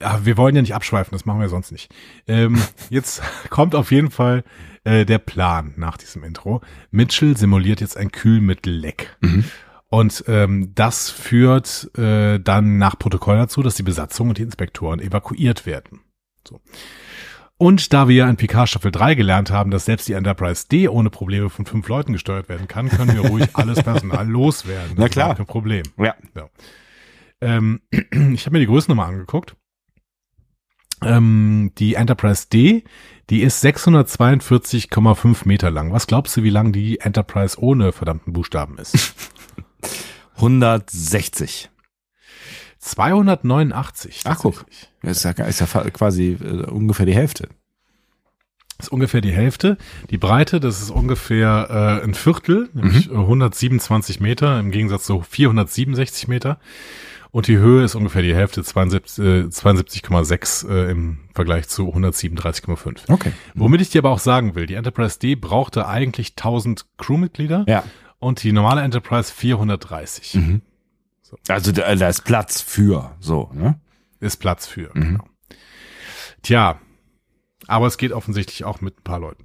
Ja, 0.00 0.24
wir 0.24 0.36
wollen 0.36 0.54
ja 0.54 0.62
nicht 0.62 0.74
abschweifen, 0.74 1.10
das 1.12 1.26
machen 1.26 1.40
wir 1.40 1.48
sonst 1.48 1.72
nicht. 1.72 1.92
Ähm, 2.26 2.60
jetzt 2.90 3.22
kommt 3.50 3.74
auf 3.74 3.90
jeden 3.90 4.10
Fall 4.10 4.44
äh, 4.84 5.04
der 5.04 5.18
Plan 5.18 5.74
nach 5.76 5.96
diesem 5.96 6.22
Intro. 6.22 6.60
Mitchell 6.90 7.36
simuliert 7.36 7.80
jetzt 7.80 7.96
ein 7.96 8.12
Kühlmittelleck. 8.12 9.16
Mhm. 9.20 9.44
Und 9.90 10.24
ähm, 10.28 10.72
das 10.74 11.10
führt 11.10 11.90
äh, 11.96 12.38
dann 12.38 12.78
nach 12.78 12.98
Protokoll 12.98 13.38
dazu, 13.38 13.62
dass 13.62 13.74
die 13.74 13.82
Besatzung 13.82 14.28
und 14.28 14.38
die 14.38 14.42
Inspektoren 14.42 15.00
evakuiert 15.00 15.64
werden. 15.64 16.00
So. 16.46 16.60
Und 17.58 17.92
da 17.92 18.06
wir 18.06 18.28
in 18.28 18.36
Picard 18.36 18.68
Staffel 18.68 18.92
3 18.92 19.16
gelernt 19.16 19.50
haben, 19.50 19.72
dass 19.72 19.84
selbst 19.84 20.06
die 20.08 20.12
Enterprise 20.12 20.66
D 20.68 20.88
ohne 20.88 21.10
Probleme 21.10 21.50
von 21.50 21.66
fünf 21.66 21.88
Leuten 21.88 22.12
gesteuert 22.12 22.48
werden 22.48 22.68
kann, 22.68 22.88
können 22.88 23.14
wir 23.14 23.28
ruhig 23.28 23.48
alles 23.54 23.82
Personal 23.82 24.26
loswerden. 24.28 24.92
Na 24.94 25.02
Das 25.02 25.06
ist 25.06 25.12
klar. 25.12 25.34
Kein 25.34 25.46
Problem. 25.46 25.82
Ja. 25.98 26.14
Ähm, 27.40 27.80
ich 27.90 28.46
habe 28.46 28.52
mir 28.52 28.60
die 28.60 28.66
Größen 28.66 28.90
nochmal 28.92 29.12
angeguckt. 29.12 29.56
Ähm, 31.02 31.72
die 31.78 31.94
Enterprise 31.94 32.46
D, 32.52 32.84
die 33.28 33.42
ist 33.42 33.64
642,5 33.64 35.46
Meter 35.46 35.70
lang. 35.70 35.92
Was 35.92 36.06
glaubst 36.06 36.36
du, 36.36 36.44
wie 36.44 36.50
lang 36.50 36.72
die 36.72 37.00
Enterprise 37.00 37.58
ohne 37.60 37.90
verdammten 37.90 38.32
Buchstaben 38.32 38.78
ist? 38.78 39.14
160. 40.36 41.70
289. 42.90 44.22
Ach, 44.24 44.38
guck. 44.38 44.64
Ist 45.02 45.24
ja, 45.24 45.30
ist 45.30 45.60
ja 45.60 45.66
quasi 45.66 46.36
äh, 46.40 46.64
ungefähr 46.66 47.06
die 47.06 47.14
Hälfte. 47.14 47.48
Das 48.78 48.86
ist 48.86 48.92
ungefähr 48.92 49.20
die 49.20 49.32
Hälfte. 49.32 49.76
Die 50.10 50.18
Breite, 50.18 50.60
das 50.60 50.80
ist 50.80 50.90
ungefähr 50.90 52.00
äh, 52.00 52.04
ein 52.04 52.14
Viertel, 52.14 52.68
nämlich 52.74 53.10
äh, 53.10 53.14
127 53.14 54.20
Meter 54.20 54.60
im 54.60 54.70
Gegensatz 54.70 55.04
zu 55.04 55.20
467 55.20 56.28
Meter. 56.28 56.58
Und 57.30 57.46
die 57.46 57.58
Höhe 57.58 57.84
ist 57.84 57.94
ungefähr 57.94 58.22
die 58.22 58.34
Hälfte, 58.34 58.62
72 58.62 59.18
äh, 59.24 59.40
72,6 59.48 60.68
äh, 60.68 60.90
im 60.90 61.18
Vergleich 61.34 61.68
zu 61.68 61.88
137,5. 61.92 63.00
Okay. 63.08 63.32
Womit 63.54 63.80
ich 63.82 63.90
dir 63.90 63.98
aber 63.98 64.10
auch 64.10 64.18
sagen 64.18 64.54
will, 64.54 64.66
die 64.66 64.74
Enterprise 64.74 65.18
D 65.18 65.34
brauchte 65.34 65.86
eigentlich 65.86 66.30
1000 66.38 66.86
Crewmitglieder 66.96 67.64
Ja. 67.68 67.84
und 68.18 68.42
die 68.42 68.52
normale 68.52 68.80
Enterprise 68.82 69.32
430. 69.34 70.34
Mhm. 70.36 70.62
Also 71.48 71.72
da, 71.72 71.94
da 71.94 72.08
ist 72.08 72.24
Platz 72.24 72.60
für 72.60 73.16
so, 73.20 73.50
ne? 73.52 73.80
Ist 74.20 74.38
Platz 74.38 74.66
für. 74.66 74.90
Mhm. 74.94 75.02
Genau. 75.02 75.24
Tja, 76.42 76.80
aber 77.66 77.86
es 77.86 77.98
geht 77.98 78.12
offensichtlich 78.12 78.64
auch 78.64 78.80
mit 78.80 78.98
ein 78.98 79.04
paar 79.04 79.20
Leuten. 79.20 79.44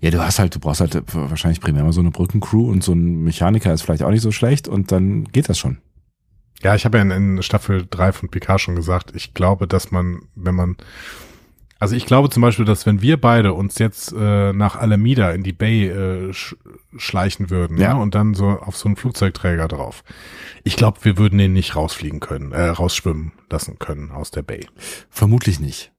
Ja, 0.00 0.10
du 0.10 0.20
hast 0.20 0.38
halt, 0.38 0.54
du 0.54 0.60
brauchst 0.60 0.80
halt 0.80 1.02
wahrscheinlich 1.14 1.60
primär 1.60 1.82
mal 1.82 1.92
so 1.92 2.00
eine 2.00 2.10
Brückencrew 2.10 2.70
und 2.70 2.84
so 2.84 2.92
ein 2.92 3.22
Mechaniker 3.22 3.72
ist 3.72 3.82
vielleicht 3.82 4.02
auch 4.02 4.10
nicht 4.10 4.22
so 4.22 4.32
schlecht 4.32 4.68
und 4.68 4.92
dann 4.92 5.24
geht 5.24 5.48
das 5.48 5.58
schon. 5.58 5.78
Ja, 6.62 6.74
ich 6.74 6.84
habe 6.84 6.98
ja 6.98 7.02
in, 7.02 7.10
in 7.10 7.42
Staffel 7.42 7.86
3 7.90 8.12
von 8.12 8.28
Picard 8.28 8.60
schon 8.60 8.76
gesagt, 8.76 9.12
ich 9.14 9.34
glaube, 9.34 9.66
dass 9.66 9.90
man, 9.90 10.20
wenn 10.34 10.54
man, 10.54 10.76
also 11.82 11.96
ich 11.96 12.06
glaube 12.06 12.30
zum 12.30 12.42
Beispiel, 12.42 12.64
dass 12.64 12.86
wenn 12.86 13.02
wir 13.02 13.20
beide 13.20 13.54
uns 13.54 13.76
jetzt 13.78 14.12
äh, 14.16 14.52
nach 14.52 14.76
Alameda 14.76 15.32
in 15.32 15.42
die 15.42 15.52
Bay 15.52 15.88
äh, 15.88 16.32
sch 16.32 16.54
schleichen 16.96 17.50
würden 17.50 17.76
Ja. 17.76 17.94
ne, 17.94 18.00
und 18.00 18.14
dann 18.14 18.34
so 18.34 18.50
auf 18.50 18.76
so 18.76 18.86
einen 18.86 18.94
Flugzeugträger 18.94 19.66
drauf, 19.66 20.04
ich 20.62 20.76
glaube, 20.76 21.00
wir 21.02 21.18
würden 21.18 21.38
den 21.38 21.52
nicht 21.52 21.74
rausfliegen 21.74 22.20
können, 22.20 22.52
äh, 22.52 22.68
rausschwimmen 22.68 23.32
lassen 23.50 23.80
können 23.80 24.12
aus 24.12 24.30
der 24.30 24.42
Bay. 24.42 24.64
Vermutlich 25.10 25.58
nicht. 25.58 25.90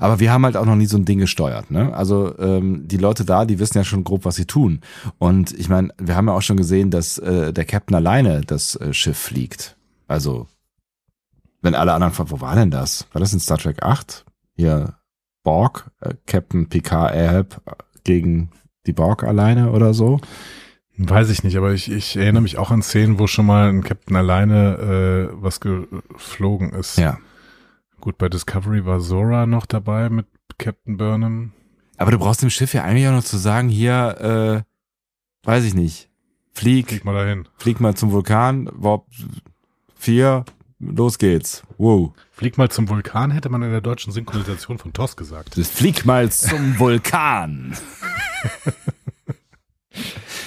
Aber 0.00 0.18
wir 0.18 0.32
haben 0.32 0.44
halt 0.44 0.56
auch 0.56 0.64
noch 0.66 0.74
nie 0.74 0.86
so 0.86 0.96
ein 0.96 1.04
Ding 1.04 1.20
gesteuert, 1.20 1.70
ne? 1.70 1.94
Also 1.94 2.36
ähm, 2.40 2.88
die 2.88 2.96
Leute 2.96 3.24
da, 3.24 3.44
die 3.44 3.60
wissen 3.60 3.78
ja 3.78 3.84
schon 3.84 4.02
grob, 4.02 4.24
was 4.24 4.34
sie 4.34 4.46
tun. 4.46 4.80
Und 5.18 5.52
ich 5.52 5.68
meine, 5.68 5.90
wir 5.98 6.16
haben 6.16 6.26
ja 6.26 6.34
auch 6.34 6.42
schon 6.42 6.56
gesehen, 6.56 6.90
dass 6.90 7.18
äh, 7.18 7.52
der 7.52 7.66
Captain 7.66 7.94
alleine 7.94 8.40
das 8.40 8.74
äh, 8.76 8.92
Schiff 8.92 9.18
fliegt. 9.18 9.76
Also 10.08 10.48
wenn 11.62 11.76
alle 11.76 11.92
anderen, 11.92 12.12
fragen, 12.14 12.30
wo 12.32 12.40
war 12.40 12.56
denn 12.56 12.72
das? 12.72 13.06
War 13.12 13.20
das 13.20 13.32
in 13.32 13.38
Star 13.40 13.58
Trek 13.58 13.82
8? 13.84 14.24
Hier 14.56 14.94
Borg, 15.44 15.90
äh, 16.00 16.14
Captain 16.26 16.68
Picard 16.68 17.14
Ahab 17.14 17.62
gegen 18.02 18.50
die 18.86 18.92
Borg 18.92 19.22
alleine 19.22 19.70
oder 19.70 19.94
so? 19.94 20.20
Weiß 20.96 21.30
ich 21.30 21.42
nicht, 21.42 21.56
aber 21.56 21.72
ich, 21.72 21.90
ich 21.90 22.16
erinnere 22.16 22.42
mich 22.42 22.56
auch 22.56 22.70
an 22.70 22.82
Szenen, 22.82 23.18
wo 23.18 23.26
schon 23.26 23.46
mal 23.46 23.68
ein 23.68 23.82
Captain 23.82 24.16
alleine 24.16 25.30
äh, 25.30 25.36
was 25.40 25.60
geflogen 25.60 26.72
ist. 26.72 26.98
Ja. 26.98 27.18
Gut, 28.00 28.18
bei 28.18 28.28
Discovery 28.28 28.84
war 28.84 29.00
Zora 29.00 29.46
noch 29.46 29.66
dabei 29.66 30.08
mit 30.08 30.26
Captain 30.58 30.96
Burnham. 30.96 31.52
Aber 31.96 32.10
du 32.10 32.18
brauchst 32.18 32.42
dem 32.42 32.50
Schiff 32.50 32.74
ja 32.74 32.84
eigentlich 32.84 33.08
auch 33.08 33.12
noch 33.12 33.24
zu 33.24 33.38
sagen, 33.38 33.68
hier, 33.68 34.64
äh, 34.64 35.48
weiß 35.48 35.64
ich 35.64 35.74
nicht, 35.74 36.10
flieg, 36.52 36.88
Krieg 36.88 37.04
mal 37.04 37.14
dahin. 37.14 37.48
flieg 37.56 37.80
mal 37.80 37.94
zum 37.94 38.12
Vulkan, 38.12 38.68
Warp 38.72 39.06
4, 39.96 40.44
los 40.78 41.18
geht's. 41.18 41.62
Wow. 41.78 42.12
Flieg 42.34 42.58
mal 42.58 42.68
zum 42.68 42.88
Vulkan, 42.88 43.30
hätte 43.30 43.48
man 43.48 43.62
in 43.62 43.70
der 43.70 43.80
deutschen 43.80 44.12
Synchronisation 44.12 44.78
von 44.78 44.92
TOS 44.92 45.16
gesagt. 45.16 45.54
Flieg 45.54 46.04
mal 46.04 46.30
zum 46.30 46.78
Vulkan. 46.78 47.76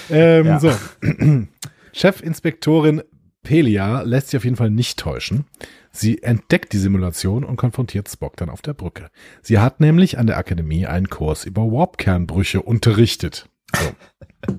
Ähm, 0.10 0.46
Ja. 0.46 0.60
So. 0.60 0.72
Chefinspektorin 1.94 3.02
Pelia 3.44 4.02
lässt 4.02 4.30
sich 4.30 4.38
auf 4.38 4.44
jeden 4.44 4.58
Fall 4.58 4.70
nicht 4.70 5.00
täuschen. 5.00 5.46
Sie 5.92 6.22
entdeckt 6.22 6.74
die 6.74 6.78
Simulation 6.78 7.44
und 7.46 7.56
konfrontiert 7.56 8.10
Spock 8.10 8.36
dann 8.36 8.50
auf 8.50 8.62
der 8.62 8.74
Brücke. 8.74 9.10
Sie 9.42 9.60
hat 9.60 9.80
nämlich 9.80 10.18
an 10.18 10.28
der 10.28 10.38
Akademie 10.38 10.86
einen 10.86 11.10
Kurs 11.10 11.46
über 11.46 11.64
Warp-Kernbrüche 11.64 12.62
unterrichtet. 12.62 13.50
So. 13.74 14.54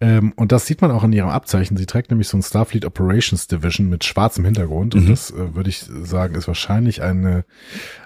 ähm, 0.00 0.32
und 0.36 0.52
das 0.52 0.66
sieht 0.66 0.82
man 0.82 0.90
auch 0.90 1.04
in 1.04 1.12
ihrem 1.12 1.28
Abzeichen. 1.30 1.76
Sie 1.76 1.86
trägt 1.86 2.10
nämlich 2.10 2.28
so 2.28 2.36
ein 2.36 2.42
Starfleet 2.42 2.84
Operations 2.84 3.46
Division 3.46 3.88
mit 3.88 4.04
schwarzem 4.04 4.44
Hintergrund. 4.44 4.94
Und 4.94 5.04
Mhm. 5.04 5.08
das 5.10 5.30
äh, 5.30 5.54
würde 5.54 5.70
ich 5.70 5.84
sagen, 6.02 6.34
ist 6.34 6.48
wahrscheinlich 6.48 7.02
eine, 7.02 7.44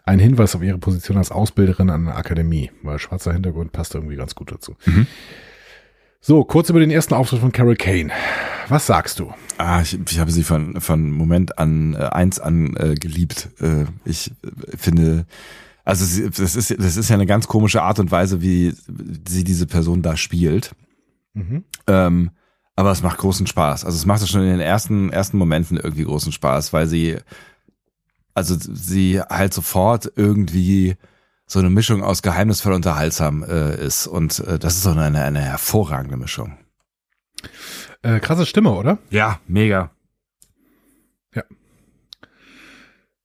ein 0.05 0.19
Hinweis 0.19 0.55
auf 0.55 0.63
ihre 0.63 0.79
Position 0.79 1.17
als 1.17 1.31
Ausbilderin 1.31 1.91
an 1.91 2.05
der 2.07 2.17
Akademie, 2.17 2.71
weil 2.83 2.99
schwarzer 2.99 3.33
Hintergrund 3.33 3.73
passt 3.73 3.95
irgendwie 3.95 4.17
ganz 4.17 4.35
gut 4.35 4.53
dazu. 4.53 4.77
Mhm. 4.87 5.07
So, 6.21 6.45
kurz 6.45 6.69
über 6.69 6.81
den 6.81 6.91
ersten 6.91 7.15
Auftritt 7.15 7.41
von 7.41 7.53
Carol 7.53 7.77
Kane. 7.77 8.11
Was 8.69 8.87
sagst 8.87 9.21
du? 9.21 9.33
Ah, 9.57 9.81
ich, 9.83 9.99
ich 10.11 10.19
habe 10.19 10.31
sie 10.33 10.43
von 10.43 10.81
von 10.81 11.11
Moment 11.11 11.59
an 11.59 11.95
äh, 11.95 11.99
eins 11.99 12.39
an 12.41 12.77
äh, 12.77 12.95
geliebt. 12.97 13.49
Äh, 13.61 13.85
ich 14.05 14.33
äh, 14.43 14.77
finde, 14.77 15.27
also 15.85 16.05
sie, 16.05 16.29
das 16.29 16.55
ist 16.57 16.75
das 16.79 16.97
ist 16.97 17.09
ja 17.09 17.15
eine 17.15 17.25
ganz 17.27 17.47
komische 17.47 17.83
Art 17.83 17.99
und 18.01 18.11
Weise, 18.11 18.43
wie 18.43 18.75
sie 19.29 19.45
diese 19.45 19.67
Person 19.67 20.03
da 20.03 20.17
spielt. 20.17 20.73
Mhm. 21.39 21.65
Ähm, 21.87 22.31
aber 22.77 22.93
es 22.93 23.03
macht 23.03 23.19
großen 23.19 23.47
Spaß. 23.47 23.85
Also 23.85 23.97
es 23.97 24.07
macht 24.07 24.27
schon 24.29 24.43
in 24.43 24.51
den 24.51 24.61
ersten 24.61 25.11
ersten 25.11 25.37
Momenten 25.39 25.77
irgendwie 25.79 26.05
großen 26.05 26.33
Spaß, 26.33 26.73
weil 26.73 26.87
sie 26.87 27.17
also 28.35 28.55
sie 28.59 29.21
halt 29.21 29.53
sofort 29.53 30.13
irgendwie 30.15 30.97
so 31.47 31.59
eine 31.59 31.71
Mischung 31.71 32.05
aus 32.05 32.23
geheimnisvoll 32.23 32.73
und 32.73 32.77
unterhaltsam 32.87 33.43
äh, 33.43 33.75
ist 33.85 34.07
und 34.07 34.39
äh, 34.41 34.59
das 34.59 34.77
ist 34.77 34.83
so 34.83 34.91
eine 34.91 35.23
eine 35.23 35.41
hervorragende 35.41 36.17
Mischung. 36.17 36.57
Äh, 38.03 38.21
krasse 38.21 38.47
Stimme, 38.47 38.71
oder? 38.71 38.99
Ja, 39.11 39.41
mega. 39.49 39.91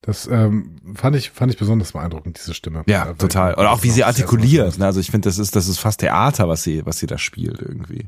Das 0.06 0.26
ähm, 0.26 0.76
fand 0.94 1.16
ich 1.16 1.30
fand 1.30 1.50
ich 1.50 1.58
besonders 1.58 1.92
beeindruckend 1.92 2.36
diese 2.38 2.52
Stimme. 2.52 2.82
Ja, 2.86 3.10
Äh, 3.10 3.14
total. 3.14 3.52
weil- 3.52 3.58
Oder 3.60 3.70
auch 3.72 3.82
wie 3.84 3.90
sie 3.90 4.04
artikuliert. 4.04 4.78
Ne? 4.78 4.84
Also 4.84 5.00
ich 5.00 5.10
finde, 5.10 5.28
das 5.28 5.38
ist 5.38 5.56
das 5.56 5.66
ist 5.66 5.78
fast 5.78 6.00
Theater, 6.00 6.46
was 6.48 6.62
sie 6.62 6.84
was 6.84 6.98
sie 6.98 7.06
da 7.06 7.16
spielt 7.16 7.60
irgendwie. 7.62 8.06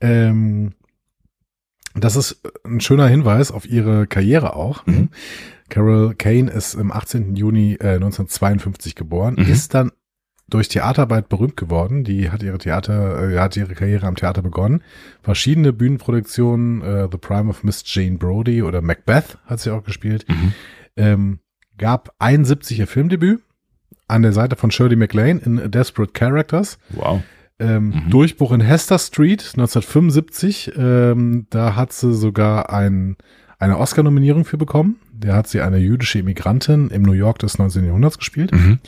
Ähm, 0.00 0.72
das 1.94 2.16
ist 2.16 2.40
ein 2.64 2.80
schöner 2.80 3.08
Hinweis 3.08 3.50
auf 3.50 3.66
ihre 3.66 4.06
Karriere 4.06 4.54
auch. 4.56 4.84
Mhm. 4.86 5.08
Carol 5.68 6.14
Kane 6.14 6.50
ist 6.50 6.74
im 6.74 6.92
18. 6.92 7.34
Juni 7.34 7.74
äh, 7.74 7.94
1952 7.96 8.94
geboren, 8.94 9.34
Mhm. 9.38 9.46
ist 9.50 9.74
dann 9.74 9.90
durch 10.48 10.68
Theaterarbeit 10.68 11.28
berühmt 11.28 11.56
geworden. 11.56 12.04
Die 12.04 12.30
hat 12.30 12.42
ihre 12.42 12.58
Theater, 12.58 13.30
äh, 13.32 13.38
hat 13.38 13.56
ihre 13.56 13.74
Karriere 13.74 14.06
am 14.06 14.14
Theater 14.14 14.42
begonnen. 14.42 14.82
Verschiedene 15.22 15.72
Bühnenproduktionen, 15.72 16.82
äh, 16.82 17.08
The 17.10 17.18
Prime 17.18 17.48
of 17.50 17.64
Miss 17.64 17.82
Jane 17.84 18.16
Brody 18.18 18.62
oder 18.62 18.80
Macbeth 18.80 19.38
hat 19.46 19.60
sie 19.60 19.70
auch 19.72 19.82
gespielt. 19.82 20.24
Mhm. 20.28 20.52
Ähm, 20.96 21.38
gab 21.78 22.14
71 22.20 22.78
ihr 22.78 22.86
Filmdebüt 22.86 23.42
an 24.08 24.22
der 24.22 24.32
Seite 24.32 24.54
von 24.56 24.70
Shirley 24.70 24.94
MacLaine 24.96 25.40
in 25.44 25.70
Desperate 25.70 26.12
Characters. 26.12 26.78
Wow. 26.90 27.22
Ähm, 27.58 27.88
Mhm. 28.04 28.10
Durchbruch 28.10 28.52
in 28.52 28.60
Hester 28.60 28.98
Street 28.98 29.40
1975. 29.56 30.72
Ähm, 30.76 31.46
da 31.50 31.74
hat 31.74 31.92
sie 31.92 32.14
sogar 32.14 32.72
ein, 32.72 33.16
eine 33.58 33.78
Oscar-Nominierung 33.78 34.44
für 34.44 34.58
bekommen. 34.58 34.96
Da 35.12 35.34
hat 35.34 35.48
sie 35.48 35.60
eine 35.60 35.78
jüdische 35.78 36.18
Immigrantin 36.20 36.90
im 36.90 37.02
New 37.02 37.12
York 37.12 37.38
des 37.40 37.58
19. 37.58 37.84
Jahrhunderts 37.86 38.18
gespielt. 38.18 38.52
Mhm. 38.52 38.78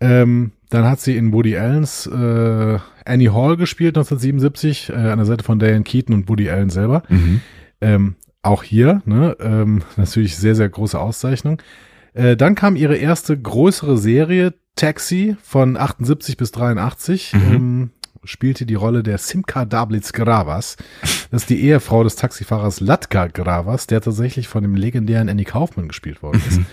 Ähm, 0.00 0.52
dann 0.70 0.84
hat 0.84 1.00
sie 1.00 1.16
in 1.16 1.32
Woody 1.32 1.56
Allens 1.56 2.06
äh, 2.06 2.78
Annie 3.04 3.34
Hall 3.34 3.56
gespielt 3.56 3.96
1977 3.98 4.90
äh, 4.90 4.92
an 4.94 5.18
der 5.18 5.26
Seite 5.26 5.44
von 5.44 5.58
Diane 5.58 5.82
Keaton 5.82 6.14
und 6.14 6.28
Woody 6.28 6.48
Allen 6.48 6.70
selber. 6.70 7.02
Mhm. 7.08 7.40
Ähm, 7.80 8.16
auch 8.42 8.62
hier, 8.62 9.02
ne, 9.04 9.36
ähm, 9.40 9.82
natürlich 9.96 10.36
sehr, 10.36 10.54
sehr 10.54 10.68
große 10.68 10.98
Auszeichnung. 10.98 11.60
Äh, 12.14 12.36
dann 12.36 12.54
kam 12.54 12.76
ihre 12.76 12.96
erste 12.96 13.38
größere 13.38 13.98
Serie, 13.98 14.54
Taxi, 14.76 15.36
von 15.42 15.76
78 15.76 16.36
bis 16.36 16.52
83. 16.52 17.34
Mhm. 17.34 17.54
Ähm, 17.54 17.90
spielte 18.22 18.66
die 18.66 18.74
Rolle 18.74 19.02
der 19.02 19.18
Simka 19.18 19.64
Dablitz 19.64 20.12
Gravas. 20.12 20.76
Das 21.30 21.42
ist 21.42 21.50
die 21.50 21.62
Ehefrau 21.62 22.04
des 22.04 22.16
Taxifahrers 22.16 22.80
Latka 22.80 23.26
Gravas, 23.26 23.86
der 23.86 24.00
tatsächlich 24.00 24.46
von 24.46 24.62
dem 24.62 24.74
legendären 24.74 25.28
Andy 25.28 25.44
Kaufman 25.44 25.88
gespielt 25.88 26.22
worden 26.22 26.42
ist. 26.46 26.58
Mhm. 26.58 26.66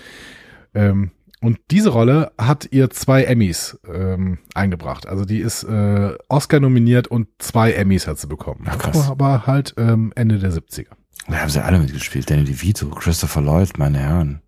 Ähm, 0.74 1.10
und 1.40 1.58
diese 1.70 1.90
Rolle 1.90 2.32
hat 2.38 2.68
ihr 2.72 2.90
zwei 2.90 3.24
Emmys 3.24 3.78
ähm, 3.86 4.38
eingebracht. 4.54 5.06
Also 5.06 5.24
die 5.24 5.38
ist 5.38 5.62
äh, 5.62 6.14
Oscar 6.28 6.60
nominiert 6.60 7.08
und 7.08 7.28
zwei 7.38 7.72
Emmys 7.72 8.06
hat 8.06 8.18
sie 8.18 8.26
bekommen. 8.26 8.64
Ach, 8.68 8.78
krass. 8.78 9.08
Aber 9.08 9.46
halt 9.46 9.74
ähm, 9.76 10.12
Ende 10.16 10.38
der 10.38 10.52
70er. 10.52 10.88
Da 11.28 11.36
haben 11.36 11.50
sie 11.50 11.62
alle 11.62 11.78
mitgespielt. 11.78 12.30
Danny 12.30 12.44
DeVito, 12.44 12.88
Christopher 12.90 13.40
Lloyd, 13.42 13.78
meine 13.78 13.98
Herren. 13.98 14.42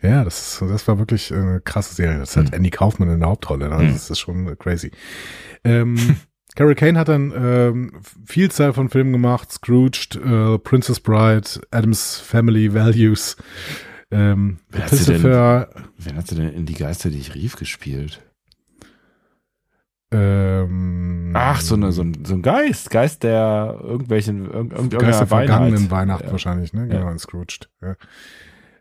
Ja, 0.00 0.22
das, 0.22 0.58
das 0.60 0.86
war 0.86 0.98
wirklich 0.98 1.32
eine 1.34 1.60
krasse 1.60 1.94
Serie. 1.94 2.18
Das 2.18 2.36
hat 2.36 2.48
Hm. 2.48 2.54
Andy 2.54 2.70
Kaufman 2.70 3.10
in 3.10 3.18
der 3.18 3.28
Hauptrolle. 3.28 3.68
Ne? 3.68 3.78
Hm. 3.78 3.92
Das 3.92 4.10
ist 4.10 4.20
schon 4.20 4.56
crazy. 4.58 4.92
Ähm, 5.64 5.96
Carol 6.54 6.74
Kane 6.74 6.98
hat 6.98 7.08
dann 7.08 7.32
ähm, 7.36 7.92
Vielzahl 8.24 8.72
von 8.72 8.88
Filmen 8.90 9.12
gemacht. 9.12 9.50
Scrooged, 9.52 10.16
äh, 10.16 10.58
Princess 10.58 11.00
Bride, 11.00 11.48
Adams 11.70 12.18
Family 12.18 12.72
Values, 12.74 13.36
ähm, 14.10 14.58
Wer 14.70 14.82
hat 14.84 14.90
sie 14.90 15.12
denn- 15.12 15.22
Wen 15.24 16.16
hat 16.16 16.26
sie 16.28 16.34
denn 16.36 16.48
in 16.52 16.66
Die 16.66 16.74
Geister, 16.74 17.10
die 17.10 17.18
ich 17.18 17.34
rief, 17.34 17.56
gespielt? 17.56 18.20
ähm, 20.10 21.32
Ach, 21.34 21.60
so, 21.60 21.74
eine, 21.74 21.92
so, 21.92 22.02
ein, 22.02 22.24
so 22.24 22.34
ein 22.34 22.42
Geist. 22.42 22.90
Geist, 22.90 23.22
der 23.22 23.78
irgendwelchen, 23.82 24.46
irgend, 24.50 24.72
irgend, 24.72 24.98
Geist 24.98 25.20
der 25.20 25.26
vergangenen 25.26 25.90
Weihnacht. 25.90 26.24
Ja. 26.24 26.32
wahrscheinlich, 26.32 26.72
ne? 26.72 26.82
Ja. 26.88 26.98
Genau, 26.98 27.10
in 27.10 27.18
Scrooged. 27.18 27.68
Ja. 27.82 27.94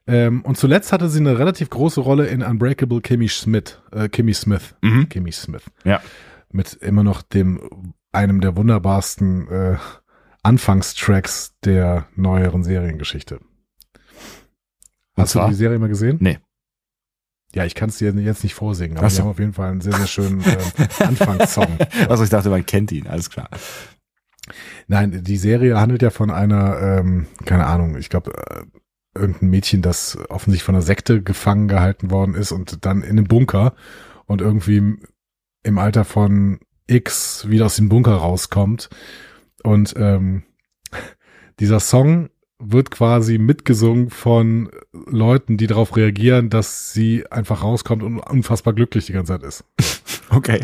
Ähm, 0.07 0.41
und 0.43 0.57
zuletzt 0.57 0.93
hatte 0.93 1.09
sie 1.09 1.19
eine 1.19 1.38
relativ 1.38 1.69
große 1.69 1.99
Rolle 1.99 2.28
in 2.28 2.41
Unbreakable 2.41 3.01
Kimmy 3.01 3.28
Smith. 3.28 3.82
Äh, 3.91 4.07
Kimmy 4.07 4.34
Smith. 4.34 4.73
Mhm. 4.82 5.09
Kimmy 5.09 5.34
Smith. 5.34 5.63
Ja. 5.84 6.01
Mit 6.49 6.73
immer 6.75 7.03
noch 7.03 7.21
dem, 7.23 7.93
einem 8.13 8.39
der 8.39 8.55
wunderbarsten 8.55 9.49
äh, 9.49 9.75
Anfangstracks 10.43 11.55
der 11.65 12.07
neueren 12.15 12.63
Seriengeschichte. 12.63 13.39
Hast 15.18 15.36
du 15.36 15.47
die 15.47 15.53
Serie 15.55 15.80
mal 15.80 15.89
gesehen? 15.89 16.18
Nee. 16.22 16.39
Ja, 17.55 17.65
ich 17.65 17.76
kann 17.76 17.89
es 17.89 17.97
dir 17.97 18.11
jetzt 18.11 18.43
nicht 18.43 18.53
vorsingen, 18.53 18.97
aber 18.97 19.09
so. 19.09 19.18
wir 19.18 19.24
haben 19.24 19.32
auf 19.32 19.39
jeden 19.39 19.53
Fall 19.53 19.72
einen 19.72 19.82
sehr, 19.82 19.93
sehr 19.93 20.07
schönen 20.07 20.41
äh, 20.41 20.57
Anfangssong. 21.03 21.78
Also 22.09 22.24
ich 22.24 22.30
dachte, 22.30 22.49
man 22.49 22.65
kennt 22.65 22.91
ihn, 22.91 23.07
alles 23.07 23.30
klar. 23.30 23.49
Nein, 24.88 25.24
die 25.24 25.38
Serie 25.38 25.80
handelt 25.80 26.01
ja 26.01 26.09
von 26.09 26.30
einer, 26.32 26.80
ähm, 26.82 27.28
keine 27.45 27.65
Ahnung, 27.65 27.97
ich 27.97 28.09
glaube, 28.09 28.32
äh, 28.36 28.63
irgendein 29.20 29.49
Mädchen, 29.49 29.82
das 29.82 30.18
offensichtlich 30.30 30.63
von 30.63 30.76
einer 30.76 30.82
Sekte 30.84 31.22
gefangen 31.24 31.68
gehalten 31.68 32.11
worden 32.11 32.36
ist 32.36 32.51
und 32.51 32.86
dann 32.86 33.01
in 33.01 33.11
einem 33.11 33.26
Bunker 33.26 33.74
und 34.26 34.41
irgendwie 34.41 34.78
im- 34.78 35.01
im 35.63 35.78
Alter 35.80 36.05
von 36.05 36.59
X 36.86 37.49
wieder 37.49 37.65
aus 37.65 37.76
dem 37.78 37.89
Bunker 37.89 38.13
rauskommt. 38.15 38.89
Und 39.63 39.95
ähm, 39.97 40.43
dieser 41.59 41.80
Song 41.80 42.30
wird 42.60 42.91
quasi 42.91 43.38
mitgesungen 43.38 44.10
von 44.10 44.70
Leuten, 44.91 45.58
die 45.58 45.68
darauf 45.68 45.95
reagieren, 45.95 46.49
dass 46.49 46.91
sie 46.91 47.30
einfach 47.32 47.64
rauskommt 47.64 48.03
und 48.03 48.20
unfassbar 48.20 48.74
glücklich 48.74 49.05
die 49.05 49.14
ganze 49.14 49.34
Zeit 49.34 49.43
ist. 49.43 49.64
Okay. 50.30 50.60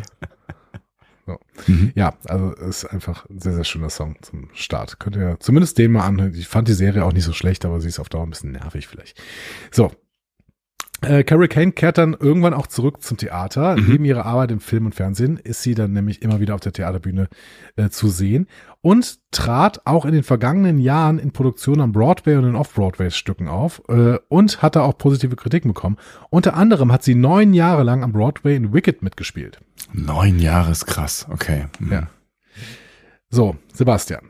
So. 1.26 1.40
Mhm. 1.68 1.94
Ja, 1.96 2.16
also 2.26 2.52
ist 2.52 2.84
einfach 2.84 3.30
ein 3.30 3.40
sehr, 3.40 3.54
sehr 3.54 3.64
schöner 3.64 3.90
Song 3.90 4.18
zum 4.22 4.50
Start. 4.54 5.00
Könnt 5.00 5.16
ihr 5.16 5.38
zumindest 5.40 5.78
den 5.78 5.94
mal 5.94 6.06
anhören. 6.06 6.34
Ich 6.36 6.50
fand 6.50 6.68
die 6.68 6.74
Serie 6.74 7.06
auch 7.06 7.14
nicht 7.14 7.24
so 7.24 7.32
schlecht, 7.32 7.64
aber 7.64 7.80
sie 7.80 7.88
ist 7.88 8.00
auf 8.00 8.10
Dauer 8.10 8.24
ein 8.24 8.30
bisschen 8.30 8.52
nervig 8.52 8.88
vielleicht. 8.88 9.22
So. 9.72 9.90
Äh, 11.02 11.24
Carrie 11.24 11.48
Kane 11.48 11.72
kehrt 11.72 11.98
dann 11.98 12.14
irgendwann 12.14 12.54
auch 12.54 12.68
zurück 12.68 13.02
zum 13.02 13.16
Theater. 13.16 13.78
Mhm. 13.78 13.88
Neben 13.88 14.06
ihrer 14.06 14.26
Arbeit 14.26 14.52
im 14.52 14.60
Film 14.60 14.86
und 14.86 14.96
Fernsehen 14.96 15.38
ist 15.38 15.62
sie 15.62 15.76
dann 15.76 15.94
nämlich 15.94 16.22
immer 16.22 16.42
wieder 16.42 16.56
auf 16.56 16.62
der 16.62 16.74
Theaterbühne 16.74 17.30
äh, 17.78 17.90
zu 17.90 18.10
sehen 18.10 18.48
und 18.84 19.20
trat 19.32 19.88
auch 19.88 20.06
in 20.06 20.12
den 20.12 20.24
vergangenen 20.24 20.78
Jahren 20.78 21.18
in 21.18 21.32
Produktionen 21.32 21.80
am 21.80 21.92
Broadway 21.94 22.36
und 22.36 22.44
in 22.44 22.56
Off-Broadway-Stücken 22.56 23.48
auf 23.48 23.82
äh, 23.88 24.20
und 24.28 24.62
hatte 24.62 24.84
auch 24.84 24.98
positive 24.98 25.38
Kritiken 25.38 25.70
bekommen. 25.70 25.98
Unter 26.30 26.56
anderem 26.56 26.92
hat 26.92 27.02
sie 27.02 27.16
neun 27.16 27.54
Jahre 27.54 27.84
lang 27.84 28.04
am 28.04 28.12
Broadway 28.12 28.58
in 28.58 28.74
Wicked 28.74 29.02
mitgespielt. 29.02 29.62
Neun 29.94 30.38
Jahre 30.38 30.72
ist 30.72 30.86
krass, 30.86 31.26
okay. 31.32 31.68
Mhm. 31.80 31.92
Ja. 31.94 32.08
So, 33.30 33.56
Sebastian. 33.74 34.30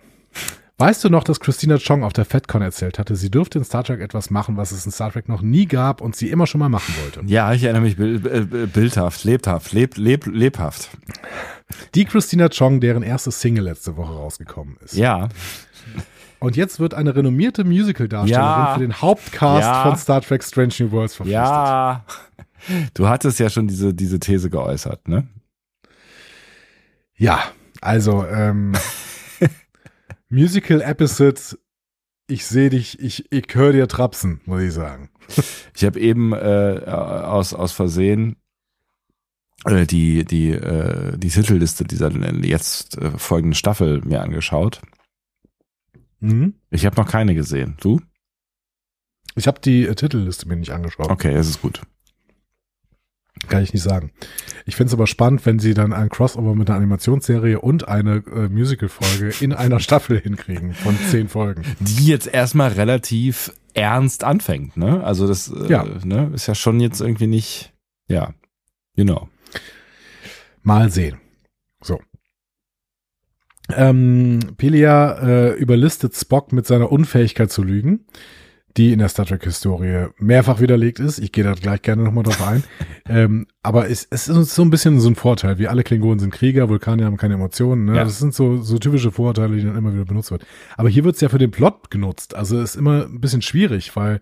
Weißt 0.77 1.03
du 1.03 1.09
noch, 1.09 1.23
dass 1.23 1.39
Christina 1.39 1.77
Chong 1.77 2.03
auf 2.03 2.13
der 2.13 2.25
FedCon 2.25 2.61
erzählt 2.63 2.97
hatte, 2.97 3.15
sie 3.15 3.29
dürfte 3.29 3.59
in 3.59 3.63
Star 3.63 3.83
Trek 3.83 4.01
etwas 4.01 4.31
machen, 4.31 4.57
was 4.57 4.71
es 4.71 4.85
in 4.87 4.91
Star 4.91 5.11
Trek 5.11 5.29
noch 5.29 5.41
nie 5.43 5.67
gab 5.67 6.01
und 6.01 6.15
sie 6.15 6.29
immer 6.29 6.47
schon 6.47 6.59
mal 6.59 6.69
machen 6.69 6.93
wollte? 7.03 7.21
Ja, 7.27 7.53
ich 7.53 7.63
erinnere 7.63 7.83
mich 7.83 7.95
bil- 7.95 8.25
äh, 8.25 8.65
bildhaft, 8.65 9.23
lebhaft, 9.23 9.71
leb, 9.71 9.97
leb, 9.97 10.25
lebhaft. 10.25 10.89
Die 11.93 12.05
Christina 12.05 12.49
Chong, 12.49 12.79
deren 12.81 13.03
erste 13.03 13.31
Single 13.31 13.65
letzte 13.65 13.95
Woche 13.97 14.13
rausgekommen 14.13 14.77
ist. 14.83 14.95
Ja, 14.95 15.29
Und 16.39 16.57
jetzt 16.57 16.79
wird 16.81 16.93
eine 16.93 17.15
renommierte 17.15 17.63
Musical-Darstellerin 17.63 18.31
Ja. 18.65 18.73
für 18.73 18.79
den 18.81 18.99
Hauptcast 19.01 19.61
Ja. 19.63 19.83
von 19.83 19.95
Star 19.95 20.21
Trek 20.21 20.43
Strange 20.43 20.73
New 20.79 20.91
Worlds 20.91 21.15
verpflichtet. 21.15 21.41
ja. 21.45 22.03
Du 22.95 23.07
hattest 23.07 23.39
ja 23.39 23.49
schon 23.49 23.67
diese, 23.67 23.93
diese 23.93 24.19
These 24.19 24.49
geäußert, 24.49 25.07
ne? 25.07 25.27
Ja, 27.15 27.39
also 27.81 28.25
ähm, 28.25 28.73
Musical-Episodes, 30.33 31.59
ich 32.27 32.47
sehe 32.47 32.71
dich, 32.71 32.99
ich, 32.99 33.31
ich 33.31 33.53
höre 33.53 33.71
dir 33.71 33.87
trapsen, 33.87 34.41
muss 34.45 34.63
ich 34.63 34.73
sagen. 34.73 35.11
Ich 35.75 35.83
habe 35.83 35.99
eben 35.99 36.33
äh, 36.33 36.85
aus, 36.87 37.53
aus 37.53 37.71
Versehen 37.71 38.35
äh, 39.65 39.85
die, 39.85 40.25
die, 40.25 40.49
äh, 40.49 41.17
die 41.17 41.29
Titelliste 41.29 41.83
dieser 41.83 42.11
jetzt 42.43 42.97
äh, 42.97 43.11
folgenden 43.11 43.53
Staffel 43.53 44.01
mir 44.01 44.21
angeschaut. 44.21 44.81
Mhm. 46.19 46.55
Ich 46.71 46.87
habe 46.87 46.95
noch 46.95 47.07
keine 47.07 47.35
gesehen. 47.35 47.77
Du? 47.79 48.01
Ich 49.35 49.45
habe 49.45 49.61
die 49.61 49.85
äh, 49.85 49.93
Titelliste 49.93 50.47
mir 50.47 50.55
nicht 50.55 50.71
angeschaut. 50.71 51.11
Okay, 51.11 51.33
es 51.33 51.47
ist 51.47 51.61
gut. 51.61 51.81
Kann 53.49 53.63
ich 53.63 53.73
nicht 53.73 53.83
sagen. 53.83 54.11
Ich 54.65 54.75
finde 54.75 54.87
es 54.89 54.93
aber 54.93 55.07
spannend, 55.07 55.45
wenn 55.45 55.59
sie 55.59 55.73
dann 55.73 55.93
ein 55.93 56.09
Crossover 56.09 56.55
mit 56.55 56.69
einer 56.69 56.77
Animationsserie 56.77 57.59
und 57.59 57.87
eine 57.87 58.23
äh, 58.33 58.47
Musical-Folge 58.49 59.33
in 59.41 59.53
einer 59.53 59.79
Staffel 59.79 60.19
hinkriegen 60.19 60.73
von 60.73 60.97
zehn 61.09 61.27
Folgen. 61.27 61.63
Die 61.79 62.07
jetzt 62.07 62.27
erstmal 62.27 62.71
relativ 62.71 63.51
ernst 63.73 64.23
anfängt, 64.23 64.77
ne? 64.77 65.03
Also 65.03 65.27
das 65.27 65.49
äh, 65.51 65.67
Ja. 65.67 65.83
ne, 66.03 66.31
ist 66.33 66.47
ja 66.47 66.55
schon 66.55 66.79
jetzt 66.79 67.01
irgendwie 67.01 67.27
nicht, 67.27 67.73
ja, 68.07 68.33
you 68.95 69.03
know. 69.03 69.29
Mal 70.61 70.89
sehen. 70.89 71.17
So. 71.81 71.99
Ähm, 73.75 74.39
Pelia 74.57 75.19
äh, 75.19 75.53
überlistet 75.55 76.15
Spock 76.15 76.51
mit 76.51 76.67
seiner 76.67 76.91
Unfähigkeit 76.91 77.51
zu 77.51 77.63
lügen, 77.63 78.05
die 78.77 78.91
in 78.91 78.99
der 78.99 79.09
Star 79.09 79.25
Trek-Historie 79.25 80.07
mehrfach 80.17 80.59
widerlegt 80.59 80.99
ist. 80.99 81.19
Ich 81.19 81.31
gehe 81.31 81.43
da 81.43 81.53
gleich 81.53 81.81
gerne 81.83 82.03
nochmal 82.03 82.23
drauf 82.23 82.41
ein. 82.45 82.63
ähm, 83.07 83.47
aber 83.61 83.89
es, 83.89 84.07
es 84.09 84.27
ist 84.27 84.35
uns 84.35 84.55
so 84.55 84.63
ein 84.63 84.69
bisschen 84.71 84.99
so 84.99 85.09
ein 85.09 85.15
Vorteil. 85.15 85.59
wie 85.59 85.67
alle 85.67 85.83
Klingonen 85.83 86.19
sind 86.19 86.33
Krieger, 86.33 86.69
Vulkanier 86.69 87.05
haben 87.05 87.17
keine 87.17 87.35
Emotionen. 87.35 87.85
Ne? 87.85 87.97
Ja. 87.97 88.03
Das 88.03 88.19
sind 88.19 88.33
so, 88.33 88.61
so 88.61 88.79
typische 88.79 89.11
Vorurteile, 89.11 89.55
die 89.55 89.63
dann 89.63 89.77
immer 89.77 89.93
wieder 89.93 90.05
benutzt 90.05 90.31
wird. 90.31 90.45
Aber 90.75 90.89
hier 90.89 91.03
wird 91.03 91.15
es 91.15 91.21
ja 91.21 91.29
für 91.29 91.37
den 91.37 91.51
Plot 91.51 91.91
genutzt. 91.91 92.35
Also 92.35 92.59
ist 92.59 92.75
immer 92.75 93.05
ein 93.05 93.21
bisschen 93.21 93.41
schwierig, 93.43 93.95
weil 93.95 94.21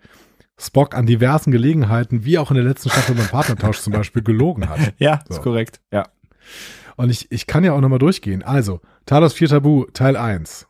Spock 0.60 0.95
an 0.95 1.06
diversen 1.06 1.52
Gelegenheiten, 1.52 2.26
wie 2.26 2.38
auch 2.38 2.52
in 2.52 2.56
der 2.56 2.66
letzten 2.66 2.89
Staffel 2.89 3.16
beim 3.16 3.28
Partnertausch 3.28 3.80
zum 3.80 3.93
Beispiel, 3.93 4.22
gelogen 4.22 4.70
hat. 4.70 4.80
Ja, 4.99 5.22
So. 5.28 5.36
ist 5.36 5.41
korrekt. 5.41 5.80
Ja. 5.91 6.08
Und 6.97 7.10
ich, 7.10 7.32
ich 7.32 7.47
kann 7.47 7.64
ja 7.64 7.74
auch 7.74 7.82
nochmal 7.82 7.99
durchgehen. 7.99 8.43
Also, 8.43 8.82
Talos 9.06 9.34
4 9.34 9.47
Tabu, 9.47 9.86
Teil 9.93 10.16
1. 10.18 10.68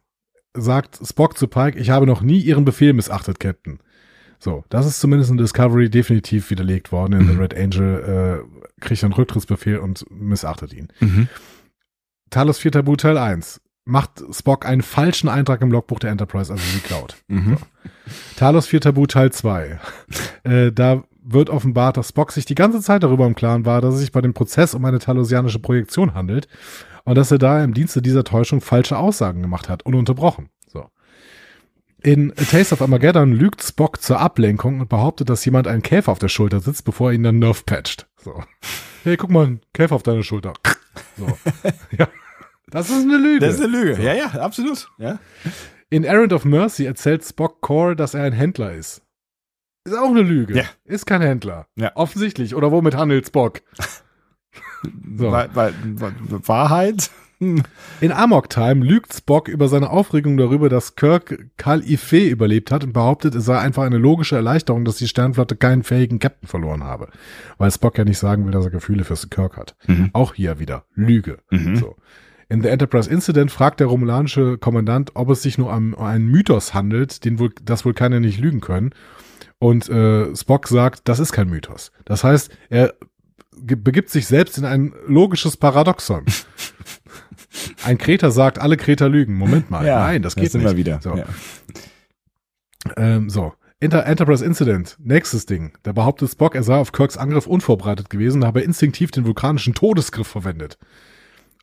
Sagt 0.53 0.99
Spock 1.05 1.37
zu 1.37 1.47
Pike, 1.47 1.79
ich 1.79 1.89
habe 1.89 2.05
noch 2.05 2.21
nie 2.21 2.39
Ihren 2.39 2.65
Befehl 2.65 2.93
missachtet, 2.93 3.39
Captain. 3.39 3.79
So, 4.37 4.65
das 4.69 4.87
ist 4.87 4.99
zumindest 4.99 5.29
in 5.29 5.37
Discovery 5.37 5.89
definitiv 5.89 6.49
widerlegt 6.49 6.91
worden. 6.91 7.13
In 7.13 7.27
The 7.27 7.35
Red 7.35 7.55
Angel 7.55 8.43
äh, 8.43 8.81
kriegt 8.81 9.03
er 9.03 9.05
einen 9.05 9.13
Rücktrittsbefehl 9.13 9.77
und 9.77 10.03
missachtet 10.09 10.73
ihn. 10.73 10.87
Mhm. 10.99 11.27
Talos 12.31 12.57
4 12.57 12.71
Tabu, 12.71 12.95
Teil 12.95 13.19
1. 13.19 13.61
Macht 13.85 14.23
Spock 14.31 14.65
einen 14.65 14.81
falschen 14.81 15.29
Eintrag 15.29 15.61
im 15.61 15.71
Logbuch 15.71 15.99
der 15.99 16.09
Enterprise, 16.09 16.51
also 16.51 16.63
sie 16.63 16.79
klaut. 16.79 17.17
Mhm. 17.27 17.57
Talos 18.35 18.65
4 18.65 18.81
Tabu 18.81 19.05
Teil 19.05 19.31
2. 19.31 19.79
äh, 20.43 20.71
da 20.71 21.03
wird 21.23 21.51
offenbart, 21.51 21.97
dass 21.97 22.09
Spock 22.09 22.31
sich 22.31 22.45
die 22.45 22.55
ganze 22.55 22.81
Zeit 22.81 23.03
darüber 23.03 23.27
im 23.27 23.35
Klaren 23.35 23.65
war, 23.65 23.79
dass 23.79 23.93
es 23.93 23.99
sich 23.99 24.11
bei 24.11 24.21
dem 24.21 24.33
Prozess 24.33 24.73
um 24.73 24.83
eine 24.85 24.99
talosianische 24.99 25.59
Projektion 25.59 26.15
handelt 26.15 26.47
und 27.05 27.15
dass 27.15 27.31
er 27.31 27.37
da 27.37 27.63
im 27.63 27.73
Dienste 27.73 28.01
dieser 28.01 28.23
Täuschung 28.23 28.61
falsche 28.61 28.97
Aussagen 28.97 29.41
gemacht 29.41 29.69
hat, 29.69 29.83
ununterbrochen. 29.83 30.49
So. 30.67 30.87
In 32.03 32.31
A 32.31 32.43
Taste 32.43 32.73
of 32.73 32.81
Armageddon 32.81 33.33
lügt 33.33 33.63
Spock 33.63 34.01
zur 34.01 34.19
Ablenkung 34.19 34.79
und 34.79 34.89
behauptet, 34.89 35.29
dass 35.29 35.45
jemand 35.45 35.67
einen 35.67 35.83
Käfer 35.83 36.11
auf 36.11 36.19
der 36.19 36.29
Schulter 36.29 36.59
sitzt, 36.59 36.85
bevor 36.85 37.11
er 37.11 37.15
ihn 37.15 37.23
dann 37.23 37.39
nerf 37.39 37.65
patcht. 37.65 38.07
So. 38.17 38.43
Hey, 39.03 39.17
guck 39.17 39.31
mal, 39.31 39.47
ein 39.47 39.61
Käfer 39.73 39.95
auf 39.95 40.03
deiner 40.03 40.21
Schulter. 40.21 40.53
So. 41.17 41.25
ja. 41.97 42.07
Das 42.69 42.91
ist 42.91 43.01
eine 43.01 43.17
Lüge. 43.17 43.39
Das 43.39 43.55
ist 43.55 43.63
eine 43.63 43.71
Lüge. 43.71 43.99
Ja, 43.99 44.13
ja, 44.13 44.27
absolut. 44.27 44.89
Ja. 44.99 45.17
In 45.89 46.03
Errand 46.03 46.33
of 46.33 46.45
Mercy 46.45 46.85
erzählt 46.85 47.25
Spock 47.25 47.61
Core, 47.61 47.95
dass 47.95 48.13
er 48.13 48.23
ein 48.23 48.31
Händler 48.31 48.73
ist. 48.73 49.01
Ist 49.83 49.97
auch 49.97 50.09
eine 50.09 50.21
Lüge. 50.21 50.55
Ja. 50.55 50.65
Ist 50.85 51.05
kein 51.05 51.21
Händler. 51.21 51.67
Ja. 51.75 51.95
Offensichtlich. 51.95 52.55
Oder 52.55 52.71
womit 52.71 52.95
handelt 52.95 53.27
Spock? 53.27 53.61
So. 55.17 55.31
Weil, 55.31 55.49
weil, 55.53 55.73
weil, 55.83 56.13
Wahrheit. 56.47 57.11
In 58.01 58.11
Amok 58.11 58.51
Time 58.51 58.85
lügt 58.85 59.15
Spock 59.15 59.47
über 59.47 59.67
seine 59.67 59.89
Aufregung 59.89 60.37
darüber, 60.37 60.69
dass 60.69 60.95
Kirk 60.95 61.47
Kal 61.57 61.83
Ife 61.83 62.29
überlebt 62.29 62.69
hat 62.71 62.83
und 62.83 62.93
behauptet, 62.93 63.33
es 63.33 63.45
sei 63.45 63.57
einfach 63.57 63.81
eine 63.81 63.97
logische 63.97 64.35
Erleichterung, 64.35 64.85
dass 64.85 64.97
die 64.97 65.07
Sternflotte 65.07 65.55
keinen 65.55 65.81
fähigen 65.81 66.19
Captain 66.19 66.47
verloren 66.47 66.83
habe. 66.83 67.07
Weil 67.57 67.71
Spock 67.71 67.97
ja 67.97 68.05
nicht 68.05 68.19
sagen 68.19 68.45
will, 68.45 68.51
dass 68.51 68.65
er 68.65 68.71
Gefühle 68.71 69.03
für 69.05 69.15
Kirk 69.27 69.57
hat. 69.57 69.75
Mhm. 69.87 70.11
Auch 70.13 70.35
hier 70.35 70.59
wieder 70.59 70.85
Lüge. 70.93 71.39
Mhm. 71.49 71.77
So. 71.77 71.95
In 72.47 72.61
The 72.61 72.67
Enterprise 72.67 73.09
Incident 73.09 73.49
fragt 73.49 73.79
der 73.79 73.87
romulanische 73.87 74.59
Kommandant, 74.59 75.11
ob 75.15 75.29
es 75.29 75.41
sich 75.41 75.57
nur 75.57 75.73
um 75.73 75.95
einen 75.95 76.27
Mythos 76.27 76.75
handelt, 76.75 77.25
den 77.25 77.39
wohl, 77.39 77.49
das 77.63 77.85
wohl 77.85 77.93
keiner 77.95 78.19
nicht 78.19 78.39
lügen 78.39 78.61
können. 78.61 78.91
Und 79.57 79.89
äh, 79.89 80.35
Spock 80.35 80.67
sagt, 80.67 81.07
das 81.07 81.19
ist 81.19 81.31
kein 81.31 81.49
Mythos. 81.49 81.91
Das 82.03 82.23
heißt, 82.23 82.51
er 82.69 82.93
begibt 83.55 84.09
sich 84.09 84.27
selbst 84.27 84.57
in 84.57 84.65
ein 84.65 84.93
logisches 85.07 85.57
Paradoxon. 85.57 86.25
ein 87.83 87.97
Kreter 87.97 88.31
sagt, 88.31 88.59
alle 88.59 88.77
Kreter 88.77 89.09
lügen. 89.09 89.35
Moment 89.35 89.69
mal. 89.69 89.85
Nein, 89.85 90.21
das 90.21 90.35
geht 90.35 90.51
sind 90.51 90.61
nicht. 90.63 90.71
wir 90.71 90.77
wieder. 90.77 90.99
So. 91.01 91.15
Ja. 91.15 91.25
Ähm, 92.97 93.29
so. 93.29 93.53
Inter 93.79 94.05
Enterprise 94.05 94.45
Incident. 94.45 94.95
Nächstes 94.99 95.47
Ding. 95.47 95.73
Da 95.83 95.91
behauptet 95.91 96.29
Spock, 96.31 96.53
er 96.55 96.63
sei 96.63 96.75
auf 96.75 96.91
Kirks 96.91 97.17
Angriff 97.17 97.47
unvorbereitet 97.47 98.09
gewesen, 98.11 98.45
habe 98.45 98.61
instinktiv 98.61 99.09
den 99.11 99.25
vulkanischen 99.25 99.73
Todesgriff 99.73 100.27
verwendet. 100.27 100.77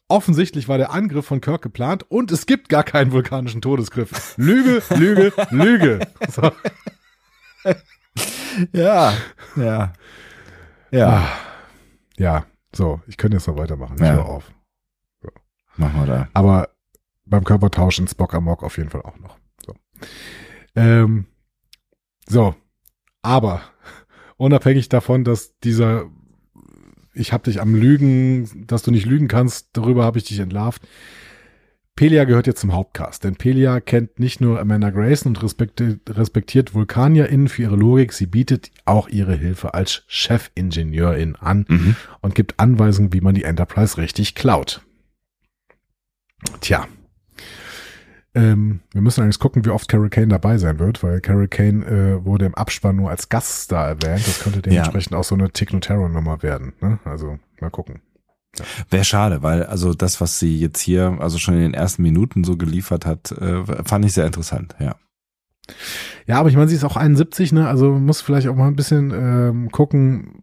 Offensichtlich 0.08 0.68
war 0.68 0.78
der 0.78 0.90
Angriff 0.90 1.26
von 1.26 1.40
Kirk 1.40 1.62
geplant 1.62 2.04
und 2.08 2.32
es 2.32 2.46
gibt 2.46 2.70
gar 2.70 2.82
keinen 2.82 3.12
vulkanischen 3.12 3.60
Todesgriff. 3.60 4.34
Lüge, 4.36 4.82
Lüge, 4.96 5.32
Lüge. 5.50 6.00
So. 6.28 6.50
ja, 8.72 9.12
ja. 9.56 9.92
Ja, 10.90 11.08
Ah. 11.08 11.28
Ja, 12.18 12.46
so. 12.74 13.00
Ich 13.06 13.16
könnte 13.16 13.36
jetzt 13.36 13.46
noch 13.46 13.56
weitermachen. 13.56 13.94
Ich 13.96 14.02
Ja. 14.02 14.14
höre 14.14 14.26
auf. 14.26 14.52
machen 15.76 16.00
wir 16.00 16.06
da. 16.06 16.28
Aber 16.34 16.70
beim 17.24 17.44
Körpertausch 17.44 17.98
in 18.00 18.08
Spock 18.08 18.34
Amok 18.34 18.62
auf 18.64 18.76
jeden 18.78 18.90
Fall 18.90 19.02
auch 19.02 19.18
noch. 19.18 19.38
So. 19.64 19.74
Ähm, 20.74 21.26
so. 22.28 22.54
Aber 23.22 23.62
unabhängig 24.36 24.88
davon, 24.88 25.24
dass 25.24 25.56
dieser 25.60 26.06
ich 27.14 27.32
hab 27.32 27.42
dich 27.44 27.60
am 27.60 27.74
Lügen, 27.74 28.66
dass 28.66 28.82
du 28.82 28.90
nicht 28.90 29.06
lügen 29.06 29.28
kannst, 29.28 29.70
darüber 29.76 30.04
habe 30.04 30.18
ich 30.18 30.24
dich 30.24 30.38
entlarvt. 30.38 30.82
Pelia 31.98 32.22
gehört 32.22 32.46
jetzt 32.46 32.60
zum 32.60 32.72
Hauptcast, 32.74 33.24
denn 33.24 33.34
Pelia 33.34 33.80
kennt 33.80 34.20
nicht 34.20 34.40
nur 34.40 34.60
Amanda 34.60 34.90
Grayson 34.90 35.30
und 35.30 35.42
respektiert, 35.42 35.98
respektiert 36.16 36.72
VulkanierInnen 36.72 37.48
für 37.48 37.62
ihre 37.62 37.74
Logik, 37.74 38.12
sie 38.12 38.26
bietet 38.26 38.70
auch 38.84 39.08
ihre 39.08 39.34
Hilfe 39.34 39.74
als 39.74 40.04
Chefingenieurin 40.06 41.34
an 41.34 41.64
Mhm. 41.68 41.96
und 42.20 42.36
gibt 42.36 42.60
Anweisungen, 42.60 43.12
wie 43.12 43.20
man 43.20 43.34
die 43.34 43.42
Enterprise 43.42 43.96
richtig 43.98 44.36
klaut. 44.36 44.80
Tja. 46.60 46.86
Ähm, 48.32 48.78
wir 48.92 49.00
müssen 49.00 49.24
eigentlich 49.24 49.40
gucken, 49.40 49.64
wie 49.64 49.70
oft 49.70 49.88
Carol 49.88 50.08
Kane 50.08 50.28
dabei 50.28 50.58
sein 50.58 50.78
wird, 50.78 51.02
weil 51.02 51.20
Carol 51.20 51.48
Kane 51.48 51.84
äh, 51.84 52.24
wurde 52.24 52.44
im 52.46 52.54
Abspann 52.54 52.94
nur 52.94 53.10
als 53.10 53.28
Gaststar 53.28 53.88
erwähnt. 53.88 54.24
Das 54.24 54.38
könnte 54.44 54.62
dementsprechend 54.62 55.16
auch 55.16 55.24
so 55.24 55.34
eine 55.34 55.50
Tick 55.50 55.72
Notaro-Nummer 55.72 56.44
werden. 56.44 56.74
Ne? 56.80 57.00
Also 57.04 57.40
mal 57.60 57.70
gucken. 57.70 58.02
Wäre 58.90 59.04
schade, 59.04 59.42
weil 59.42 59.64
also 59.64 59.94
das, 59.94 60.20
was 60.20 60.38
sie 60.38 60.58
jetzt 60.58 60.80
hier, 60.80 61.18
also 61.20 61.38
schon 61.38 61.54
in 61.54 61.60
den 61.60 61.74
ersten 61.74 62.02
Minuten 62.02 62.44
so 62.44 62.56
geliefert 62.56 63.06
hat, 63.06 63.30
äh, 63.32 63.64
fand 63.84 64.04
ich 64.04 64.12
sehr 64.12 64.26
interessant, 64.26 64.74
ja. 64.80 64.96
Ja, 66.26 66.40
aber 66.40 66.48
ich 66.48 66.56
meine, 66.56 66.68
sie 66.68 66.76
ist 66.76 66.84
auch 66.84 66.96
71, 66.96 67.52
ne? 67.52 67.68
Also 67.68 67.92
muss 67.98 68.22
vielleicht 68.22 68.48
auch 68.48 68.54
mal 68.54 68.68
ein 68.68 68.76
bisschen 68.76 69.10
ähm, 69.10 69.70
gucken. 69.70 70.42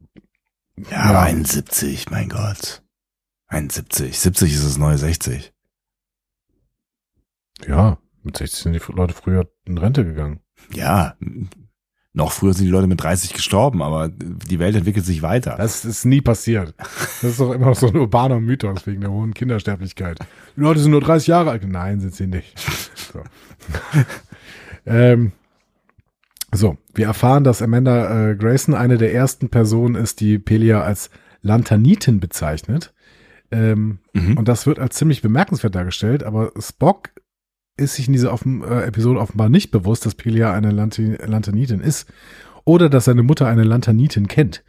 Ja, 0.92 1.04
aber 1.04 1.22
71, 1.22 2.10
mein 2.12 2.30
Gott. 2.30 2.84
71. 3.48 4.20
70 4.20 4.54
ist 4.54 4.66
das 4.66 4.78
neue 4.78 4.98
60. 4.98 5.54
Ja, 7.68 7.98
mit 8.24 8.38
60 8.38 8.60
sind 8.60 8.74
die 8.74 8.92
Leute 8.92 9.14
früher 9.14 9.50
in 9.66 9.78
Rente 9.78 10.04
gegangen. 10.04 10.42
Ja. 10.74 11.16
Noch 12.18 12.32
früher 12.32 12.54
sind 12.54 12.66
die 12.66 12.72
Leute 12.72 12.88
mit 12.88 13.04
30 13.04 13.34
gestorben, 13.34 13.82
aber 13.84 14.08
die 14.10 14.58
Welt 14.58 14.74
entwickelt 14.76 15.06
sich 15.06 15.22
weiter. 15.22 15.56
Das 15.58 15.84
ist 15.84 16.06
nie 16.06 16.22
passiert. 16.22 16.74
Das 16.78 17.24
ist 17.24 17.40
doch 17.42 17.52
immer 17.54 17.66
noch 17.68 17.76
so 17.76 17.88
ein 17.88 17.96
urbaner 17.98 18.40
Mythos 18.40 18.88
wegen 18.88 19.02
der 19.02 19.12
hohen 19.12 19.34
Kindersterblichkeit. 19.34 20.20
Die 20.56 20.62
Leute 20.62 20.80
sind 20.80 20.92
nur 20.92 21.02
30 21.02 21.28
Jahre 21.28 21.52
alt. 21.52 21.68
Nein, 21.68 22.00
sind 22.00 22.16
sie 22.16 22.28
nicht. 22.28 22.58
So, 23.12 23.22
ähm, 24.86 25.34
so 26.54 26.78
wir 26.94 27.08
erfahren, 27.08 27.44
dass 27.44 27.62
Amanda 27.62 28.30
äh, 28.32 28.36
Grayson 28.36 28.76
eine 28.76 28.98
der 28.98 29.14
ersten 29.14 29.50
Personen 29.50 29.96
ist, 29.96 30.22
die 30.22 30.40
Pelia 30.40 30.82
als 30.82 31.10
Lantanitin 31.42 32.20
bezeichnet. 32.20 32.94
Ähm, 33.52 34.00
Mhm. 34.14 34.38
und 34.38 34.48
das 34.48 34.66
wird 34.66 34.80
als 34.80 34.96
ziemlich 34.96 35.22
bemerkenswert 35.22 35.76
dargestellt, 35.76 36.24
aber 36.24 36.52
Spock 36.58 37.10
ist 37.78 37.96
sich 37.96 38.08
in 38.08 38.14
dieser 38.14 38.32
offen, 38.32 38.64
äh, 38.64 38.84
Episode 38.84 39.20
offenbar 39.20 39.50
nicht 39.50 39.72
bewusst, 39.72 40.06
dass 40.06 40.16
Pelia 40.16 40.54
eine 40.54 40.72
Lanti 40.72 41.16
Lantanitin 41.26 41.82
ist 41.82 42.08
oder 42.64 42.90
dass 42.90 43.06
seine 43.06 43.24
Mutter 43.24 43.48
eine 43.48 43.64
Lantanitin 43.64 44.28
kennt. 44.28 44.64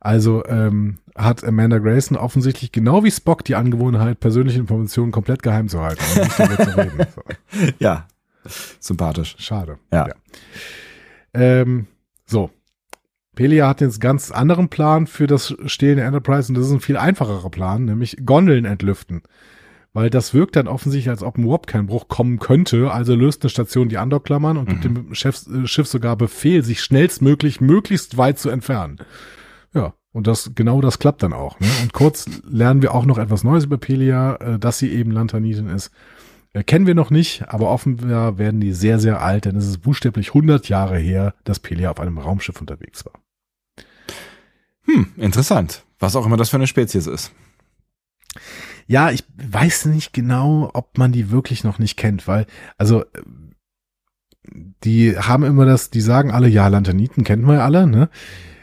Also 0.00 0.44
ähm, 0.46 0.98
hat 1.16 1.42
Amanda 1.42 1.78
Grayson 1.78 2.16
offensichtlich 2.16 2.70
genau 2.70 3.02
wie 3.02 3.10
Spock 3.10 3.44
die 3.44 3.56
Angewohnheit, 3.56 4.20
persönliche 4.20 4.60
Informationen 4.60 5.10
komplett 5.10 5.42
geheim 5.42 5.68
zu 5.68 5.80
halten 5.80 6.02
und 6.14 6.22
nicht 6.24 6.38
darüber 6.38 6.64
zu 6.64 6.78
reden. 6.78 7.06
So, 7.14 7.22
Ja. 7.78 8.06
Sympathisch. 8.78 9.34
schade. 9.38 9.78
Ja. 9.92 10.08
Ähm, 11.34 11.86
so. 12.26 12.50
Pelia 13.34 13.68
hat 13.68 13.80
jetzt 13.80 13.94
einen 13.94 14.00
ganz 14.00 14.30
anderen 14.30 14.68
Plan 14.68 15.06
für 15.06 15.26
das 15.26 15.54
Stehlen 15.66 15.96
der 15.96 16.06
Enterprise 16.06 16.50
und 16.50 16.56
das 16.58 16.66
ist 16.66 16.72
ein 16.72 16.80
viel 16.80 16.96
einfacherer 16.96 17.50
Plan, 17.50 17.84
nämlich 17.84 18.16
Gondeln 18.24 18.64
entlüften. 18.64 19.22
Weil 19.94 20.10
das 20.10 20.34
wirkt 20.34 20.56
dann 20.56 20.68
offensichtlich, 20.68 21.10
als 21.10 21.22
ob 21.22 21.38
ein 21.38 21.48
Warp-Kernbruch 21.48 22.08
kommen 22.08 22.38
könnte. 22.38 22.90
Also 22.90 23.14
löst 23.14 23.42
eine 23.42 23.50
Station 23.50 23.88
die 23.88 23.98
Andockklammern 23.98 24.56
und 24.56 24.68
gibt 24.68 24.84
dem 24.84 25.14
Chef, 25.14 25.46
äh, 25.48 25.66
Schiff 25.66 25.88
sogar 25.88 26.16
Befehl, 26.16 26.62
sich 26.62 26.82
schnellstmöglich 26.82 27.60
möglichst 27.60 28.16
weit 28.16 28.38
zu 28.38 28.50
entfernen. 28.50 28.98
Ja, 29.74 29.94
Und 30.12 30.26
das, 30.26 30.52
genau 30.54 30.80
das 30.80 30.98
klappt 30.98 31.22
dann 31.22 31.32
auch. 31.32 31.58
Ne? 31.60 31.68
Und 31.82 31.92
kurz 31.92 32.26
lernen 32.48 32.82
wir 32.82 32.94
auch 32.94 33.06
noch 33.06 33.18
etwas 33.18 33.44
Neues 33.44 33.64
über 33.64 33.78
Pelia, 33.78 34.36
äh, 34.36 34.58
dass 34.58 34.78
sie 34.78 34.92
eben 34.92 35.10
Lantanitin 35.10 35.68
ist. 35.68 35.90
Äh, 36.52 36.64
kennen 36.64 36.86
wir 36.86 36.94
noch 36.94 37.10
nicht, 37.10 37.48
aber 37.48 37.70
offenbar 37.70 38.38
werden 38.38 38.60
die 38.60 38.72
sehr, 38.72 38.98
sehr 38.98 39.22
alt, 39.22 39.44
denn 39.44 39.56
es 39.56 39.66
ist 39.66 39.78
buchstäblich 39.78 40.28
100 40.28 40.68
Jahre 40.68 40.98
her, 40.98 41.34
dass 41.44 41.60
Pelia 41.60 41.90
auf 41.90 42.00
einem 42.00 42.18
Raumschiff 42.18 42.60
unterwegs 42.60 43.04
war. 43.04 43.14
Hm, 44.84 45.12
interessant. 45.16 45.84
Was 45.98 46.16
auch 46.16 46.26
immer 46.26 46.36
das 46.36 46.50
für 46.50 46.56
eine 46.56 46.66
Spezies 46.66 47.06
ist. 47.06 47.32
Ja, 48.88 49.10
ich 49.10 49.22
weiß 49.36 49.84
nicht 49.84 50.14
genau, 50.14 50.70
ob 50.72 50.96
man 50.96 51.12
die 51.12 51.30
wirklich 51.30 51.62
noch 51.62 51.78
nicht 51.78 51.98
kennt, 51.98 52.26
weil, 52.26 52.46
also, 52.78 53.04
die 54.82 55.16
haben 55.16 55.44
immer 55.44 55.66
das, 55.66 55.90
die 55.90 56.00
sagen 56.00 56.30
alle, 56.32 56.48
ja, 56.48 56.66
Lanterniten 56.68 57.22
kennen 57.22 57.46
wir 57.46 57.56
ja 57.56 57.64
alle, 57.64 57.86
ne? 57.86 58.08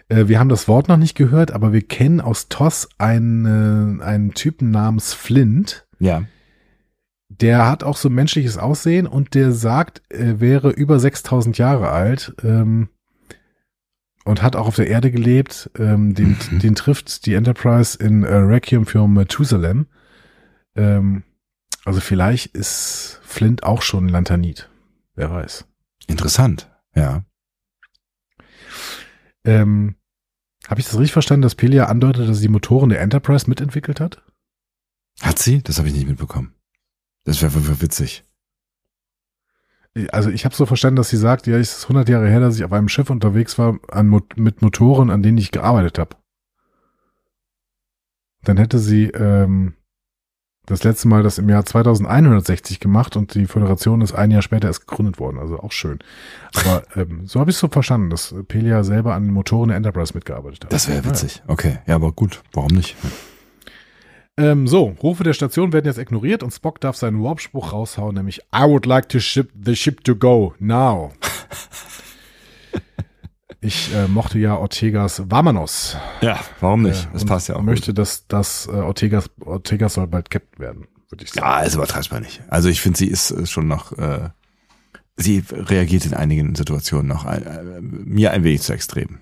Äh, 0.09 0.27
wir 0.27 0.39
haben 0.39 0.49
das 0.49 0.67
Wort 0.67 0.87
noch 0.87 0.97
nicht 0.97 1.15
gehört, 1.15 1.51
aber 1.51 1.73
wir 1.73 1.83
kennen 1.83 2.21
aus 2.21 2.49
TOS 2.49 2.89
einen, 2.97 4.01
einen 4.01 4.33
Typen 4.33 4.71
namens 4.71 5.13
Flint. 5.13 5.85
Ja. 5.99 6.23
Der 7.29 7.67
hat 7.67 7.83
auch 7.83 7.97
so 7.97 8.09
menschliches 8.09 8.57
Aussehen 8.57 9.05
und 9.05 9.35
der 9.35 9.51
sagt, 9.51 10.01
er 10.09 10.39
wäre 10.39 10.71
über 10.71 10.99
6000 10.99 11.59
Jahre 11.59 11.89
alt 11.89 12.33
ähm, 12.43 12.89
und 14.23 14.41
hat 14.41 14.55
auch 14.55 14.67
auf 14.67 14.75
der 14.75 14.87
Erde 14.87 15.11
gelebt. 15.11 15.69
Ähm, 15.77 16.15
den, 16.15 16.35
den 16.51 16.73
trifft 16.73 17.27
die 17.27 17.35
Enterprise 17.35 17.95
in 18.03 18.23
äh, 18.23 18.33
Requiem 18.33 18.87
für 18.87 19.07
Methusalem. 19.07 19.85
Ähm, 20.75 21.23
also 21.85 21.99
vielleicht 21.99 22.55
ist 22.55 23.19
Flint 23.23 23.63
auch 23.63 23.81
schon 23.81 24.09
Lanternit. 24.09 24.69
Wer 25.15 25.31
weiß. 25.31 25.65
Interessant. 26.07 26.69
Ja. 26.95 27.23
Ähm, 29.43 29.95
Habe 30.67 30.79
ich 30.79 30.87
das 30.87 30.95
richtig 30.95 31.13
verstanden, 31.13 31.43
dass 31.43 31.55
Pelia 31.55 31.85
andeutet, 31.85 32.27
dass 32.27 32.37
sie 32.37 32.47
die 32.47 32.51
Motoren 32.51 32.89
der 32.89 33.01
Enterprise 33.01 33.47
mitentwickelt 33.49 33.99
hat? 33.99 34.23
Hat 35.21 35.39
sie? 35.39 35.61
Das 35.61 35.77
habe 35.77 35.87
ich 35.87 35.93
nicht 35.93 36.07
mitbekommen. 36.07 36.55
Das 37.23 37.41
wäre 37.41 37.81
witzig. 37.81 38.23
Also 40.11 40.29
ich 40.29 40.43
habe 40.43 40.53
so 40.53 40.65
verstanden, 40.65 40.97
dass 40.97 41.09
sie 41.09 41.17
sagt, 41.17 41.47
ja, 41.47 41.57
es 41.57 41.77
ist 41.77 41.83
100 41.83 42.09
Jahre 42.09 42.27
her, 42.27 42.41
dass 42.41 42.57
ich 42.57 42.65
auf 42.65 42.73
einem 42.73 42.89
Schiff 42.89 43.09
unterwegs 43.09 43.57
war 43.57 43.79
an, 43.89 44.09
mit 44.35 44.61
Motoren, 44.61 45.09
an 45.09 45.23
denen 45.23 45.37
ich 45.37 45.51
gearbeitet 45.51 45.99
habe. 45.99 46.17
Dann 48.43 48.57
hätte 48.57 48.77
sie 48.77 49.05
ähm, 49.05 49.75
das 50.65 50.83
letzte 50.83 51.07
Mal 51.07 51.23
das 51.23 51.37
im 51.37 51.49
Jahr 51.49 51.65
2160 51.65 52.79
gemacht 52.79 53.15
und 53.15 53.33
die 53.35 53.45
Föderation 53.45 54.01
ist 54.01 54.13
ein 54.13 54.31
Jahr 54.31 54.41
später 54.41 54.67
erst 54.67 54.87
gegründet 54.87 55.19
worden. 55.19 55.39
Also 55.39 55.59
auch 55.59 55.71
schön. 55.71 55.99
Aber 56.55 56.83
ähm, 56.95 57.21
so 57.25 57.39
habe 57.39 57.51
ich 57.51 57.55
es 57.55 57.59
so 57.59 57.67
verstanden, 57.67 58.09
dass 58.09 58.33
Pelia 58.47 58.83
selber 58.83 59.13
an 59.13 59.23
den 59.23 59.33
Motoren 59.33 59.69
der 59.69 59.77
Enterprise 59.77 60.13
mitgearbeitet 60.13 60.65
hat. 60.65 60.73
Das 60.73 60.87
wäre 60.87 61.05
witzig. 61.05 61.43
Okay. 61.47 61.79
Ja, 61.87 61.95
aber 61.95 62.11
gut. 62.11 62.41
Warum 62.53 62.71
nicht? 62.71 62.95
Ähm, 64.37 64.67
so, 64.67 64.95
Rufe 65.01 65.23
der 65.23 65.33
Station 65.33 65.71
werden 65.71 65.85
jetzt 65.85 65.97
ignoriert 65.97 66.43
und 66.43 66.51
Spock 66.51 66.81
darf 66.81 66.97
seinen 66.97 67.23
Warp-Spruch 67.23 67.71
raushauen, 67.71 68.15
nämlich 68.15 68.41
I 68.53 68.63
would 68.63 68.85
like 68.85 69.07
to 69.09 69.19
ship 69.19 69.49
the 69.63 69.75
ship 69.75 70.03
to 70.03 70.15
go 70.15 70.53
now. 70.59 71.13
Ich 73.65 73.93
äh, 73.95 74.07
mochte 74.07 74.37
ja 74.37 74.55
Ortegas 74.55 75.23
Vamonos. 75.29 75.97
Ja, 76.21 76.39
warum 76.59 76.83
nicht? 76.83 77.05
Äh, 77.05 77.07
Das 77.13 77.23
und 77.23 77.27
passt 77.27 77.47
ja 77.49 77.55
auch. 77.55 77.61
möchte, 77.63 77.93
dass, 77.95 78.27
dass 78.27 78.67
äh, 78.67 78.71
Ortegas, 78.71 79.29
Ortegas 79.39 79.95
soll 79.95 80.05
bald 80.07 80.29
Captain 80.29 80.59
werden, 80.59 80.87
würde 81.09 81.23
ich 81.23 81.31
sagen. 81.31 81.47
Ja, 81.47 81.61
ist 81.61 81.73
übertreibbar 81.73 82.19
nicht. 82.19 82.43
Also 82.47 82.69
ich 82.69 82.79
finde, 82.79 82.99
sie 82.99 83.07
ist 83.07 83.31
äh, 83.31 83.47
schon 83.47 83.67
noch, 83.67 83.91
äh, 83.97 84.29
sie 85.15 85.43
reagiert 85.49 86.05
in 86.05 86.13
einigen 86.13 86.53
Situationen 86.53 87.07
noch 87.07 87.25
ein, 87.25 87.43
äh, 87.43 87.81
mir 87.81 88.31
ein 88.33 88.43
wenig 88.43 88.61
zu 88.61 88.71
extrem. 88.73 89.17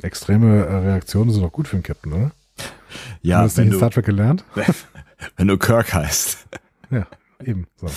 Extreme 0.00 0.64
äh, 0.66 0.74
Reaktionen 0.76 1.32
sind 1.32 1.42
doch 1.42 1.50
gut 1.52 1.66
für 1.66 1.74
einen 1.76 1.82
Captain, 1.82 2.12
oder? 2.12 2.30
Ja, 3.22 3.38
Hast 3.40 3.58
du 3.58 3.62
in 3.62 3.72
Star 3.72 3.90
Trek 3.90 4.06
gelernt? 4.06 4.44
wenn 5.36 5.48
du 5.48 5.58
Kirk 5.58 5.92
heißt. 5.92 6.46
Ja, 6.90 7.06
eben. 7.44 7.66
So. 7.80 7.88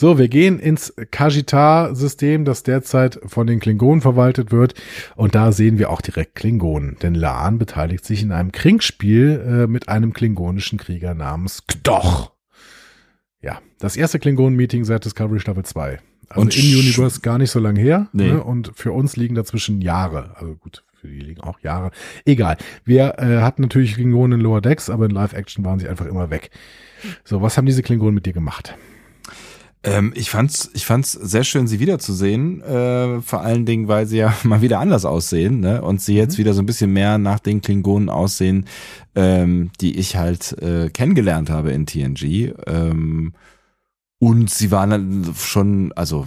So, 0.00 0.16
wir 0.16 0.28
gehen 0.28 0.58
ins 0.58 0.94
Kajitar-System, 1.10 2.46
das 2.46 2.62
derzeit 2.62 3.20
von 3.26 3.46
den 3.46 3.60
Klingonen 3.60 4.00
verwaltet 4.00 4.50
wird. 4.50 4.72
Und 5.14 5.34
da 5.34 5.52
sehen 5.52 5.76
wir 5.78 5.90
auch 5.90 6.00
direkt 6.00 6.36
Klingonen. 6.36 6.96
Denn 7.02 7.14
Laan 7.14 7.58
beteiligt 7.58 8.06
sich 8.06 8.22
in 8.22 8.32
einem 8.32 8.50
Kriegspiel 8.50 9.44
äh, 9.46 9.66
mit 9.66 9.90
einem 9.90 10.14
klingonischen 10.14 10.78
Krieger 10.78 11.12
namens 11.12 11.64
Kdoch. 11.66 12.32
Ja, 13.42 13.58
das 13.78 13.94
erste 13.98 14.18
Klingonen-Meeting 14.18 14.86
seit 14.86 15.04
Discovery 15.04 15.38
Staffel 15.38 15.66
2. 15.66 15.98
Also 16.30 16.40
Und 16.40 16.56
in 16.56 16.62
sch- 16.62 16.78
Universe 16.80 17.20
gar 17.20 17.36
nicht 17.36 17.50
so 17.50 17.58
lange 17.60 17.80
her. 17.82 18.08
Nee. 18.14 18.28
Ne? 18.32 18.42
Und 18.42 18.72
für 18.74 18.92
uns 18.92 19.16
liegen 19.16 19.34
dazwischen 19.34 19.82
Jahre. 19.82 20.34
Also 20.36 20.54
gut, 20.54 20.82
für 20.98 21.08
die 21.08 21.20
liegen 21.20 21.42
auch 21.42 21.60
Jahre. 21.60 21.90
Egal. 22.24 22.56
Wir 22.86 23.18
äh, 23.18 23.42
hatten 23.42 23.60
natürlich 23.60 23.96
Klingonen 23.96 24.38
in 24.40 24.44
Lower 24.46 24.62
Decks, 24.62 24.88
aber 24.88 25.04
in 25.04 25.10
Live-Action 25.10 25.62
waren 25.62 25.78
sie 25.78 25.88
einfach 25.90 26.06
immer 26.06 26.30
weg. 26.30 26.48
So, 27.22 27.42
was 27.42 27.58
haben 27.58 27.66
diese 27.66 27.82
Klingonen 27.82 28.14
mit 28.14 28.24
dir 28.24 28.32
gemacht? 28.32 28.74
Ähm, 29.82 30.12
ich 30.14 30.28
fand's, 30.28 30.70
ich 30.74 30.84
fand's 30.84 31.12
sehr 31.12 31.42
schön, 31.42 31.66
sie 31.66 31.80
wiederzusehen. 31.80 32.60
Äh, 32.60 33.22
vor 33.22 33.40
allen 33.40 33.64
Dingen, 33.64 33.88
weil 33.88 34.06
sie 34.06 34.18
ja 34.18 34.34
mal 34.44 34.60
wieder 34.60 34.78
anders 34.78 35.04
aussehen, 35.04 35.60
ne? 35.60 35.80
Und 35.82 36.02
sie 36.02 36.16
jetzt 36.16 36.38
wieder 36.38 36.52
so 36.52 36.60
ein 36.60 36.66
bisschen 36.66 36.92
mehr 36.92 37.18
nach 37.18 37.38
den 37.40 37.62
Klingonen 37.62 38.10
aussehen, 38.10 38.66
ähm, 39.14 39.70
die 39.80 39.98
ich 39.98 40.16
halt 40.16 40.52
äh, 40.60 40.90
kennengelernt 40.90 41.48
habe 41.48 41.72
in 41.72 41.86
TNG. 41.86 42.52
Ähm, 42.66 43.32
und 44.18 44.50
sie 44.50 44.70
waren 44.70 44.90
dann 44.90 45.34
schon, 45.34 45.92
also 45.92 46.26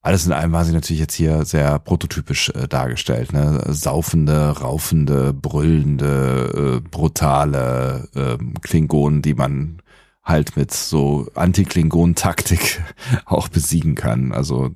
alles 0.00 0.26
in 0.26 0.32
allem 0.32 0.52
war 0.52 0.64
sie 0.64 0.72
natürlich 0.72 1.00
jetzt 1.00 1.14
hier 1.14 1.44
sehr 1.44 1.80
prototypisch 1.80 2.50
äh, 2.50 2.68
dargestellt, 2.68 3.32
ne? 3.32 3.64
Saufende, 3.68 4.60
raufende, 4.60 5.32
brüllende, 5.32 6.80
äh, 6.84 6.88
brutale 6.88 8.08
ähm, 8.14 8.54
Klingonen, 8.62 9.22
die 9.22 9.34
man 9.34 9.81
halt 10.24 10.56
mit 10.56 10.72
so 10.72 11.26
Anti-Klingon-Taktik 11.34 12.80
auch 13.26 13.48
besiegen 13.48 13.94
kann. 13.94 14.32
Also 14.32 14.70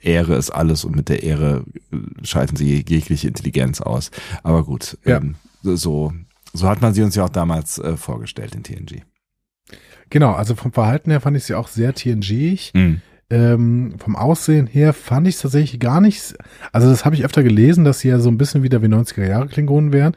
Ehre 0.00 0.34
ist 0.36 0.50
alles 0.50 0.84
und 0.84 0.96
mit 0.96 1.08
der 1.08 1.22
Ehre 1.22 1.64
äh, 1.92 1.96
schalten 2.26 2.56
sie 2.56 2.84
jegliche 2.86 3.28
Intelligenz 3.28 3.80
aus. 3.80 4.10
Aber 4.42 4.64
gut, 4.64 4.98
Ja. 5.04 5.18
ähm, 5.18 5.36
so, 5.62 6.12
so 6.52 6.68
hat 6.68 6.80
man 6.82 6.94
sie 6.94 7.02
uns 7.02 7.14
ja 7.14 7.24
auch 7.24 7.28
damals 7.30 7.78
äh, 7.78 7.96
vorgestellt 7.96 8.54
in 8.54 8.62
TNG. 8.64 9.02
Genau, 10.10 10.32
also 10.32 10.54
vom 10.54 10.72
Verhalten 10.72 11.10
her 11.10 11.20
fand 11.20 11.36
ich 11.36 11.44
sie 11.44 11.54
auch 11.54 11.68
sehr 11.68 11.94
TNG-ig. 11.94 12.72
Mhm. 12.74 13.00
Ähm, 13.30 13.94
vom 13.98 14.16
Aussehen 14.16 14.66
her 14.66 14.94
fand 14.94 15.28
ich 15.28 15.34
es 15.34 15.42
tatsächlich 15.42 15.78
gar 15.80 16.00
nicht. 16.00 16.34
Also 16.72 16.88
das 16.88 17.04
habe 17.04 17.14
ich 17.14 17.26
öfter 17.26 17.42
gelesen, 17.42 17.84
dass 17.84 18.00
sie 18.00 18.08
ja 18.08 18.18
so 18.20 18.30
ein 18.30 18.38
bisschen 18.38 18.62
wieder 18.62 18.80
wie 18.82 18.86
90er 18.86 19.26
Jahre 19.26 19.48
Klingonen 19.48 19.92
wären. 19.92 20.16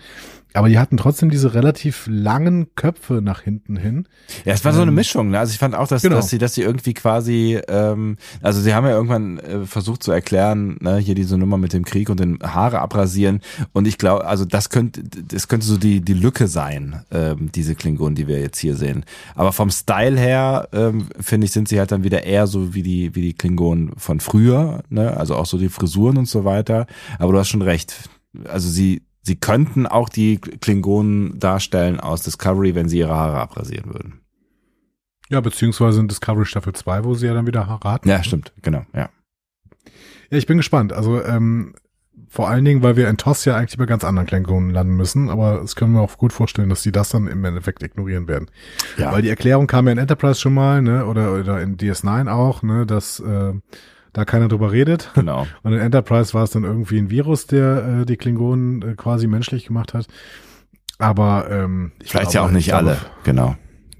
Aber 0.53 0.69
die 0.69 0.77
hatten 0.77 0.97
trotzdem 0.97 1.29
diese 1.29 1.53
relativ 1.53 2.07
langen 2.09 2.75
Köpfe 2.75 3.21
nach 3.21 3.41
hinten 3.41 3.77
hin. 3.77 4.07
Ja, 4.43 4.53
es 4.53 4.65
war 4.65 4.73
so 4.73 4.81
eine 4.81 4.91
Ähm, 4.91 4.95
Mischung. 4.95 5.29
Ne? 5.29 5.39
Also 5.39 5.51
ich 5.51 5.59
fand 5.59 5.75
auch, 5.75 5.87
dass, 5.87 6.01
genau. 6.01 6.17
dass 6.17 6.29
sie, 6.29 6.37
dass 6.37 6.53
sie 6.53 6.61
irgendwie 6.61 6.93
quasi, 6.93 7.59
ähm, 7.67 8.17
also 8.41 8.59
sie 8.59 8.73
haben 8.73 8.85
ja 8.85 8.91
irgendwann 8.91 9.39
äh, 9.39 9.65
versucht 9.65 10.03
zu 10.03 10.11
erklären, 10.11 10.77
ne, 10.81 10.97
hier 10.97 11.15
diese 11.15 11.37
Nummer 11.37 11.57
mit 11.57 11.73
dem 11.73 11.85
Krieg 11.85 12.09
und 12.09 12.19
den 12.19 12.39
Haare 12.41 12.79
abrasieren. 12.79 13.39
Und 13.71 13.87
ich 13.87 13.97
glaube, 13.97 14.25
also 14.25 14.43
das 14.45 14.69
könnte, 14.69 15.03
das 15.03 15.47
könnte 15.47 15.65
so 15.65 15.77
die 15.77 16.01
die 16.01 16.13
Lücke 16.13 16.47
sein, 16.47 17.03
ähm, 17.11 17.51
diese 17.53 17.75
Klingonen, 17.75 18.15
die 18.15 18.27
wir 18.27 18.39
jetzt 18.39 18.59
hier 18.59 18.75
sehen. 18.75 19.05
Aber 19.35 19.53
vom 19.53 19.69
Style 19.69 20.19
her 20.19 20.67
ähm, 20.73 21.07
finde 21.19 21.45
ich, 21.45 21.51
sind 21.51 21.69
sie 21.69 21.79
halt 21.79 21.91
dann 21.91 22.03
wieder 22.03 22.23
eher 22.23 22.47
so 22.47 22.73
wie 22.73 22.83
die 22.83 23.15
wie 23.15 23.21
die 23.21 23.33
Klingonen 23.33 23.93
von 23.97 24.19
früher, 24.19 24.83
ne? 24.89 25.15
Also 25.15 25.35
auch 25.35 25.45
so 25.45 25.57
die 25.57 25.69
Frisuren 25.69 26.17
und 26.17 26.27
so 26.27 26.43
weiter. 26.43 26.87
Aber 27.19 27.31
du 27.31 27.39
hast 27.39 27.49
schon 27.49 27.61
recht. 27.61 28.09
Also 28.47 28.69
sie 28.69 29.03
Sie 29.21 29.35
könnten 29.35 29.85
auch 29.85 30.09
die 30.09 30.39
Klingonen 30.39 31.39
darstellen 31.39 31.99
aus 31.99 32.23
Discovery, 32.23 32.75
wenn 32.75 32.89
sie 32.89 32.99
ihre 32.99 33.15
Haare 33.15 33.39
abrasieren 33.39 33.93
würden. 33.93 34.21
Ja, 35.29 35.39
beziehungsweise 35.39 35.99
in 35.99 36.07
Discovery 36.07 36.45
Staffel 36.45 36.73
2, 36.73 37.03
wo 37.03 37.13
sie 37.13 37.27
ja 37.27 37.33
dann 37.33 37.47
wieder 37.47 37.61
raten. 37.61 38.09
Ja, 38.09 38.23
stimmt, 38.23 38.51
genau, 38.61 38.85
ja. 38.93 39.09
Ja, 40.29 40.37
ich 40.37 40.47
bin 40.47 40.57
gespannt. 40.57 40.91
Also 40.91 41.23
ähm, 41.23 41.73
vor 42.27 42.49
allen 42.49 42.63
Dingen, 42.63 42.81
weil 42.81 42.95
wir 42.95 43.09
in 43.09 43.17
TOS 43.17 43.43
ja 43.45 43.57
eigentlich 43.57 43.77
bei 43.77 43.85
ganz 43.85 44.05
anderen 44.05 44.25
Klingonen 44.25 44.69
landen 44.69 44.95
müssen, 44.95 45.29
aber 45.29 45.61
es 45.61 45.75
können 45.75 45.93
wir 45.93 46.01
auch 46.01 46.17
gut 46.17 46.31
vorstellen, 46.31 46.69
dass 46.69 46.81
die 46.81 46.93
das 46.93 47.09
dann 47.09 47.27
im 47.27 47.43
Endeffekt 47.43 47.83
ignorieren 47.83 48.29
werden. 48.29 48.49
Ja, 48.97 49.11
Weil 49.11 49.21
die 49.21 49.29
Erklärung 49.29 49.67
kam 49.67 49.85
ja 49.85 49.91
in 49.91 49.97
Enterprise 49.97 50.39
schon 50.39 50.53
mal, 50.53 50.81
ne, 50.81 51.05
oder, 51.05 51.33
oder 51.33 51.61
in 51.61 51.75
DS9 51.75 52.29
auch, 52.29 52.63
ne, 52.63 52.85
dass 52.85 53.19
äh, 53.19 53.53
da 54.13 54.25
keiner 54.25 54.47
drüber 54.47 54.71
redet. 54.71 55.11
genau. 55.13 55.47
Und 55.63 55.73
in 55.73 55.79
Enterprise 55.79 56.33
war 56.33 56.43
es 56.43 56.51
dann 56.51 56.63
irgendwie 56.63 56.97
ein 56.97 57.09
Virus, 57.09 57.47
der 57.47 58.01
äh, 58.01 58.05
die 58.05 58.17
Klingonen 58.17 58.81
äh, 58.81 58.95
quasi 58.95 59.27
menschlich 59.27 59.65
gemacht 59.65 59.93
hat. 59.93 60.07
Aber 60.97 61.47
ähm, 61.49 61.91
ich 62.01 62.11
Vielleicht 62.11 62.31
glaube, 62.31 62.35
ja 62.35 62.41
auch 62.43 62.49
ich 62.49 62.55
nicht 62.55 62.67
glaube, 62.67 62.89
alle, 62.89 62.97
genau. 63.23 63.55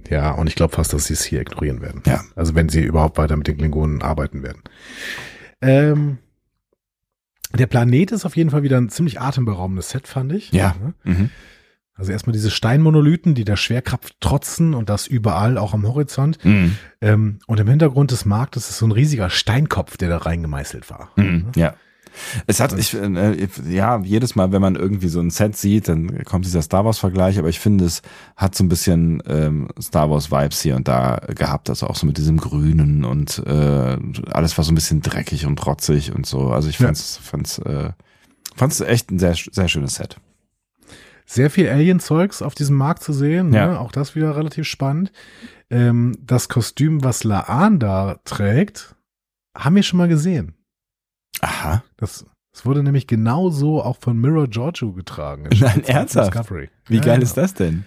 Ja, 0.10 0.32
und 0.32 0.48
ich 0.48 0.56
glaube 0.56 0.76
fast, 0.76 0.94
dass 0.94 1.06
sie 1.06 1.14
es 1.14 1.24
hier 1.24 1.40
ignorieren 1.40 1.82
werden. 1.82 2.04
Ja. 2.06 2.22
Also 2.36 2.54
wenn 2.54 2.68
sie 2.70 2.84
überhaupt 2.84 3.18
weiter 3.18 3.38
mit 3.38 3.48
den 3.48 3.58
Klingonen 3.58 4.02
arbeiten 4.02 4.44
werden. 4.44 4.62
Ähm, 5.62 6.18
der 7.58 7.68
Planet 7.68 8.12
ist 8.12 8.26
auf 8.26 8.36
jeden 8.36 8.50
Fall 8.50 8.64
wieder 8.64 8.78
ein 8.78 8.90
ziemlich 8.90 9.20
atemberaubendes 9.22 9.90
Set, 9.90 10.08
fand 10.08 10.34
ich. 10.34 10.52
Ja. 10.52 10.76
Mhm. 11.04 11.30
Also 12.02 12.14
erstmal 12.14 12.34
diese 12.34 12.50
Steinmonolithen, 12.50 13.36
die 13.36 13.46
der 13.46 13.58
Schwerkraft 13.58 14.20
trotzen 14.22 14.74
und 14.74 14.90
das 14.90 15.06
überall, 15.06 15.60
auch 15.60 15.76
am 15.76 15.88
Horizont. 15.88 16.44
Mhm. 16.44 16.76
Ähm, 17.00 17.38
und 17.46 17.60
im 17.60 17.68
Hintergrund 17.68 18.10
des 18.10 18.26
Marktes 18.26 18.72
ist 18.72 18.80
so 18.80 18.88
ein 18.88 18.92
riesiger 18.92 19.30
Steinkopf, 19.30 19.98
der 19.98 20.10
da 20.10 20.18
reingemeißelt 20.18 20.90
war. 20.90 21.12
Mhm. 21.16 21.52
Ja. 21.56 21.76
Es 22.48 22.60
hat, 22.60 22.76
ich, 22.76 22.96
äh, 22.96 23.48
ja, 23.70 24.00
jedes 24.00 24.34
Mal, 24.34 24.52
wenn 24.52 24.64
man 24.64 24.76
irgendwie 24.76 25.10
so 25.10 25.20
ein 25.20 25.30
Set 25.30 25.56
sieht, 25.56 25.90
dann 25.90 26.24
kommt 26.24 26.44
dieser 26.44 26.64
Star 26.64 26.86
Wars-Vergleich, 26.86 27.38
aber 27.38 27.50
ich 27.50 27.60
finde, 27.60 27.86
es 27.86 28.02
hat 28.36 28.56
so 28.56 28.64
ein 28.64 28.70
bisschen 28.70 29.22
ähm, 29.28 29.68
Star 29.80 30.10
Wars-Vibes 30.10 30.60
hier 30.60 30.78
und 30.78 30.88
da 30.88 31.22
gehabt, 31.36 31.70
also 31.70 31.86
auch 31.86 31.96
so 31.96 32.08
mit 32.08 32.18
diesem 32.18 32.38
Grünen 32.38 33.06
und 33.06 33.44
äh, 33.46 33.98
alles 34.32 34.58
war 34.58 34.66
so 34.66 34.72
ein 34.72 34.76
bisschen 34.76 35.04
dreckig 35.04 35.46
und 35.46 35.64
rotzig 35.64 36.16
und 36.16 36.26
so. 36.26 36.50
Also 36.50 36.68
ich 36.68 36.80
fand's, 36.80 37.18
ja. 37.18 37.30
fand's, 37.30 37.60
äh, 37.60 37.92
fand's 38.56 38.82
echt 38.82 39.12
ein 39.12 39.20
sehr, 39.20 39.36
sehr 39.36 39.68
schönes 39.68 39.94
Set. 39.94 40.18
Sehr 41.32 41.50
viel 41.50 41.70
Alien-Zeugs 41.70 42.42
auf 42.42 42.56
diesem 42.56 42.76
Markt 42.76 43.04
zu 43.04 43.14
sehen, 43.14 43.54
ja. 43.54 43.68
ne? 43.68 43.80
auch 43.80 43.94
das 43.94 44.16
wieder 44.18 44.36
relativ 44.36 44.68
spannend. 44.68 45.14
Ähm, 45.70 46.14
das 46.22 46.50
Kostüm, 46.50 47.06
was 47.06 47.24
Laan 47.24 47.80
da 47.80 48.20
trägt, 48.26 48.98
haben 49.58 49.78
wir 49.78 49.84
schon 49.84 49.96
mal 49.96 50.10
gesehen. 50.10 50.56
Aha. 51.40 51.84
Das, 51.96 52.26
das 52.52 52.66
wurde 52.66 52.84
nämlich 52.84 53.08
genauso 53.08 53.82
auch 53.82 53.96
von 54.02 54.20
Mirror 54.20 54.50
Giorgio 54.50 54.92
getragen. 54.92 55.48
Nein, 55.58 55.86
ernsthaft? 55.86 56.34
Discovery. 56.34 56.70
Wie 56.88 56.98
ja, 56.98 57.02
geil 57.02 57.20
ja. 57.20 57.24
ist 57.24 57.38
das 57.38 57.54
denn? 57.54 57.86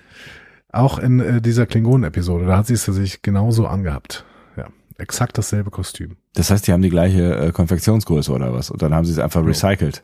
Auch 0.73 0.99
in 0.99 1.21
äh, 1.21 1.43
dieser 1.43 1.67
Klingonen-Episode, 1.67 2.47
da 2.47 2.57
hat 2.57 2.67
sie 2.67 2.73
es 2.73 2.87
sich 2.87 3.21
genauso 3.21 3.67
angehabt. 3.67 4.25
Ja, 4.57 4.69
exakt 4.97 5.37
dasselbe 5.37 5.71
Kostüm. 5.71 6.17
Das 6.33 6.49
heißt, 6.49 6.67
die 6.67 6.73
haben 6.73 6.81
die 6.81 6.89
gleiche 6.89 7.37
äh, 7.37 7.53
Konfektionsgröße 7.53 8.33
oder 8.33 8.55
was? 8.55 8.71
Und 8.71 8.81
dann 8.81 8.95
haben 8.95 9.05
sie 9.05 9.13
es 9.13 9.19
einfach 9.19 9.43
genau. 9.43 9.51
recycelt. 9.51 10.03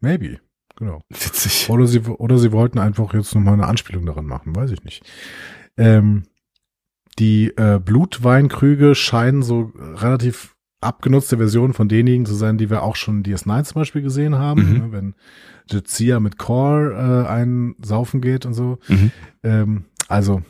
Maybe. 0.00 0.38
Genau. 0.76 1.02
Witzig. 1.08 1.68
Oder 1.70 1.86
sie, 1.86 2.00
oder 2.00 2.38
sie 2.38 2.52
wollten 2.52 2.78
einfach 2.78 3.14
jetzt 3.14 3.34
nochmal 3.34 3.54
eine 3.54 3.66
Anspielung 3.66 4.06
daran 4.06 4.26
machen, 4.26 4.56
weiß 4.56 4.70
ich 4.72 4.84
nicht. 4.84 5.04
Ähm, 5.76 6.24
die 7.18 7.56
äh, 7.56 7.78
Blutweinkrüge 7.78 8.94
scheinen 8.94 9.42
so 9.42 9.72
relativ 9.76 10.54
abgenutzte 10.80 11.38
Version 11.38 11.72
von 11.72 11.88
denjenigen 11.88 12.26
zu 12.26 12.34
sein, 12.34 12.58
die 12.58 12.70
wir 12.70 12.82
auch 12.82 12.96
schon 12.96 13.22
DS9 13.22 13.64
zum 13.64 13.80
Beispiel 13.80 14.02
gesehen 14.02 14.36
haben, 14.36 14.68
mhm. 14.68 14.78
ne, 14.78 14.92
wenn 14.92 15.14
Jizia 15.70 16.20
mit 16.20 16.38
Core 16.38 17.24
äh, 17.26 17.28
einen 17.28 17.76
saufen 17.82 18.20
geht 18.20 18.44
und 18.44 18.54
so. 18.54 18.78
Mhm. 18.88 19.10
Ähm, 19.42 19.84
also 20.08 20.42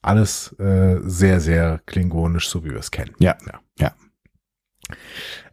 alles 0.00 0.52
äh, 0.58 1.00
sehr, 1.02 1.40
sehr 1.40 1.80
klingonisch, 1.84 2.48
so 2.48 2.64
wie 2.64 2.70
wir 2.70 2.78
es 2.78 2.90
kennen. 2.90 3.14
Ja, 3.18 3.36
ja. 3.46 3.60
ja. 3.78 3.94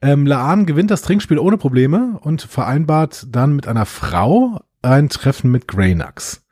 Ähm, 0.02 0.26
Laan 0.26 0.66
gewinnt 0.66 0.92
das 0.92 1.02
Trinkspiel 1.02 1.40
ohne 1.40 1.58
Probleme 1.58 2.20
und 2.22 2.42
vereinbart 2.42 3.28
dann 3.30 3.56
mit 3.56 3.68
einer 3.68 3.86
Frau 3.86 4.62
ein 4.82 5.10
Treffen 5.10 5.52
mit 5.52 5.68
Greynax. 5.68 6.46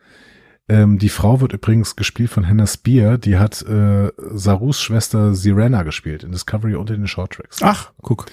Ähm, 0.69 0.97
die 0.97 1.09
Frau 1.09 1.41
wird 1.41 1.53
übrigens 1.53 1.95
gespielt 1.95 2.29
von 2.29 2.47
Hannah 2.47 2.67
Spear. 2.67 3.17
Die 3.17 3.37
hat 3.37 3.61
äh, 3.63 4.11
Sarus 4.17 4.81
Schwester 4.81 5.33
Sirena 5.35 5.83
gespielt 5.83 6.23
in 6.23 6.31
Discovery 6.31 6.75
und 6.75 6.89
in 6.89 7.01
den 7.01 7.07
Short 7.07 7.33
Tracks. 7.33 7.61
Ach, 7.61 7.91
guck. 8.01 8.25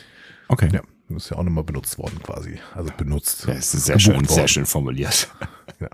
Okay. 0.48 0.68
Ja, 0.72 0.82
ist 1.16 1.30
ja 1.30 1.36
auch 1.36 1.42
nochmal 1.42 1.64
benutzt 1.64 1.98
worden 1.98 2.20
quasi. 2.22 2.58
Also 2.74 2.90
benutzt. 2.96 3.46
Ja, 3.46 3.54
ist 3.54 3.72
sehr 3.72 3.98
schön, 3.98 4.14
worden. 4.14 4.28
sehr 4.28 4.48
schön 4.48 4.66
formuliert. 4.66 5.28
Ja. 5.80 5.88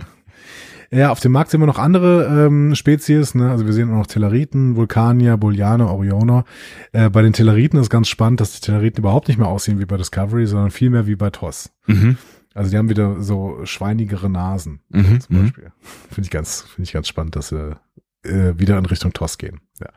Ja, 0.91 1.11
auf 1.11 1.21
dem 1.21 1.33
Markt 1.33 1.51
sehen 1.51 1.61
wir 1.61 1.67
noch 1.67 1.79
andere 1.79 2.47
ähm, 2.47 2.75
Spezies. 2.75 3.35
Ne? 3.35 3.51
Also 3.51 3.67
wir 3.67 3.73
sehen 3.73 3.91
auch 3.91 3.97
noch 3.97 4.07
Telleriten, 4.07 4.77
Vulkanier, 4.77 5.37
Bullianer, 5.37 5.91
Orioner. 5.91 6.45
Äh, 6.93 7.11
bei 7.11 7.23
den 7.23 7.33
Telleriten 7.33 7.79
ist 7.79 7.91
ganz 7.91 8.09
spannend, 8.09 8.41
dass 8.41 8.53
die 8.53 8.61
Telleriten 8.61 9.01
überhaupt 9.01 9.29
nicht 9.29 9.39
mehr 9.39 9.49
aussehen 9.49 9.79
wie 9.79 9.87
bei 9.87 9.97
Discovery, 9.97 10.47
sondern 10.47 10.71
viel 10.71 10.91
mehr 10.91 11.07
wie 11.07 11.17
bei 11.17 11.31
TOS. 11.31 11.71
Mhm. 11.87 12.17
Also 12.55 12.71
die 12.71 12.79
haben 12.79 12.89
wieder 12.89 13.21
so 13.21 13.61
schweinigere 13.65 14.31
Nasen 14.31 14.81
mhm, 14.89 15.21
zum 15.21 15.37
mhm. 15.37 15.43
Beispiel. 15.43 15.73
Finde 16.09 16.23
ich 16.23 16.31
ganz, 16.31 16.63
finde 16.63 16.85
ich 16.85 16.93
ganz 16.93 17.09
spannend, 17.09 17.37
dass 17.37 17.49
sie 17.49 17.77
äh, 18.23 18.55
wieder 18.57 18.79
in 18.79 18.87
Richtung 18.87 19.13
TOS 19.13 19.37
gehen. 19.39 19.61
Ja. 19.81 19.89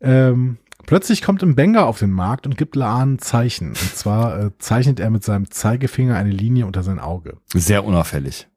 Ähm, 0.00 0.58
plötzlich 0.86 1.22
kommt 1.22 1.42
ein 1.42 1.54
Banger 1.54 1.86
auf 1.86 1.98
den 1.98 2.10
Markt 2.10 2.46
und 2.46 2.56
gibt 2.56 2.74
Laan 2.74 3.14
ein 3.14 3.18
Zeichen. 3.20 3.68
Und 3.68 3.96
zwar 3.96 4.40
äh, 4.40 4.50
zeichnet 4.58 4.98
er 4.98 5.10
mit 5.10 5.22
seinem 5.22 5.50
Zeigefinger 5.50 6.16
eine 6.16 6.30
Linie 6.30 6.66
unter 6.66 6.82
sein 6.82 6.98
Auge. 6.98 7.36
Sehr 7.54 7.84
unauffällig. 7.84 8.48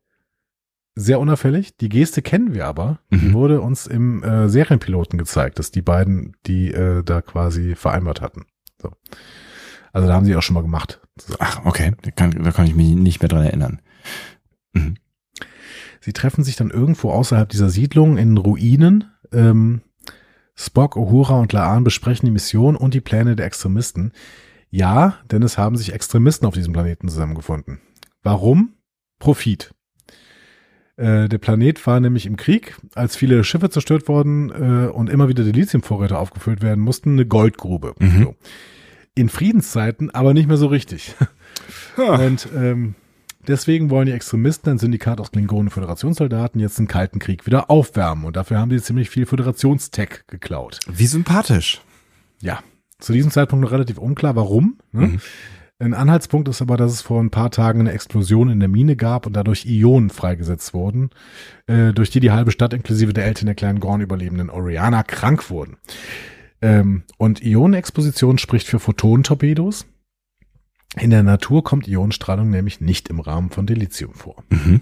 Sehr 0.96 1.20
unauffällig. 1.20 1.76
Die 1.76 1.90
Geste 1.90 2.22
kennen 2.22 2.54
wir 2.54 2.66
aber. 2.66 3.00
Mhm. 3.10 3.20
Die 3.20 3.34
wurde 3.34 3.62
uns 3.62 3.86
im 3.86 4.24
äh, 4.24 4.48
Serienpiloten 4.48 5.20
gezeigt, 5.20 5.60
dass 5.60 5.70
die 5.70 5.82
beiden 5.82 6.38
die 6.46 6.72
äh, 6.72 7.04
da 7.04 7.22
quasi 7.22 7.76
vereinbart 7.76 8.22
hatten. 8.22 8.46
So. 8.82 8.92
Also 9.92 10.08
da 10.08 10.14
haben 10.14 10.26
sie 10.26 10.36
auch 10.36 10.42
schon 10.42 10.54
mal 10.54 10.62
gemacht. 10.62 11.02
Ach, 11.40 11.66
okay. 11.66 11.94
Da 12.02 12.12
kann, 12.12 12.32
da 12.32 12.52
kann 12.52 12.66
ich 12.66 12.76
mich 12.76 12.96
nicht 12.96 13.22
mehr 13.22 13.30
dran 13.30 13.44
erinnern. 13.44 13.82
Mhm. 14.74 14.96
Sie 16.00 16.14
treffen 16.14 16.44
sich 16.44 16.56
dann 16.56 16.70
irgendwo 16.70 17.12
außerhalb 17.12 17.50
dieser 17.50 17.70
Siedlung 17.70 18.18
in 18.18 18.38
Ruinen. 18.38 19.12
Ähm, 19.34 19.82
Spock, 20.56 20.96
Uhura 20.96 21.40
und 21.40 21.52
Laan 21.52 21.84
besprechen 21.84 22.26
die 22.26 22.32
Mission 22.32 22.78
und 22.78 22.94
die 22.94 23.02
Pläne 23.02 23.36
der 23.36 23.46
Extremisten. 23.46 24.14
Ja, 24.70 25.18
denn 25.30 25.44
es 25.44 25.58
haben 25.58 25.76
sich 25.76 25.94
Extremisten 25.94 26.48
auf 26.48 26.54
diesem 26.54 26.72
Planeten 26.72 27.10
zusammengefunden. 27.10 27.82
Warum? 28.24 28.76
Profit. 29.20 29.75
Äh, 30.98 31.28
der 31.28 31.38
Planet 31.38 31.86
war 31.86 32.00
nämlich 32.00 32.26
im 32.26 32.38
Krieg, 32.38 32.78
als 32.94 33.16
viele 33.16 33.44
Schiffe 33.44 33.70
zerstört 33.70 34.08
wurden 34.08 34.50
äh, 34.50 34.88
und 34.88 35.10
immer 35.10 35.28
wieder 35.28 35.44
die 35.44 35.52
Lithiumvorräte 35.52 36.18
aufgefüllt 36.18 36.62
werden 36.62 36.84
mussten, 36.84 37.14
eine 37.14 37.26
Goldgrube. 37.26 37.94
Mhm. 38.00 38.24
So 38.24 38.36
in 39.16 39.30
Friedenszeiten, 39.30 40.12
aber 40.14 40.34
nicht 40.34 40.48
mehr 40.48 40.58
so 40.58 40.68
richtig. 40.68 41.16
Und 41.98 42.50
ähm, 42.54 42.96
deswegen 43.48 43.90
wollen 43.90 44.06
die 44.06 44.12
Extremisten 44.12 44.72
ein 44.72 44.78
Syndikat 44.78 45.22
aus 45.22 45.32
Klingonen 45.32 45.70
Föderationssoldaten 45.70 46.60
jetzt 46.60 46.78
den 46.78 46.88
Kalten 46.88 47.20
Krieg 47.20 47.46
wieder 47.46 47.70
aufwärmen. 47.70 48.26
Und 48.26 48.36
dafür 48.36 48.60
haben 48.60 48.70
sie 48.70 48.82
ziemlich 48.82 49.10
viel 49.10 49.26
Föderationstech 49.26 50.28
geklaut. 50.28 50.80
Wie 50.92 51.08
sympathisch. 51.08 51.82
Ja, 52.42 52.60
zu 53.00 53.14
diesem 53.14 53.32
Zeitpunkt 53.32 53.64
noch 53.64 53.72
relativ 53.72 53.98
unklar, 53.98 54.36
warum. 54.36 54.78
Ne? 54.92 55.08
Mhm. 55.08 55.22
Ein 55.78 55.94
Anhaltspunkt 55.94 56.48
ist 56.48 56.62
aber, 56.62 56.78
dass 56.78 56.94
es 56.94 57.02
vor 57.02 57.22
ein 57.22 57.32
paar 57.32 57.52
Tagen 57.52 57.82
eine 57.82 57.92
Explosion 57.92 58.50
in 58.50 58.62
der 58.62 58.70
Mine 58.70 58.96
gab 58.96 59.26
und 59.26 59.34
dadurch 59.34 59.66
Ionen 59.66 60.10
freigesetzt 60.10 60.74
wurden, 60.74 61.10
äh, 61.68 61.92
durch 61.92 62.10
die 62.10 62.22
die 62.22 62.32
halbe 62.32 62.52
Stadt 62.52 62.74
inklusive 62.74 63.12
der 63.12 63.26
Eltern 63.26 63.48
der 63.48 63.56
kleinen 63.56 63.82
Gorn-Überlebenden 63.82 64.50
Oriana 64.50 65.04
krank 65.04 65.50
wurden. 65.50 65.76
Ähm, 66.62 67.04
und 67.18 67.44
Ionenexposition 67.44 68.38
spricht 68.38 68.68
für 68.68 68.80
Photonentorpedos. 68.80 69.86
In 70.98 71.10
der 71.10 71.24
Natur 71.24 71.62
kommt 71.66 71.90
Ionenstrahlung 71.90 72.50
nämlich 72.50 72.80
nicht 72.80 73.10
im 73.10 73.20
Rahmen 73.20 73.50
von 73.50 73.68
Dilithium 73.68 74.14
vor. 74.14 74.46
Mhm. 74.50 74.80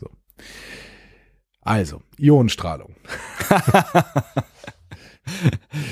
So. 0.00 0.08
Also, 1.62 2.00
Ionenstrahlung. 2.16 2.94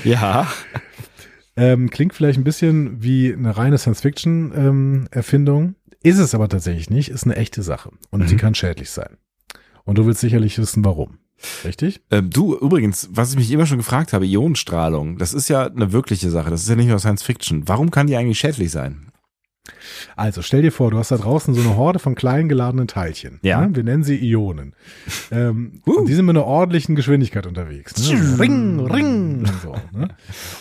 ja. 0.04 0.46
Ähm, 1.56 1.90
klingt 1.90 2.14
vielleicht 2.14 2.38
ein 2.38 2.44
bisschen 2.44 3.02
wie 3.02 3.32
eine 3.32 3.56
reine 3.56 3.78
Science-Fiction-Erfindung. 3.78 5.62
Ähm, 5.64 5.74
ist 6.02 6.18
es 6.18 6.34
aber 6.34 6.48
tatsächlich 6.48 6.90
nicht. 6.90 7.10
Ist 7.10 7.24
eine 7.24 7.36
echte 7.36 7.62
Sache. 7.62 7.90
Und 8.10 8.20
mhm. 8.20 8.28
sie 8.28 8.36
kann 8.36 8.54
schädlich 8.54 8.90
sein. 8.90 9.16
Und 9.84 9.98
du 9.98 10.06
willst 10.06 10.20
sicherlich 10.20 10.58
wissen, 10.58 10.84
warum. 10.84 11.18
Richtig? 11.64 12.00
Ähm, 12.10 12.30
du, 12.30 12.56
übrigens, 12.56 13.08
was 13.12 13.30
ich 13.30 13.36
mich 13.36 13.50
immer 13.50 13.66
schon 13.66 13.78
gefragt 13.78 14.12
habe, 14.12 14.26
Ionenstrahlung, 14.26 15.18
das 15.18 15.34
ist 15.34 15.48
ja 15.48 15.66
eine 15.66 15.92
wirkliche 15.92 16.30
Sache, 16.30 16.50
das 16.50 16.62
ist 16.62 16.68
ja 16.68 16.76
nicht 16.76 16.88
nur 16.88 16.98
Science 16.98 17.22
Fiction. 17.22 17.68
Warum 17.68 17.90
kann 17.90 18.06
die 18.06 18.16
eigentlich 18.16 18.38
schädlich 18.38 18.70
sein? 18.70 19.10
Also 20.16 20.42
stell 20.42 20.62
dir 20.62 20.72
vor, 20.72 20.90
du 20.90 20.98
hast 20.98 21.10
da 21.10 21.16
draußen 21.16 21.54
so 21.54 21.60
eine 21.60 21.76
Horde 21.76 21.98
von 21.98 22.14
kleinen 22.14 22.48
geladenen 22.48 22.88
Teilchen. 22.88 23.38
Ja. 23.42 23.60
Ne? 23.60 23.76
Wir 23.76 23.84
nennen 23.84 24.04
sie 24.04 24.16
Ionen. 24.16 24.74
Ähm, 25.30 25.80
uh. 25.86 25.98
Und 25.98 26.08
die 26.08 26.14
sind 26.14 26.26
mit 26.26 26.36
einer 26.36 26.46
ordentlichen 26.46 26.94
Geschwindigkeit 26.94 27.46
unterwegs. 27.46 27.96
Ne? 28.10 28.38
Ring, 28.38 28.80
ring. 28.80 29.38
Und, 29.40 29.62
so, 29.62 29.74
ne? 29.92 30.08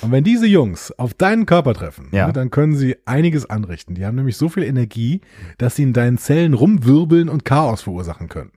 und 0.02 0.12
wenn 0.12 0.24
diese 0.24 0.48
Jungs 0.48 0.92
auf 0.92 1.14
deinen 1.14 1.46
Körper 1.46 1.74
treffen, 1.74 2.10
ja. 2.12 2.28
ne, 2.28 2.34
dann 2.34 2.52
können 2.52 2.76
sie 2.76 2.98
einiges 3.06 3.50
anrichten. 3.50 3.96
Die 3.96 4.06
haben 4.06 4.16
nämlich 4.16 4.38
so 4.38 4.50
viel 4.50 4.64
Energie, 4.64 5.22
dass 5.58 5.76
sie 5.76 5.84
in 5.84 5.94
deinen 5.94 6.18
Zellen 6.18 6.54
rumwirbeln 6.54 7.30
und 7.30 7.46
Chaos 7.46 7.82
verursachen 7.84 8.30
können. 8.30 8.52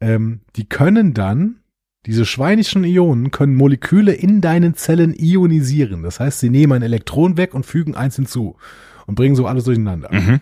Ähm, 0.00 0.40
die 0.56 0.68
können 0.68 1.14
dann, 1.14 1.56
diese 2.04 2.24
schweinischen 2.24 2.84
Ionen 2.84 3.30
können 3.30 3.56
Moleküle 3.56 4.12
in 4.12 4.40
deinen 4.40 4.74
Zellen 4.74 5.14
ionisieren. 5.18 6.02
Das 6.02 6.20
heißt, 6.20 6.38
sie 6.38 6.50
nehmen 6.50 6.74
ein 6.74 6.82
Elektron 6.82 7.36
weg 7.36 7.54
und 7.54 7.66
fügen 7.66 7.94
eins 7.94 8.16
hinzu 8.16 8.56
und 9.06 9.14
bringen 9.14 9.36
so 9.36 9.46
alles 9.46 9.64
durcheinander. 9.64 10.10
Mhm. 10.12 10.40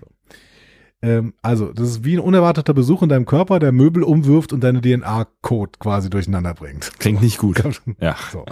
Ähm, 1.03 1.35
also, 1.43 1.73
das 1.73 1.91
ist 1.91 2.05
wie 2.05 2.17
ein 2.17 2.21
unerwarteter 2.21 2.73
Besuch 2.73 3.03
in 3.03 3.09
deinem 3.09 3.27
Körper, 3.27 3.59
der 3.59 3.73
Möbel 3.73 4.03
umwirft 4.03 4.53
und 4.53 4.65
deine 4.65 4.81
DNA-Code 4.81 5.73
quasi 5.79 6.09
durcheinander 6.09 6.55
bringt. 6.55 6.99
Klingt 6.99 7.21
nicht 7.21 7.39
gut. 7.39 7.63
Ja. 8.01 8.17
So. 8.33 8.47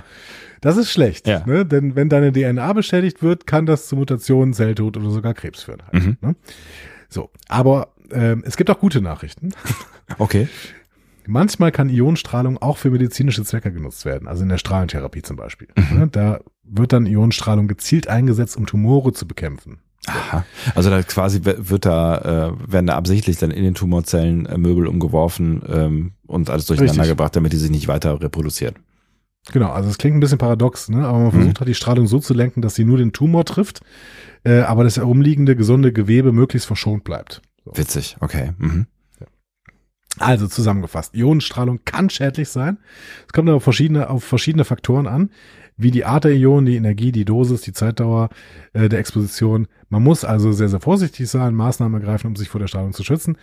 Das 0.60 0.76
ist 0.76 0.90
schlecht, 0.92 1.26
ja. 1.26 1.44
ne? 1.44 1.66
denn 1.66 1.96
wenn 1.96 2.08
deine 2.08 2.32
DNA 2.32 2.72
beschädigt 2.72 3.22
wird, 3.22 3.48
kann 3.48 3.66
das 3.66 3.88
zu 3.88 3.96
Mutationen, 3.96 4.54
Zelltod 4.54 4.96
oder 4.96 5.10
sogar 5.10 5.34
Krebs 5.34 5.64
führen. 5.64 5.82
Halt, 5.90 6.04
mhm. 6.04 6.16
ne? 6.20 6.36
So, 7.08 7.30
aber 7.48 7.94
ähm, 8.12 8.44
es 8.46 8.56
gibt 8.56 8.70
auch 8.70 8.78
gute 8.78 9.00
Nachrichten. 9.00 9.52
Okay. 10.18 10.46
Manchmal 11.26 11.72
kann 11.72 11.88
Ionenstrahlung 11.88 12.58
auch 12.58 12.76
für 12.76 12.90
medizinische 12.90 13.44
Zwecke 13.44 13.72
genutzt 13.72 14.04
werden, 14.04 14.28
also 14.28 14.42
in 14.42 14.50
der 14.50 14.58
Strahlentherapie 14.58 15.22
zum 15.22 15.36
Beispiel. 15.36 15.68
Mhm. 15.74 16.10
Da 16.10 16.40
wird 16.64 16.92
dann 16.92 17.06
Ionenstrahlung 17.06 17.66
gezielt 17.66 18.08
eingesetzt, 18.08 18.58
um 18.58 18.66
Tumore 18.66 19.12
zu 19.12 19.26
bekämpfen. 19.26 19.80
Aha. 20.06 20.44
Also 20.74 20.90
da 20.90 21.02
quasi 21.02 21.40
wird 21.44 21.84
da, 21.86 22.48
äh, 22.48 22.72
werden 22.72 22.86
da 22.88 22.96
absichtlich 22.96 23.36
dann 23.38 23.50
in 23.52 23.62
den 23.62 23.74
Tumorzellen 23.74 24.46
äh, 24.46 24.58
Möbel 24.58 24.86
umgeworfen 24.86 25.62
ähm, 25.68 26.12
und 26.26 26.50
alles 26.50 26.66
durcheinander 26.66 27.02
Richtig. 27.02 27.12
gebracht, 27.16 27.36
damit 27.36 27.52
die 27.52 27.56
sich 27.58 27.70
nicht 27.70 27.86
weiter 27.88 28.20
reproduzieren. 28.20 28.74
Genau, 29.52 29.70
also 29.70 29.88
es 29.90 29.98
klingt 29.98 30.16
ein 30.16 30.20
bisschen 30.20 30.38
paradox, 30.38 30.88
ne? 30.88 31.06
aber 31.06 31.18
man 31.18 31.26
Mhm. 31.28 31.32
versucht 31.32 31.60
halt 31.60 31.68
die 31.68 31.74
Strahlung 31.74 32.06
so 32.06 32.18
zu 32.20 32.34
lenken, 32.34 32.62
dass 32.62 32.74
sie 32.74 32.84
nur 32.84 32.98
den 32.98 33.12
Tumor 33.12 33.44
trifft, 33.44 33.80
äh, 34.44 34.60
aber 34.60 34.84
das 34.84 34.96
herumliegende 34.96 35.56
gesunde 35.56 35.92
Gewebe 35.92 36.32
möglichst 36.32 36.66
verschont 36.66 37.04
bleibt. 37.04 37.42
So. 37.64 37.72
Witzig, 37.76 38.16
okay. 38.20 38.52
Mhm. 38.58 38.86
Also 40.18 40.46
zusammengefasst, 40.46 41.14
Ionenstrahlung 41.14 41.80
kann 41.86 42.10
schädlich 42.10 42.50
sein. 42.50 42.78
Es 43.26 43.32
kommt 43.32 43.48
aber 43.48 43.60
verschiedene, 43.60 44.10
auf 44.10 44.22
verschiedene 44.24 44.64
Faktoren 44.64 45.06
an, 45.06 45.30
wie 45.76 45.90
die 45.90 46.04
Art 46.04 46.24
der 46.24 46.34
Ionen, 46.34 46.66
die 46.66 46.76
Energie, 46.76 47.12
die 47.12 47.24
Dosis, 47.24 47.62
die 47.62 47.72
Zeitdauer 47.72 48.28
äh, 48.72 48.88
der 48.88 48.98
Exposition. 48.98 49.66
Man 49.88 50.02
muss 50.02 50.24
also 50.24 50.52
sehr, 50.52 50.68
sehr 50.68 50.80
vorsichtig 50.80 51.28
sein, 51.28 51.54
Maßnahmen 51.54 52.00
ergreifen, 52.00 52.28
um 52.28 52.36
sich 52.36 52.48
vor 52.48 52.60
der 52.60 52.68
Strahlung 52.68 52.92
zu 52.92 53.04
schützen. 53.04 53.36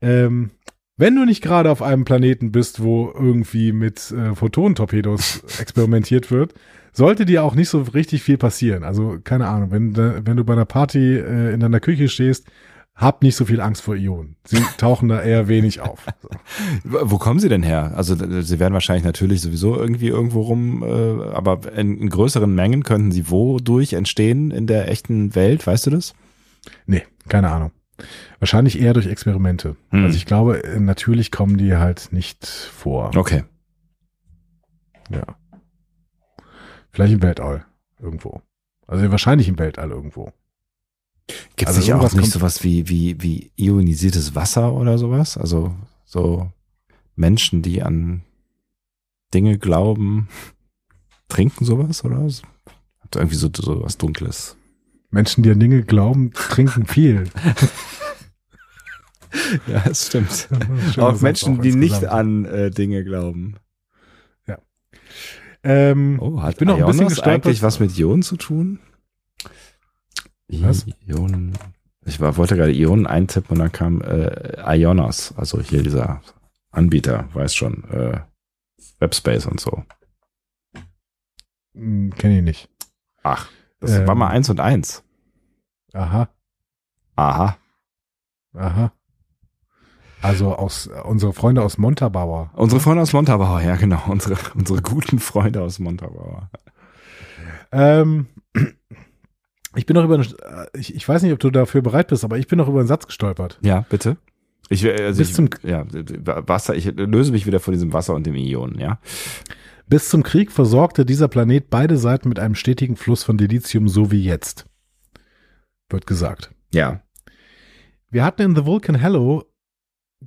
Ähm, 0.00 0.50
wenn 0.98 1.14
du 1.14 1.24
nicht 1.26 1.42
gerade 1.42 1.70
auf 1.70 1.82
einem 1.82 2.04
Planeten 2.04 2.52
bist, 2.52 2.82
wo 2.82 3.12
irgendwie 3.14 3.72
mit 3.72 4.10
äh, 4.12 4.34
Photonentorpedos 4.34 5.42
experimentiert 5.60 6.30
wird, 6.30 6.54
sollte 6.92 7.26
dir 7.26 7.44
auch 7.44 7.54
nicht 7.54 7.68
so 7.68 7.82
richtig 7.82 8.22
viel 8.22 8.38
passieren. 8.38 8.82
Also 8.82 9.18
keine 9.22 9.48
Ahnung, 9.48 9.70
wenn, 9.70 9.96
wenn 9.96 10.36
du 10.36 10.44
bei 10.44 10.54
einer 10.54 10.64
Party 10.64 11.16
äh, 11.16 11.52
in 11.52 11.60
deiner 11.60 11.80
Küche 11.80 12.08
stehst, 12.08 12.46
hab 12.96 13.22
nicht 13.22 13.36
so 13.36 13.44
viel 13.44 13.60
Angst 13.60 13.82
vor 13.82 13.94
Ionen. 13.94 14.36
Sie 14.44 14.56
tauchen 14.78 15.08
da 15.08 15.22
eher 15.22 15.48
wenig 15.48 15.80
auf. 15.80 16.06
So. 16.22 16.30
Wo 16.84 17.18
kommen 17.18 17.38
sie 17.38 17.50
denn 17.50 17.62
her? 17.62 17.92
Also 17.94 18.14
sie 18.42 18.58
werden 18.58 18.72
wahrscheinlich 18.72 19.04
natürlich 19.04 19.42
sowieso 19.42 19.76
irgendwie 19.76 20.08
irgendwo 20.08 20.40
rum, 20.40 20.82
äh, 20.82 21.26
aber 21.34 21.60
in, 21.76 21.98
in 21.98 22.08
größeren 22.08 22.52
Mengen 22.52 22.82
könnten 22.82 23.12
sie 23.12 23.30
wodurch 23.30 23.92
entstehen 23.92 24.50
in 24.50 24.66
der 24.66 24.90
echten 24.90 25.34
Welt, 25.34 25.66
weißt 25.66 25.86
du 25.86 25.90
das? 25.90 26.14
Nee, 26.86 27.02
keine 27.28 27.50
Ahnung. 27.50 27.70
Wahrscheinlich 28.38 28.80
eher 28.80 28.94
durch 28.94 29.06
Experimente. 29.06 29.76
Hm. 29.90 30.04
Also 30.04 30.16
ich 30.16 30.26
glaube, 30.26 30.64
äh, 30.64 30.80
natürlich 30.80 31.30
kommen 31.30 31.58
die 31.58 31.76
halt 31.76 32.08
nicht 32.12 32.46
vor. 32.46 33.10
Okay. 33.14 33.44
Ja. 35.10 35.36
Vielleicht 36.90 37.12
im 37.12 37.22
Weltall 37.22 37.66
irgendwo. 38.00 38.40
Also 38.86 39.10
wahrscheinlich 39.10 39.48
im 39.48 39.58
Weltall 39.58 39.90
irgendwo. 39.90 40.32
Gibt 41.56 41.70
es 41.70 41.76
Also 41.76 41.94
auch 41.94 42.12
nicht 42.12 42.30
sowas 42.30 42.62
wie, 42.62 42.88
wie, 42.88 43.20
wie 43.20 43.50
ionisiertes 43.56 44.34
Wasser 44.34 44.72
oder 44.72 44.98
sowas? 44.98 45.36
Also 45.36 45.74
so 46.04 46.50
Menschen, 47.16 47.62
die 47.62 47.82
an 47.82 48.22
Dinge 49.34 49.58
glauben, 49.58 50.28
trinken 51.28 51.64
sowas 51.64 52.04
oder? 52.04 52.24
was? 52.24 52.42
Hat 53.00 53.16
irgendwie 53.16 53.36
so, 53.36 53.50
so 53.54 53.82
was 53.82 53.98
Dunkles. 53.98 54.56
Menschen, 55.10 55.42
die 55.42 55.50
an 55.50 55.60
Dinge 55.60 55.82
glauben, 55.82 56.32
trinken 56.32 56.86
viel. 56.86 57.30
Ja, 59.66 59.80
das 59.80 60.06
stimmt. 60.06 60.48
Schöner 60.94 61.08
Auch 61.08 61.20
Menschen, 61.20 61.58
auch 61.58 61.62
die 61.62 61.74
nicht 61.74 62.06
an 62.06 62.46
äh, 62.46 62.70
Dinge 62.70 63.04
glauben. 63.04 63.56
Ähm, 65.66 66.18
Oh, 66.20 66.40
hat 66.42 66.52
ich 66.52 66.58
bin 66.58 66.68
noch 66.68 66.78
ein 66.78 66.86
bisschen 66.86 67.00
Ionos 67.00 67.20
eigentlich 67.20 67.60
was 67.60 67.80
mit 67.80 67.98
Ionen 67.98 68.22
zu 68.22 68.36
tun? 68.36 68.78
Was? 70.48 70.86
Ionen. 71.06 71.52
Ich 72.04 72.20
war, 72.20 72.36
wollte 72.36 72.56
gerade 72.56 72.72
Ionen 72.72 73.06
eintippen 73.06 73.52
und 73.56 73.58
dann 73.58 73.72
kam 73.72 74.00
äh, 74.02 74.76
Ionos, 74.78 75.34
also 75.36 75.60
hier 75.60 75.82
dieser 75.82 76.22
Anbieter, 76.70 77.28
weiß 77.34 77.54
schon, 77.54 77.84
äh, 77.90 78.20
Webspace 79.00 79.46
und 79.46 79.60
so. 79.60 79.82
Hm, 81.74 82.12
Kenne 82.16 82.38
ich 82.38 82.44
nicht. 82.44 82.68
Ach, 83.22 83.50
das 83.80 83.92
Ähm. 83.92 84.06
war 84.06 84.14
mal 84.14 84.28
eins 84.28 84.48
und 84.48 84.60
eins. 84.60 85.02
Aha, 85.92 86.28
Aha. 87.16 87.56
aha. 88.54 88.92
Also 90.22 90.54
aus 90.54 90.86
äh, 90.86 91.00
unsere 91.00 91.32
Freunde 91.32 91.62
aus 91.62 91.78
Montabaur. 91.78 92.50
Unsere 92.54 92.80
Freunde 92.80 93.02
aus 93.02 93.12
Montabaur, 93.12 93.60
ja 93.62 93.76
genau, 93.76 94.02
unsere, 94.08 94.36
unsere 94.54 94.80
guten 94.82 95.18
Freunde 95.18 95.62
aus 95.62 95.78
Montabaur. 95.78 96.50
Ähm, 97.72 98.26
ich 99.76 99.86
bin 99.86 99.94
noch 99.94 100.04
über, 100.04 100.14
einen- 100.14 100.26
ich, 100.74 100.94
ich 100.94 101.08
weiß 101.08 101.22
nicht, 101.22 101.32
ob 101.32 101.38
du 101.38 101.50
dafür 101.50 101.82
bereit 101.82 102.08
bist, 102.08 102.24
aber 102.24 102.38
ich 102.38 102.46
bin 102.48 102.58
noch 102.58 102.68
über 102.68 102.78
einen 102.80 102.88
Satz 102.88 103.06
gestolpert. 103.06 103.58
Ja, 103.62 103.84
bitte. 103.88 104.16
Ich, 104.68 104.84
äh, 104.84 105.00
also 105.04 105.18
Bis 105.18 105.28
ich, 105.30 105.34
zum- 105.34 105.48
ja, 105.62 105.84
Wasser, 106.48 106.74
ich 106.74 106.86
löse 106.96 107.30
mich 107.32 107.46
wieder 107.46 107.60
von 107.60 107.72
diesem 107.72 107.92
Wasser 107.92 108.14
und 108.14 108.26
dem 108.26 108.34
Ionen, 108.34 108.78
ja. 108.80 108.98
Bis 109.88 110.08
zum 110.08 110.24
Krieg 110.24 110.50
versorgte 110.50 111.04
dieser 111.06 111.28
Planet 111.28 111.70
beide 111.70 111.96
Seiten 111.96 112.28
mit 112.28 112.40
einem 112.40 112.56
stetigen 112.56 112.96
Fluss 112.96 113.22
von 113.22 113.38
Dilithium, 113.38 113.86
so 113.88 114.10
wie 114.10 114.24
jetzt. 114.24 114.66
Wird 115.88 116.06
gesagt. 116.08 116.50
Ja. 116.74 117.02
Wir 118.10 118.24
hatten 118.24 118.42
in 118.42 118.56
The 118.56 118.64
Vulcan 118.66 118.96
Hello 118.96 119.44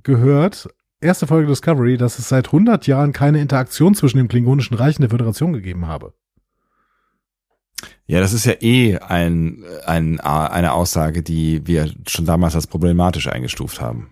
gehört, 0.02 0.68
erste 1.02 1.26
Folge 1.26 1.48
Discovery, 1.48 1.96
dass 1.98 2.18
es 2.18 2.28
seit 2.28 2.46
100 2.48 2.86
Jahren 2.86 3.12
keine 3.12 3.40
Interaktion 3.40 3.94
zwischen 3.94 4.16
dem 4.18 4.28
Klingonischen 4.28 4.76
Reich 4.76 4.96
und 4.96 5.02
der 5.02 5.10
Föderation 5.10 5.52
gegeben 5.52 5.86
habe. 5.86 6.14
Ja, 8.06 8.20
das 8.20 8.32
ist 8.32 8.44
ja 8.44 8.54
eh 8.60 8.98
ein, 8.98 9.64
ein, 9.86 10.20
eine 10.20 10.72
Aussage, 10.72 11.22
die 11.22 11.66
wir 11.66 11.92
schon 12.06 12.26
damals 12.26 12.54
als 12.54 12.66
problematisch 12.66 13.28
eingestuft 13.28 13.80
haben. 13.80 14.10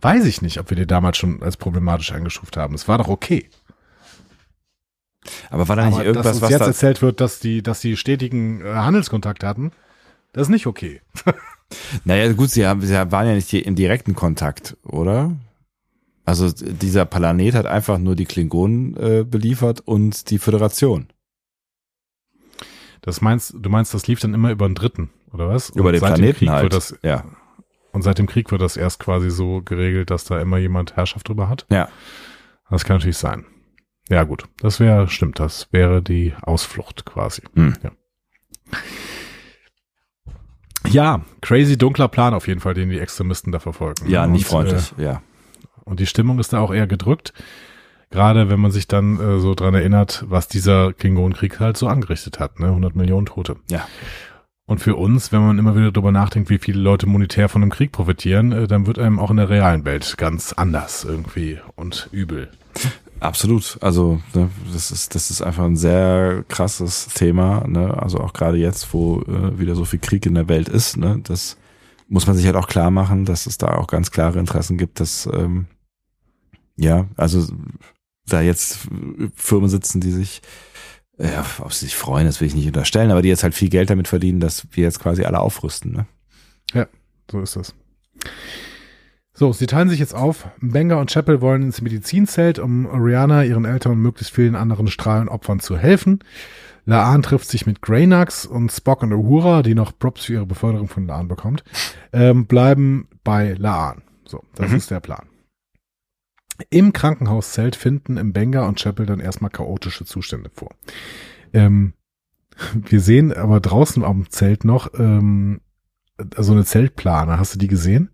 Weiß 0.00 0.24
ich 0.26 0.42
nicht, 0.42 0.58
ob 0.58 0.70
wir 0.70 0.76
die 0.76 0.86
damals 0.86 1.16
schon 1.16 1.42
als 1.42 1.56
problematisch 1.56 2.12
eingestuft 2.12 2.56
haben. 2.56 2.74
Es 2.74 2.88
war 2.88 2.98
doch 2.98 3.08
okay. 3.08 3.48
Aber 5.50 5.68
war 5.68 5.76
da 5.76 5.86
nicht 5.86 5.94
Aber 5.94 6.04
dass 6.04 6.06
irgendwas, 6.06 6.32
uns 6.34 6.42
was 6.42 6.50
jetzt 6.50 6.60
erzählt 6.60 7.02
wird, 7.02 7.20
dass 7.20 7.40
die, 7.40 7.62
dass 7.62 7.80
die 7.80 7.96
stetigen 7.96 8.60
äh, 8.60 8.74
Handelskontakte 8.74 9.46
hatten, 9.46 9.72
das 10.32 10.48
ist 10.48 10.50
nicht 10.50 10.66
okay. 10.66 11.00
Naja, 12.04 12.32
gut, 12.32 12.50
sie, 12.50 12.66
haben, 12.66 12.82
sie 12.82 12.92
waren 12.92 13.26
ja 13.26 13.34
nicht 13.34 13.52
im 13.52 13.74
direkten 13.74 14.14
Kontakt, 14.14 14.76
oder? 14.84 15.32
Also 16.24 16.50
dieser 16.52 17.04
Planet 17.04 17.54
hat 17.54 17.66
einfach 17.66 17.98
nur 17.98 18.16
die 18.16 18.26
Klingonen 18.26 18.96
äh, 18.96 19.24
beliefert 19.24 19.80
und 19.80 20.30
die 20.30 20.38
Föderation. 20.38 21.08
Das 23.02 23.20
meinst, 23.20 23.54
du 23.58 23.70
meinst, 23.70 23.94
das 23.94 24.06
lief 24.06 24.20
dann 24.20 24.34
immer 24.34 24.50
über 24.50 24.68
den 24.68 24.74
Dritten, 24.74 25.10
oder 25.32 25.48
was? 25.48 25.70
Über 25.70 25.86
Und 25.86 25.92
den 25.92 26.00
Planeten 26.00 26.38
Krieg 26.38 26.48
halt. 26.48 26.72
Das, 26.72 26.96
ja, 27.02 27.24
und 27.92 28.02
seit 28.02 28.18
dem 28.18 28.26
Krieg 28.26 28.50
wird 28.50 28.60
das 28.60 28.76
erst 28.76 28.98
quasi 28.98 29.30
so 29.30 29.62
geregelt, 29.62 30.10
dass 30.10 30.24
da 30.24 30.40
immer 30.40 30.58
jemand 30.58 30.96
Herrschaft 30.96 31.28
drüber 31.28 31.48
hat. 31.48 31.66
ja. 31.70 31.88
Das 32.70 32.84
kann 32.84 32.96
natürlich 32.96 33.18
sein. 33.18 33.44
Ja, 34.08 34.24
gut. 34.24 34.46
Das 34.58 34.80
wäre, 34.80 35.06
stimmt, 35.08 35.38
das 35.38 35.68
wäre 35.70 36.02
die 36.02 36.34
Ausflucht 36.42 37.04
quasi. 37.04 37.42
Hm. 37.54 37.74
Ja. 37.82 37.90
ja, 40.88 41.20
crazy 41.40 41.76
dunkler 41.78 42.08
Plan 42.08 42.34
auf 42.34 42.48
jeden 42.48 42.60
Fall, 42.60 42.74
den 42.74 42.88
die 42.88 42.98
Extremisten 42.98 43.52
da 43.52 43.60
verfolgen. 43.60 44.08
Ja, 44.08 44.26
nicht 44.26 44.46
Und, 44.46 44.50
freundlich, 44.50 44.94
ja. 44.98 45.12
Äh, 45.12 45.18
und 45.84 46.00
die 46.00 46.06
Stimmung 46.06 46.38
ist 46.38 46.52
da 46.52 46.60
auch 46.60 46.72
eher 46.72 46.86
gedrückt. 46.86 47.32
Gerade 48.14 48.48
wenn 48.48 48.60
man 48.60 48.70
sich 48.70 48.86
dann 48.86 49.18
äh, 49.18 49.40
so 49.40 49.56
dran 49.56 49.74
erinnert, 49.74 50.24
was 50.28 50.46
dieser 50.46 50.92
Klingonenkrieg 50.92 51.58
halt 51.58 51.76
so 51.76 51.88
angerichtet 51.88 52.38
hat, 52.38 52.60
ne? 52.60 52.68
100 52.68 52.94
Millionen 52.94 53.26
Tote. 53.26 53.56
Ja. 53.68 53.88
Und 54.66 54.78
für 54.78 54.94
uns, 54.94 55.32
wenn 55.32 55.44
man 55.44 55.58
immer 55.58 55.74
wieder 55.74 55.90
drüber 55.90 56.12
nachdenkt, 56.12 56.48
wie 56.48 56.60
viele 56.60 56.80
Leute 56.80 57.08
monetär 57.08 57.48
von 57.48 57.62
einem 57.62 57.72
Krieg 57.72 57.90
profitieren, 57.90 58.52
äh, 58.52 58.68
dann 58.68 58.86
wird 58.86 59.00
einem 59.00 59.18
auch 59.18 59.32
in 59.32 59.38
der 59.38 59.50
realen 59.50 59.84
Welt 59.84 60.16
ganz 60.16 60.52
anders 60.52 61.02
irgendwie 61.02 61.58
und 61.74 62.08
übel. 62.12 62.50
Absolut. 63.18 63.78
Also 63.80 64.20
ne, 64.32 64.48
das 64.72 64.92
ist 64.92 65.16
das 65.16 65.32
ist 65.32 65.42
einfach 65.42 65.64
ein 65.64 65.76
sehr 65.76 66.44
krasses 66.46 67.08
Thema. 67.08 67.66
Ne? 67.66 68.00
Also 68.00 68.18
auch 68.18 68.32
gerade 68.32 68.58
jetzt, 68.58 68.94
wo 68.94 69.22
äh, 69.22 69.58
wieder 69.58 69.74
so 69.74 69.84
viel 69.84 69.98
Krieg 69.98 70.24
in 70.24 70.36
der 70.36 70.48
Welt 70.48 70.68
ist, 70.68 70.96
ne, 70.96 71.18
das 71.24 71.56
muss 72.06 72.28
man 72.28 72.36
sich 72.36 72.46
halt 72.46 72.54
auch 72.54 72.68
klar 72.68 72.92
machen, 72.92 73.24
dass 73.24 73.46
es 73.46 73.58
da 73.58 73.74
auch 73.74 73.88
ganz 73.88 74.12
klare 74.12 74.38
Interessen 74.38 74.78
gibt, 74.78 75.00
dass 75.00 75.28
ähm, 75.32 75.66
ja, 76.76 77.06
also 77.16 77.46
da 78.26 78.40
jetzt 78.40 78.78
Firmen 79.34 79.68
sitzen, 79.68 80.00
die 80.00 80.10
sich 80.12 80.42
ja, 81.16 81.44
ob 81.60 81.72
sie 81.72 81.84
sich 81.86 81.94
freuen, 81.94 82.26
das 82.26 82.40
will 82.40 82.48
ich 82.48 82.56
nicht 82.56 82.66
unterstellen, 82.66 83.12
aber 83.12 83.22
die 83.22 83.28
jetzt 83.28 83.44
halt 83.44 83.54
viel 83.54 83.68
Geld 83.68 83.88
damit 83.88 84.08
verdienen, 84.08 84.40
dass 84.40 84.66
wir 84.72 84.82
jetzt 84.82 84.98
quasi 84.98 85.22
alle 85.24 85.38
aufrüsten. 85.38 85.92
Ne? 85.92 86.06
So 87.30 87.40
ist 87.40 87.54
das. 87.56 87.72
So, 89.32 89.52
sie 89.52 89.66
teilen 89.66 89.88
sich 89.88 89.98
jetzt 90.00 90.14
auf. 90.14 90.48
Benga 90.60 90.96
und 90.96 91.10
Chapel 91.12 91.40
wollen 91.40 91.62
ins 91.62 91.80
Medizinzelt, 91.80 92.58
um 92.58 92.86
Rihanna, 92.86 93.44
ihren 93.44 93.64
Eltern 93.64 93.92
und 93.92 93.98
möglichst 94.02 94.34
vielen 94.34 94.54
anderen 94.56 94.88
Strahlenopfern 94.88 95.60
zu 95.60 95.76
helfen. 95.78 96.18
Laan 96.84 97.22
trifft 97.22 97.48
sich 97.48 97.64
mit 97.64 97.80
Greynax 97.80 98.44
und 98.44 98.70
Spock 98.70 99.02
und 99.02 99.12
Uhura, 99.12 99.62
die 99.62 99.74
noch 99.74 99.98
Props 99.98 100.26
für 100.26 100.34
ihre 100.34 100.46
Beförderung 100.46 100.88
von 100.88 101.06
Laan 101.06 101.28
bekommt, 101.28 101.64
ähm, 102.12 102.46
bleiben 102.46 103.08
bei 103.24 103.54
Laan. 103.54 104.02
So, 104.26 104.42
das 104.54 104.70
Mhm. 104.70 104.76
ist 104.76 104.90
der 104.90 105.00
Plan. 105.00 105.26
Im 106.70 106.92
Krankenhauszelt 106.92 107.76
finden 107.76 108.16
im 108.16 108.32
Benga 108.32 108.66
und 108.66 108.80
Chapel 108.80 109.06
dann 109.06 109.20
erstmal 109.20 109.50
chaotische 109.50 110.04
Zustände 110.04 110.50
vor. 110.54 110.70
Ähm, 111.52 111.94
wir 112.74 113.00
sehen 113.00 113.32
aber 113.32 113.60
draußen 113.60 114.04
am 114.04 114.30
Zelt 114.30 114.64
noch 114.64 114.92
ähm, 114.98 115.60
so 116.36 116.52
eine 116.52 116.64
Zeltplane. 116.64 117.38
Hast 117.38 117.54
du 117.54 117.58
die 117.58 117.68
gesehen? 117.68 118.10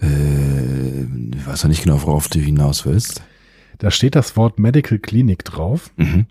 Äh, 0.00 1.02
ich 1.02 1.46
weiß 1.46 1.64
noch 1.64 1.68
nicht 1.68 1.84
genau, 1.84 2.02
worauf 2.02 2.28
du 2.28 2.38
hinaus 2.38 2.86
willst. 2.86 3.22
Da 3.78 3.90
steht 3.90 4.14
das 4.14 4.36
Wort 4.36 4.58
Medical 4.58 4.98
Clinic 4.98 5.44
drauf. 5.44 5.90
Mhm. 5.96 6.26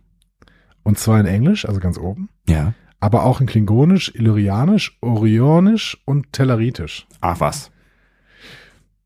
Und 0.84 1.00
zwar 1.00 1.20
in 1.20 1.26
Englisch, 1.26 1.66
also 1.66 1.80
ganz 1.80 1.98
oben. 1.98 2.30
Ja. 2.48 2.74
Aber 3.00 3.24
auch 3.24 3.42
in 3.42 3.48
Klingonisch, 3.48 4.14
Illyrianisch, 4.16 4.98
Orionisch 5.02 6.02
und 6.06 6.32
Tellaritisch. 6.34 7.06
Ach 7.22 7.40
was. 7.40 7.72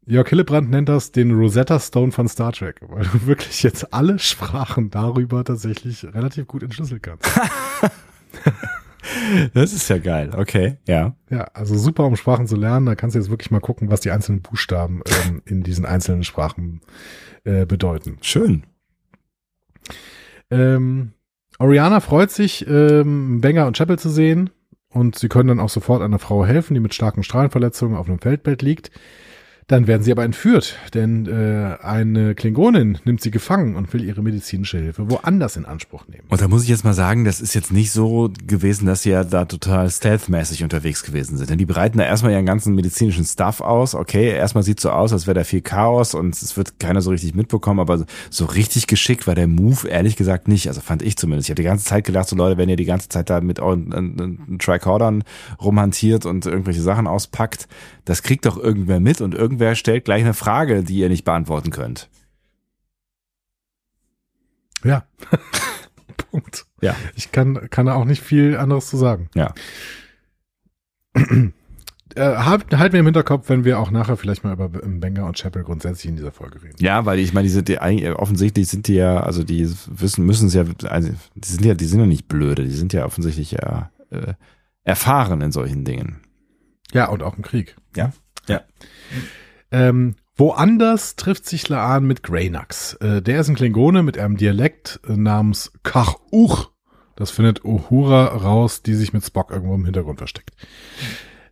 Jörg 0.09 0.29
Hillebrand 0.29 0.69
nennt 0.69 0.87
das 0.87 1.11
den 1.11 1.33
Rosetta 1.33 1.81
Stone 1.81 2.13
von 2.13 2.29
Star 2.29 2.53
Trek, 2.53 2.79
weil 2.87 3.03
du 3.03 3.27
wirklich 3.27 3.61
jetzt 3.63 3.93
alle 3.93 4.19
Sprachen 4.19 4.89
darüber 4.89 5.43
tatsächlich 5.43 6.05
relativ 6.05 6.47
gut 6.47 6.63
entschlüsseln 6.63 7.01
kannst. 7.01 7.29
Das 9.53 9.71
ist 9.71 9.89
ja 9.89 9.99
geil. 9.99 10.31
Okay, 10.35 10.77
ja. 10.85 11.15
Ja, 11.29 11.45
also 11.53 11.77
super, 11.77 12.05
um 12.05 12.17
Sprachen 12.17 12.45
zu 12.45 12.57
lernen. 12.57 12.85
Da 12.85 12.95
kannst 12.95 13.15
du 13.15 13.19
jetzt 13.19 13.29
wirklich 13.29 13.51
mal 13.51 13.61
gucken, 13.61 13.89
was 13.89 14.01
die 14.01 14.11
einzelnen 14.11 14.41
Buchstaben 14.41 15.01
ähm, 15.05 15.41
in 15.45 15.63
diesen 15.63 15.85
einzelnen 15.85 16.25
Sprachen 16.25 16.81
äh, 17.45 17.65
bedeuten. 17.65 18.17
Schön. 18.21 18.63
Ähm, 20.51 21.13
Oriana 21.57 22.01
freut 22.01 22.31
sich, 22.31 22.67
ähm, 22.67 23.39
Banger 23.39 23.65
und 23.65 23.77
Chapel 23.77 23.97
zu 23.97 24.09
sehen. 24.09 24.49
Und 24.89 25.17
sie 25.17 25.29
können 25.29 25.47
dann 25.47 25.59
auch 25.61 25.69
sofort 25.69 26.01
einer 26.01 26.19
Frau 26.19 26.45
helfen, 26.45 26.73
die 26.73 26.81
mit 26.81 26.93
starken 26.93 27.23
Strahlenverletzungen 27.23 27.97
auf 27.97 28.09
einem 28.09 28.19
Feldbett 28.19 28.61
liegt. 28.61 28.91
Dann 29.69 29.85
werden 29.85 30.01
sie 30.01 30.13
aber 30.13 30.23
entführt, 30.23 30.77
denn 30.93 31.25
äh, 31.25 31.75
eine 31.83 32.35
Klingonin 32.35 32.99
nimmt 33.03 33.19
sie 33.19 33.31
gefangen 33.31 33.75
und 33.75 33.91
will 33.91 34.01
ihre 34.01 34.21
medizinische 34.21 34.77
Hilfe 34.77 35.11
woanders 35.11 35.57
in 35.57 35.65
Anspruch 35.65 36.07
nehmen. 36.07 36.23
Und 36.29 36.39
da 36.39 36.47
muss 36.47 36.63
ich 36.63 36.69
jetzt 36.69 36.85
mal 36.85 36.93
sagen, 36.93 37.25
das 37.25 37.41
ist 37.41 37.53
jetzt 37.53 37.73
nicht 37.73 37.91
so 37.91 38.31
gewesen, 38.47 38.85
dass 38.85 39.01
sie 39.01 39.09
ja 39.09 39.25
da 39.25 39.43
total 39.43 39.89
stealthmäßig 39.89 40.63
unterwegs 40.63 41.03
gewesen 41.03 41.37
sind. 41.37 41.49
Denn 41.49 41.57
die 41.57 41.65
bereiten 41.65 41.97
da 41.97 42.05
erstmal 42.05 42.31
ihren 42.31 42.45
ganzen 42.45 42.75
medizinischen 42.75 43.25
Stuff 43.25 43.59
aus. 43.59 43.93
Okay, 43.93 44.29
erstmal 44.29 44.63
sieht 44.63 44.79
so 44.79 44.89
aus, 44.89 45.11
als 45.11 45.27
wäre 45.27 45.35
da 45.35 45.43
viel 45.43 45.59
Chaos 45.59 46.13
und 46.13 46.41
es 46.41 46.55
wird 46.55 46.79
keiner 46.79 47.01
so 47.01 47.09
richtig 47.09 47.35
mitbekommen, 47.35 47.81
aber 47.81 48.05
so 48.29 48.45
richtig 48.45 48.87
geschickt 48.87 49.27
war 49.27 49.35
der 49.35 49.47
Move 49.47 49.89
ehrlich 49.89 50.15
gesagt 50.15 50.47
nicht. 50.47 50.69
Also 50.69 50.79
fand 50.79 51.01
ich 51.01 51.17
zumindest. 51.17 51.47
Ich 51.47 51.51
habe 51.51 51.61
die 51.61 51.67
ganze 51.67 51.83
Zeit 51.83 52.05
gedacht, 52.05 52.29
so 52.29 52.37
Leute, 52.37 52.57
wenn 52.57 52.69
ihr 52.69 52.77
die 52.77 52.85
ganze 52.85 53.09
Zeit 53.09 53.29
da 53.29 53.41
mit 53.41 53.59
euren 53.59 54.57
Tricordern 54.59 55.25
rumhantiert 55.61 56.25
und 56.25 56.45
irgendwelche 56.45 56.81
Sachen 56.81 57.05
auspackt, 57.05 57.67
das 58.05 58.23
kriegt 58.23 58.45
doch 58.45 58.57
irgendwer 58.57 59.01
mit 59.01 59.19
und 59.19 59.35
irgendwer 59.35 59.56
stellt 59.75 60.05
gleich 60.05 60.23
eine 60.23 60.33
Frage, 60.33 60.83
die 60.83 60.97
ihr 60.97 61.09
nicht 61.09 61.25
beantworten 61.25 61.71
könnt. 61.71 62.09
Ja. 64.83 65.05
Punkt. 66.31 66.65
Ja. 66.81 66.95
Ich 67.15 67.31
kann, 67.31 67.69
kann 67.69 67.87
da 67.87 67.93
auch 67.93 68.05
nicht 68.05 68.21
viel 68.21 68.57
anderes 68.57 68.87
zu 68.87 68.97
sagen. 68.97 69.29
Ja. 69.33 69.53
äh, 71.15 71.51
halt, 72.15 72.77
halt 72.77 72.93
mir 72.93 72.99
im 72.99 73.05
Hinterkopf, 73.05 73.49
wenn 73.49 73.63
wir 73.65 73.79
auch 73.79 73.91
nachher 73.91 74.17
vielleicht 74.17 74.43
mal 74.43 74.53
über 74.53 74.69
Banger 74.69 75.25
und 75.25 75.37
Chapel 75.37 75.63
grundsätzlich 75.63 76.09
in 76.09 76.15
dieser 76.15 76.31
Folge 76.31 76.61
reden. 76.61 76.75
Ja, 76.79 77.05
weil 77.05 77.19
ich 77.19 77.33
meine, 77.33 77.47
die 77.47 77.53
sind 77.53 77.67
die, 77.67 77.79
offensichtlich 77.79 78.67
sind 78.67 78.87
die 78.87 78.95
ja, 78.95 79.21
also 79.21 79.43
die 79.43 79.67
wissen, 79.87 80.25
müssen 80.25 80.47
es 80.47 80.53
ja, 80.53 80.65
also 80.85 81.09
die 81.35 81.47
sind 81.47 81.65
ja, 81.65 81.73
die 81.73 81.85
sind 81.85 81.99
ja 81.99 82.05
nicht 82.05 82.27
blöde, 82.27 82.63
die 82.63 82.71
sind 82.71 82.93
ja 82.93 83.05
offensichtlich 83.05 83.51
ja 83.51 83.91
äh, 84.11 84.33
erfahren 84.83 85.41
in 85.41 85.51
solchen 85.51 85.85
Dingen. 85.85 86.21
Ja, 86.93 87.09
und 87.09 87.23
auch 87.23 87.35
im 87.35 87.43
Krieg. 87.43 87.75
Ja. 87.95 88.13
Ja. 88.47 88.61
Ähm, 89.71 90.15
woanders 90.35 91.15
trifft 91.15 91.45
sich 91.45 91.67
Laan 91.69 92.05
mit 92.05 92.23
Greynax. 92.23 92.93
Äh, 92.95 93.21
der 93.21 93.41
ist 93.41 93.49
ein 93.49 93.55
Klingone 93.55 94.03
mit 94.03 94.17
einem 94.17 94.37
Dialekt 94.37 94.99
äh, 95.07 95.17
namens 95.17 95.71
Kachuch. 95.83 96.71
Das 97.15 97.31
findet 97.31 97.65
Uhura 97.65 98.25
raus, 98.25 98.83
die 98.83 98.93
sich 98.93 99.13
mit 99.13 99.25
Spock 99.25 99.51
irgendwo 99.51 99.75
im 99.75 99.85
Hintergrund 99.85 100.19
versteckt. 100.19 100.51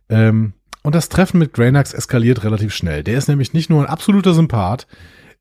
Ähm, 0.08 0.54
und 0.82 0.94
das 0.94 1.08
Treffen 1.08 1.38
mit 1.38 1.52
Greynax 1.52 1.92
eskaliert 1.92 2.44
relativ 2.44 2.72
schnell. 2.72 3.02
Der 3.02 3.18
ist 3.18 3.28
nämlich 3.28 3.52
nicht 3.52 3.70
nur 3.70 3.82
ein 3.82 3.90
absoluter 3.90 4.34
Sympath, 4.34 4.86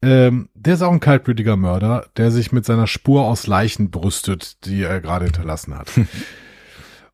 ähm, 0.02 0.50
der 0.54 0.76
ist 0.76 0.82
auch 0.82 0.92
ein 0.92 1.00
kaltblütiger 1.00 1.56
Mörder, 1.56 2.08
der 2.18 2.32
sich 2.32 2.52
mit 2.52 2.66
seiner 2.66 2.88
Spur 2.88 3.26
aus 3.26 3.48
Leichen 3.48 3.92
brüstet, 3.92 4.66
die 4.66 4.84
er 4.84 5.02
gerade 5.02 5.26
hinterlassen 5.26 5.78
hat. 5.78 5.92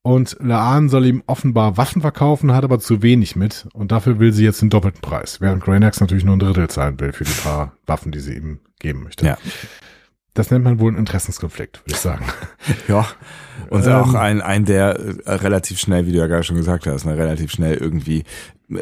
Und 0.04 0.38
Laan 0.40 0.90
soll 0.90 1.06
ihm 1.06 1.24
offenbar 1.28 1.78
Waffen 1.78 2.02
verkaufen, 2.02 2.54
hat 2.54 2.64
aber 2.64 2.80
zu 2.80 3.04
wenig 3.04 3.36
mit. 3.36 3.68
Und 3.74 3.92
dafür 3.92 4.20
will 4.20 4.34
sie 4.34 4.44
jetzt 4.44 4.62
den 4.62 4.72
doppelten 4.72 5.02
Preis. 5.02 5.42
Während 5.42 5.64
Greynax 5.64 6.00
natürlich 6.00 6.24
nur 6.24 6.36
ein 6.36 6.40
Drittel 6.40 6.70
zahlen 6.70 7.00
will 7.00 7.14
für 7.14 7.24
die 7.24 7.32
paar 7.32 7.74
Waffen, 7.86 8.12
die 8.12 8.20
sie 8.20 8.34
ihm 8.34 8.60
geben 8.80 9.04
möchte. 9.04 9.26
Ja. 9.26 9.38
Das 10.34 10.50
nennt 10.50 10.64
man 10.64 10.80
wohl 10.80 10.90
einen 10.90 10.98
Interessenskonflikt, 10.98 11.82
würde 11.82 11.92
ich 11.92 11.98
sagen. 11.98 12.26
ja. 12.88 13.06
Und 13.70 13.86
ähm, 13.86 13.94
auch 13.94 14.14
ein, 14.16 14.42
ein, 14.42 14.66
der 14.66 14.98
äh, 14.98 15.34
relativ 15.34 15.78
schnell, 15.78 16.08
wie 16.08 16.14
du 16.14 16.18
ja 16.18 16.28
gerade 16.28 16.44
schon 16.44 16.56
gesagt 16.56 16.88
hast, 16.88 17.06
ne, 17.06 17.16
relativ 17.18 17.52
schnell 17.52 17.76
irgendwie 17.76 18.24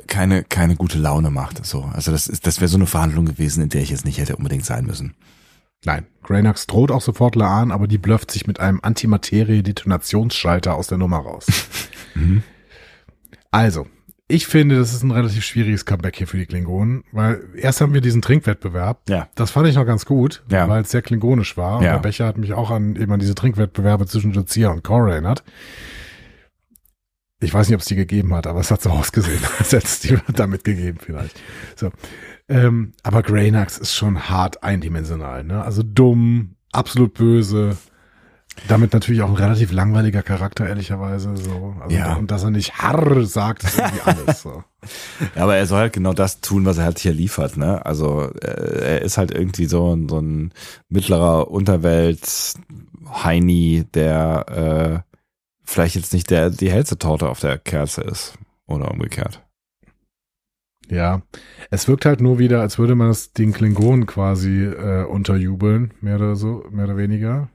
keine, 0.08 0.44
keine 0.44 0.76
gute 0.76 1.00
Laune 1.00 1.32
macht. 1.32 1.66
So. 1.66 1.90
Also 1.94 2.12
das 2.12 2.28
ist, 2.28 2.46
das 2.48 2.62
wäre 2.62 2.70
so 2.70 2.78
eine 2.78 2.86
Verhandlung 2.86 3.26
gewesen, 3.26 3.64
in 3.64 3.70
der 3.70 3.82
ich 3.82 3.90
jetzt 3.90 4.06
nicht 4.06 4.20
hätte 4.20 4.36
unbedingt 4.36 4.66
sein 4.66 4.86
müssen. 4.86 5.16
Nein, 5.86 6.08
Greynax 6.24 6.68
droht 6.68 6.92
auch 6.92 7.02
sofort 7.02 7.36
Laan, 7.36 7.72
aber 7.72 7.88
die 7.88 7.98
blufft 7.98 8.32
sich 8.32 8.48
mit 8.48 8.60
einem 8.60 8.80
Antimaterie-Detonationsschalter 8.82 10.76
aus 10.76 10.88
der 10.88 10.98
Nummer 10.98 11.20
raus. 11.20 11.48
mhm. 12.16 12.44
Also, 13.52 13.88
ich 14.28 14.46
finde, 14.46 14.78
das 14.78 14.94
ist 14.94 15.02
ein 15.02 15.12
relativ 15.12 15.44
schwieriges 15.44 15.86
Comeback 15.86 16.16
hier 16.16 16.28
für 16.28 16.38
die 16.38 16.46
Klingonen, 16.46 17.04
weil 17.12 17.42
erst 17.56 17.82
haben 17.82 17.96
wir 17.96 18.02
diesen 18.02 18.22
Trinkwettbewerb. 18.22 19.02
Ja. 19.10 19.28
Das 19.34 19.50
fand 19.50 19.68
ich 19.68 19.76
noch 19.76 19.88
ganz 19.88 20.06
gut, 20.06 20.44
ja. 20.52 20.70
weil 20.70 20.84
es 20.84 20.92
sehr 20.92 21.02
klingonisch 21.02 21.58
war. 21.58 21.82
Ja. 21.82 21.94
Der 21.94 22.00
Becher 22.00 22.28
hat 22.28 22.38
mich 22.38 22.54
auch 22.54 22.70
an 22.70 22.96
eben 22.96 23.12
an 23.12 23.20
diese 23.20 23.34
Trinkwettbewerbe 23.34 24.06
zwischen 24.06 24.32
Jazia 24.32 24.70
und 24.70 24.84
Cora 24.84 25.14
erinnert. 25.14 25.44
Ich 27.40 27.54
weiß 27.54 27.70
nicht, 27.70 27.76
ob 27.76 27.82
es 27.82 27.88
die 27.88 27.96
gegeben 27.96 28.36
hat, 28.36 28.46
aber 28.46 28.60
es 28.60 28.70
hat 28.70 28.82
so 28.82 28.90
ausgesehen, 28.92 29.42
als 29.58 29.72
hätte 29.72 29.86
es 29.86 30.00
die 30.02 30.18
damit 30.34 30.64
gegeben 30.64 31.00
vielleicht. 31.02 31.40
So. 31.76 31.90
Ähm, 32.50 32.94
aber 33.04 33.22
Greynax 33.22 33.78
ist 33.78 33.94
schon 33.94 34.30
hart 34.30 34.64
eindimensional, 34.64 35.44
ne? 35.44 35.64
Also 35.64 35.84
dumm, 35.84 36.56
absolut 36.72 37.14
böse. 37.14 37.78
Damit 38.68 38.92
natürlich 38.92 39.22
auch 39.22 39.30
ein 39.30 39.36
relativ 39.36 39.72
langweiliger 39.72 40.22
Charakter, 40.22 40.68
ehrlicherweise. 40.68 41.38
So. 41.38 41.76
Also, 41.80 41.96
Ja. 41.96 42.16
Und 42.16 42.30
dass 42.32 42.44
er 42.44 42.50
nicht 42.50 42.74
Harr 42.80 43.24
sagt, 43.26 43.64
ist 43.64 43.78
irgendwie 43.78 44.02
alles. 44.06 44.42
So. 44.42 44.64
Ja, 45.36 45.44
aber 45.44 45.56
er 45.56 45.66
soll 45.68 45.80
halt 45.80 45.94
genau 45.94 46.12
das 46.14 46.42
tun, 46.42 46.66
was 46.66 46.78
er 46.78 46.86
halt 46.86 47.00
hier 47.00 47.14
liefert, 47.14 47.56
ne? 47.56 47.86
Also 47.86 48.30
äh, 48.42 48.96
er 48.96 49.02
ist 49.04 49.18
halt 49.18 49.32
irgendwie 49.32 49.66
so, 49.66 49.96
ein- 49.96 50.10
so 50.10 50.20
ein 50.20 50.52
mittlerer 50.90 51.50
Unterwelt 51.52 52.28
Heini, 53.24 53.86
der 53.94 55.04
äh, 55.06 55.14
vielleicht 55.64 55.96
jetzt 55.96 56.14
nicht 56.14 56.30
der 56.30 56.50
die 56.50 56.72
hellste 56.72 56.98
Torte 56.98 57.30
auf 57.30 57.40
der 57.40 57.58
Kerze 57.60 58.02
ist 58.02 58.34
oder 58.66 58.92
umgekehrt. 58.92 59.42
Ja, 60.90 61.22
es 61.70 61.88
wirkt 61.88 62.06
halt 62.06 62.20
nur 62.20 62.40
wieder, 62.40 62.62
als 62.62 62.80
würde 62.80 62.96
man 62.96 63.10
es 63.10 63.32
den 63.32 63.54
Klingonen 63.54 64.06
quasi 64.06 64.64
äh, 64.64 65.06
unterjubeln, 65.06 65.94
mehr 66.02 66.16
oder 66.16 66.36
so, 66.36 66.64
mehr 66.72 66.86
oder 66.86 66.98
weniger. 66.98 67.50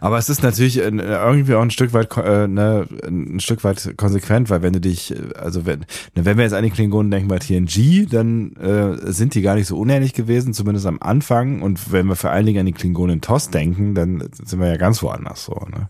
Aber 0.00 0.18
es 0.18 0.28
ist 0.28 0.42
natürlich 0.42 0.78
äh, 0.78 0.88
irgendwie 0.88 1.54
auch 1.54 1.62
ein 1.62 1.70
Stück 1.70 1.92
weit 1.92 2.16
äh, 2.16 2.48
ne, 2.48 2.88
ein 3.06 3.38
Stück 3.38 3.62
weit 3.62 3.94
konsequent, 3.96 4.50
weil 4.50 4.62
wenn 4.62 4.72
du 4.72 4.80
dich, 4.80 5.12
äh, 5.12 5.32
also 5.34 5.64
wenn, 5.64 5.80
ne, 6.16 6.24
wenn 6.24 6.36
wir 6.36 6.44
jetzt 6.44 6.54
an 6.54 6.64
die 6.64 6.70
Klingonen 6.70 7.10
denken 7.10 7.28
bei 7.28 7.38
TNG, 7.38 8.08
dann 8.10 8.56
äh, 8.56 9.12
sind 9.12 9.34
die 9.34 9.42
gar 9.42 9.54
nicht 9.54 9.68
so 9.68 9.78
unähnlich 9.78 10.12
gewesen, 10.12 10.54
zumindest 10.54 10.86
am 10.86 10.98
Anfang. 11.00 11.62
Und 11.62 11.92
wenn 11.92 12.06
wir 12.06 12.16
vor 12.16 12.30
allen 12.30 12.46
Dingen 12.46 12.60
an 12.60 12.66
die 12.66 12.72
Klingonen 12.72 13.16
in 13.16 13.20
TOS 13.20 13.50
denken, 13.50 13.94
dann 13.94 14.28
sind 14.32 14.58
wir 14.58 14.66
ja 14.66 14.76
ganz 14.76 15.02
woanders 15.02 15.44
so. 15.44 15.54
Ne? 15.70 15.88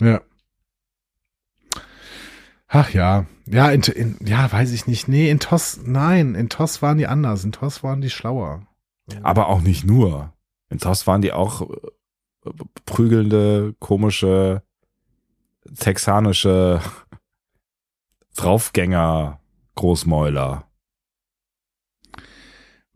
Ja. 0.00 0.20
Ach 2.68 2.90
ja, 2.90 3.26
ja, 3.46 3.70
in, 3.70 3.82
in, 3.82 4.16
ja, 4.24 4.50
weiß 4.50 4.72
ich 4.72 4.86
nicht. 4.86 5.08
Nee, 5.08 5.30
in 5.30 5.40
TOS, 5.40 5.80
nein, 5.84 6.34
in 6.34 6.48
TOS 6.48 6.82
waren 6.82 6.98
die 6.98 7.06
anders. 7.06 7.44
In 7.44 7.52
TOS 7.52 7.82
waren 7.82 8.00
die 8.00 8.10
schlauer. 8.10 8.66
Aber 9.22 9.48
auch 9.48 9.60
nicht 9.60 9.84
nur. 9.84 10.32
In 10.70 10.78
TOS 10.78 11.06
waren 11.06 11.22
die 11.22 11.32
auch 11.32 11.62
äh, 11.70 12.50
prügelnde, 12.86 13.74
komische, 13.78 14.62
texanische 15.78 16.80
Draufgänger, 18.36 19.40
Großmäuler. 19.74 20.64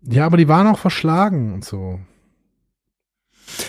Ja, 0.03 0.25
aber 0.27 0.37
die 0.37 0.49
waren 0.49 0.67
auch 0.69 0.79
verschlagen 0.79 1.53
und 1.53 1.65
so. 1.65 2.01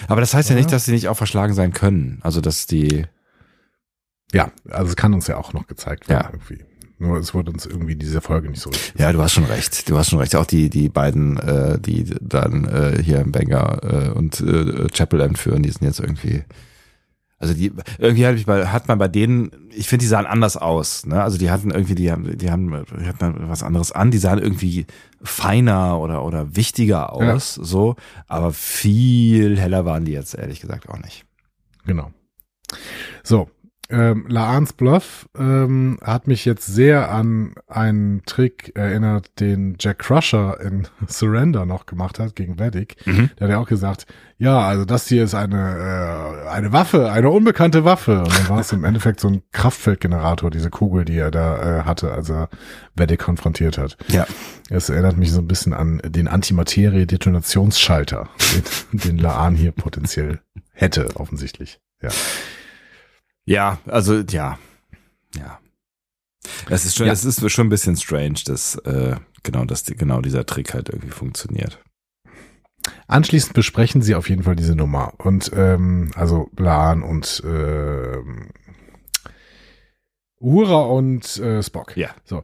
Aber 0.07 0.21
das 0.21 0.33
heißt 0.33 0.49
ja 0.49 0.53
Oder? 0.55 0.61
nicht, 0.61 0.71
dass 0.71 0.85
sie 0.85 0.91
nicht 0.91 1.07
auch 1.07 1.17
verschlagen 1.17 1.53
sein 1.53 1.73
können. 1.73 2.19
Also, 2.21 2.41
dass 2.41 2.67
die, 2.67 3.05
Ja, 4.31 4.51
also 4.69 4.89
es 4.89 4.95
kann 4.95 5.13
uns 5.13 5.27
ja 5.27 5.37
auch 5.37 5.53
noch 5.53 5.67
gezeigt 5.67 6.07
werden 6.09 6.23
Ja. 6.23 6.29
irgendwie. 6.31 6.65
Nur 6.99 7.17
es 7.17 7.33
wurde 7.33 7.51
uns 7.51 7.65
irgendwie 7.65 7.95
diese 7.95 8.21
Folge 8.21 8.49
nicht 8.49 8.61
so 8.61 8.71
richtig. 8.71 8.99
ja, 8.99 9.11
du 9.11 9.21
hast 9.21 9.33
schon 9.33 9.45
recht. 9.45 9.87
Du 9.87 9.97
hast 9.97 10.09
schon 10.09 10.19
recht. 10.19 10.35
Auch 10.35 10.45
die, 10.45 10.69
die 10.69 10.89
beiden, 10.89 11.37
äh, 11.37 11.79
die 11.79 12.05
dann 12.21 12.65
äh, 12.65 13.01
hier 13.03 13.19
im 13.19 13.31
Banger 13.31 13.79
äh, 13.83 14.09
und 14.09 14.41
äh, 14.41 14.87
Chapel 14.87 15.21
entführen, 15.21 15.61
die 15.61 15.69
sind 15.69 15.83
jetzt 15.83 15.99
irgendwie. 15.99 16.43
Also 17.39 17.53
die, 17.53 17.71
irgendwie 17.99 18.25
hat, 18.25 18.35
ich 18.35 18.47
bei, 18.47 18.65
hat 18.65 18.87
man 18.87 18.97
bei 18.97 19.07
denen, 19.07 19.51
ich 19.69 19.87
finde, 19.87 20.01
die 20.01 20.07
sahen 20.07 20.25
anders 20.25 20.57
aus. 20.57 21.05
Ne? 21.05 21.21
Also 21.21 21.37
die 21.37 21.51
hatten 21.51 21.69
irgendwie, 21.69 21.93
die 21.93 22.11
haben, 22.11 22.35
die 22.35 22.49
haben, 22.49 22.83
die 22.99 23.05
hatten 23.05 23.47
was 23.47 23.61
anderes 23.61 23.91
an. 23.91 24.09
Die 24.09 24.17
sahen 24.17 24.39
irgendwie 24.39 24.87
feiner 25.21 25.99
oder 25.99 26.25
oder 26.25 26.55
wichtiger 26.55 27.13
aus, 27.13 27.53
so. 27.53 27.95
Aber 28.27 28.53
viel 28.53 29.59
heller 29.59 29.85
waren 29.85 30.03
die 30.03 30.13
jetzt 30.13 30.33
ehrlich 30.33 30.61
gesagt 30.61 30.89
auch 30.89 30.97
nicht. 30.97 31.25
Genau. 31.85 32.11
So, 33.23 33.49
ähm, 33.89 34.25
Laans 34.27 34.73
Bluff 34.73 35.29
ähm, 35.37 35.97
hat 36.01 36.27
mich 36.27 36.45
jetzt 36.45 36.65
sehr 36.65 37.11
an 37.11 37.55
einen 37.67 38.23
Trick 38.25 38.71
erinnert, 38.75 39.39
den 39.39 39.75
Jack 39.79 39.99
Crusher 39.99 40.59
in 40.59 40.87
Surrender 41.07 41.65
noch 41.65 41.85
gemacht 41.85 42.19
hat 42.19 42.35
gegen 42.35 42.59
Vedic. 42.59 42.97
Mhm. 43.05 43.29
Der 43.39 43.47
hat 43.47 43.51
ja 43.51 43.59
auch 43.59 43.67
gesagt, 43.67 44.05
ja, 44.37 44.59
also 44.59 44.85
das 44.85 45.07
hier 45.07 45.23
ist 45.23 45.33
eine, 45.33 45.57
äh, 45.57 46.49
eine 46.49 46.73
Waffe, 46.73 47.11
eine 47.11 47.29
unbekannte 47.29 47.85
Waffe. 47.85 48.19
Und 48.19 48.37
dann 48.37 48.49
war 48.49 48.59
es 48.59 48.71
im 48.73 48.83
Endeffekt 48.83 49.19
so 49.19 49.29
ein 49.29 49.41
Kraftfeldgenerator, 49.51 50.51
diese 50.51 50.69
Kugel, 50.69 51.05
die 51.05 51.17
er 51.17 51.31
da 51.31 51.79
äh, 51.79 51.83
hatte, 51.83 52.11
als 52.11 52.29
er 52.29 52.49
Vedic 52.95 53.19
konfrontiert 53.19 53.77
hat. 53.77 53.97
Ja. 54.09 54.27
Es 54.69 54.89
erinnert 54.89 55.17
mich 55.17 55.31
so 55.31 55.39
ein 55.39 55.47
bisschen 55.47 55.73
an 55.73 56.01
den 56.05 56.27
Antimaterie-Detonationsschalter, 56.27 58.29
den, 58.91 58.99
den 58.99 59.17
Laan 59.17 59.55
hier 59.55 59.71
potenziell 59.71 60.41
hätte, 60.73 61.15
offensichtlich. 61.15 61.79
Ja. 62.01 62.09
Ja, 63.47 63.79
also 63.85 64.19
ja, 64.19 64.59
ja. 65.35 65.59
Es 66.69 66.85
ist 66.85 66.95
schon, 66.97 67.07
Ja. 67.07 67.13
es 67.13 67.23
ist 67.25 67.49
schon 67.51 67.67
ein 67.67 67.69
bisschen 67.69 67.95
strange, 67.95 68.39
dass 68.45 68.75
äh, 68.75 69.15
genau, 69.43 69.63
dass 69.65 69.83
die, 69.83 69.95
genau 69.95 70.21
dieser 70.21 70.45
Trick 70.45 70.73
halt 70.73 70.89
irgendwie 70.89 71.11
funktioniert. 71.11 71.81
Anschließend 73.07 73.53
besprechen 73.53 74.01
sie 74.01 74.15
auf 74.15 74.29
jeden 74.29 74.43
Fall 74.43 74.55
diese 74.57 74.75
Nummer. 74.75 75.13
Und 75.17 75.49
ähm, 75.55 76.11
also 76.15 76.49
Laan 76.57 77.03
und 77.03 77.41
ähm, 77.45 78.49
Uhura 80.39 80.81
und 80.81 81.37
äh, 81.39 81.63
Spock. 81.63 81.95
Ja. 81.95 82.09
So. 82.25 82.43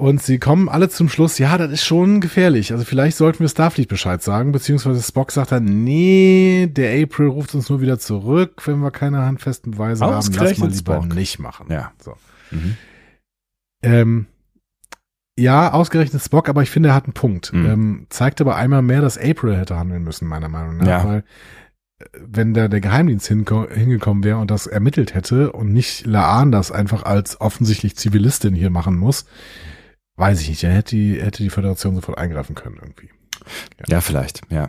Und 0.00 0.22
sie 0.22 0.38
kommen 0.38 0.70
alle 0.70 0.88
zum 0.88 1.10
Schluss, 1.10 1.36
ja, 1.36 1.58
das 1.58 1.70
ist 1.70 1.84
schon 1.84 2.22
gefährlich. 2.22 2.72
Also 2.72 2.86
vielleicht 2.86 3.18
sollten 3.18 3.40
wir 3.40 3.50
Starfleet 3.50 3.86
Bescheid 3.86 4.22
sagen, 4.22 4.50
beziehungsweise 4.50 5.02
Spock 5.02 5.30
sagt 5.30 5.52
dann, 5.52 5.84
nee, 5.84 6.68
der 6.72 7.02
April 7.02 7.26
ruft 7.26 7.54
uns 7.54 7.68
nur 7.68 7.82
wieder 7.82 7.98
zurück, 7.98 8.66
wenn 8.66 8.78
wir 8.78 8.92
keine 8.92 9.18
handfesten 9.18 9.72
Beweise 9.72 10.06
haben. 10.06 10.12
Lass 10.12 10.30
mal 10.30 10.70
lieber 10.70 10.72
Spock. 11.02 11.14
nicht 11.14 11.38
machen. 11.38 11.66
Ja. 11.68 11.92
So. 12.02 12.14
Mhm. 12.50 12.76
Ähm, 13.82 14.26
ja, 15.38 15.70
ausgerechnet 15.70 16.22
Spock, 16.22 16.48
aber 16.48 16.62
ich 16.62 16.70
finde, 16.70 16.88
er 16.88 16.94
hat 16.94 17.04
einen 17.04 17.12
Punkt. 17.12 17.52
Mhm. 17.52 17.66
Ähm, 17.66 18.06
zeigt 18.08 18.40
aber 18.40 18.56
einmal 18.56 18.80
mehr, 18.80 19.02
dass 19.02 19.18
April 19.18 19.54
hätte 19.54 19.76
handeln 19.76 20.02
müssen, 20.02 20.26
meiner 20.26 20.48
Meinung 20.48 20.78
nach. 20.78 20.86
Ja. 20.86 21.04
Weil 21.04 21.24
äh, 21.98 22.04
wenn 22.26 22.54
da 22.54 22.68
der 22.68 22.80
Geheimdienst 22.80 23.26
hingekommen 23.26 24.24
wäre 24.24 24.38
und 24.38 24.50
das 24.50 24.66
ermittelt 24.66 25.12
hätte 25.12 25.52
und 25.52 25.74
nicht 25.74 26.06
Laan 26.06 26.52
das 26.52 26.72
einfach 26.72 27.02
als 27.02 27.38
offensichtlich 27.38 27.98
Zivilistin 27.98 28.54
hier 28.54 28.70
machen 28.70 28.96
muss, 28.96 29.26
weiß 30.20 30.40
ich 30.42 30.48
nicht. 30.48 30.62
Er 30.64 30.72
hätte 30.72 30.94
die, 30.96 31.20
hätte 31.20 31.42
die 31.42 31.50
Föderation 31.50 31.94
sofort 31.96 32.18
eingreifen 32.18 32.54
können 32.54 32.76
irgendwie. 32.80 33.10
Ja, 33.88 34.00
vielleicht, 34.00 34.42
ja. 34.50 34.68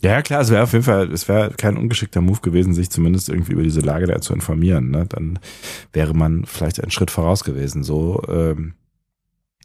Ja, 0.00 0.12
ja, 0.12 0.22
klar, 0.22 0.40
es 0.40 0.50
wäre 0.50 0.62
auf 0.62 0.72
jeden 0.72 0.84
Fall, 0.84 1.10
es 1.12 1.28
wäre 1.28 1.50
kein 1.56 1.76
ungeschickter 1.76 2.20
Move 2.20 2.40
gewesen, 2.40 2.72
sich 2.72 2.88
zumindest 2.88 3.28
irgendwie 3.28 3.52
über 3.52 3.64
diese 3.64 3.80
Lage 3.80 4.06
da 4.06 4.20
zu 4.20 4.32
informieren. 4.32 4.90
Ne? 4.90 5.06
Dann 5.08 5.40
wäre 5.92 6.14
man 6.14 6.44
vielleicht 6.44 6.80
einen 6.80 6.92
Schritt 6.92 7.10
voraus 7.10 7.42
gewesen. 7.42 7.82
So, 7.82 8.22
ähm, 8.28 8.74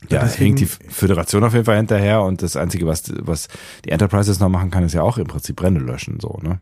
Ja, 0.09 0.25
ja, 0.25 0.27
hinkt 0.27 0.59
die 0.59 0.65
Föderation 0.65 1.43
auf 1.43 1.53
jeden 1.53 1.65
Fall 1.65 1.77
hinterher 1.77 2.23
und 2.23 2.41
das 2.41 2.55
Einzige, 2.57 2.87
was, 2.87 3.03
was 3.19 3.47
die 3.85 3.91
Enterprise 3.91 4.29
jetzt 4.31 4.39
noch 4.39 4.49
machen 4.49 4.71
kann, 4.71 4.83
ist 4.83 4.93
ja 4.93 5.03
auch 5.03 5.17
im 5.19 5.27
Prinzip 5.27 5.55
Brände 5.55 5.81
löschen, 5.81 6.19
so, 6.19 6.39
ne? 6.41 6.59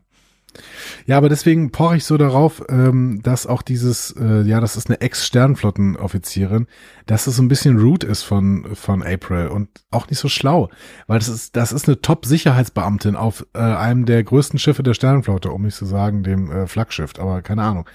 Ja, 1.06 1.16
aber 1.16 1.28
deswegen 1.28 1.70
poche 1.72 1.96
ich 1.96 2.04
so 2.04 2.16
darauf, 2.16 2.62
ähm, 2.68 3.20
dass 3.22 3.46
auch 3.46 3.62
dieses, 3.62 4.14
äh, 4.18 4.42
ja, 4.42 4.60
das 4.60 4.76
ist 4.76 4.88
eine 4.88 5.00
Ex-Sternflottenoffizierin, 5.00 6.66
dass 7.06 7.26
es 7.26 7.36
so 7.36 7.42
ein 7.42 7.48
bisschen 7.48 7.78
rude 7.78 8.06
ist 8.06 8.22
von, 8.22 8.74
von 8.74 9.02
April 9.02 9.48
und 9.48 9.68
auch 9.90 10.08
nicht 10.08 10.18
so 10.18 10.28
schlau, 10.28 10.70
weil 11.06 11.18
das 11.18 11.28
ist, 11.28 11.56
das 11.56 11.72
ist 11.72 11.88
eine 11.88 12.00
Top-Sicherheitsbeamtin 12.00 13.16
auf 13.16 13.46
äh, 13.54 13.58
einem 13.60 14.04
der 14.06 14.22
größten 14.24 14.58
Schiffe 14.58 14.82
der 14.82 14.94
Sternenflotte, 14.94 15.50
um 15.50 15.62
nicht 15.62 15.76
zu 15.76 15.86
sagen 15.86 16.22
dem 16.22 16.50
äh, 16.50 16.66
Flaggschiff, 16.66 17.12
aber 17.18 17.42
keine 17.42 17.62
Ahnung. 17.62 17.88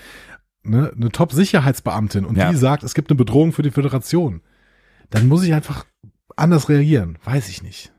Ne? 0.64 0.92
Eine 0.96 1.10
Top-Sicherheitsbeamtin 1.12 2.26
und 2.26 2.38
Ja. 2.38 2.50
die 2.52 2.58
sagt, 2.58 2.84
es 2.84 2.94
gibt 2.94 3.10
eine 3.10 3.18
Bedrohung 3.18 3.54
für 3.54 3.64
die 3.64 3.72
Föderation. 3.72 4.42
Dann 5.10 5.28
muss 5.28 5.44
ich 5.44 5.54
einfach 5.54 5.86
anders 6.36 6.70
reagieren, 6.70 7.18
weiß 7.24 7.48
ich 7.50 7.64
nicht. 7.64 7.94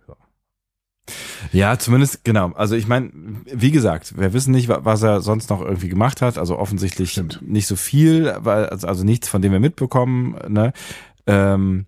Ja, 1.53 1.79
zumindest, 1.79 2.25
genau. 2.25 2.53
Also 2.53 2.75
ich 2.77 2.87
meine, 2.87 3.11
wie 3.53 3.71
gesagt, 3.71 4.19
wir 4.19 4.33
wissen 4.33 4.53
nicht, 4.53 4.69
wa- 4.69 4.81
was 4.83 5.03
er 5.03 5.21
sonst 5.23 5.51
noch 5.51 5.61
irgendwie 5.61 5.89
gemacht 5.89 6.23
hat. 6.23 6.39
Also 6.39 6.59
offensichtlich 6.59 7.13
Stimmt. 7.13 7.41
nicht 7.43 7.67
so 7.67 7.77
viel, 7.77 8.35
weil, 8.41 8.67
also, 8.67 8.87
also 8.87 9.05
nichts, 9.05 9.29
von 9.29 9.43
dem 9.43 9.53
wir 9.53 9.61
mitbekommen. 9.61 10.37
Ne? 10.49 10.73
Ähm, 11.27 11.87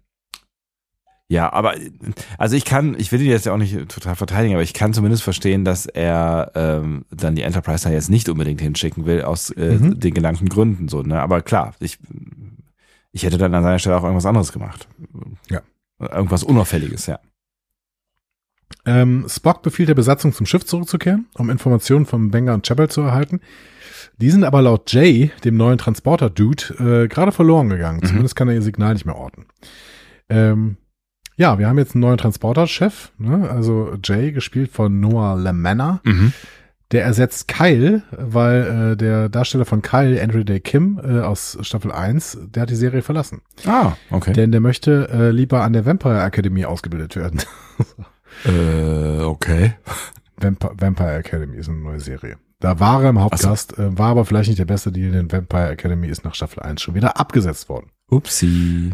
ja, 1.29 1.53
aber 1.53 1.75
also 2.39 2.57
ich 2.57 2.65
kann, 2.65 2.97
ich 2.99 3.13
will 3.13 3.21
ihn 3.21 3.29
jetzt 3.31 3.47
ja 3.47 3.53
auch 3.53 3.57
nicht 3.57 3.89
total 3.89 4.17
verteidigen, 4.17 4.55
aber 4.55 4.65
ich 4.65 4.75
kann 4.75 4.93
zumindest 4.93 5.23
verstehen, 5.23 5.65
dass 5.65 5.87
er 5.87 6.51
ähm, 6.57 7.05
dann 7.13 7.37
die 7.37 7.43
Enterprise 7.43 7.85
da 7.85 7.91
jetzt 7.95 8.11
nicht 8.11 8.29
unbedingt 8.29 8.61
hinschicken 8.61 9.07
will, 9.07 9.23
aus 9.23 9.51
äh, 9.51 9.79
Mhm. 9.79 10.01
den 10.01 10.13
genannten 10.13 10.49
Gründen. 10.49 10.89
So, 10.89 11.03
ne? 11.03 11.21
Aber 11.23 11.41
klar, 11.43 11.75
ich, 11.79 11.99
ich 13.13 13.23
hätte 13.23 13.39
dann 13.39 13.55
an 13.55 13.63
seiner 13.63 13.79
Stelle 13.79 13.97
auch 13.97 14.03
irgendwas 14.03 14.27
anderes 14.27 14.51
gemacht. 14.53 14.89
Ja. 15.49 15.61
Irgendwas 16.01 16.43
Unauffälliges, 16.43 17.07
ja. 17.07 17.21
Ähm, 18.87 19.27
Spock 19.29 19.63
befiehlt 19.63 19.89
der 19.89 19.95
Besatzung 19.95 20.33
zum 20.33 20.47
Schiff 20.47 20.65
zurückzukehren, 20.65 21.27
um 21.35 21.51
Informationen 21.51 22.07
von 22.07 22.31
Benga 22.31 22.55
und 22.55 22.67
Chapel 22.67 22.89
zu 22.89 23.03
erhalten. 23.03 23.41
Die 24.19 24.31
sind 24.31 24.45
aber 24.45 24.63
laut 24.63 24.91
Jay, 24.93 25.31
dem 25.45 25.57
neuen 25.57 25.79
Transporter-Dude, 25.79 27.05
äh, 27.05 27.09
gerade 27.09 27.33
verloren 27.33 27.69
gegangen. 27.69 28.01
Mhm. 28.03 28.07
Zumindest 28.07 28.37
kann 28.37 28.49
er 28.49 28.55
ihr 28.55 28.63
Signal 28.63 28.95
nicht 28.95 29.07
mehr 29.07 29.17
orten. 29.17 29.47
Ähm, 30.29 30.77
ja, 31.37 31.59
wir 31.59 31.69
haben 31.69 31.79
jetzt 31.79 31.95
einen 31.95 32.03
neuen 32.03 32.19
Transporter-Chef, 32.19 33.13
ne? 33.19 33.49
also 33.51 33.95
Jay, 34.05 34.33
gespielt 34.33 34.71
von 34.71 35.01
Noah 35.01 35.37
Lamanna. 35.37 36.01
Mhm. 36.05 36.33
Der 36.93 37.05
ersetzt 37.05 37.47
Kyle, 37.47 38.03
weil 38.11 38.93
äh, 38.93 38.97
der 38.97 39.29
Darsteller 39.29 39.65
von 39.65 39.81
Kyle, 39.81 40.21
Andrew 40.21 40.43
Day 40.43 40.61
Kim 40.61 41.01
äh, 41.03 41.21
aus 41.21 41.57
Staffel 41.63 41.93
1, 41.93 42.39
der 42.51 42.63
hat 42.63 42.71
die 42.71 42.75
Serie 42.75 43.03
verlassen. 43.03 43.43
Ah, 43.65 43.93
okay. 44.11 44.33
Denn 44.33 44.51
der 44.51 44.61
möchte 44.61 45.09
äh, 45.09 45.31
lieber 45.31 45.63
an 45.63 45.73
der 45.73 45.87
Vampire 45.87 46.21
Academy 46.21 46.65
ausgebildet 46.65 47.15
werden. 47.15 47.41
Äh, 48.45 49.23
okay. 49.23 49.75
Vamp 50.37 50.71
Vampire 50.81 51.17
Academy 51.17 51.57
ist 51.57 51.69
eine 51.69 51.79
neue 51.79 52.01
Serie. 52.01 52.39
Da 52.61 52.79
war 52.79 53.03
er 53.03 53.11
im 53.11 53.21
Hauptcast, 53.21 53.79
äh, 53.79 53.97
war 53.99 54.09
aber 54.11 54.25
vielleicht 54.25 54.49
nicht 54.49 54.59
der 54.59 54.67
beste 54.67 54.93
Deal, 54.93 55.13
denn 55.13 55.31
Vampire 55.33 55.71
Academy 55.71 56.09
ist 56.09 56.25
nach 56.25 56.35
Staffel 56.35 56.63
1 56.63 56.81
schon 56.83 56.95
wieder 56.95 57.19
abgesetzt 57.19 57.69
worden. 57.69 57.91
Upsi. 58.11 58.93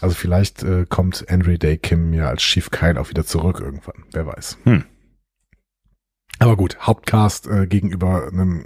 Also 0.00 0.14
vielleicht 0.14 0.62
äh, 0.62 0.84
kommt 0.88 1.24
Andrew 1.30 1.56
Day 1.56 1.78
Kim 1.78 2.12
ja 2.12 2.28
als 2.28 2.42
Chief 2.42 2.70
Kyle 2.70 3.00
auch 3.00 3.10
wieder 3.10 3.24
zurück 3.24 3.60
irgendwann. 3.60 4.04
Wer 4.12 4.26
weiß. 4.26 4.58
Hm. 4.64 4.84
Aber 6.38 6.56
gut, 6.56 6.78
Hauptcast 6.80 7.46
äh, 7.48 7.66
gegenüber 7.66 8.28
einem 8.28 8.64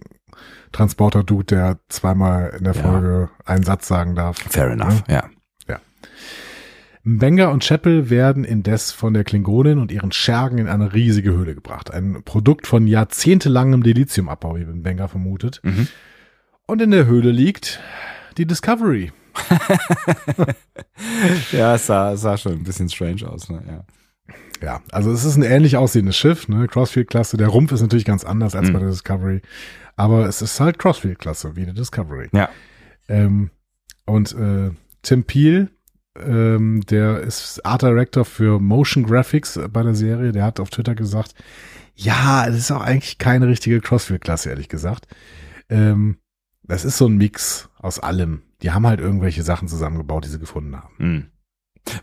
Transporter-Dude, 0.73 1.45
der 1.45 1.79
zweimal 1.89 2.55
in 2.59 2.65
der 2.65 2.75
Ja. 2.75 2.83
Folge 2.83 3.31
einen 3.45 3.63
Satz 3.63 3.87
sagen 3.87 4.15
darf. 4.15 4.39
Fair 4.39 4.71
enough, 4.71 5.03
ja. 5.09 5.25
Benga 7.03 7.49
und 7.49 7.65
Chapel 7.65 8.11
werden 8.11 8.45
indes 8.45 8.93
von 8.93 9.15
der 9.15 9.25
Klingonin 9.25 9.79
und 9.79 9.91
ihren 9.91 10.13
Schergen 10.13 10.59
in 10.59 10.69
eine 10.69 10.93
riesige 10.93 11.33
Höhle 11.33 11.55
gebracht. 11.55 11.91
Ein 11.91 12.23
Produkt 12.25 12.67
von 12.67 12.87
jahrzehntelangem 12.87 13.83
Dilithiumabbau, 13.83 14.57
wie 14.57 14.65
Benga 14.65 15.09
vermutet. 15.09 15.61
Mhm. 15.63 15.89
Und 16.67 16.83
in 16.83 16.91
der 16.91 17.07
Höhle 17.07 17.31
liegt 17.31 17.81
die 18.37 18.47
Discovery. 18.47 19.13
Ja, 21.53 21.75
es 21.75 21.87
sah, 21.87 22.17
sah 22.17 22.37
schon 22.37 22.53
ein 22.53 22.65
bisschen 22.65 22.89
strange 22.89 23.29
aus, 23.29 23.49
ne? 23.49 23.63
Ja. 23.67 23.85
Ja, 24.63 24.81
also 24.93 25.11
es 25.11 25.25
ist 25.25 25.37
ein 25.37 25.43
ähnlich 25.43 25.77
aussehendes 25.79 26.17
Schiff, 26.17 26.47
ne? 26.49 26.67
Crossfield-Klasse. 26.69 27.37
Der 27.39 27.49
Rumpf 27.49 27.73
ist 27.73 27.81
natürlich 27.81 28.05
ganz 28.05 28.25
anders 28.25 28.55
als 28.55 28.69
Mhm. 28.69 28.73
bei 28.75 28.79
der 28.81 28.91
Discovery. 28.91 29.41
Aber 29.97 30.27
es 30.27 30.43
ist 30.43 30.61
halt 30.61 30.79
Crossfield-Klasse, 30.79 31.57
wie 31.57 31.65
die 31.67 31.73
Discovery. 31.73 32.29
Ja. 32.33 32.51
Ähm, 33.09 33.51
und 34.05 34.33
äh, 34.35 34.71
Tim 35.03 35.25
Peel, 35.25 35.71
ähm, 36.19 36.83
der 36.89 37.21
ist 37.21 37.65
Art 37.65 37.83
Director 37.83 38.25
für 38.25 38.59
Motion 38.61 39.05
Graphics 39.05 39.59
bei 39.73 39.83
der 39.83 39.95
Serie, 39.95 40.33
der 40.33 40.45
hat 40.45 40.61
auf 40.61 40.71
Twitter 40.71 40.95
gesagt, 40.95 41.35
ja, 41.95 42.47
es 42.47 42.57
ist 42.57 42.71
auch 42.71 42.81
eigentlich 42.81 43.19
keine 43.19 43.47
richtige 43.47 43.81
Crossfield-Klasse, 43.81 44.51
ehrlich 44.51 44.69
gesagt. 44.69 45.07
Ähm, 45.69 46.17
das 46.63 46.85
ist 46.85 46.99
so 46.99 47.07
ein 47.07 47.17
Mix 47.17 47.69
aus 47.79 47.99
allem. 47.99 48.43
Die 48.63 48.71
haben 48.71 48.87
halt 48.87 49.01
irgendwelche 49.01 49.43
Sachen 49.43 49.69
zusammengebaut, 49.69 50.25
die 50.25 50.29
sie 50.29 50.39
gefunden 50.39 50.77
haben. 50.77 50.95
Mhm. 50.99 51.27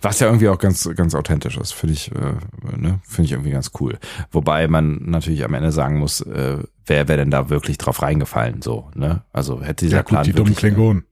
Was 0.02 0.20
ja 0.20 0.28
irgendwie 0.28 0.50
auch 0.50 0.58
ganz, 0.58 0.90
ganz 0.96 1.14
authentisch 1.14 1.58
ist, 1.58 1.72
finde 1.72 1.94
ich, 1.94 2.12
äh, 2.12 2.34
ne, 2.76 3.00
finde 3.04 3.26
ich 3.26 3.32
irgendwie 3.32 3.52
ganz 3.52 3.72
cool. 3.80 3.98
Wobei 4.32 4.68
man 4.68 5.04
natürlich 5.06 5.46
am 5.46 5.54
Ende 5.54 5.72
sagen 5.72 6.00
muss, 6.00 6.22
äh, 6.22 6.58
wer 6.86 7.08
wäre 7.08 7.20
denn 7.20 7.32
da 7.32 7.50
wirklich 7.50 7.78
drauf 7.78 8.02
reingefallen, 8.02 8.62
so, 8.62 8.90
ne? 8.96 9.24
Also 9.32 9.62
hätte 9.62 9.86
dieser 9.86 9.98
Ja, 9.98 10.02
gut, 10.02 10.10
Plan 10.10 10.24
die 10.24 10.34
dummen 10.34 10.56
wirklich, 10.56 10.74
Klingonen. 10.74 11.06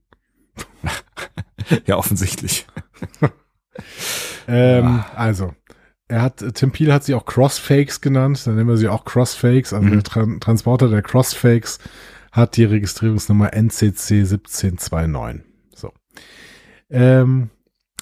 Ja, 1.86 1.96
offensichtlich. 1.96 2.66
Ähm, 4.48 5.04
Also, 5.14 5.54
er 6.08 6.22
hat, 6.22 6.44
Tim 6.54 6.70
Peel 6.70 6.92
hat 6.92 7.04
sie 7.04 7.14
auch 7.14 7.26
Crossfakes 7.26 8.00
genannt, 8.00 8.46
dann 8.46 8.54
nennen 8.54 8.68
wir 8.68 8.76
sie 8.76 8.88
auch 8.88 9.04
Crossfakes. 9.04 9.72
Also 9.72 9.86
Mhm. 9.86 9.90
der 9.92 10.02
Tran 10.04 10.40
Transporter 10.40 10.88
der 10.88 11.02
Crossfakes 11.02 11.78
hat 12.32 12.56
die 12.56 12.64
Registrierungsnummer 12.64 13.52
NCC 13.52 14.20
1729. 14.24 15.42
So. 15.74 15.92
Ähm, 16.90 17.50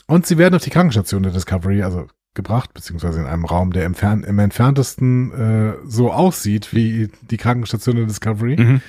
und 0.07 0.27
sie 0.27 0.37
werden 0.39 0.55
auf 0.55 0.63
die 0.63 0.71
Krankenstation 0.71 1.23
der 1.23 1.33
Discovery, 1.33 1.83
also 1.83 2.07
gebracht, 2.35 2.75
beziehungsweise 2.75 3.21
in 3.21 3.27
einem 3.27 3.45
Raum, 3.45 3.73
der 3.73 3.85
im, 3.87 3.95
Fern 3.95 4.23
im 4.25 4.39
entferntesten 4.39 5.33
äh, 5.33 5.75
so 5.87 6.13
aussieht 6.13 6.75
wie 6.75 7.11
die 7.23 7.37
Krankenstation 7.37 7.97
der 7.97 8.07
Discovery. 8.07 8.57
Mhm. 8.61 8.81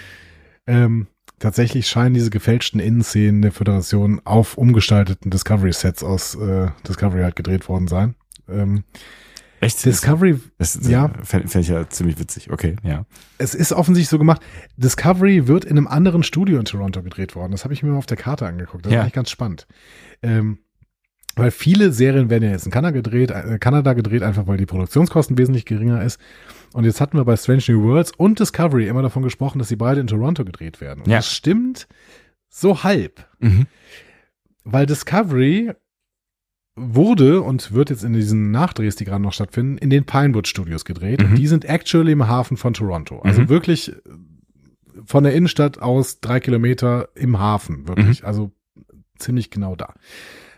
Ähm, 0.67 1.07
tatsächlich 1.39 1.87
scheinen 1.87 2.13
diese 2.13 2.29
gefälschten 2.29 2.79
Innenszenen 2.79 3.41
der 3.41 3.51
Föderation 3.51 4.21
auf 4.23 4.57
umgestalteten 4.57 5.31
Discovery-Sets 5.31 6.03
aus 6.03 6.35
äh, 6.35 6.67
Discovery 6.87 7.21
halt 7.23 7.35
gedreht 7.35 7.67
worden 7.69 7.87
sein. 7.87 8.15
Ähm, 8.49 8.83
Echt? 9.61 9.83
Discovery, 9.85 10.39
Das, 10.57 10.73
das 10.73 10.87
ja. 10.89 11.09
Fände 11.23 11.47
fänd 11.47 11.63
ich 11.63 11.69
ja 11.69 11.89
ziemlich 11.89 12.19
witzig. 12.19 12.51
Okay, 12.51 12.75
ja. 12.83 13.05
es 13.37 13.55
ist 13.55 13.71
offensichtlich 13.71 14.09
so 14.09 14.19
gemacht. 14.19 14.41
Discovery 14.77 15.47
wird 15.47 15.65
in 15.65 15.77
einem 15.77 15.87
anderen 15.87 16.23
Studio 16.23 16.59
in 16.59 16.65
Toronto 16.65 17.01
gedreht 17.01 17.35
worden. 17.35 17.51
Das 17.53 17.63
habe 17.63 17.73
ich 17.73 17.81
mir 17.81 17.89
mal 17.91 17.97
auf 17.97 18.05
der 18.05 18.17
Karte 18.17 18.45
angeguckt. 18.45 18.85
Das 18.85 18.91
Ja. 18.91 18.99
ist 18.99 19.03
eigentlich 19.03 19.13
ganz 19.13 19.29
spannend. 19.31 19.65
Ähm, 20.21 20.59
weil 21.35 21.51
viele 21.51 21.91
Serien 21.91 22.29
werden 22.29 22.43
ja 22.43 22.51
jetzt 22.51 22.65
in 22.65 22.71
Kanada 22.71 22.91
gedreht, 22.91 23.31
äh, 23.31 23.57
Kanada 23.59 23.93
gedreht, 23.93 24.23
einfach 24.23 24.47
weil 24.47 24.57
die 24.57 24.65
Produktionskosten 24.65 25.37
wesentlich 25.37 25.65
geringer 25.65 26.01
ist. 26.03 26.19
Und 26.73 26.83
jetzt 26.85 27.01
hatten 27.01 27.17
wir 27.17 27.25
bei 27.25 27.35
Strange 27.37 27.63
New 27.67 27.83
Worlds 27.83 28.11
und 28.17 28.39
Discovery 28.39 28.87
immer 28.87 29.01
davon 29.01 29.23
gesprochen, 29.23 29.59
dass 29.59 29.67
sie 29.67 29.75
beide 29.75 30.01
in 30.01 30.07
Toronto 30.07 30.43
gedreht 30.45 30.81
werden. 30.81 31.01
Und 31.03 31.09
Ja. 31.09 31.17
das 31.17 31.31
stimmt 31.31 31.87
so 32.49 32.83
halb. 32.83 33.27
Mhm. 33.39 33.67
Weil 34.63 34.85
Discovery 34.85 35.71
wurde 36.77 37.41
und 37.41 37.71
wird 37.73 37.89
jetzt 37.89 38.03
in 38.03 38.13
diesen 38.13 38.51
Nachdrehs, 38.51 38.95
die 38.97 39.05
gerade 39.05 39.21
noch 39.21 39.31
stattfinden, 39.33 39.77
in 39.77 39.89
den 39.89 40.05
Pinewood 40.05 40.47
Studios 40.47 40.83
gedreht. 40.83 41.21
Mhm. 41.23 41.29
Und 41.31 41.35
die 41.37 41.47
sind 41.47 41.63
actually 41.65 42.11
im 42.11 42.27
Hafen 42.27 42.57
von 42.57 42.73
Toronto. 42.73 43.19
Also 43.19 43.43
Mhm. 43.43 43.49
wirklich 43.49 43.89
äh, 43.93 43.95
von 45.05 45.23
der 45.23 45.33
Innenstadt 45.33 45.81
aus 45.81 46.19
drei 46.19 46.39
Kilometer 46.39 47.09
im 47.15 47.39
Hafen. 47.39 47.87
Wirklich. 47.87 48.21
Mhm. 48.21 48.27
Also 48.27 48.51
ziemlich 49.17 49.51
genau 49.51 49.75
da. 49.75 49.93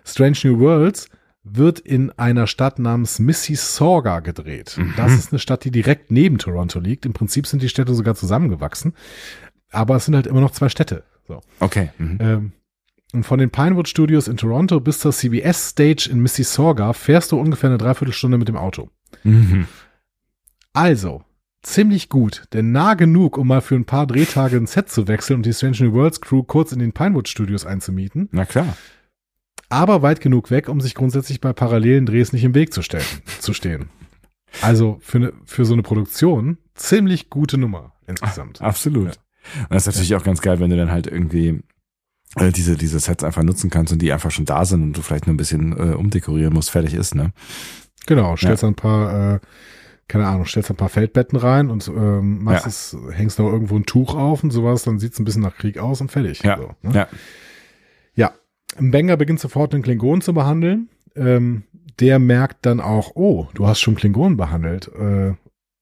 Strange 0.08 0.38
New 0.44 0.60
Worlds 0.60 1.10
wird 1.44 1.80
in 1.80 2.12
einer 2.12 2.48
Stadt 2.48 2.80
namens 2.80 3.20
Mississauga 3.20 4.20
gedreht. 4.20 4.76
Mhm. 4.78 4.94
Das 4.98 5.14
ist 5.14 5.32
eine 5.32 5.40
Stadt, 5.40 5.64
die 5.64 5.72
direkt 5.72 6.12
neben 6.12 6.38
Toronto 6.38 6.80
liegt. 6.80 7.06
Im 7.06 7.14
Prinzip 7.14 7.48
sind 7.48 7.62
die 7.62 7.70
Städte 7.70 7.94
sogar 7.94 8.16
zusammengewachsen. 8.16 8.94
Aber 9.72 9.96
es 9.96 10.06
sind 10.06 10.16
halt 10.16 10.28
immer 10.28 10.42
noch 10.42 10.52
zwei 10.52 10.70
Städte. 10.70 11.04
So. 11.28 11.42
Okay. 11.60 11.92
Mhm. 11.98 12.18
Ähm, 12.20 12.52
und 13.14 13.24
von 13.24 13.40
den 13.40 13.50
Pinewood 13.50 13.88
Studios 13.88 14.28
in 14.28 14.38
Toronto 14.38 14.80
bis 14.80 15.00
zur 15.00 15.14
CBS 15.14 15.70
Stage 15.70 16.10
in 16.12 16.20
Mississauga 16.20 16.94
fährst 16.94 17.32
du 17.32 17.40
ungefähr 17.40 17.70
eine 17.70 17.78
Dreiviertelstunde 17.78 18.38
mit 18.38 18.48
dem 18.48 18.58
Auto. 18.58 18.90
Mhm. 19.24 19.68
Also, 20.74 21.24
ziemlich 21.64 22.10
gut, 22.10 22.44
denn 22.54 22.72
nah 22.72 22.94
genug, 22.94 23.38
um 23.38 23.48
mal 23.48 23.62
für 23.62 23.76
ein 23.76 23.86
paar 23.86 24.08
Drehtage 24.08 24.58
ein 24.58 24.68
Set 24.68 24.90
zu 24.90 25.08
wechseln 25.08 25.38
und 25.38 25.46
die 25.46 25.54
Strange 25.54 25.78
New 25.80 25.94
Worlds 25.94 26.22
Crew 26.22 26.44
kurz 26.44 26.72
in 26.72 26.80
den 26.80 26.94
Pinewood 26.94 27.28
Studios 27.28 27.66
einzumieten, 27.66 28.30
Na 28.32 28.46
klar. 28.46 28.78
Aber 29.70 30.02
weit 30.02 30.22
genug 30.22 30.50
weg, 30.52 30.70
um 30.70 30.82
sich 30.82 30.96
grundsätzlich 30.96 31.42
bei 31.42 31.54
parallelen 31.54 32.06
Drehs 32.06 32.34
nicht 32.34 32.44
im 32.44 32.56
Weg 32.56 32.74
zu, 32.74 32.82
stellen, 32.82 33.06
zu 33.40 33.54
stehen. 33.54 33.90
Also 34.62 34.98
für, 35.02 35.18
eine, 35.18 35.34
für 35.46 35.66
so 35.66 35.74
eine 35.74 35.84
Produktion 35.84 36.58
ziemlich 36.76 37.30
gute 37.30 37.58
Nummer 37.58 37.94
insgesamt. 38.08 38.62
Absolut. 38.62 39.08
Und 39.08 39.72
das 39.72 39.84
ist 39.88 39.96
natürlich 39.96 40.16
auch 40.16 40.24
ganz 40.24 40.42
geil, 40.42 40.60
wenn 40.60 40.70
du 40.70 40.78
dann 40.78 40.92
halt 40.92 41.08
irgendwie 41.08 41.62
äh, 42.38 42.52
diese, 42.52 42.76
diese 42.78 43.00
Sets 43.00 43.24
einfach 43.24 43.44
nutzen 43.44 43.70
kannst 43.70 43.94
und 43.94 44.02
die 44.02 44.12
einfach 44.12 44.32
schon 44.32 44.46
da 44.46 44.66
sind 44.66 44.82
und 44.84 44.94
du 44.98 45.02
vielleicht 45.02 45.28
nur 45.28 45.34
ein 45.34 45.38
bisschen 45.38 45.74
äh, 45.74 45.94
umdekorieren 45.96 46.54
musst, 46.54 46.72
fertig 46.72 46.94
ist, 46.94 47.16
ne? 47.16 47.32
Genau, 48.06 48.38
stellst 48.38 48.64
ein 48.64 48.76
paar, 48.76 49.36
äh, 49.36 49.40
keine 50.08 50.28
Ahnung, 50.28 50.46
stellst 50.46 50.70
ein 50.70 50.78
paar 50.78 50.88
Feldbetten 50.90 51.38
rein 51.38 51.70
und 51.70 51.88
ähm, 51.90 52.44
machst 52.44 52.64
Ja. 52.66 52.70
es, 52.70 52.98
hängst 53.18 53.38
noch 53.40 53.52
irgendwo 53.52 53.76
ein 53.76 53.86
Tuch 53.86 54.16
auf 54.16 54.44
und 54.44 54.52
sowas, 54.52 54.84
dann 54.84 54.98
sieht's 55.00 55.20
ein 55.20 55.26
bisschen 55.26 55.42
nach 55.42 55.56
Krieg 55.58 55.78
aus 55.78 56.00
und 56.00 56.10
fertig. 56.10 56.42
Ja. 56.44 56.58
So, 56.58 56.72
ne? 56.84 56.96
Ja. 56.96 57.08
Ja, 58.76 58.82
Mbenga 58.82 59.16
beginnt 59.16 59.40
sofort 59.40 59.74
den 59.74 59.82
Klingonen 59.82 60.22
zu 60.22 60.34
behandeln. 60.34 60.90
Ähm, 61.16 61.64
der 62.00 62.20
merkt 62.20 62.66
dann 62.66 62.80
auch, 62.80 63.12
oh, 63.16 63.48
du 63.54 63.68
hast 63.68 63.80
schon 63.80 63.96
Klingonen 63.96 64.38
behandelt. 64.38 64.88
Äh, 64.94 65.34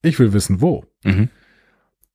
ich 0.02 0.18
will 0.20 0.34
wissen, 0.34 0.62
wo. 0.62 0.86
Mhm. 1.04 1.30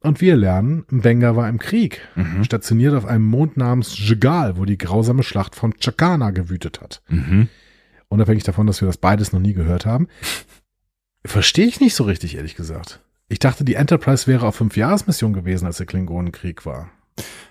Und 0.03 0.23
wir 0.23 0.35
lernen, 0.37 0.85
Mbenga 0.91 1.37
war 1.37 1.49
im 1.49 1.59
Krieg, 1.59 2.01
Mhm. 2.17 2.45
stationiert 2.45 2.95
auf 2.95 3.05
einem 3.05 3.27
Mond 3.27 3.59
namens 3.59 3.99
Jegal, 3.99 4.57
wo 4.57 4.65
die 4.65 4.79
grausame 4.79 5.23
Schlacht 5.23 5.55
von 5.55 5.75
Chakana 5.79 6.31
gewütet 6.31 6.81
hat. 6.81 7.03
Mhm. 7.09 7.49
Unabhängig 8.09 8.45
davon, 8.45 8.67
dass 8.67 8.81
wir 8.81 8.87
das 8.87 8.97
beides 8.97 9.33
noch 9.33 9.41
nie 9.41 9.53
gehört 9.53 9.85
haben. 9.85 10.09
Verstehe 11.25 11.67
ich 11.67 11.81
nicht 11.81 11.95
so 11.95 12.05
richtig, 12.05 12.37
ehrlich 12.37 12.57
gesagt. 12.57 13.01
Ich 13.29 13.39
dachte, 13.39 13.63
die 13.65 13.75
Enterprise 13.75 14.27
wäre 14.27 14.47
auf 14.47 14.57
Fünf-Jahres-Mission 14.57 15.33
gewesen, 15.35 15.67
als 15.67 15.77
der 15.77 15.87
Klingonenkrieg 15.87 16.65
war. 16.65 16.91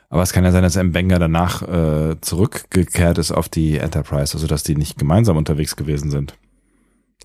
Aber 0.10 0.24
es 0.24 0.34
kann 0.34 0.44
ja 0.44 0.52
sein, 0.52 0.64
dass 0.64 0.76
Mbenga 0.76 1.20
danach 1.20 1.62
äh, 1.62 2.20
zurückgekehrt 2.22 3.18
ist 3.20 3.32
auf 3.32 3.48
die 3.50 3.78
Enterprise, 3.78 4.34
also 4.34 4.48
dass 4.48 4.64
die 4.64 4.76
nicht 4.76 4.98
gemeinsam 4.98 5.38
unterwegs 5.38 5.76
gewesen 5.76 6.10
sind. 6.10 6.38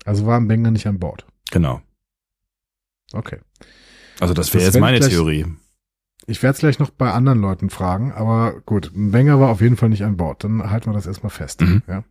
Also 0.05 0.25
war 0.27 0.39
Mbenga 0.39 0.69
nicht 0.71 0.85
an 0.87 0.99
Bord. 0.99 1.25
Genau. 1.51 1.81
Okay. 3.13 3.39
Also 4.19 4.33
das 4.33 4.53
wäre 4.53 4.63
jetzt 4.65 4.79
meine 4.79 4.97
ich 4.97 5.01
gleich- 5.01 5.13
Theorie. 5.13 5.45
Ich 6.27 6.41
werde 6.41 6.53
es 6.55 6.59
gleich 6.59 6.79
noch 6.79 6.89
bei 6.89 7.11
anderen 7.11 7.39
Leuten 7.39 7.69
fragen, 7.69 8.11
aber 8.11 8.59
gut, 8.61 8.91
Wenger 8.95 9.39
war 9.39 9.49
auf 9.49 9.61
jeden 9.61 9.77
Fall 9.77 9.89
nicht 9.89 10.03
an 10.03 10.17
Bord. 10.17 10.43
Dann 10.43 10.69
halten 10.71 10.89
wir 10.89 10.93
das 10.93 11.05
erstmal 11.05 11.29
fest. 11.29 11.61
Mhm. 11.61 11.83
Ja. 11.87 12.03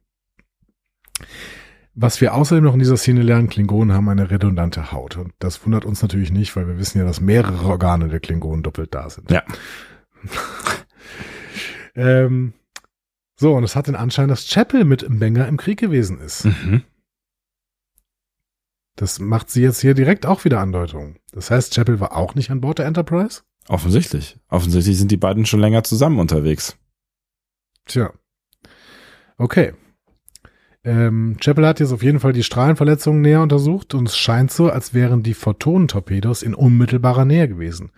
Was 1.97 2.21
wir 2.21 2.35
außerdem 2.35 2.65
noch 2.65 2.73
in 2.75 2.81
dieser 2.81 2.97
Szene 2.97 3.23
lernen, 3.23 3.49
Klingonen 3.49 3.95
haben 3.95 4.09
eine 4.09 4.31
redundante 4.31 4.91
Haut. 4.93 5.17
Und 5.17 5.33
das 5.39 5.65
wundert 5.65 5.85
uns 5.85 6.03
natürlich 6.03 6.33
nicht, 6.33 6.55
weil 6.57 6.67
wir 6.67 6.79
wissen 6.79 6.99
ja, 6.99 7.05
dass 7.05 7.21
mehrere 7.21 7.65
Organe 7.67 8.09
der 8.09 8.19
Klingonen 8.21 8.63
doppelt 8.65 8.95
da 8.95 9.09
sind. 9.11 9.31
Ja. 9.31 9.43
ähm, 11.95 12.53
so, 13.37 13.55
und 13.55 13.65
es 13.65 13.77
hat 13.77 13.89
den 13.89 13.97
Anschein, 13.97 14.29
dass 14.29 14.49
Chapel 14.49 14.85
mit 14.85 15.09
Mbenga 15.09 15.45
im 15.45 15.57
Krieg 15.57 15.79
gewesen 15.79 16.21
ist. 16.21 16.45
Mhm. 16.45 16.83
Das 18.97 19.19
macht 19.19 19.51
sie 19.51 19.63
jetzt 19.63 19.81
hier 19.81 19.95
direkt 19.95 20.25
auch 20.25 20.45
wieder 20.45 20.61
Andeutung. 20.61 21.17
Das 21.33 21.51
heißt, 21.51 21.75
Chapel 21.75 21.99
war 21.99 22.17
auch 22.17 22.35
nicht 22.37 22.51
an 22.51 22.61
Bord 22.61 22.79
der 22.79 22.87
Enterprise? 22.87 23.43
Offensichtlich. 23.69 24.39
Offensichtlich 24.49 24.99
sind 24.99 25.11
die 25.11 25.17
beiden 25.17 25.47
schon 25.47 25.61
länger 25.61 25.83
zusammen 25.83 26.21
unterwegs. 26.21 26.77
Tja. 27.87 28.13
Okay. 29.37 29.75
Ähm, 30.85 31.39
Chapel 31.41 31.67
hat 31.67 31.81
jetzt 31.81 31.93
auf 31.93 32.03
jeden 32.03 32.21
Fall 32.21 32.35
die 32.35 32.43
Strahlenverletzungen 32.43 33.23
näher 33.23 33.43
untersucht 33.43 33.95
und 33.95 34.09
es 34.09 34.17
scheint 34.17 34.53
so, 34.53 34.69
als 34.69 34.93
wären 34.93 35.23
die 35.23 35.35
Photonentorpedos 35.35 36.43
in 36.43 36.55
unmittelbarer 36.55 37.25
Nähe 37.25 37.49
gewesen. 37.49 37.91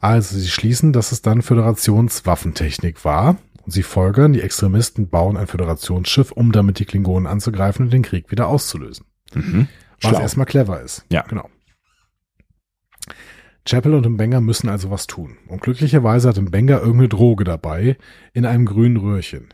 Also 0.00 0.38
sie 0.38 0.48
schließen, 0.48 0.92
dass 0.92 1.12
es 1.12 1.22
dann 1.22 1.42
Föderationswaffentechnik 1.42 3.04
war 3.04 3.36
und 3.64 3.72
sie 3.72 3.82
folgern, 3.82 4.32
die 4.32 4.42
Extremisten 4.42 5.08
bauen 5.08 5.36
ein 5.36 5.46
Föderationsschiff, 5.46 6.32
um 6.32 6.52
damit 6.52 6.78
die 6.78 6.84
Klingonen 6.84 7.26
anzugreifen 7.26 7.86
und 7.86 7.92
den 7.92 8.02
Krieg 8.02 8.30
wieder 8.30 8.48
auszulösen. 8.48 9.06
Mhm. 9.34 9.68
Was 10.00 10.10
Schlau. 10.10 10.20
erstmal 10.20 10.46
clever 10.46 10.80
ist. 10.80 11.04
Ja. 11.10 11.22
Genau. 11.22 11.48
Chapel 13.68 13.94
und 13.94 14.08
Mbenga 14.08 14.40
müssen 14.40 14.68
also 14.70 14.90
was 14.90 15.06
tun. 15.06 15.36
Und 15.48 15.60
glücklicherweise 15.60 16.28
hat 16.28 16.40
Mbenga 16.40 16.78
irgendeine 16.78 17.08
Droge 17.08 17.44
dabei 17.44 17.98
in 18.32 18.46
einem 18.46 18.64
grünen 18.64 18.96
Röhrchen. 18.96 19.48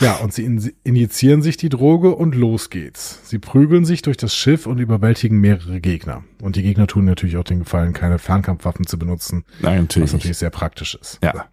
Ja, 0.00 0.16
und 0.16 0.32
sie 0.32 0.44
in- 0.44 0.72
injizieren 0.84 1.42
sich 1.42 1.56
die 1.58 1.68
Droge 1.68 2.14
und 2.14 2.34
los 2.34 2.70
geht's. 2.70 3.20
Sie 3.28 3.38
prügeln 3.38 3.84
sich 3.84 4.02
durch 4.02 4.16
das 4.16 4.34
Schiff 4.34 4.66
und 4.66 4.78
überwältigen 4.78 5.38
mehrere 5.38 5.80
Gegner. 5.80 6.24
Und 6.40 6.56
die 6.56 6.62
Gegner 6.62 6.86
tun 6.86 7.04
natürlich 7.04 7.36
auch 7.36 7.44
den 7.44 7.60
Gefallen, 7.60 7.92
keine 7.92 8.18
Fernkampfwaffen 8.18 8.86
zu 8.86 8.98
benutzen, 8.98 9.44
Nein, 9.60 9.82
natürlich. 9.82 10.08
was 10.08 10.12
nicht. 10.14 10.22
natürlich 10.24 10.38
sehr 10.38 10.50
praktisch 10.50 10.94
ist. 10.94 11.18
Ja. 11.22 11.46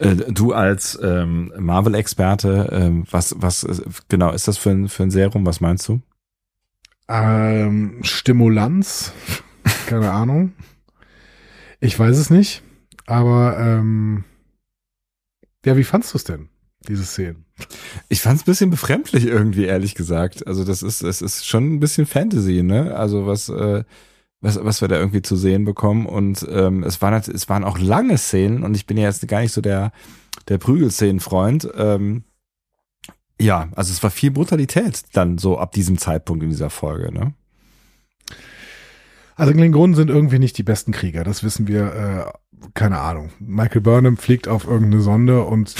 Äh, 0.00 0.16
Du 0.32 0.52
als 0.52 0.98
ähm, 1.02 1.52
Marvel-Experte, 1.56 2.68
ähm, 2.72 3.04
was, 3.10 3.34
was 3.38 3.62
äh, 3.64 3.80
genau 4.08 4.32
ist 4.32 4.48
das 4.48 4.58
für 4.58 4.70
ein, 4.70 4.88
für 4.88 5.04
ein 5.04 5.10
Serum? 5.10 5.46
Was 5.46 5.60
meinst 5.60 5.86
du? 5.88 6.00
Ähm, 7.08 8.00
Stimulanz, 8.02 9.12
keine 9.86 10.10
Ahnung. 10.10 10.52
Ich 11.80 11.98
weiß 11.98 12.16
es 12.18 12.28
nicht, 12.30 12.62
aber 13.06 13.58
ähm, 13.58 14.24
ja, 15.64 15.76
wie 15.76 15.84
fandst 15.84 16.12
du 16.12 16.18
es 16.18 16.24
denn, 16.24 16.49
diese 16.88 17.04
Szenen? 17.04 17.44
Ich 18.08 18.20
fand 18.20 18.36
es 18.36 18.42
ein 18.42 18.46
bisschen 18.46 18.70
befremdlich 18.70 19.26
irgendwie, 19.26 19.64
ehrlich 19.64 19.94
gesagt. 19.94 20.46
Also 20.46 20.64
das 20.64 20.82
ist, 20.82 21.02
es 21.02 21.22
ist 21.22 21.46
schon 21.46 21.74
ein 21.74 21.80
bisschen 21.80 22.06
Fantasy, 22.06 22.62
ne? 22.62 22.94
Also 22.94 23.26
was, 23.26 23.48
äh, 23.48 23.84
was, 24.40 24.62
was 24.62 24.80
wir 24.80 24.88
da 24.88 24.96
irgendwie 24.96 25.22
zu 25.22 25.36
sehen 25.36 25.64
bekommen. 25.64 26.06
Und 26.06 26.46
ähm, 26.50 26.82
es 26.82 27.02
waren, 27.02 27.14
es 27.14 27.48
waren 27.48 27.64
auch 27.64 27.78
lange 27.78 28.16
Szenen 28.18 28.62
und 28.62 28.74
ich 28.74 28.86
bin 28.86 28.96
ja 28.96 29.04
jetzt 29.04 29.26
gar 29.28 29.40
nicht 29.40 29.52
so 29.52 29.60
der, 29.60 29.92
der 30.48 30.58
Prügelszenen-Freund. 30.58 31.68
Ähm, 31.76 32.24
ja, 33.40 33.68
also 33.74 33.92
es 33.92 34.02
war 34.02 34.10
viel 34.10 34.30
Brutalität 34.30 35.02
dann 35.12 35.38
so 35.38 35.58
ab 35.58 35.72
diesem 35.72 35.98
Zeitpunkt 35.98 36.42
in 36.42 36.50
dieser 36.50 36.70
Folge, 36.70 37.12
ne? 37.12 37.34
Also 39.36 39.54
Klingonen 39.54 39.96
sind 39.96 40.10
irgendwie 40.10 40.38
nicht 40.38 40.58
die 40.58 40.62
besten 40.62 40.92
Krieger, 40.92 41.24
das 41.24 41.42
wissen 41.42 41.66
wir, 41.66 41.94
äh, 41.94 42.68
keine 42.74 42.98
Ahnung. 42.98 43.30
Michael 43.38 43.80
Burnham 43.80 44.18
fliegt 44.18 44.48
auf 44.48 44.66
irgendeine 44.66 45.00
Sonde 45.00 45.44
und 45.44 45.74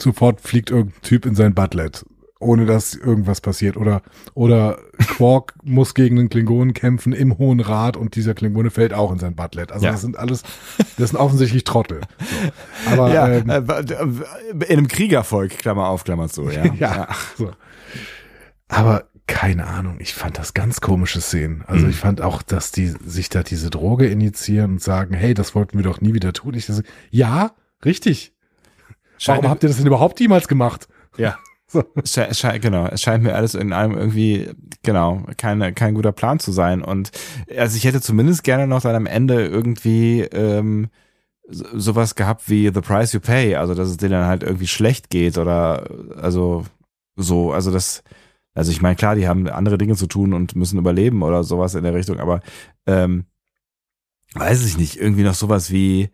sofort 0.00 0.40
fliegt 0.40 0.70
irgendein 0.70 1.00
Typ 1.02 1.26
in 1.26 1.34
sein 1.34 1.54
Butlet, 1.54 2.04
ohne 2.40 2.66
dass 2.66 2.94
irgendwas 2.94 3.40
passiert. 3.40 3.76
Oder, 3.76 4.02
oder 4.34 4.78
Quark 4.98 5.54
muss 5.64 5.94
gegen 5.94 6.18
einen 6.18 6.28
Klingonen 6.28 6.74
kämpfen 6.74 7.12
im 7.12 7.38
Hohen 7.38 7.60
Rat 7.60 7.96
und 7.96 8.16
dieser 8.16 8.34
Klingone 8.34 8.70
fällt 8.70 8.92
auch 8.92 9.12
in 9.12 9.18
sein 9.18 9.34
Butlet. 9.34 9.72
Also 9.72 9.86
Ja. 9.86 9.92
das 9.92 10.00
sind 10.02 10.18
alles, 10.18 10.42
das 10.98 11.10
sind 11.10 11.18
offensichtlich 11.18 11.64
Trottel. 11.64 12.00
So. 12.18 12.90
Aber 12.92 13.12
ja, 13.14 13.28
ähm, 13.28 13.48
äh, 13.48 14.64
in 14.66 14.78
einem 14.78 14.88
Kriegervolk, 14.88 15.58
Klammer 15.58 15.88
auf, 15.88 16.04
Klammer 16.04 16.28
zu, 16.28 16.48
ja. 16.50 16.64
ja, 16.74 17.08
so. 17.38 17.50
Aber 18.68 19.04
keine 19.26 19.66
Ahnung, 19.66 19.96
ich 20.00 20.12
fand 20.12 20.36
das 20.38 20.52
ganz 20.52 20.82
komische 20.82 21.20
Szenen. 21.22 21.62
Also 21.66 21.84
Mhm. 21.86 21.90
ich 21.90 21.96
fand 21.96 22.20
auch, 22.20 22.42
dass 22.42 22.72
die 22.72 22.88
sich 23.06 23.30
da 23.30 23.42
diese 23.42 23.70
Droge 23.70 24.06
initiieren 24.06 24.72
und 24.72 24.82
sagen, 24.82 25.14
hey, 25.14 25.32
das 25.32 25.54
wollten 25.54 25.78
wir 25.78 25.82
doch 25.84 26.02
nie 26.02 26.12
wieder 26.12 26.34
tun. 26.34 26.52
Ich 26.54 26.66
so, 26.66 26.82
ja, 27.10 27.52
richtig. 27.86 28.33
Warum 29.26 29.48
habt 29.48 29.62
ihr 29.62 29.68
das 29.68 29.78
denn 29.78 29.86
überhaupt 29.86 30.20
jemals 30.20 30.48
gemacht? 30.48 30.88
Ja. 31.16 31.38
So. 31.66 31.82
Sche 32.04 32.28
sche 32.34 32.60
genau, 32.60 32.86
es 32.86 33.00
scheint 33.02 33.24
mir 33.24 33.34
alles 33.34 33.54
in 33.54 33.72
allem 33.72 33.96
irgendwie, 33.96 34.50
genau, 34.82 35.24
keine, 35.38 35.72
kein 35.72 35.94
guter 35.94 36.12
Plan 36.12 36.38
zu 36.38 36.52
sein. 36.52 36.82
Und 36.82 37.10
also 37.56 37.76
ich 37.78 37.84
hätte 37.84 38.02
zumindest 38.02 38.44
gerne 38.44 38.66
noch 38.66 38.82
dann 38.82 38.94
am 38.94 39.06
Ende 39.06 39.46
irgendwie 39.46 40.20
ähm, 40.20 40.88
so- 41.48 41.66
sowas 41.76 42.14
gehabt 42.14 42.48
wie 42.50 42.66
The 42.72 42.80
Price 42.82 43.14
You 43.14 43.20
Pay, 43.20 43.56
also 43.56 43.74
dass 43.74 43.88
es 43.88 43.96
denen 43.96 44.12
dann 44.12 44.26
halt 44.26 44.42
irgendwie 44.42 44.66
schlecht 44.66 45.08
geht 45.08 45.38
oder 45.38 45.88
also 46.16 46.64
so, 47.16 47.50
also 47.52 47.72
das, 47.72 48.04
also 48.54 48.70
ich 48.70 48.82
meine, 48.82 48.94
klar, 48.94 49.14
die 49.16 49.26
haben 49.26 49.48
andere 49.48 49.78
Dinge 49.78 49.96
zu 49.96 50.06
tun 50.06 50.34
und 50.34 50.54
müssen 50.54 50.78
überleben 50.78 51.22
oder 51.22 51.42
sowas 51.44 51.74
in 51.74 51.82
der 51.82 51.94
Richtung, 51.94 52.20
aber 52.20 52.40
ähm, 52.86 53.24
weiß 54.34 54.64
ich 54.66 54.76
nicht, 54.76 54.96
irgendwie 55.00 55.22
noch 55.24 55.34
sowas 55.34 55.70
wie 55.72 56.10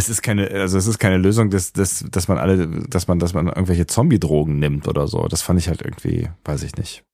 es 0.00 0.08
ist 0.08 0.22
keine, 0.22 0.48
also 0.50 0.78
es 0.78 0.86
ist 0.86 0.98
keine 0.98 1.18
Lösung, 1.18 1.50
dass, 1.50 1.72
dass, 1.72 2.04
dass 2.10 2.26
man 2.28 2.38
alle, 2.38 2.66
dass 2.88 3.06
man, 3.06 3.18
dass 3.18 3.34
man 3.34 3.48
irgendwelche 3.48 3.86
Zombie-Drogen 3.86 4.58
nimmt 4.58 4.88
oder 4.88 5.06
so. 5.06 5.28
Das 5.28 5.42
fand 5.42 5.60
ich 5.60 5.68
halt 5.68 5.82
irgendwie, 5.82 6.28
weiß 6.44 6.62
ich 6.62 6.76
nicht. 6.76 7.04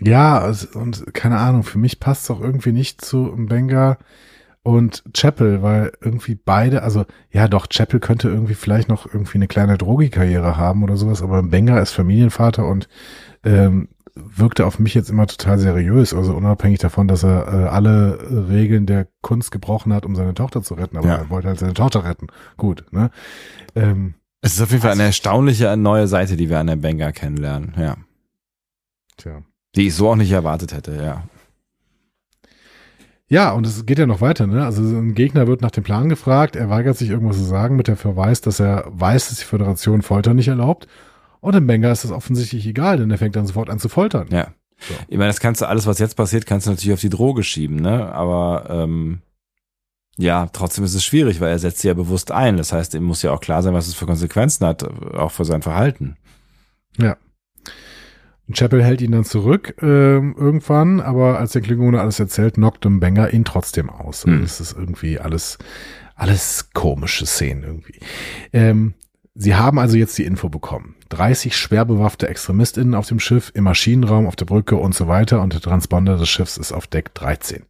Ja, 0.00 0.52
und 0.74 1.14
keine 1.14 1.38
Ahnung, 1.38 1.62
für 1.64 1.78
mich 1.78 2.00
passt 2.00 2.24
es 2.24 2.30
auch 2.30 2.40
irgendwie 2.40 2.72
nicht 2.72 3.00
zu 3.04 3.32
Benga 3.36 3.98
und 4.62 5.04
Chapel, 5.14 5.62
weil 5.62 5.92
irgendwie 6.00 6.34
beide, 6.34 6.82
also 6.82 7.06
ja 7.30 7.48
doch, 7.48 7.68
Chapel 7.68 7.98
könnte 7.98 8.28
irgendwie 8.28 8.54
vielleicht 8.54 8.88
noch 8.88 9.06
irgendwie 9.06 9.38
eine 9.38 9.48
kleine 9.48 9.78
Drogikarriere 9.78 10.56
haben 10.56 10.82
oder 10.82 10.96
sowas, 10.96 11.22
aber 11.22 11.42
Benga 11.42 11.78
ist 11.80 11.92
Familienvater 11.92 12.66
und 12.66 12.88
ähm, 13.44 13.88
wirkte 14.16 14.66
auf 14.66 14.78
mich 14.78 14.94
jetzt 14.94 15.10
immer 15.10 15.26
total 15.26 15.58
seriös, 15.58 16.14
also 16.14 16.34
unabhängig 16.34 16.78
davon, 16.78 17.06
dass 17.08 17.22
er 17.22 17.46
äh, 17.48 17.68
alle 17.68 18.18
Regeln 18.48 18.86
der 18.86 19.08
Kunst 19.22 19.50
gebrochen 19.50 19.92
hat, 19.92 20.06
um 20.06 20.16
seine 20.16 20.34
Tochter 20.34 20.62
zu 20.62 20.74
retten, 20.74 20.96
aber 20.96 21.06
Ja. 21.06 21.14
er 21.16 21.30
wollte 21.30 21.48
halt 21.48 21.58
seine 21.58 21.74
Tochter 21.74 22.04
retten. 22.04 22.28
Gut, 22.56 22.84
ne? 22.90 23.10
Ähm, 23.74 24.14
Es 24.40 24.54
ist 24.54 24.62
auf 24.62 24.70
jeden 24.70 24.82
Fall 24.82 24.92
eine 24.92 25.02
erstaunliche 25.04 25.76
neue 25.76 26.08
Seite, 26.08 26.36
die 26.36 26.48
wir 26.48 26.58
an 26.58 26.66
der 26.68 26.76
Benga 26.76 27.12
kennenlernen, 27.12 27.74
ja. 27.78 27.96
tja. 29.16 29.42
Die 29.74 29.88
ich 29.88 29.94
so 29.94 30.08
auch 30.10 30.16
nicht 30.16 30.32
erwartet 30.32 30.72
hätte, 30.72 30.96
ja. 30.96 31.24
Ja, 33.28 33.50
und 33.52 33.66
es 33.66 33.84
geht 33.86 33.98
ja 33.98 34.06
noch 34.06 34.20
weiter, 34.20 34.46
ne? 34.46 34.64
Also 34.64 34.82
ein 34.82 35.14
Gegner 35.14 35.48
wird 35.48 35.60
nach 35.60 35.72
dem 35.72 35.82
Plan 35.82 36.08
gefragt, 36.08 36.54
er 36.54 36.70
weigert 36.70 36.96
sich 36.96 37.10
irgendwas 37.10 37.36
zu 37.36 37.42
sagen 37.42 37.74
mit 37.76 37.88
der 37.88 37.96
Verweis, 37.96 38.40
dass 38.40 38.60
er 38.60 38.84
weiß, 38.86 39.28
dass 39.28 39.38
die 39.38 39.44
Föderation 39.44 40.02
Folter 40.02 40.32
nicht 40.32 40.46
erlaubt. 40.48 40.86
Und 41.46 41.54
dem 41.54 41.68
Benga 41.68 41.92
ist 41.92 42.02
das 42.02 42.10
offensichtlich 42.10 42.66
egal, 42.66 42.96
denn 42.96 43.08
er 43.08 43.18
fängt 43.18 43.36
dann 43.36 43.46
sofort 43.46 43.70
an 43.70 43.78
zu 43.78 43.88
foltern. 43.88 44.26
Ja. 44.32 44.48
So. 44.80 44.94
Ich 45.06 45.16
meine, 45.16 45.28
das 45.28 45.38
kannst 45.38 45.60
du, 45.60 45.68
alles, 45.68 45.86
was 45.86 46.00
jetzt 46.00 46.16
passiert, 46.16 46.44
kannst 46.44 46.66
du 46.66 46.72
natürlich 46.72 46.94
auf 46.94 47.00
die 47.00 47.08
Droge 47.08 47.44
schieben, 47.44 47.76
ne? 47.76 48.12
Aber 48.12 48.66
ähm, 48.68 49.20
ja, 50.16 50.48
trotzdem 50.52 50.82
ist 50.82 50.96
es 50.96 51.04
schwierig, 51.04 51.40
weil 51.40 51.50
er 51.50 51.60
setzt 51.60 51.82
sie 51.82 51.86
ja 51.86 51.94
bewusst 51.94 52.32
ein. 52.32 52.56
Das 52.56 52.72
heißt, 52.72 52.94
ihm 52.94 53.04
muss 53.04 53.22
ja 53.22 53.30
auch 53.30 53.40
klar 53.40 53.62
sein, 53.62 53.74
was 53.74 53.86
es 53.86 53.94
für 53.94 54.06
Konsequenzen 54.06 54.66
hat, 54.66 54.82
auch 55.14 55.30
für 55.30 55.44
sein 55.44 55.62
Verhalten. 55.62 56.16
Und 58.48 58.56
Chapel 58.56 58.82
hält 58.82 59.00
ihn 59.00 59.12
dann 59.12 59.24
zurück 59.24 59.76
ähm, 59.80 60.34
irgendwann, 60.36 60.98
aber 61.00 61.38
als 61.38 61.52
der 61.52 61.62
Klingone 61.62 62.00
alles 62.00 62.18
erzählt, 62.18 62.54
knockt 62.54 62.84
dem 62.84 62.98
Benga 62.98 63.28
ihn 63.28 63.44
trotzdem 63.44 63.88
aus. 63.88 64.24
Also 64.24 64.36
Hm. 64.36 64.42
Das 64.42 64.60
ist 64.60 64.76
irgendwie 64.76 65.20
alles, 65.20 65.58
alles 66.16 66.70
komische 66.72 67.24
Szenen 67.24 67.62
irgendwie. 67.62 68.00
Ähm, 68.52 68.94
sie 69.36 69.54
haben 69.54 69.78
also 69.78 69.96
jetzt 69.96 70.16
die 70.18 70.24
Info 70.24 70.48
bekommen. 70.48 70.94
30 71.10 71.56
schwer 71.56 71.84
bewaffnete 71.84 72.28
ExtremistInnen 72.28 72.94
auf 72.94 73.06
dem 73.06 73.20
Schiff, 73.20 73.52
im 73.54 73.64
Maschinenraum, 73.64 74.26
auf 74.26 74.36
der 74.36 74.46
Brücke 74.46 74.76
und 74.76 74.94
so 74.94 75.06
weiter 75.08 75.42
und 75.42 75.52
der 75.52 75.60
Transponder 75.60 76.16
des 76.16 76.28
Schiffs 76.28 76.56
ist 76.56 76.72
auf 76.72 76.86
Deck 76.86 77.14
13. 77.14 77.62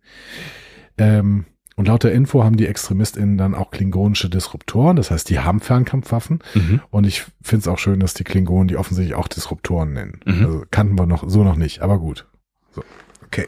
Ähm, 0.98 1.44
und 1.76 1.88
laut 1.88 2.05
der 2.05 2.12
Info 2.12 2.43
haben 2.43 2.56
die 2.56 2.66
ExtremistInnen 2.66 3.36
dann 3.36 3.55
auch 3.55 3.70
klingonische 3.70 4.30
Disruptoren, 4.30 4.97
das 4.97 5.10
heißt, 5.10 5.28
die 5.28 5.40
haben 5.40 5.60
Fernkampfwaffen 5.60 6.38
Mhm. 6.55 6.80
und 6.90 7.06
ich 7.06 7.24
finde 7.43 7.60
es 7.60 7.68
auch 7.68 7.78
schön, 7.78 8.01
dass 8.01 8.14
die 8.14 8.24
Klingonen 8.24 8.68
die 8.68 8.78
offensichtlich 8.78 9.14
auch 9.14 9.28
Disruptoren 9.28 9.93
nennen. 9.93 10.20
Mhm. 10.24 10.44
Also 10.47 10.64
kannten 10.70 10.98
wir 10.98 11.05
noch 11.06 11.28
so 11.28 11.44
noch 11.44 11.56
nicht, 11.56 11.80
aber 11.82 11.98
gut. 11.98 12.26
So, 12.74 12.82
okay. 13.26 13.47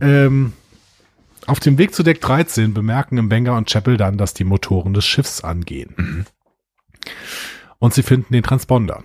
Ähm, 0.00 0.52
auf 1.46 1.60
dem 1.60 1.78
Weg 1.78 1.94
zu 1.94 2.02
Deck 2.02 2.20
13 2.20 2.74
bemerken 2.74 3.20
Mbenga 3.20 3.56
und 3.56 3.68
Chapel 3.70 3.96
dann, 3.96 4.16
dass 4.18 4.34
die 4.34 4.44
Motoren 4.44 4.94
des 4.94 5.04
Schiffs 5.06 5.42
angehen. 5.42 5.94
Mhm. 5.96 6.26
Und 7.78 7.94
sie 7.94 8.02
finden 8.02 8.32
den 8.32 8.42
Transponder. 8.42 9.02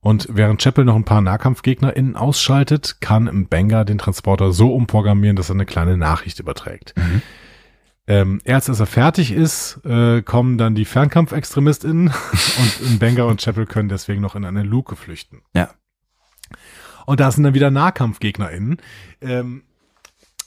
Und 0.00 0.28
während 0.30 0.62
Chapel 0.62 0.84
noch 0.84 0.94
ein 0.94 1.04
paar 1.04 1.20
NahkampfgegnerInnen 1.20 2.14
ausschaltet, 2.14 3.00
kann 3.00 3.24
Mbenga 3.24 3.84
den 3.84 3.98
Transporter 3.98 4.52
so 4.52 4.72
umprogrammieren, 4.72 5.34
dass 5.34 5.50
er 5.50 5.54
eine 5.54 5.66
kleine 5.66 5.96
Nachricht 5.96 6.38
überträgt. 6.38 6.94
Mhm. 6.96 7.22
Ähm, 8.08 8.40
erst 8.44 8.68
als 8.68 8.78
er 8.78 8.86
fertig 8.86 9.32
ist, 9.32 9.80
äh, 9.84 10.22
kommen 10.22 10.58
dann 10.58 10.76
die 10.76 10.84
FernkampfextremistInnen 10.84 12.08
und 12.58 12.92
Mbenga 12.94 13.24
und 13.24 13.42
Chapel 13.42 13.66
können 13.66 13.88
deswegen 13.88 14.22
noch 14.22 14.36
in 14.36 14.44
eine 14.44 14.62
Luke 14.62 14.94
flüchten. 14.94 15.42
Ja. 15.54 15.70
Und 17.04 17.18
da 17.18 17.30
sind 17.32 17.42
dann 17.42 17.54
wieder 17.54 17.70
NahkampfgegnerInnen. 17.72 18.76
Ähm, 19.20 19.62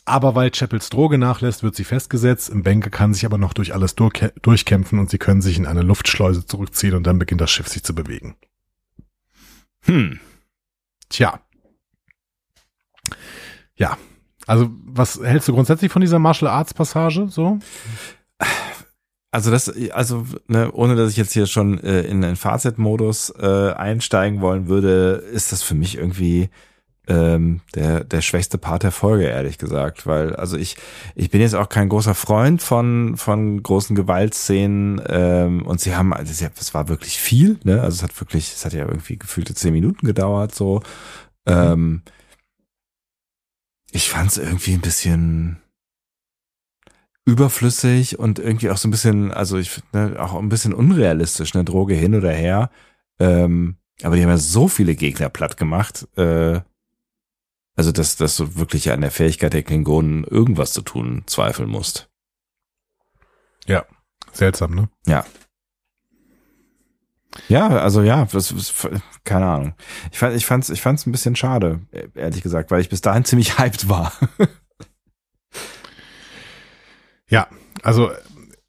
aber 0.09 0.35
weil 0.35 0.51
Chapels 0.51 0.89
Droge 0.89 1.17
nachlässt, 1.17 1.63
wird 1.63 1.75
sie 1.75 1.83
festgesetzt. 1.83 2.53
Mbenga 2.53 2.89
kann 2.89 3.13
sich 3.13 3.25
aber 3.25 3.37
noch 3.37 3.53
durch 3.53 3.73
alles 3.73 3.95
durchkä 3.95 4.31
durchkämpfen 4.41 4.99
und 4.99 5.09
sie 5.09 5.17
können 5.17 5.41
sich 5.41 5.57
in 5.57 5.65
eine 5.65 5.81
Luftschleuse 5.81 6.45
zurückziehen 6.45 6.95
und 6.95 7.03
dann 7.05 7.19
beginnt 7.19 7.41
das 7.41 7.51
Schiff 7.51 7.67
sich 7.67 7.83
zu 7.83 7.93
bewegen. 7.95 8.35
Hm. 9.81 10.19
Tja. 11.09 11.39
Ja. 13.75 13.97
Also, 14.47 14.69
was 14.83 15.19
hältst 15.21 15.47
du 15.47 15.53
grundsätzlich 15.53 15.91
von 15.91 16.01
dieser 16.01 16.19
Martial 16.19 16.49
Arts 16.49 16.73
Passage 16.73 17.27
so? 17.29 17.59
Also 19.31 19.51
das, 19.51 19.71
also 19.91 20.25
ne, 20.47 20.71
ohne 20.71 20.95
dass 20.95 21.11
ich 21.11 21.17
jetzt 21.17 21.33
hier 21.33 21.45
schon 21.45 21.79
äh, 21.83 22.01
in 22.01 22.21
den 22.21 22.35
Fazit-Modus 22.35 23.31
äh, 23.37 23.73
einsteigen 23.73 24.41
wollen 24.41 24.67
würde, 24.67 25.23
ist 25.31 25.51
das 25.51 25.61
für 25.61 25.75
mich 25.75 25.97
irgendwie 25.97 26.49
ähm, 27.09 27.61
der 27.75 28.03
der 28.03 28.21
schwächste 28.21 28.57
Part 28.57 28.83
der 28.83 28.91
Folge, 28.91 29.25
ehrlich 29.25 29.57
gesagt, 29.57 30.07
weil 30.07 30.35
also 30.35 30.57
ich 30.57 30.77
ich 31.15 31.29
bin 31.29 31.41
jetzt 31.41 31.55
auch 31.55 31.69
kein 31.69 31.89
großer 31.89 32.15
Freund 32.15 32.61
von 32.61 33.17
von 33.17 33.61
großen 33.61 33.95
Gewaltszenen 33.95 35.01
ähm, 35.07 35.65
und 35.65 35.81
sie 35.81 35.95
haben 35.95 36.13
also 36.13 36.31
es 36.31 36.41
es 36.59 36.73
war 36.73 36.87
wirklich 36.87 37.19
viel, 37.19 37.59
ne, 37.63 37.81
also 37.81 37.95
es 37.95 38.03
hat 38.03 38.19
wirklich, 38.21 38.53
es 38.53 38.63
hat 38.65 38.73
ja 38.73 38.85
irgendwie 38.85 39.17
gefühlte 39.17 39.55
zehn 39.55 39.73
Minuten 39.73 40.05
gedauert 40.05 40.55
so. 40.55 40.81
Ähm, 41.45 42.03
ich 43.91 44.09
fand 44.09 44.31
es 44.31 44.37
irgendwie 44.37 44.73
ein 44.73 44.81
bisschen 44.81 45.57
überflüssig 47.25 48.19
und 48.19 48.39
irgendwie 48.39 48.69
auch 48.69 48.77
so 48.77 48.87
ein 48.87 48.91
bisschen, 48.91 49.31
also 49.31 49.57
ich 49.57 49.81
ne, 49.93 50.15
auch 50.19 50.35
ein 50.35 50.49
bisschen 50.49 50.73
unrealistisch, 50.73 51.53
ne, 51.53 51.63
Droge 51.63 51.93
hin 51.95 52.15
oder 52.15 52.31
her. 52.31 52.69
Ähm, 53.19 53.77
aber 54.03 54.15
die 54.15 54.23
haben 54.23 54.29
ja 54.29 54.37
so 54.37 54.67
viele 54.67 54.95
Gegner 54.95 55.29
platt 55.29 55.57
gemacht, 55.57 56.07
äh, 56.17 56.61
also 57.79 57.93
dass, 57.93 58.17
dass 58.17 58.35
du 58.35 58.57
wirklich 58.57 58.91
an 58.91 58.99
der 58.99 59.09
Fähigkeit 59.09 59.53
der 59.53 59.63
Klingonen 59.63 60.25
irgendwas 60.25 60.73
zu 60.73 60.81
tun 60.81 61.23
zweifeln 61.27 61.69
musst. 61.69 62.09
Seltsam, 64.33 64.75
ne? 64.75 64.89
Ja. 65.07 65.25
Ja, 67.47 67.69
also 67.69 68.01
ja, 68.01 68.25
das 68.25 68.51
ist, 68.51 68.85
keine 69.23 69.45
Ahnung. 69.45 69.75
Ich 70.11 70.19
fand, 70.19 70.35
ich 70.35 70.45
fand's, 70.45 70.69
ich 70.69 70.81
fand's 70.81 71.05
ein 71.05 71.13
bisschen 71.13 71.37
schade, 71.37 71.79
ehrlich 72.15 72.41
gesagt, 72.41 72.69
weil 72.69 72.81
ich 72.81 72.89
bis 72.89 72.99
dahin 72.99 73.23
ziemlich 73.25 73.57
hyped 73.57 73.87
war. 73.87 74.11
Ja, 77.29 77.47
also 77.81 78.11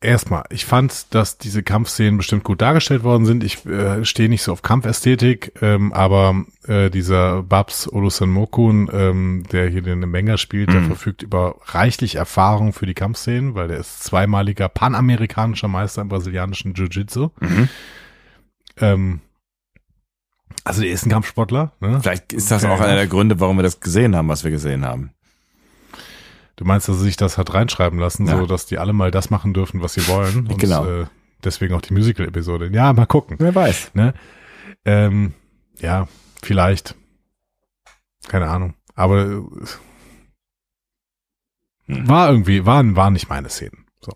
erstmal, 0.00 0.44
ich 0.50 0.64
fand, 0.64 1.14
dass 1.14 1.38
diese 1.38 1.62
Kampfszenen 1.62 2.16
bestimmt 2.16 2.44
gut 2.44 2.60
dargestellt 2.60 3.02
worden 3.02 3.26
sind. 3.26 3.44
Ich 3.44 3.64
äh, 3.66 4.04
stehe 4.04 4.28
nicht 4.28 4.42
so 4.42 4.52
auf 4.52 4.62
Kampfästhetik, 4.62 5.52
ähm, 5.60 5.92
aber 5.92 6.44
äh, 6.66 6.90
dieser 6.90 7.42
Babs 7.42 7.86
Olusanmokun, 7.86 8.88
ähm, 8.92 9.44
der 9.52 9.68
hier 9.68 9.82
den 9.82 10.00
Manga 10.10 10.36
spielt, 10.38 10.72
der 10.72 10.80
Mhm. 10.80 10.86
verfügt 10.86 11.22
über 11.22 11.56
reichlich 11.66 12.14
Erfahrung 12.16 12.72
für 12.72 12.86
die 12.86 12.94
Kampfszenen, 12.94 13.54
weil 13.54 13.68
der 13.68 13.78
ist 13.78 14.02
zweimaliger 14.02 14.68
panamerikanischer 14.68 15.68
Meister 15.68 16.02
im 16.02 16.08
brasilianischen 16.08 16.74
Jiu-Jitsu. 16.74 17.30
Mhm. 17.40 17.68
Ähm, 18.78 19.20
also 20.64 20.82
der 20.82 20.90
ist 20.90 21.06
ein 21.06 21.10
Kampfsportler. 21.10 21.72
Ne? 21.80 22.00
Vielleicht 22.02 22.32
ist 22.32 22.50
das 22.50 22.64
auch 22.64 22.80
einer 22.80 22.94
der 22.96 23.06
Gründe, 23.06 23.40
warum 23.40 23.56
wir 23.56 23.62
das 23.62 23.80
gesehen 23.80 24.14
haben, 24.16 24.28
was 24.28 24.44
wir 24.44 24.50
gesehen 24.50 24.84
haben. 24.84 25.12
Du 26.60 26.66
meinst, 26.66 26.88
dass 26.90 26.96
er 26.98 27.02
sich 27.04 27.16
das 27.16 27.38
hat 27.38 27.54
reinschreiben 27.54 27.98
lassen, 27.98 28.26
Ja. 28.26 28.36
so 28.36 28.44
dass 28.44 28.66
die 28.66 28.76
alle 28.78 28.92
mal 28.92 29.10
das 29.10 29.30
machen 29.30 29.54
dürfen, 29.54 29.80
was 29.80 29.94
sie 29.94 30.06
wollen. 30.08 30.46
Und, 30.46 30.58
Genau. 30.58 30.84
Äh, 30.84 31.06
deswegen 31.42 31.72
auch 31.74 31.80
die 31.80 31.94
Musical-Episode. 31.94 32.68
Ja, 32.70 32.92
mal 32.92 33.06
gucken. 33.06 33.36
Wer 33.38 33.54
weiß. 33.54 33.92
Ne? 33.94 34.12
Ähm, 34.84 35.32
ja, 35.78 36.06
vielleicht. 36.42 36.96
Keine 38.28 38.48
Ahnung. 38.50 38.74
Aber 38.94 39.22
äh, 39.22 39.42
war 41.86 42.28
irgendwie, 42.30 42.66
waren, 42.66 42.94
waren 42.94 43.14
nicht 43.14 43.30
meine 43.30 43.48
Szenen. 43.48 43.86
So. 44.00 44.12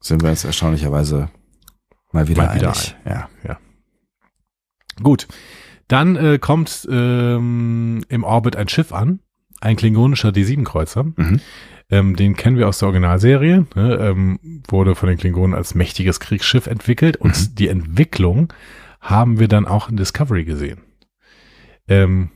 Sind 0.00 0.24
wir 0.24 0.30
uns 0.30 0.44
erstaunlicherweise 0.44 1.30
mal 2.10 2.26
wieder 2.26 2.46
Mal 2.46 2.56
wieder 2.56 2.70
einig. 2.70 2.96
Ja. 3.04 3.58
Gut. 5.00 5.28
Dann 5.86 6.16
äh, 6.16 6.38
kommt 6.40 6.88
ähm, 6.90 8.04
im 8.08 8.24
Orbit 8.24 8.56
ein 8.56 8.66
Schiff 8.68 8.92
an, 8.92 9.20
ein 9.60 9.76
klingonischer 9.76 10.30
D7-Kreuzer. 10.30 11.04
Mhm. 11.04 11.40
Ähm, 11.88 12.16
den 12.16 12.34
kennen 12.34 12.56
wir 12.58 12.66
aus 12.68 12.78
der 12.78 12.88
Originalserie, 12.88 13.66
ne, 13.76 13.94
ähm, 14.00 14.38
wurde 14.68 14.94
von 14.96 15.08
den 15.08 15.18
Klingonen 15.18 15.54
als 15.54 15.74
mächtiges 15.76 16.18
Kriegsschiff 16.18 16.66
entwickelt 16.66 17.16
und 17.16 17.36
Mhm. 17.36 17.54
die 17.54 17.68
Entwicklung 17.68 18.52
haben 19.00 19.38
wir 19.38 19.46
dann 19.46 19.66
auch 19.68 19.88
in 19.88 19.96
Discovery 19.96 20.44
gesehen. 20.44 20.80
Ähm, 21.86 22.30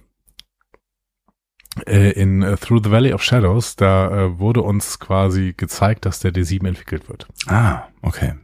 äh, 1.86 2.10
in 2.12 2.42
äh, 2.42 2.56
Through 2.56 2.82
the 2.84 2.90
Valley 2.90 3.12
of 3.12 3.22
Shadows, 3.22 3.76
da 3.76 4.10
äh, 4.26 4.38
wurde 4.38 4.62
uns 4.62 4.98
quasi 4.98 5.54
gezeigt, 5.56 6.04
dass 6.04 6.20
der 6.20 6.32
D7 6.32 6.66
entwickelt 6.68 7.08
wird. 7.08 7.26
Ah, 7.46 7.84
okay. 8.02 8.34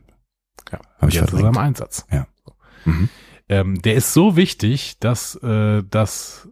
Ja, 0.73 0.81
Hab 0.98 1.09
ich 1.09 1.15
jetzt 1.15 1.24
ist 1.28 1.32
er 1.35 1.39
verdrängt. 1.39 1.57
im 1.57 1.62
Einsatz. 1.62 2.07
Mhm. 2.85 3.09
Ähm, 3.48 3.82
der 3.82 3.94
ist 3.94 4.12
so 4.12 4.35
wichtig, 4.36 4.98
dass 4.98 5.36
äh, 5.36 5.82
das 5.89 6.48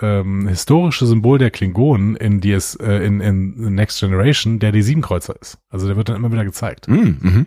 ähm, 0.00 0.48
historische 0.48 1.06
Symbol 1.06 1.38
der 1.38 1.50
Klingonen 1.50 2.16
in, 2.16 2.40
DS, 2.40 2.76
äh, 2.76 3.04
in, 3.04 3.20
in 3.20 3.74
Next 3.74 4.00
Generation 4.00 4.58
der 4.58 4.72
D7-Kreuzer 4.72 5.34
ist. 5.40 5.58
Also 5.68 5.86
der 5.86 5.96
wird 5.96 6.08
dann 6.08 6.16
immer 6.16 6.32
wieder 6.32 6.44
gezeigt. 6.44 6.88
Mhm. 6.88 7.18
Mhm. 7.20 7.46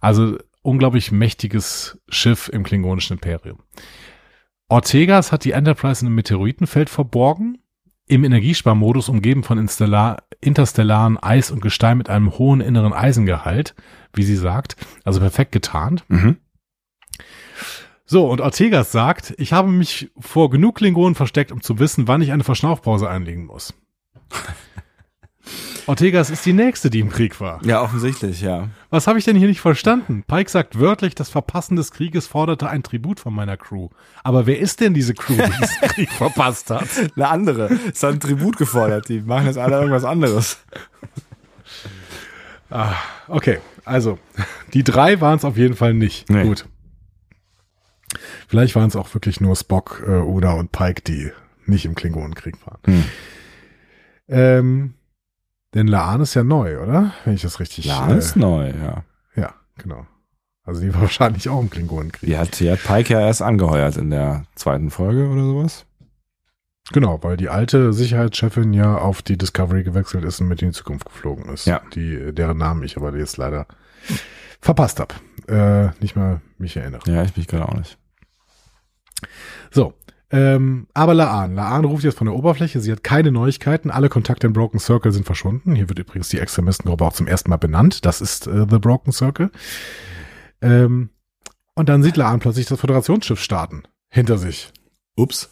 Also 0.00 0.38
unglaublich 0.62 1.12
mächtiges 1.12 1.98
Schiff 2.08 2.48
im 2.48 2.62
klingonischen 2.62 3.14
Imperium. 3.14 3.58
Ortegas 4.68 5.32
hat 5.32 5.44
die 5.44 5.52
Enterprise 5.52 6.02
in 6.02 6.06
einem 6.06 6.16
Meteoritenfeld 6.16 6.90
verborgen, 6.90 7.58
im 8.08 8.24
Energiesparmodus 8.24 9.08
umgeben 9.08 9.42
von 9.42 9.58
interstellaren 9.58 11.18
Eis 11.18 11.50
und 11.50 11.60
Gestein 11.60 11.98
mit 11.98 12.08
einem 12.08 12.38
hohen 12.38 12.60
inneren 12.60 12.92
Eisengehalt, 12.92 13.74
wie 14.12 14.22
sie 14.22 14.36
sagt, 14.36 14.76
also 15.02 15.18
perfekt 15.18 15.52
getarnt. 15.52 16.04
Mhm. 16.08 16.36
So, 18.08 18.30
und 18.30 18.40
Ortegas 18.40 18.92
sagt, 18.92 19.34
ich 19.36 19.52
habe 19.52 19.68
mich 19.68 20.12
vor 20.16 20.48
genug 20.48 20.76
Klingonen 20.76 21.16
versteckt, 21.16 21.50
um 21.50 21.60
zu 21.60 21.80
wissen, 21.80 22.06
wann 22.06 22.22
ich 22.22 22.30
eine 22.30 22.44
Verschnaufpause 22.44 23.08
einlegen 23.08 23.46
muss. 23.46 23.74
Ortegas 25.88 26.30
ist 26.30 26.46
die 26.46 26.52
nächste, 26.52 26.88
die 26.88 27.00
im 27.00 27.10
Krieg 27.10 27.40
war. 27.40 27.64
Ja, 27.64 27.82
offensichtlich, 27.82 28.40
ja. 28.40 28.68
Was 28.90 29.06
habe 29.06 29.18
ich 29.18 29.24
denn 29.24 29.36
hier 29.36 29.48
nicht 29.48 29.60
verstanden? 29.60 30.24
Pike 30.26 30.50
sagt 30.50 30.78
wörtlich, 30.78 31.14
das 31.14 31.28
Verpassen 31.28 31.76
des 31.76 31.90
Krieges 31.92 32.26
forderte 32.26 32.68
ein 32.68 32.82
Tribut 32.84 33.20
von 33.20 33.34
meiner 33.34 33.56
Crew. 33.56 33.88
Aber 34.24 34.46
wer 34.46 34.58
ist 34.58 34.80
denn 34.80 34.94
diese 34.94 35.14
Crew, 35.14 35.34
die 35.34 35.60
diesen 35.60 35.80
Krieg 35.88 36.10
verpasst 36.10 36.70
hat? 36.70 36.88
Eine 37.14 37.28
andere. 37.28 37.78
Es 37.92 38.02
hat 38.02 38.14
ein 38.14 38.20
Tribut 38.20 38.56
gefordert. 38.56 39.08
Die 39.08 39.20
machen 39.20 39.46
jetzt 39.46 39.58
alle 39.58 39.76
irgendwas 39.76 40.04
anderes. 40.04 40.58
Okay, 43.28 43.58
also, 43.84 44.18
die 44.74 44.82
drei 44.82 45.20
waren 45.20 45.36
es 45.36 45.44
auf 45.44 45.56
jeden 45.56 45.76
Fall 45.76 45.94
nicht. 45.94 46.28
Nee. 46.28 46.42
Gut. 46.42 46.66
Vielleicht 48.48 48.74
waren 48.74 48.88
es 48.88 48.96
auch 48.96 49.12
wirklich 49.14 49.40
nur 49.40 49.56
Spock, 49.56 50.02
äh, 50.06 50.18
Oda 50.18 50.52
und 50.52 50.72
Pike, 50.72 51.02
die 51.02 51.32
nicht 51.66 51.84
im 51.84 51.94
Klingonenkrieg 51.94 52.56
waren. 52.66 52.78
Hm. 52.84 53.04
Ähm, 54.28 54.94
denn 55.74 55.86
Laan 55.86 56.20
ist 56.20 56.34
ja 56.34 56.44
neu, 56.44 56.80
oder? 56.80 57.12
Wenn 57.24 57.34
ich 57.34 57.42
das 57.42 57.60
richtig... 57.60 57.86
Ja, 57.86 58.08
ist 58.12 58.36
neu, 58.36 58.68
ja. 58.70 59.04
äh, 59.34 59.40
ja, 59.40 59.54
genau. 59.76 60.06
Also 60.64 60.80
die 60.80 60.92
war 60.94 61.00
wahrscheinlich 61.02 61.48
auch 61.48 61.60
im 61.60 61.70
Klingonenkrieg. 61.70 62.28
Die 62.28 62.38
hat, 62.38 62.58
die 62.60 62.70
hat 62.70 62.82
Pike 62.82 63.14
ja 63.14 63.20
erst 63.20 63.42
angeheuert 63.42 63.96
in 63.96 64.10
der 64.10 64.44
zweiten 64.54 64.90
Folge 64.90 65.28
oder 65.28 65.42
sowas. 65.42 65.86
Genau, 66.92 67.22
weil 67.22 67.36
die 67.36 67.48
alte 67.48 67.92
Sicherheitschefin 67.92 68.72
ja 68.72 68.98
auf 68.98 69.22
die 69.22 69.36
Discovery 69.36 69.82
gewechselt 69.82 70.24
ist 70.24 70.40
und 70.40 70.48
mit 70.48 70.62
in 70.62 70.68
die 70.68 70.74
Zukunft 70.74 71.06
geflogen 71.06 71.52
ist. 71.52 71.66
Ja. 71.66 71.80
Die, 71.94 72.32
deren 72.32 72.58
Namen 72.58 72.84
ich 72.84 72.96
aber 72.96 73.16
jetzt 73.16 73.36
leider 73.38 73.66
verpasst 74.60 75.00
habe. 75.00 75.14
Äh, 75.48 75.90
nicht 76.00 76.16
mal 76.16 76.40
mich 76.58 76.76
erinnere. 76.76 77.00
Ja, 77.06 77.24
ich 77.24 77.36
mich 77.36 77.48
gerade 77.48 77.68
auch 77.68 77.74
nicht. 77.74 77.98
So. 79.70 79.94
Ähm, 80.30 80.88
aber 80.92 81.14
Laan. 81.14 81.54
Laan 81.54 81.84
ruft 81.84 82.02
jetzt 82.02 82.18
von 82.18 82.26
der 82.26 82.34
Oberfläche. 82.34 82.80
Sie 82.80 82.90
hat 82.90 83.04
keine 83.04 83.30
Neuigkeiten. 83.30 83.90
Alle 83.90 84.08
Kontakte 84.08 84.46
im 84.48 84.52
Broken 84.52 84.80
Circle 84.80 85.12
sind 85.12 85.24
verschwunden. 85.24 85.74
Hier 85.74 85.88
wird 85.88 86.00
übrigens 86.00 86.28
die 86.28 86.40
Extremistengruppe 86.40 87.04
auch 87.04 87.12
zum 87.12 87.28
ersten 87.28 87.50
Mal 87.50 87.58
benannt. 87.58 88.04
Das 88.04 88.20
ist 88.20 88.46
äh, 88.46 88.66
The 88.68 88.78
Broken 88.78 89.12
Circle. 89.12 89.50
Ähm, 90.60 91.10
und 91.74 91.88
dann 91.88 92.02
sieht 92.02 92.16
Laan 92.16 92.40
plötzlich 92.40 92.66
das 92.66 92.80
Föderationsschiff 92.80 93.40
starten. 93.40 93.84
Hinter 94.10 94.38
sich. 94.38 94.72
Ups. 95.16 95.50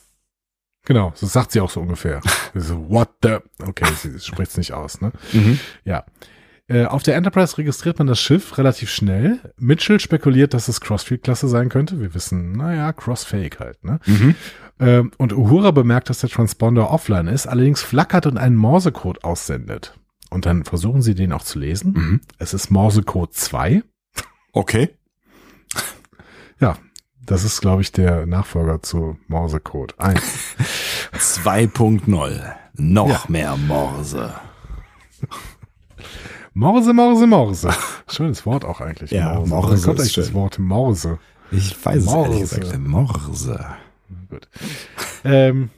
Genau, 0.87 1.13
das 1.19 1.33
sagt 1.33 1.53
sie 1.53 1.61
auch 1.61 1.71
so 1.71 1.81
ungefähr. 1.81 2.21
so, 2.55 2.89
what 2.91 3.11
the? 3.23 3.39
Okay, 3.63 3.87
sie 3.95 4.19
spricht 4.19 4.51
es 4.51 4.57
nicht 4.57 4.73
aus, 4.73 5.01
ne? 5.01 5.13
Mhm. 5.33 5.59
Ja. 5.85 6.05
Äh, 6.67 6.87
auf 6.87 7.03
der 7.03 7.17
Enterprise 7.17 7.59
registriert 7.59 7.99
man 7.99 8.07
das 8.07 8.19
Schiff 8.21 8.57
relativ 8.57 8.91
schnell. 8.91 9.39
Mitchell 9.59 10.01
spekuliert, 10.01 10.55
dass 10.55 10.69
es 10.69 10.81
Crossfield-Klasse 10.81 11.47
sein 11.49 11.69
könnte. 11.69 12.01
Wir 12.01 12.15
wissen, 12.15 12.53
naja, 12.53 12.93
Crossfake 12.93 13.61
halt, 13.61 13.85
ne? 13.85 14.01
Mhm. 14.07 14.35
Ähm, 14.81 15.11
und 15.19 15.33
Uhura 15.35 15.73
bemerkt, 15.73 16.09
dass 16.09 16.21
der 16.21 16.31
Transponder 16.31 16.91
offline 16.91 17.27
ist, 17.29 17.47
allerdings 17.47 17.83
flackert 17.83 18.27
und 18.27 18.39
einen 18.39 18.57
Morsecode 18.57 19.23
aussendet. 19.25 19.99
Und 20.31 20.47
dann 20.47 20.65
versuchen 20.65 21.03
sie 21.03 21.15
den 21.15 21.33
auch 21.33 21.43
zu 21.45 21.59
lesen. 21.59 21.93
Mhm. 21.93 22.21
Es 22.39 22.55
ist 22.55 22.71
Morsecode 22.71 23.33
2. 23.35 23.83
Okay. 24.53 24.89
Ja, 26.61 26.79
das 27.27 27.45
ist, 27.45 27.61
glaube 27.61 27.83
ich, 27.83 27.93
der 27.93 28.25
Nachfolger 28.27 28.83
zu 28.83 29.19
Morsecode 29.29 29.95
1. 30.01 30.21
2.0. 31.13 32.53
Noch 32.77 33.09
Ja. 33.09 33.23
mehr 33.29 33.57
Morse. 33.59 34.33
Morse, 36.55 36.93
Morse, 36.93 37.27
Morse. 37.27 37.69
Schönes 38.09 38.47
Wort 38.47 38.65
auch 38.65 38.81
eigentlich. 38.81 39.11
Ja, 39.11 39.35
Morse. 39.35 39.49
Morse 39.51 39.87
kommt 39.87 40.01
eigentlich 40.01 40.15
das. 40.15 40.33
Wort 40.35 40.59
Morse? 40.59 41.19
Ich 41.51 41.85
weiß 41.85 42.05
es 42.07 42.13
ehrlich 42.13 42.41
Morse. 42.41 42.61
gesagt. 42.61 42.79
Morse. 42.81 43.67
Gut. 44.31 44.49
ähm, 45.25 45.71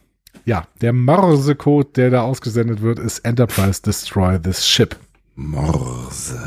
ja, 0.45 0.67
der 0.81 0.93
Morse-Code, 0.93 1.89
der 1.97 2.11
da 2.11 2.23
ausgesendet 2.23 2.83
wird, 2.83 2.99
ist 2.99 3.21
Enterprise 3.21 3.81
Destroy 3.83 4.39
this 4.41 4.67
Ship. 4.67 4.97
Morse. 5.35 6.39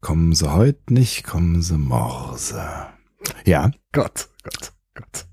Kommen 0.00 0.32
Sie 0.34 0.50
heute 0.52 0.92
nicht, 0.92 1.24
kommen 1.24 1.60
Sie 1.62 1.76
Morse. 1.76 2.60
Ja. 3.44 3.70
Gott, 3.92 4.28
Gott, 4.42 4.72
Gott. 4.94 5.26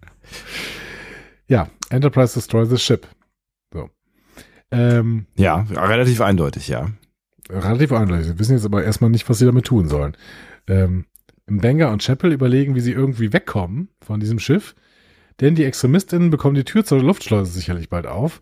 Ja, 1.47 1.69
Enterprise 1.89 2.33
Destroy 2.33 2.67
this 2.67 2.83
Ship. 2.83 3.07
So. 3.73 3.89
Ähm, 4.71 5.25
Ja, 5.35 5.65
relativ 5.71 6.19
eindeutig, 6.19 6.67
ja. 6.67 6.89
Relativ 7.49 7.91
eindeutig. 7.91 8.27
Wir 8.27 8.39
wissen 8.39 8.53
jetzt 8.53 8.65
aber 8.65 8.83
erstmal 8.83 9.09
nicht, 9.09 9.27
was 9.29 9.39
sie 9.39 9.45
damit 9.45 9.65
tun 9.65 9.87
sollen. 9.87 10.15
Ähm, 10.67 11.05
Banger 11.45 11.91
und 11.91 12.03
Chapel 12.03 12.31
überlegen, 12.33 12.75
wie 12.75 12.81
sie 12.81 12.91
irgendwie 12.91 13.31
wegkommen 13.31 13.89
von 14.01 14.19
diesem 14.19 14.39
Schiff, 14.39 14.75
denn 15.39 15.55
die 15.55 15.63
ExtremistInnen 15.63 16.29
bekommen 16.29 16.55
die 16.55 16.65
Tür 16.65 16.83
zur 16.83 17.01
Luftschleuse 17.01 17.51
sicherlich 17.51 17.89
bald 17.89 18.05
auf. 18.07 18.41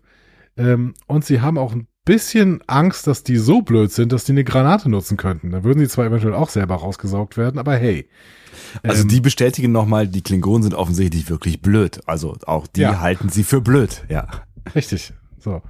Ähm, 0.56 0.94
und 1.06 1.24
sie 1.24 1.40
haben 1.40 1.58
auch 1.58 1.72
ein 1.72 1.86
bisschen 2.04 2.60
Angst, 2.66 3.06
dass 3.06 3.22
die 3.24 3.36
so 3.36 3.62
blöd 3.62 3.92
sind, 3.92 4.12
dass 4.12 4.24
die 4.24 4.32
eine 4.32 4.44
Granate 4.44 4.88
nutzen 4.88 5.16
könnten. 5.16 5.50
Da 5.50 5.64
würden 5.64 5.80
sie 5.80 5.88
zwar 5.88 6.06
eventuell 6.06 6.34
auch 6.34 6.48
selber 6.48 6.76
rausgesaugt 6.76 7.36
werden, 7.36 7.58
aber 7.58 7.76
hey. 7.76 8.08
Also 8.82 9.02
Ähm, 9.02 9.08
die 9.08 9.20
bestätigen 9.20 9.70
nochmal, 9.72 10.08
die 10.08 10.22
Klingonen 10.22 10.62
sind 10.62 10.74
offensichtlich 10.74 11.28
wirklich 11.28 11.60
blöd. 11.60 12.00
Also 12.06 12.36
auch 12.46 12.66
die 12.66 12.82
Ja. 12.82 13.00
halten 13.00 13.28
sie 13.28 13.44
für 13.44 13.60
blöd, 13.60 14.04
ja. 14.08 14.28
Richtig. 14.74 15.12
So. 15.38 15.62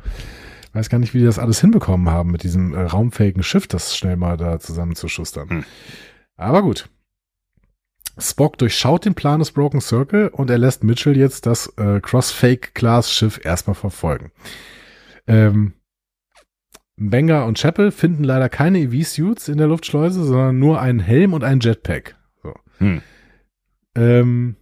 Weiß 0.77 0.90
gar 0.90 0.98
nicht, 0.98 1.15
wie 1.15 1.20
die 1.20 1.24
das 1.24 1.39
alles 1.39 1.62
hinbekommen 1.62 2.11
haben 2.11 2.31
mit 2.31 2.43
diesem 2.43 2.74
äh, 2.74 2.82
raumfähigen 2.82 3.43
Schiff, 3.43 3.66
das 3.66 3.97
schnell 3.97 4.19
mal 4.19 4.36
da 4.36 4.61
zusammenzuschustern. 4.61 5.48
Hm. 5.48 5.65
Aber 6.36 6.61
gut. 6.61 6.90
Spock 8.19 8.59
durchschaut 8.59 9.07
den 9.07 9.15
Plan 9.15 9.39
des 9.39 9.53
Broken 9.53 9.81
Circle 9.81 10.28
und 10.28 10.51
er 10.51 10.59
lässt 10.59 10.85
Mitchell 10.85 11.16
jetzt 11.16 11.47
das 11.47 11.73
äh, 11.78 12.01
Crossfake-Class-Schiff 12.01 13.40
erstmal 13.43 13.74
verfolgen. 13.74 14.32
Ähm, 15.27 15.73
Banger 16.97 17.47
und 17.47 17.59
Chapel 17.59 17.90
finden 17.90 18.24
leider 18.24 18.51
keine 18.51 18.81
EV-Suits 18.81 19.48
in 19.48 19.57
der 19.57 19.69
Luftschleuse, 19.69 20.24
sondern 20.24 20.59
nur 20.59 20.78
einen 20.78 21.01
Helm 21.01 21.32
und 21.32 21.43
einen 21.43 21.61
Jetpack. 21.61 22.16
So. 22.43 22.55
Hm. 22.81 23.01
Ähm, 23.94 24.57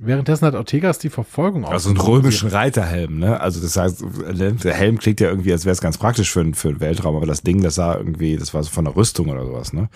währenddessen 0.00 0.46
hat 0.46 0.54
Ortegas 0.54 0.98
die 0.98 1.08
Verfolgung 1.10 1.64
Also 1.64 1.88
einen 1.90 1.98
aufgenommen. 1.98 2.22
römischen 2.24 2.48
Reiterhelm, 2.48 3.18
ne? 3.18 3.40
Also 3.40 3.60
das 3.60 3.76
heißt, 3.76 4.04
der 4.64 4.74
Helm 4.74 4.98
klingt 4.98 5.20
ja 5.20 5.28
irgendwie, 5.28 5.52
als 5.52 5.64
wäre 5.64 5.72
es 5.72 5.80
ganz 5.80 5.98
praktisch 5.98 6.30
für, 6.30 6.44
für 6.54 6.68
den 6.72 6.80
Weltraum, 6.80 7.16
aber 7.16 7.26
das 7.26 7.42
Ding, 7.42 7.62
das 7.62 7.76
sah 7.76 7.96
irgendwie, 7.96 8.36
das 8.36 8.54
war 8.54 8.62
so 8.62 8.70
von 8.70 8.84
der 8.84 8.96
Rüstung 8.96 9.28
oder 9.28 9.44
sowas, 9.44 9.72
ne? 9.72 9.88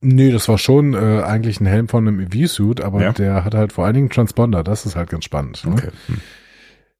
Nee, 0.00 0.32
das 0.32 0.48
war 0.48 0.58
schon 0.58 0.92
äh, 0.92 1.22
eigentlich 1.22 1.60
ein 1.60 1.66
Helm 1.66 1.88
von 1.88 2.06
einem 2.06 2.20
EV-Suit, 2.20 2.82
aber 2.82 3.00
Ja. 3.02 3.12
der 3.12 3.42
hat 3.44 3.54
halt 3.54 3.72
vor 3.72 3.86
allen 3.86 3.94
Dingen 3.94 4.04
einen 4.06 4.10
Transponder. 4.14 4.62
Das 4.62 4.84
ist 4.84 4.96
halt 4.96 5.08
ganz 5.08 5.24
spannend. 5.24 5.64
Ne? 5.64 5.72
Okay. 5.72 5.88
Hm. 6.08 6.16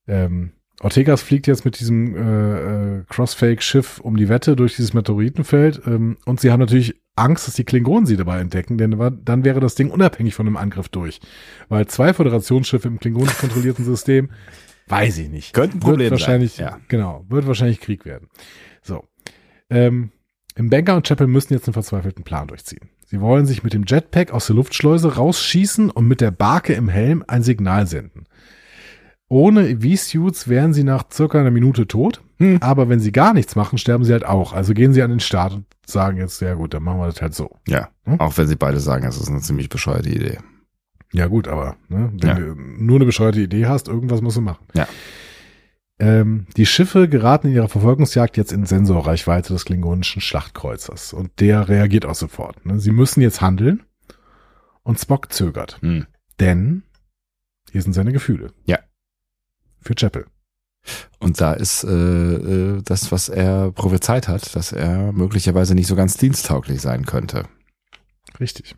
Ähm, 0.06 0.52
Ortegas 0.80 1.22
fliegt 1.22 1.46
jetzt 1.46 1.64
mit 1.66 1.78
diesem 1.80 2.16
äh, 2.16 2.98
äh, 3.00 3.04
Crossfake-Schiff 3.08 4.00
um 4.00 4.16
die 4.16 4.28
Wette 4.30 4.56
durch 4.56 4.76
dieses 4.76 4.94
Meteoritenfeld 4.94 5.82
ähm, 5.86 6.16
und 6.24 6.40
sie 6.40 6.50
haben 6.50 6.60
natürlich 6.60 7.00
Angst, 7.16 7.46
dass 7.46 7.54
die 7.54 7.64
Klingonen 7.64 8.06
sie 8.06 8.16
dabei 8.16 8.40
entdecken, 8.40 8.76
denn 8.76 8.98
dann 9.24 9.44
wäre 9.44 9.60
das 9.60 9.74
Ding 9.74 9.90
unabhängig 9.90 10.34
von 10.34 10.46
einem 10.46 10.56
Angriff 10.56 10.88
durch. 10.88 11.20
Weil 11.68 11.86
zwei 11.86 12.12
Föderationsschiffe 12.12 12.88
im 12.88 12.98
klingonisch 12.98 13.38
kontrollierten 13.38 13.84
System, 13.84 14.30
weiß 14.88 15.18
ich 15.18 15.28
nicht. 15.28 15.54
Könnte 15.54 15.76
ein 15.76 15.80
Problem 15.80 16.10
wird 16.10 16.10
wahrscheinlich, 16.12 16.54
sein. 16.54 16.66
Ja. 16.66 16.80
genau, 16.88 17.24
wird 17.28 17.46
wahrscheinlich 17.46 17.80
Krieg 17.80 18.04
werden. 18.04 18.28
So. 18.82 19.04
Ähm, 19.70 20.10
Im 20.56 20.70
Banker 20.70 20.96
und 20.96 21.06
Chapel 21.06 21.26
müssen 21.26 21.52
jetzt 21.52 21.68
einen 21.68 21.74
verzweifelten 21.74 22.24
Plan 22.24 22.48
durchziehen. 22.48 22.90
Sie 23.06 23.20
wollen 23.20 23.46
sich 23.46 23.62
mit 23.62 23.74
dem 23.74 23.84
Jetpack 23.86 24.32
aus 24.32 24.46
der 24.46 24.56
Luftschleuse 24.56 25.14
rausschießen 25.14 25.90
und 25.90 26.08
mit 26.08 26.20
der 26.20 26.30
Barke 26.32 26.72
im 26.72 26.88
Helm 26.88 27.24
ein 27.28 27.42
Signal 27.42 27.86
senden. 27.86 28.24
Ohne 29.34 29.80
V-Suits 29.80 30.46
wären 30.46 30.72
sie 30.72 30.84
nach 30.84 31.04
circa 31.12 31.40
einer 31.40 31.50
Minute 31.50 31.88
tot, 31.88 32.22
Hm. 32.38 32.58
aber 32.60 32.88
wenn 32.88 33.00
sie 33.00 33.10
gar 33.10 33.34
nichts 33.34 33.56
machen, 33.56 33.78
sterben 33.78 34.04
sie 34.04 34.12
halt 34.12 34.24
auch. 34.24 34.52
Also 34.52 34.74
gehen 34.74 34.92
sie 34.92 35.02
an 35.02 35.10
den 35.10 35.18
Start 35.18 35.54
und 35.54 35.66
sagen 35.84 36.18
jetzt, 36.18 36.40
ja 36.40 36.54
gut, 36.54 36.72
dann 36.72 36.84
machen 36.84 37.00
wir 37.00 37.06
das 37.06 37.20
halt 37.20 37.34
so. 37.34 37.50
Ja, 37.66 37.88
Hm? 38.04 38.20
auch 38.20 38.36
wenn 38.38 38.46
sie 38.46 38.54
beide 38.54 38.78
sagen, 38.78 39.04
es 39.04 39.16
ist 39.20 39.28
eine 39.28 39.40
ziemlich 39.40 39.68
bescheuerte 39.68 40.08
Idee. 40.08 40.38
Ja 41.12 41.26
gut, 41.26 41.48
aber 41.48 41.74
ne, 41.88 42.12
wenn 42.12 42.28
Ja. 42.28 42.34
du 42.36 42.54
nur 42.54 42.96
eine 42.96 43.06
bescheuerte 43.06 43.40
Idee 43.40 43.66
hast, 43.66 43.88
irgendwas 43.88 44.20
musst 44.20 44.36
du 44.36 44.40
machen. 44.40 44.66
Ja. 44.74 44.86
Ähm, 45.98 46.46
die 46.56 46.66
Schiffe 46.66 47.08
geraten 47.08 47.48
in 47.48 47.54
ihrer 47.54 47.68
Verfolgungsjagd 47.68 48.36
jetzt 48.36 48.52
in 48.52 48.66
Sensorreichweite 48.66 49.52
des 49.52 49.64
klingonischen 49.64 50.20
Schlachtkreuzers 50.20 51.12
und 51.12 51.40
der 51.40 51.68
reagiert 51.68 52.04
auch 52.06 52.14
sofort. 52.16 52.64
Ne? 52.66 52.78
Sie 52.78 52.90
müssen 52.92 53.20
jetzt 53.20 53.40
handeln 53.40 53.82
und 54.84 55.00
Spock 55.00 55.32
zögert, 55.32 55.78
Hm. 55.82 56.06
denn 56.38 56.84
hier 57.72 57.82
sind 57.82 57.94
seine 57.94 58.12
Gefühle. 58.12 58.52
Ja. 58.66 58.78
Für 59.84 59.94
Chapel. 59.94 60.26
Und 61.18 61.40
da 61.40 61.54
ist 61.54 61.84
äh, 61.84 61.88
äh, 61.88 62.82
das, 62.82 63.10
was 63.12 63.28
er 63.28 63.70
prophezeit 63.72 64.28
hat, 64.28 64.54
dass 64.54 64.72
er 64.72 65.12
möglicherweise 65.12 65.74
nicht 65.74 65.86
so 65.86 65.96
ganz 65.96 66.16
diensttauglich 66.16 66.80
sein 66.82 67.06
könnte. 67.06 67.44
Richtig. 68.40 68.74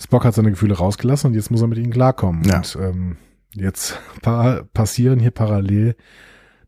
Spock 0.00 0.24
hat 0.24 0.34
seine 0.34 0.50
Gefühle 0.50 0.74
rausgelassen 0.76 1.28
und 1.30 1.34
jetzt 1.34 1.50
muss 1.50 1.60
er 1.62 1.66
mit 1.66 1.78
ihnen 1.78 1.92
klarkommen. 1.92 2.44
Ja. 2.44 2.58
Und 2.58 2.78
ähm, 2.80 3.16
jetzt 3.54 3.98
pa 4.22 4.62
passieren 4.72 5.18
hier 5.18 5.32
parallel 5.32 5.96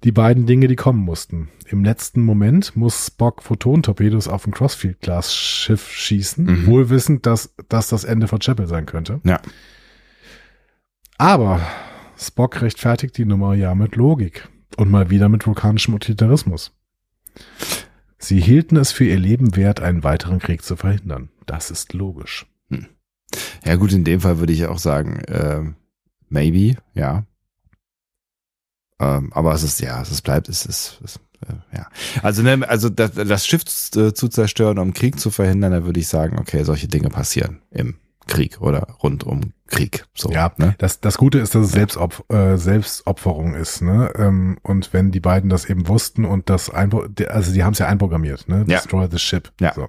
die 0.03 0.13
beiden 0.13 0.47
Dinge, 0.47 0.67
die 0.67 0.77
kommen 0.77 0.99
mussten. 1.01 1.49
Im 1.67 1.85
letzten 1.85 2.23
Moment 2.23 2.75
muss 2.75 3.07
Spock 3.09 3.43
Photon-Torpedos 3.43 4.27
auf 4.27 4.47
ein 4.47 4.53
Crossfield-Class-Schiff 4.53 5.89
schießen, 5.91 6.45
Mhm. 6.47 6.67
wohl 6.67 6.91
wissend, 6.91 7.27
dass 7.27 7.55
das 7.69 7.89
das 7.89 8.03
Ende 8.05 8.27
von 8.27 8.41
Chapel 8.41 8.67
sein 8.67 8.87
könnte. 8.87 9.21
Ja. 9.25 9.41
Aber 11.19 11.61
Spock 12.21 12.61
rechtfertigt 12.61 13.17
die 13.17 13.25
Nummer 13.25 13.55
ja 13.55 13.75
mit 13.75 13.97
Logik 13.97 14.49
und 14.77 14.91
mal 14.91 15.11
wieder 15.11 15.29
mit 15.29 15.47
vulkanischem 15.47 15.95
Utilitarismus. 15.95 16.73
Sie 18.19 18.41
hielten 18.41 18.77
es 18.77 18.93
für 18.93 19.05
ihr 19.05 19.19
Leben 19.19 19.57
wert, 19.57 19.81
einen 19.81 20.05
weiteren 20.05 20.39
Krieg 20.39 20.63
zu 20.63 20.77
verhindern. 20.77 21.31
Das 21.47 21.71
ist 21.71 21.95
logisch. 21.95 22.47
Ja 23.65 23.77
gut, 23.77 23.93
in 23.93 24.05
dem 24.05 24.21
Fall 24.21 24.39
würde 24.39 24.53
ich 24.53 24.67
auch 24.67 24.79
sagen, 24.79 25.23
ähm, 25.29 25.77
maybe, 26.29 26.77
ja. 26.95 27.25
Ähm, 28.99 29.33
aber 29.33 29.55
es 29.55 29.63
ist, 29.63 29.81
ja, 29.81 30.03
es 30.03 30.21
bleibt, 30.21 30.49
es 30.49 30.67
ist, 30.67 31.01
es, 31.05 31.17
äh, 31.47 31.77
ja. 31.77 31.89
Also, 32.23 32.43
ne, 32.43 32.69
also 32.69 32.89
das, 32.89 33.13
das 33.13 33.47
Schiff 33.47 33.65
zu, 33.65 34.13
zu 34.13 34.29
zerstören, 34.29 34.79
um 34.79 34.93
Krieg 34.93 35.19
zu 35.19 35.31
verhindern, 35.31 35.73
da 35.73 35.85
würde 35.85 36.01
ich 36.01 36.09
sagen, 36.09 36.39
okay, 36.39 36.65
solche 36.65 36.89
Dinge 36.89 37.09
passieren 37.09 37.63
im 37.71 37.97
Krieg 38.31 38.61
oder 38.61 38.97
rund 39.03 39.25
um 39.25 39.53
Krieg. 39.67 40.05
So, 40.15 40.31
Ja, 40.33 40.53
ne? 40.57 40.75
das, 40.79 41.01
das 41.01 41.19
Gute 41.19 41.39
ist, 41.39 41.55
dass 41.55 41.67
es 41.67 41.73
Selbstopf 41.73 42.23
äh, 42.31 42.57
Selbstopferung 42.57 43.55
ist, 43.55 43.83
ne? 43.83 44.11
Ähm, 44.17 44.59
und 44.63 44.93
wenn 44.93 45.11
die 45.11 45.21
beiden 45.21 45.51
das 45.51 45.65
eben 45.67 45.87
wussten 45.89 46.25
und 46.25 46.49
das 46.51 46.71
die- 47.19 47.29
also 47.29 47.53
die 47.53 47.63
haben 47.65 47.73
es 47.75 47.79
ja 47.79 47.87
einprogrammiert, 47.87 48.49
ne? 48.49 48.65
Ja. 48.67 48.79
Destroy 48.79 49.07
the 49.11 49.19
ship. 49.19 49.53
Ja. 49.61 49.75
So. 49.75 49.89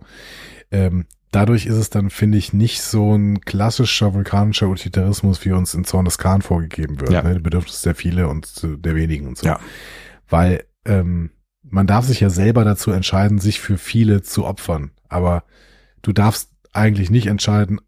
Ähm, 0.71 1.05
dadurch 1.31 1.65
ist 1.65 1.75
es 1.75 1.89
dann, 1.89 2.09
finde 2.09 2.37
ich, 2.37 2.51
nicht 2.53 2.81
so 2.81 3.15
ein 3.15 3.41
klassischer 3.41 4.13
vulkanischer 4.13 4.67
Utilitarismus, 4.67 5.43
wie 5.45 5.51
uns 5.51 5.73
in 5.73 5.85
Zorn 5.85 6.05
des 6.05 6.17
Khan 6.17 6.41
vorgegeben 6.41 6.99
wird. 6.99 7.11
Ja. 7.11 7.23
Ne? 7.23 7.35
Die 7.35 7.41
Bedürfnisse 7.41 7.83
der 7.83 7.95
viele 7.95 8.27
und 8.27 8.61
der 8.63 8.95
wenigen 8.95 9.27
und 9.27 9.37
so. 9.37 9.47
Ja. 9.47 9.59
Weil 10.29 10.63
ähm, 10.85 11.31
man 11.63 11.87
darf 11.87 12.05
sich 12.05 12.19
ja 12.19 12.29
selber 12.29 12.65
dazu 12.65 12.91
entscheiden, 12.91 13.39
sich 13.39 13.59
für 13.61 13.77
viele 13.77 14.21
zu 14.21 14.45
opfern. 14.45 14.91
Aber 15.09 15.43
du 16.01 16.11
darfst 16.13 16.49
eigentlich 16.73 17.09
nicht 17.09 17.27
entscheiden, 17.27 17.79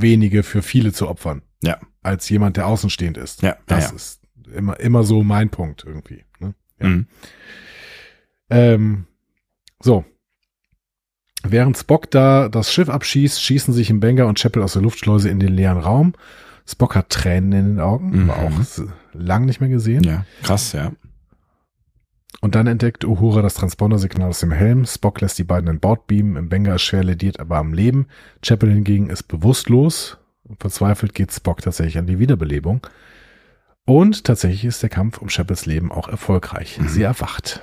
wenige 0.00 0.42
für 0.42 0.62
viele 0.62 0.92
zu 0.92 1.08
opfern. 1.08 1.42
Ja. 1.62 1.78
Als 2.02 2.28
jemand, 2.28 2.56
der 2.56 2.66
außenstehend 2.66 3.16
ist. 3.16 3.42
Ja, 3.42 3.56
Das 3.66 3.90
ja, 3.90 3.96
ist 3.96 4.20
immer, 4.54 4.78
immer 4.80 5.02
so 5.04 5.22
mein 5.22 5.50
Punkt 5.50 5.84
irgendwie. 5.86 6.24
Ne? 6.38 6.54
Ja. 6.80 6.88
Mhm. 6.88 7.06
Ähm, 8.50 9.06
so. 9.80 10.04
Während 11.42 11.76
Spock 11.76 12.10
da 12.10 12.48
das 12.48 12.72
Schiff 12.72 12.88
abschießt, 12.88 13.42
schießen 13.42 13.74
sich 13.74 13.90
im 13.90 14.00
Banger 14.00 14.26
und 14.26 14.38
Chapel 14.38 14.62
aus 14.62 14.72
der 14.74 14.82
Luftschleuse 14.82 15.28
in 15.28 15.40
den 15.40 15.52
leeren 15.52 15.78
Raum. 15.78 16.14
Spock 16.66 16.94
hat 16.96 17.10
Tränen 17.10 17.52
in 17.52 17.66
den 17.66 17.80
Augen, 17.80 18.24
Mhm. 18.24 18.30
auch 18.30 18.50
lang 19.12 19.44
nicht 19.44 19.60
mehr 19.60 19.68
gesehen. 19.68 20.02
Ja, 20.04 20.24
krass, 20.42 20.72
ja. 20.72 20.92
Und 22.44 22.54
dann 22.56 22.66
entdeckt 22.66 23.06
Uhura 23.06 23.40
das 23.40 23.54
Transponder-Signal 23.54 24.28
aus 24.28 24.40
dem 24.40 24.52
Helm. 24.52 24.84
Spock 24.84 25.22
lässt 25.22 25.38
die 25.38 25.44
beiden 25.44 25.66
an 25.70 25.80
Bord 25.80 26.06
beamen. 26.06 26.36
Im 26.36 26.50
Banger 26.50 26.74
ist 26.74 26.82
schwer 26.82 27.02
lediert, 27.02 27.40
aber 27.40 27.56
am 27.56 27.72
Leben. 27.72 28.06
Chapel 28.42 28.70
hingegen 28.70 29.08
ist 29.08 29.22
bewusstlos. 29.22 30.18
Verzweifelt 30.58 31.14
geht 31.14 31.32
Spock 31.32 31.62
tatsächlich 31.62 31.96
an 31.96 32.06
die 32.06 32.18
Wiederbelebung. 32.18 32.86
Und 33.86 34.24
tatsächlich 34.24 34.66
ist 34.66 34.82
der 34.82 34.90
Kampf 34.90 35.22
um 35.22 35.28
Chapels 35.28 35.64
Leben 35.64 35.90
auch 35.90 36.06
erfolgreich. 36.06 36.78
Mhm. 36.78 36.88
Sie 36.88 37.02
erwacht. 37.02 37.62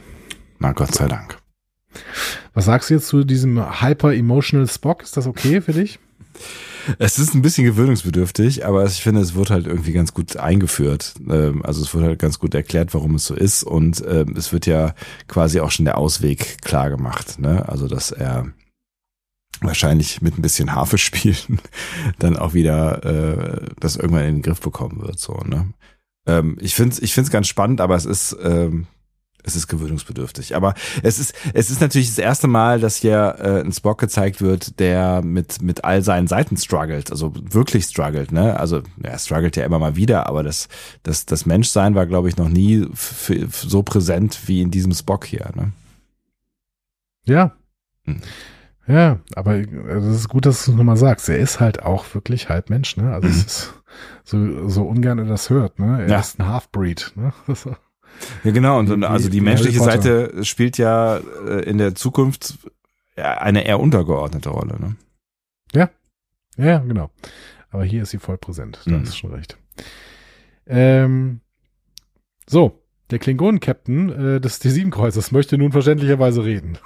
Na 0.58 0.72
Gott 0.72 0.96
sei 0.96 1.08
Dank. 1.08 1.38
Was 2.56 2.66
sagst 2.66 2.90
du 2.90 2.96
jetzt 2.96 3.08
zu 3.08 3.24
diesem 3.24 3.84
hyper-emotional 3.84 4.68
Spock? 4.68 5.04
Ist 5.04 5.16
das 5.16 5.28
okay 5.28 5.62
für 5.62 5.74
dich? 5.74 6.00
Es 7.00 7.20
ist 7.20 7.34
ein 7.34 7.42
bisschen 7.42 7.66
gewöhnungsbedürftig, 7.66 8.66
aber 8.66 8.86
ich 8.86 9.02
finde, 9.02 9.22
es 9.22 9.36
wird 9.36 9.50
halt 9.50 9.68
irgendwie 9.68 9.94
ganz 9.94 10.14
gut 10.14 10.38
eingeführt. 10.38 11.16
Ähm, 11.30 11.64
Also 11.66 11.82
es 11.82 11.94
wird 11.94 12.04
halt 12.06 12.20
ganz 12.20 12.40
gut 12.40 12.54
erklärt, 12.56 12.94
warum 12.94 13.16
es 13.16 13.26
so 13.26 13.36
ist 13.36 13.64
und 13.64 14.04
ähm, 14.08 14.36
es 14.38 14.52
wird 14.54 14.66
ja 14.66 14.94
quasi 15.28 15.60
auch 15.60 15.72
schon 15.72 15.86
der 15.86 15.98
Ausweg 15.98 16.62
klar 16.62 16.90
gemacht. 16.90 17.40
Ne? 17.40 17.68
Also 17.68 17.88
dass 17.88 18.12
er 18.12 18.52
wahrscheinlich 19.62 20.22
mit 20.22 20.38
ein 20.38 20.42
bisschen 20.42 20.74
Harfe 20.74 20.98
spielen 20.98 21.62
dann 22.20 22.38
auch 22.38 22.54
wieder 22.54 23.04
äh, 23.06 23.66
das 23.80 23.96
irgendwann 23.96 24.26
in 24.26 24.36
den 24.36 24.42
Griff 24.42 24.60
bekommen 24.60 25.02
wird. 25.02 25.20
So, 25.20 25.34
ne? 25.46 25.74
ähm, 26.28 26.58
ich 26.60 26.76
finde 26.76 26.94
es 26.94 27.02
ich 27.02 27.14
find's 27.14 27.32
ganz 27.32 27.48
spannend, 27.48 27.82
aber 27.82 27.96
es 27.96 28.06
ist 28.06 28.36
ähm, 28.44 28.88
es 29.44 29.56
ist 29.56 29.68
gewöhnungsbedürftig. 29.68 30.56
Aber 30.56 30.74
es 31.04 31.20
ist, 31.20 31.34
es 31.54 31.70
ist 31.72 31.82
natürlich 31.82 32.10
das 32.10 32.18
erste 32.18 32.48
Mal, 32.48 32.80
dass 32.80 32.96
hier 32.98 33.36
äh, 33.40 33.62
ein 33.62 33.72
Spock 33.72 34.00
gezeigt 34.00 34.42
wird, 34.42 34.80
der 34.80 35.22
mit, 35.22 35.62
mit 35.62 35.84
all 35.84 36.02
seinen 36.04 36.28
Seiten 36.28 36.58
struggelt, 36.58 37.12
also 37.12 37.34
wirklich 37.36 37.86
struggelt, 37.86 38.32
ne? 38.32 38.60
Also 38.60 38.82
er 39.02 39.18
struggelt 39.20 39.56
ja 39.56 39.66
immer 39.66 39.80
mal 39.80 39.96
wieder, 39.96 40.28
aber 40.28 40.44
das, 40.44 40.68
das, 41.04 41.26
das 41.26 41.46
Menschsein 41.46 41.96
war, 41.96 42.06
glaube 42.06 42.30
ich, 42.30 42.38
noch 42.38 42.50
nie 42.50 42.88
so 42.94 43.84
präsent 43.84 44.40
wie 44.48 44.62
in 44.62 44.72
diesem 44.72 44.94
Spock 44.94 45.26
hier, 45.26 45.50
ne? 45.56 45.72
Ja. 47.26 47.56
Hm. 48.06 48.22
Ja, 48.88 49.20
aber 49.36 49.58
es 49.58 50.06
ist 50.06 50.28
gut, 50.30 50.46
dass 50.46 50.66
du 50.66 50.72
es 50.72 50.78
nochmal 50.78 50.98
sagst. 50.98 51.30
Er 51.30 51.38
ist 51.38 51.60
halt 51.60 51.84
auch 51.84 52.14
wirklich 52.16 52.50
halb 52.50 52.70
Mensch, 52.70 52.98
ne? 52.98 53.14
Also 53.14 53.28
es 53.28 53.36
Mhm. 53.36 53.42
ist 53.46 53.74
so, 54.24 54.70
so 54.70 54.84
ungern 54.84 55.20
er 55.20 55.26
das 55.26 55.50
hört, 55.50 55.80
ne? 55.80 56.02
Er 56.02 56.10
Ja. 56.10 56.20
ist 56.20 56.40
ein 56.40 56.48
Halfbreed, 56.48 57.14
ne? 57.16 57.32
Ja, 58.44 58.52
genau. 58.52 58.80
Und, 58.80 58.90
und 58.90 59.04
also 59.04 59.30
die 59.30 59.42
menschliche. 59.42 59.80
Seite 59.80 60.44
spielt 60.44 60.78
ja 60.78 61.18
äh, 61.18 61.64
in 61.64 61.78
der 61.78 61.96
Zukunft 61.96 62.56
ja, 63.18 63.38
eine 63.38 63.66
eher 63.66 63.80
untergeordnete 63.80 64.50
Rolle, 64.50 64.80
ne? 64.80 64.96
Ja, 65.74 65.90
ja, 66.58 66.80
genau. 66.80 67.10
Aber 67.70 67.84
hier 67.84 68.04
ist 68.04 68.12
sie 68.12 68.20
voll 68.20 68.38
präsent. 68.38 68.80
Da 68.86 68.92
Mhm. 68.92 69.06
du 69.06 69.12
schon 69.12 69.34
recht. 69.34 69.58
Ähm, 70.68 71.42
so, 72.48 72.82
der 73.10 73.20
Klingonen-Captain 73.20 74.36
äh, 74.36 74.42
des 74.42 74.62
T7-Kreuzers 74.62 75.32
möchte 75.32 75.58
nun 75.58 75.72
verständlicherweise 75.72 76.44
reden. 76.44 76.78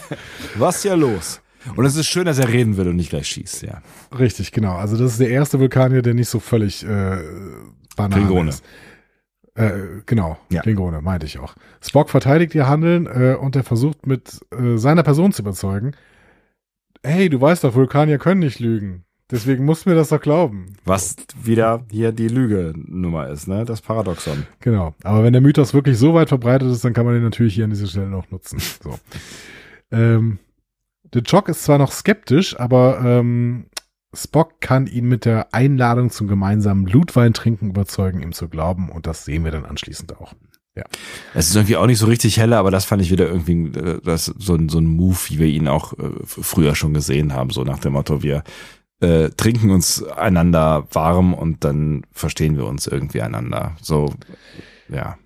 Was 0.56 0.76
ist 0.78 0.84
ja 0.84 0.94
los? 0.94 1.40
Und 1.76 1.84
es 1.84 1.96
ist 1.96 2.06
schön, 2.06 2.24
dass 2.24 2.38
er 2.38 2.48
reden 2.48 2.76
will 2.76 2.88
und 2.88 2.96
nicht 2.96 3.10
gleich 3.10 3.26
schießt, 3.28 3.62
ja. 3.62 3.82
Richtig, 4.16 4.52
genau. 4.52 4.76
Also 4.76 4.96
das 4.96 5.12
ist 5.12 5.20
der 5.20 5.28
erste 5.30 5.58
Vulkanier, 5.58 6.02
der 6.02 6.14
nicht 6.14 6.28
so 6.28 6.40
völlig 6.40 6.84
äh, 6.84 7.18
banal 7.96 8.20
Klingone. 8.20 8.50
ist. 8.50 8.64
Äh, 9.58 10.02
genau, 10.06 10.38
Ja. 10.50 10.62
Klingone, 10.62 11.02
meinte 11.02 11.26
ich 11.26 11.38
auch. 11.38 11.54
Spock 11.82 12.10
verteidigt 12.10 12.54
ihr 12.54 12.68
Handeln 12.68 13.06
äh, 13.06 13.34
und 13.34 13.56
er 13.56 13.64
versucht 13.64 14.06
mit 14.06 14.40
äh, 14.52 14.76
seiner 14.76 15.02
Person 15.02 15.32
zu 15.32 15.42
überzeugen, 15.42 15.92
hey, 17.02 17.28
du 17.28 17.40
weißt 17.40 17.64
doch, 17.64 17.74
Vulkanier 17.74 18.18
können 18.18 18.40
nicht 18.40 18.60
lügen. 18.60 19.04
Deswegen 19.30 19.64
musst 19.64 19.84
du 19.84 19.90
mir 19.90 19.96
das 19.96 20.08
doch 20.08 20.20
glauben. 20.20 20.76
Was 20.84 21.16
wieder 21.42 21.84
hier 21.90 22.12
die 22.12 22.28
Lüge-Nummer 22.28 23.28
ist, 23.28 23.46
ne? 23.46 23.66
Das 23.66 23.82
Paradoxon. 23.82 24.46
Genau. 24.60 24.94
Aber 25.02 25.22
wenn 25.22 25.34
der 25.34 25.42
Mythos 25.42 25.74
wirklich 25.74 25.98
so 25.98 26.14
weit 26.14 26.28
verbreitet 26.30 26.70
ist, 26.70 26.82
dann 26.84 26.94
kann 26.94 27.04
man 27.04 27.14
den 27.14 27.24
natürlich 27.24 27.54
hier 27.54 27.64
an 27.64 27.70
dieser 27.70 27.88
Stelle 27.88 28.08
noch 28.08 28.30
nutzen. 28.30 28.58
So. 28.82 28.98
ähm, 29.90 30.38
der 31.12 31.22
Jock 31.22 31.48
ist 31.48 31.64
zwar 31.64 31.78
noch 31.78 31.92
skeptisch, 31.92 32.58
aber 32.58 33.00
ähm, 33.04 33.66
Spock 34.14 34.60
kann 34.60 34.86
ihn 34.86 35.06
mit 35.06 35.24
der 35.24 35.52
Einladung 35.52 36.10
zum 36.10 36.28
gemeinsamen 36.28 36.84
Blutweintrinken 36.84 37.70
überzeugen, 37.70 38.22
ihm 38.22 38.32
zu 38.32 38.48
glauben. 38.48 38.90
Und 38.90 39.06
das 39.06 39.24
sehen 39.24 39.44
wir 39.44 39.50
dann 39.50 39.66
anschließend 39.66 40.16
auch. 40.18 40.34
Es 41.34 41.48
ist 41.48 41.56
irgendwie 41.56 41.76
auch 41.76 41.86
nicht 41.86 41.98
so 41.98 42.06
richtig 42.06 42.38
helle, 42.38 42.56
aber 42.56 42.70
das 42.70 42.84
fand 42.84 43.02
ich 43.02 43.10
wieder 43.10 43.26
irgendwie 43.26 43.76
äh, 43.78 44.00
das, 44.02 44.26
so, 44.26 44.54
ein, 44.54 44.68
so 44.68 44.78
ein 44.78 44.86
Move, 44.86 45.18
wie 45.28 45.38
wir 45.38 45.46
ihn 45.46 45.68
auch 45.68 45.92
äh, 45.98 46.10
früher 46.24 46.74
schon 46.74 46.94
gesehen 46.94 47.34
haben, 47.34 47.50
so 47.50 47.64
nach 47.64 47.80
dem 47.80 47.94
Motto, 47.94 48.22
wir 48.22 48.44
äh, 49.00 49.30
trinken 49.30 49.70
uns 49.70 50.02
einander 50.02 50.86
warm 50.92 51.34
und 51.34 51.64
dann 51.64 52.02
verstehen 52.12 52.56
wir 52.56 52.66
uns 52.66 52.86
irgendwie 52.86 53.22
einander. 53.22 53.76
So, 53.82 54.14
ja. 54.88 55.18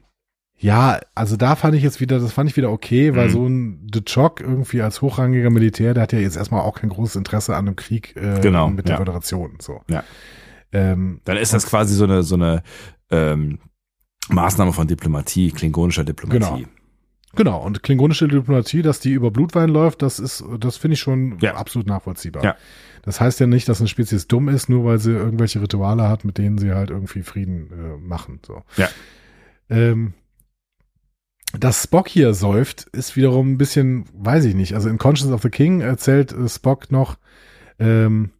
Ja, 0.62 1.00
also 1.14 1.36
da 1.36 1.56
fand 1.56 1.74
ich 1.74 1.82
jetzt 1.82 2.00
wieder, 2.00 2.18
das 2.20 2.32
fand 2.32 2.48
ich 2.48 2.56
wieder 2.56 2.70
okay, 2.70 3.14
weil 3.16 3.28
Mhm. 3.28 3.32
so 3.32 3.46
ein 3.48 3.86
De 3.88 4.02
Chock 4.02 4.40
irgendwie 4.40 4.80
als 4.80 5.02
hochrangiger 5.02 5.50
Militär, 5.50 5.92
der 5.92 6.04
hat 6.04 6.12
ja 6.12 6.20
jetzt 6.20 6.36
erstmal 6.36 6.60
auch 6.62 6.76
kein 6.78 6.90
großes 6.90 7.16
Interesse 7.16 7.54
an 7.56 7.66
einem 7.66 7.76
Krieg 7.76 8.14
äh, 8.16 8.40
Genau, 8.40 8.68
mit 8.70 8.86
der 8.86 8.94
ja. 8.94 8.98
Föderation. 8.98 9.56
So. 9.60 9.82
Ja. 9.88 10.04
Ähm, 10.72 11.20
Dann 11.24 11.36
ist 11.36 11.52
das 11.52 11.66
quasi 11.66 11.94
so 11.94 12.04
eine, 12.04 12.22
so 12.22 12.36
eine 12.36 12.62
ähm, 13.10 13.58
Maßnahme 14.28 14.72
von 14.72 14.86
Diplomatie, 14.86 15.50
klingonischer 15.50 16.04
Diplomatie. 16.04 16.66
Genau, 17.34 17.62
und 17.64 17.82
klingonische 17.82 18.28
Diplomatie, 18.28 18.82
dass 18.82 19.00
die 19.00 19.12
über 19.12 19.30
Blutwein 19.30 19.68
läuft, 19.70 20.02
das 20.02 20.18
ist, 20.18 20.44
das 20.60 20.76
finde 20.76 20.94
ich 20.94 21.00
schon 21.00 21.38
Ja. 21.40 21.54
absolut 21.56 21.86
nachvollziehbar. 21.88 22.44
Ja. 22.44 22.56
Das 23.02 23.20
heißt 23.20 23.40
ja 23.40 23.46
nicht, 23.46 23.68
dass 23.68 23.80
eine 23.80 23.88
Spezies 23.88 24.28
dumm 24.28 24.48
ist, 24.48 24.68
nur 24.68 24.84
weil 24.84 24.98
sie 24.98 25.10
irgendwelche 25.12 25.60
Rituale 25.60 26.08
hat, 26.08 26.24
mit 26.24 26.38
denen 26.38 26.58
sie 26.58 26.72
halt 26.72 26.90
irgendwie 26.90 27.22
Frieden 27.22 27.70
äh, 27.72 27.96
machen. 27.98 28.38
So. 28.46 28.62
Ja. 28.76 28.88
Ähm, 29.70 30.12
dass 31.58 31.82
Spock 31.82 32.08
hier 32.08 32.34
säuft, 32.34 32.84
ist 32.92 33.16
wiederum 33.16 33.52
ein 33.52 33.58
bisschen, 33.58 34.04
weiß 34.14 34.44
ich 34.44 34.54
nicht. 34.54 34.74
Also 34.74 34.88
in 34.88 34.98
Conscience 34.98 35.34
of 35.34 35.42
the 35.42 35.50
King 35.50 35.80
erzählt 35.80 36.32
äh, 36.32 36.48
Spock 36.48 36.90
noch, 36.90 37.18
ähm, 37.78 38.30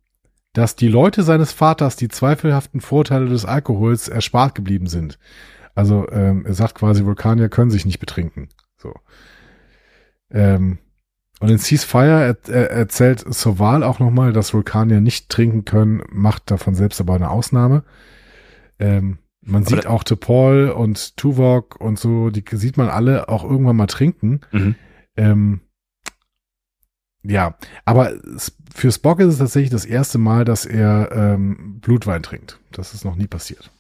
dass 0.52 0.76
die 0.76 0.88
Leute 0.88 1.22
seines 1.22 1.52
Vaters 1.52 1.96
die 1.96 2.08
zweifelhaften 2.08 2.80
Vorteile 2.80 3.26
des 3.26 3.44
Alkohols 3.44 4.08
erspart 4.08 4.54
geblieben 4.54 4.86
sind. 4.86 5.18
Also 5.74 6.06
ähm, 6.10 6.44
er 6.46 6.54
sagt 6.54 6.74
quasi, 6.74 7.04
Vulkanier 7.04 7.48
können 7.48 7.70
sich 7.70 7.86
nicht 7.86 7.98
betrinken. 7.98 8.48
So. 8.76 8.94
Ähm, 10.30 10.78
und 11.40 11.48
in 11.48 11.58
Ceasefire 11.58 12.36
er, 12.46 12.54
er, 12.54 12.70
erzählt 12.70 13.24
Soval 13.34 13.82
auch 13.82 13.98
nochmal, 13.98 14.32
dass 14.32 14.54
Vulkanier 14.54 15.00
nicht 15.00 15.28
trinken 15.28 15.64
können, 15.64 16.02
macht 16.10 16.50
davon 16.50 16.74
selbst 16.74 17.00
aber 17.00 17.14
eine 17.14 17.30
Ausnahme. 17.30 17.84
Ähm, 18.78 19.18
man 19.42 19.64
sieht 19.64 19.86
auch 19.86 20.04
T'Pol 20.04 20.70
und 20.70 21.16
Tuvok 21.16 21.80
und 21.80 21.98
so, 21.98 22.30
die 22.30 22.44
sieht 22.52 22.76
man 22.76 22.88
alle 22.88 23.28
auch 23.28 23.44
irgendwann 23.44 23.76
mal 23.76 23.86
trinken. 23.86 24.40
Mhm. 24.52 24.74
Ähm, 25.16 25.60
ja, 27.24 27.56
aber 27.84 28.14
für 28.74 28.90
Spock 28.90 29.20
ist 29.20 29.34
es 29.34 29.38
tatsächlich 29.38 29.70
das 29.70 29.84
erste 29.84 30.18
Mal, 30.18 30.44
dass 30.44 30.64
er 30.64 31.10
ähm, 31.12 31.78
Blutwein 31.80 32.22
trinkt. 32.22 32.58
Das 32.72 32.94
ist 32.94 33.04
noch 33.04 33.16
nie 33.16 33.26
passiert. 33.26 33.70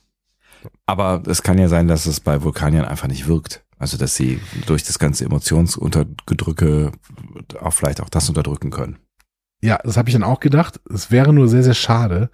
Aber 0.86 1.22
es 1.26 1.42
kann 1.42 1.58
ja 1.58 1.68
sein, 1.68 1.88
dass 1.88 2.06
es 2.06 2.20
bei 2.20 2.42
Vulkaniern 2.42 2.84
einfach 2.84 3.08
nicht 3.08 3.26
wirkt. 3.26 3.64
Also, 3.78 3.96
dass 3.96 4.14
sie 4.14 4.40
durch 4.66 4.84
das 4.84 5.00
ganze 5.00 5.24
Emotionsunterdrücke 5.24 6.92
auch 7.60 7.72
vielleicht 7.72 8.00
auch 8.00 8.08
das 8.08 8.28
unterdrücken 8.28 8.70
können. 8.70 8.98
Ja, 9.60 9.78
das 9.82 9.96
habe 9.96 10.08
ich 10.08 10.12
dann 10.12 10.22
auch 10.22 10.38
gedacht. 10.38 10.80
Es 10.92 11.10
wäre 11.10 11.32
nur 11.32 11.48
sehr, 11.48 11.64
sehr 11.64 11.74
schade, 11.74 12.30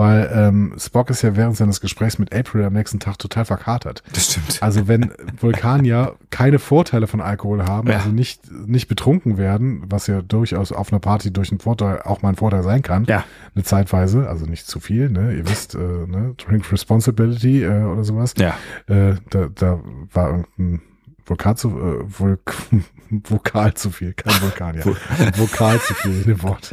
weil 0.00 0.30
ähm, 0.32 0.72
Spock 0.78 1.10
ist 1.10 1.20
ja 1.20 1.36
während 1.36 1.58
seines 1.58 1.82
Gesprächs 1.82 2.18
mit 2.18 2.34
April 2.34 2.64
am 2.64 2.72
nächsten 2.72 3.00
Tag 3.00 3.18
total 3.18 3.44
verkatert. 3.44 4.02
Das 4.14 4.30
stimmt. 4.32 4.62
Also 4.62 4.88
wenn 4.88 5.10
Vulkanier 5.40 6.14
keine 6.30 6.58
Vorteile 6.58 7.06
von 7.06 7.20
Alkohol 7.20 7.64
haben, 7.66 7.88
Ja. 7.90 7.98
also 7.98 8.08
nicht, 8.08 8.50
nicht 8.50 8.88
betrunken 8.88 9.36
werden, 9.36 9.82
was 9.90 10.06
ja 10.06 10.22
durchaus 10.22 10.72
auf 10.72 10.90
einer 10.90 11.00
Party 11.00 11.30
durch 11.30 11.50
einen 11.50 11.60
Vorteil 11.60 12.00
auch 12.02 12.22
mal 12.22 12.30
ein 12.30 12.36
Vorteil 12.36 12.62
sein 12.62 12.80
kann, 12.80 13.04
Ja. 13.04 13.24
eine 13.54 13.62
Zeitweise, 13.62 14.26
also 14.26 14.46
nicht 14.46 14.66
zu 14.66 14.80
viel, 14.80 15.10
ne? 15.10 15.34
Ihr 15.36 15.46
wisst, 15.46 15.74
äh, 15.74 15.78
ne? 15.78 16.34
Drink 16.38 16.72
Responsibility 16.72 17.62
äh, 17.64 17.82
oder 17.84 18.02
sowas. 18.04 18.32
Ja. 18.38 18.54
Äh, 18.86 19.16
da, 19.28 19.48
da 19.54 19.80
war 20.14 20.30
irgendein 20.30 20.80
Vokal 21.26 21.56
zu, 21.58 21.68
äh, 21.78 22.04
Vulk 22.18 22.54
Vokal 23.10 23.74
zu 23.74 23.90
viel, 23.90 24.14
kein 24.14 24.40
Vulkanier. 24.40 24.84
Vokal 25.36 25.78
zu 25.80 25.92
viel 25.92 26.22
in 26.22 26.24
dem 26.24 26.42
Wort. 26.42 26.70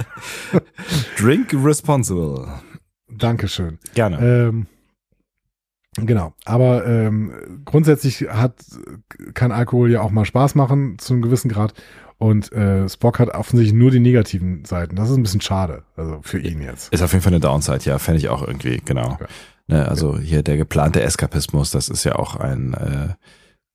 Drink 1.18 1.54
responsible. 1.54 2.48
Dankeschön. 3.10 3.80
Gerne. 3.94 4.20
Ähm, 4.20 4.68
genau. 5.96 6.34
Aber 6.46 6.86
ähm, 6.86 7.62
grundsätzlich 7.66 8.28
hat 8.30 8.56
kann 9.34 9.52
Alkohol 9.52 9.92
ja 9.92 10.02
auch 10.02 10.12
mal 10.12 10.26
Spaß 10.26 10.56
machen 10.56 11.00
zu 11.00 11.14
einem 11.14 11.22
gewissen 11.22 11.50
Grad. 11.50 11.74
Und 12.20 12.52
äh, 12.52 12.90
Spock 12.90 13.20
hat 13.20 13.30
offensichtlich 13.30 13.78
nur 13.78 13.92
die 13.92 14.00
negativen 14.00 14.66
Seiten. 14.66 14.96
Das 14.96 15.10
ist 15.10 15.18
ein 15.18 15.24
bisschen 15.24 15.42
schade, 15.42 15.84
also 15.96 16.20
für 16.24 16.40
ihn 16.40 16.62
jetzt. 16.62 16.92
Ist 16.92 17.04
auf 17.04 17.12
jeden 17.12 17.22
Fall 17.22 17.34
eine 17.34 17.40
Downside, 17.40 17.84
ja, 17.84 18.00
fände 18.00 18.18
ich 18.18 18.30
auch 18.30 18.42
irgendwie, 18.42 18.82
genau. 18.84 19.18
Ja. 19.20 19.28
Ne, 19.68 19.88
also 19.88 20.18
hier 20.18 20.42
der 20.42 20.58
geplante 20.58 21.02
Eskapismus, 21.02 21.72
das 21.72 21.90
ist 21.90 22.06
ja 22.06 22.16
auch 22.16 22.36
ein, 22.38 22.74
äh, 22.74 23.14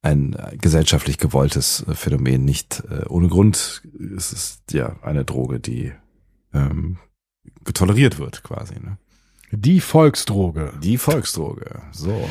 ein 0.01 0.37
gesellschaftlich 0.61 1.19
gewolltes 1.19 1.85
Phänomen. 1.93 2.45
Nicht 2.45 2.83
äh, 2.91 3.07
ohne 3.09 3.29
Grund 3.29 3.83
ist 3.95 4.33
es 4.33 4.63
ja 4.73 4.97
eine 5.03 5.25
Droge, 5.25 5.61
die 5.61 5.93
ähm, 6.53 6.99
toleriert 7.75 8.19
wird 8.19 8.43
quasi. 8.43 8.75
Ne? 8.75 8.99
Die 9.53 9.81
Volksdroge. 9.81 10.73
Die 10.83 10.99
Volksdroge. 10.99 11.67
So. 11.93 12.29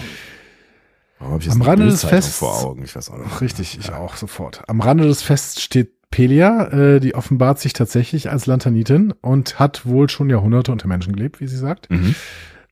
Warum 1.19 1.33
habe 1.33 1.41
ich 1.41 1.47
jetzt 1.47 1.55
Am 1.55 1.61
Rande 1.61 1.85
des 1.85 2.03
Fests- 2.03 2.37
vor 2.37 2.63
Augen? 2.65 2.83
Ich 2.83 2.95
weiß 2.95 3.09
auch 3.11 3.17
nicht. 3.17 3.41
Richtig, 3.41 3.77
ich 3.79 3.93
auch 3.93 4.15
sofort. 4.15 4.63
Am 4.67 4.81
Rande 4.81 5.05
des 5.07 5.21
Fests 5.21 5.61
steht 5.61 5.91
Pelia, 6.09 6.67
äh, 6.71 6.99
die 6.99 7.15
offenbart 7.15 7.59
sich 7.59 7.73
tatsächlich 7.73 8.29
als 8.31 8.47
Lantanitin 8.47 9.13
und 9.21 9.59
hat 9.59 9.85
wohl 9.85 10.09
schon 10.09 10.29
Jahrhunderte 10.29 10.71
unter 10.71 10.87
Menschen 10.87 11.15
gelebt, 11.15 11.39
wie 11.39 11.47
sie 11.47 11.57
sagt. 11.57 11.89
Mhm. 11.89 12.15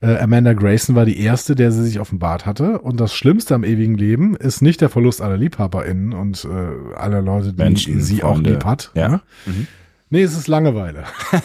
Äh, 0.01 0.17
Amanda 0.17 0.53
Grayson 0.53 0.95
war 0.95 1.05
die 1.05 1.19
erste, 1.19 1.55
der 1.55 1.71
sie 1.71 1.83
sich 1.83 1.99
offenbart 1.99 2.45
hatte. 2.45 2.79
Und 2.79 2.99
das 2.99 3.13
Schlimmste 3.13 3.53
am 3.53 3.63
ewigen 3.63 3.95
Leben 3.95 4.35
ist 4.35 4.61
nicht 4.61 4.81
der 4.81 4.89
Verlust 4.89 5.21
aller 5.21 5.37
LiebhaberInnen 5.37 6.13
und 6.13 6.43
äh, 6.45 6.95
aller 6.97 7.21
Leute, 7.21 7.53
die 7.53 7.61
Menschen, 7.61 8.01
sie 8.01 8.23
auch 8.23 8.33
Freunde. 8.35 8.51
lieb 8.51 8.65
hat. 8.65 8.91
Ja. 8.95 9.07
ne? 9.09 9.21
Mhm. 9.45 9.67
Nee, 10.09 10.23
es 10.23 10.35
ist 10.35 10.47
Langeweile. 10.47 11.03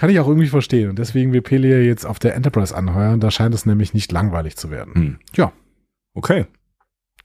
Kann 0.00 0.08
ich 0.08 0.18
auch 0.18 0.26
irgendwie 0.28 0.48
verstehen. 0.48 0.88
Und 0.88 0.98
deswegen 0.98 1.34
will 1.34 1.42
Pelia 1.42 1.76
jetzt 1.76 2.06
auf 2.06 2.18
der 2.18 2.34
Enterprise 2.34 2.74
anheuern. 2.74 3.20
Da 3.20 3.30
scheint 3.30 3.54
es 3.54 3.66
nämlich 3.66 3.92
nicht 3.92 4.10
langweilig 4.12 4.56
zu 4.56 4.70
werden. 4.70 4.94
Hm. 4.94 5.18
Ja, 5.36 5.52
Okay. 6.14 6.46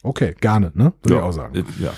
okay, 0.04 0.36
gerne, 0.42 0.72
ne? 0.76 0.92
Würde 1.02 1.16
ja. 1.16 1.22
ich 1.22 1.26
auch 1.26 1.32
sagen. 1.32 1.56
Äh, 1.56 1.64
Ja. 1.82 1.94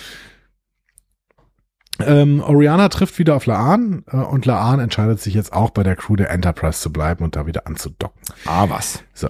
Ähm, 2.00 2.42
Oriana 2.42 2.90
trifft 2.90 3.18
wieder 3.18 3.36
auf 3.36 3.48
Laan 3.48 4.04
äh, 4.12 4.18
und 4.18 4.46
Laan 4.46 4.80
entscheidet 4.80 5.20
sich 5.20 5.34
jetzt 5.34 5.52
auch 5.52 5.72
bei 5.72 5.82
der 5.82 5.96
Crew 5.96 6.16
der 6.16 6.30
Enterprise 6.30 6.80
zu 6.80 6.94
bleiben 6.94 7.24
und 7.24 7.36
da 7.36 7.48
wieder 7.48 7.66
anzudocken. 7.66 8.22
Ah, 8.46 8.70
was? 8.70 9.04
So. 9.16 9.30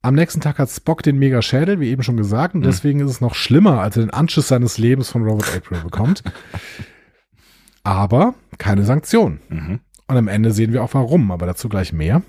Am 0.00 0.14
nächsten 0.14 0.40
Tag 0.40 0.60
hat 0.60 0.70
Spock 0.70 1.02
den 1.02 1.18
Mega-Schädel, 1.18 1.80
wie 1.80 1.90
eben 1.90 2.04
schon 2.04 2.16
gesagt, 2.16 2.54
und 2.54 2.60
Mhm. 2.60 2.66
deswegen 2.66 3.00
ist 3.00 3.10
es 3.10 3.20
noch 3.20 3.34
schlimmer, 3.34 3.80
als 3.80 3.96
er 3.96 4.04
den 4.04 4.10
Anschiss 4.10 4.46
seines 4.46 4.78
Lebens 4.78 5.10
von 5.10 5.24
Robert 5.24 5.52
April 5.56 5.80
bekommt. 5.80 6.22
Aber 7.82 8.34
keine 8.58 8.84
Sanktion. 8.84 9.40
Mhm. 9.48 9.80
Und 10.08 10.16
am 10.16 10.28
Ende 10.28 10.52
sehen 10.52 10.72
wir 10.72 10.82
auch 10.82 10.94
warum, 10.94 11.30
aber 11.30 11.46
dazu 11.46 11.68
gleich 11.68 11.92
mehr. 11.92 12.22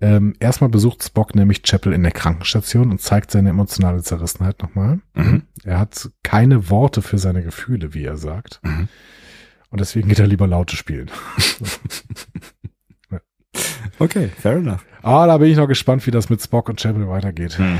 Ähm, 0.00 0.34
erstmal 0.40 0.68
besucht 0.68 1.04
Spock 1.04 1.34
nämlich 1.36 1.62
Chapel 1.62 1.92
in 1.92 2.02
der 2.02 2.10
Krankenstation 2.10 2.90
und 2.90 3.00
zeigt 3.00 3.30
seine 3.30 3.50
emotionale 3.50 4.02
Zerrissenheit 4.02 4.60
nochmal. 4.60 4.98
Mhm. 5.14 5.42
Er 5.64 5.78
hat 5.78 6.10
keine 6.24 6.68
Worte 6.70 7.02
für 7.02 7.18
seine 7.18 7.42
Gefühle, 7.44 7.94
wie 7.94 8.04
er 8.04 8.16
sagt. 8.16 8.60
Mhm. 8.64 8.88
Und 9.70 9.80
deswegen 9.80 10.08
geht 10.08 10.18
er 10.18 10.26
lieber 10.26 10.46
Laute 10.46 10.76
spielen. 10.76 11.10
Okay, 13.98 14.28
fair 14.28 14.56
enough. 14.56 14.84
Ah, 15.02 15.26
da 15.26 15.36
bin 15.38 15.50
ich 15.50 15.56
noch 15.56 15.68
gespannt, 15.68 16.06
wie 16.06 16.10
das 16.10 16.30
mit 16.30 16.40
Spock 16.42 16.68
und 16.68 16.80
Chapel 16.80 17.06
weitergeht. 17.08 17.58
Hm. 17.58 17.78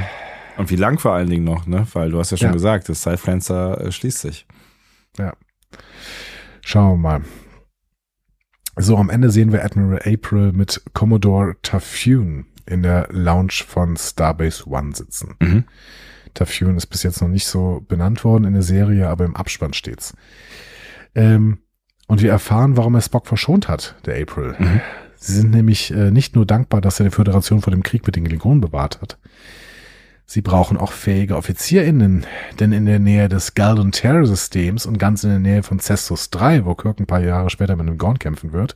Und 0.58 0.70
wie 0.70 0.76
lang 0.76 0.98
vor 0.98 1.12
allen 1.14 1.30
Dingen 1.30 1.44
noch, 1.44 1.66
ne? 1.66 1.86
Weil 1.94 2.10
du 2.10 2.18
hast 2.18 2.30
ja 2.30 2.36
schon 2.36 2.48
Ja. 2.48 2.52
gesagt, 2.52 2.88
das 2.88 3.00
Zeitfenster 3.00 3.80
äh, 3.80 3.90
schließt 3.90 4.20
sich. 4.20 4.46
Schauen 6.60 6.92
wir 6.92 6.96
mal. 6.98 7.20
So, 8.76 8.96
am 8.96 9.10
Ende 9.10 9.30
sehen 9.30 9.52
wir 9.52 9.64
Admiral 9.64 10.00
April 10.04 10.52
mit 10.52 10.82
Commodore 10.94 11.56
Tafune 11.62 12.46
in 12.66 12.82
der 12.82 13.08
Lounge 13.10 13.62
von 13.66 13.96
Starbase 13.96 14.66
One 14.66 14.94
sitzen. 14.94 15.34
Mhm. 15.40 15.64
Tafune 16.34 16.76
ist 16.76 16.86
bis 16.86 17.02
jetzt 17.02 17.20
noch 17.20 17.28
nicht 17.28 17.46
so 17.46 17.84
benannt 17.86 18.24
worden 18.24 18.44
in 18.44 18.54
der 18.54 18.62
Serie, 18.62 19.08
aber 19.08 19.24
im 19.26 19.36
Abspann 19.36 19.74
steht's. 19.74 20.14
Ähm, 21.14 21.58
und 22.06 22.22
wir 22.22 22.30
erfahren, 22.30 22.76
warum 22.76 22.94
er 22.94 23.02
Spock 23.02 23.26
verschont 23.26 23.68
hat, 23.68 23.96
der 24.06 24.20
April. 24.20 24.54
Mhm. 24.58 24.80
Sie 25.16 25.34
sind 25.34 25.50
nämlich 25.50 25.92
äh, 25.92 26.10
nicht 26.10 26.34
nur 26.34 26.46
dankbar, 26.46 26.80
dass 26.80 26.98
er 26.98 27.04
die 27.04 27.14
Föderation 27.14 27.60
vor 27.60 27.70
dem 27.70 27.82
Krieg 27.82 28.04
mit 28.06 28.16
den 28.16 28.24
Klingonen 28.24 28.60
bewahrt 28.60 29.00
hat. 29.00 29.18
Sie 30.32 30.40
brauchen 30.40 30.78
auch 30.78 30.92
fähige 30.92 31.36
OffizierInnen, 31.36 32.24
denn 32.58 32.72
in 32.72 32.86
der 32.86 32.98
Nähe 32.98 33.28
des 33.28 33.52
Galdon 33.52 33.92
Terror 33.92 34.24
Systems 34.24 34.86
und 34.86 34.96
ganz 34.96 35.24
in 35.24 35.28
der 35.28 35.38
Nähe 35.38 35.62
von 35.62 35.78
Cestus 35.78 36.30
3, 36.30 36.64
wo 36.64 36.74
Kirk 36.74 37.00
ein 37.00 37.06
paar 37.06 37.20
Jahre 37.20 37.50
später 37.50 37.76
mit 37.76 37.86
einem 37.86 37.98
Gorn 37.98 38.18
kämpfen 38.18 38.54
wird, 38.54 38.74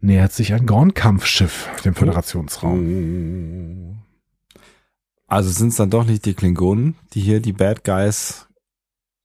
nähert 0.00 0.34
sich 0.34 0.52
ein 0.52 0.66
Gorn-Kampfschiff 0.66 1.70
dem 1.82 1.94
Föderationsraum. 1.94 3.96
Oh. 4.58 4.60
Also 5.28 5.48
sind 5.48 5.68
es 5.68 5.76
dann 5.76 5.88
doch 5.88 6.04
nicht 6.04 6.26
die 6.26 6.34
Klingonen, 6.34 6.96
die 7.14 7.22
hier 7.22 7.40
die 7.40 7.54
Bad 7.54 7.82
Guys 7.82 8.48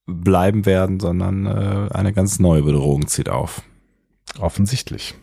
bleiben 0.06 0.64
werden, 0.64 1.00
sondern 1.00 1.44
äh, 1.44 1.92
eine 1.92 2.14
ganz 2.14 2.38
neue 2.38 2.62
Bedrohung 2.62 3.08
zieht 3.08 3.28
auf. 3.28 3.60
Offensichtlich. 4.38 5.14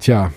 Tja, 0.00 0.32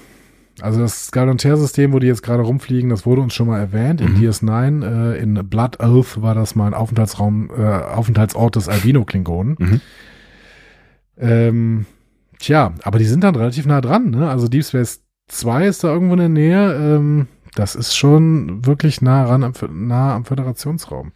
also 0.64 0.80
das 0.80 1.07
Skaldon-Ter-System, 1.07 1.94
wo 1.94 1.99
die 1.99 2.07
jetzt 2.07 2.23
gerade 2.23 2.44
rumfliegen, 2.44 2.90
das 2.90 3.06
wurde 3.06 3.22
uns 3.22 3.34
schon 3.34 3.48
mal 3.48 3.60
erwähnt 3.60 4.02
in 4.02 4.14
Mhm. 4.14 4.19
DS9. 4.22 4.84
Äh, 5.14 5.18
in 5.19 5.34
Blood 5.49 5.80
Oath 5.81 6.22
war 6.22 6.34
das 6.35 6.56
mal 6.56 6.68
ein 6.68 6.73
Aufenthaltsraum, 6.73 7.49
äh, 7.57 7.61
Aufenthaltsort 7.64 8.56
des 8.56 8.68
Albino-Klingonen. 8.69 9.56
Mhm. 9.60 9.81
Ähm, 11.18 11.85
tja, 12.40 12.73
aber 12.84 12.99
die 12.99 13.06
sind 13.06 13.23
dann 13.23 13.35
relativ 13.35 13.65
nah 13.65 13.81
dran. 13.81 14.10
Ne? 14.10 14.30
Also 14.30 14.48
Deep 14.48 14.65
Space 14.65 15.02
2 15.27 15.68
ist 15.68 15.84
da 15.84 15.90
irgendwo 15.94 16.14
in 16.14 16.19
der 16.19 16.30
Nähe. 16.30 16.73
Ähm, 16.73 17.27
das 17.56 17.76
ist 17.76 17.95
schon 17.95 18.65
wirklich 18.65 19.02
nah 19.02 19.26
ran 19.26 19.44
am, 19.44 19.53
nah 19.72 20.15
am 20.15 20.26
Föderationsraum. 20.26 21.11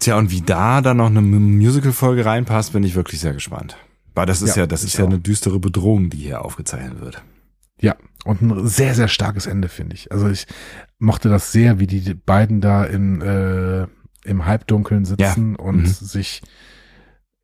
Tja, 0.00 0.16
und 0.16 0.30
wie 0.30 0.40
da 0.40 0.80
dann 0.80 0.96
noch 0.96 1.06
eine 1.06 1.20
Musical-Folge 1.20 2.24
reinpasst, 2.24 2.72
bin 2.72 2.82
ich 2.84 2.94
wirklich 2.96 3.20
sehr 3.20 3.34
gespannt. 3.34 3.76
Weil 4.14 4.26
das 4.26 4.42
ist 4.42 4.56
ja, 4.56 4.62
Ja, 4.62 4.66
das 4.66 4.82
ist 4.82 4.96
ja 4.96 5.04
auch. 5.04 5.08
eine 5.08 5.18
düstere 5.18 5.60
Bedrohung, 5.60 6.10
die 6.10 6.16
hier 6.18 6.44
aufgezeichnet 6.44 7.00
wird. 7.00 7.22
Ja, 7.80 7.94
und 8.24 8.42
ein 8.42 8.66
sehr, 8.66 8.94
sehr 8.94 9.08
starkes 9.08 9.46
Ende, 9.46 9.68
finde 9.68 9.94
ich. 9.94 10.12
Also 10.12 10.28
ich 10.28 10.46
mochte 10.98 11.28
das 11.28 11.52
sehr, 11.52 11.78
wie 11.78 11.86
die 11.86 12.14
beiden 12.14 12.60
da 12.60 12.84
in, 12.84 13.20
äh, 13.20 13.86
im 14.24 14.46
Halbdunkeln 14.46 15.04
sitzen 15.04 15.56
und 15.56 15.82
mhm. 15.82 15.86
sich, 15.86 16.42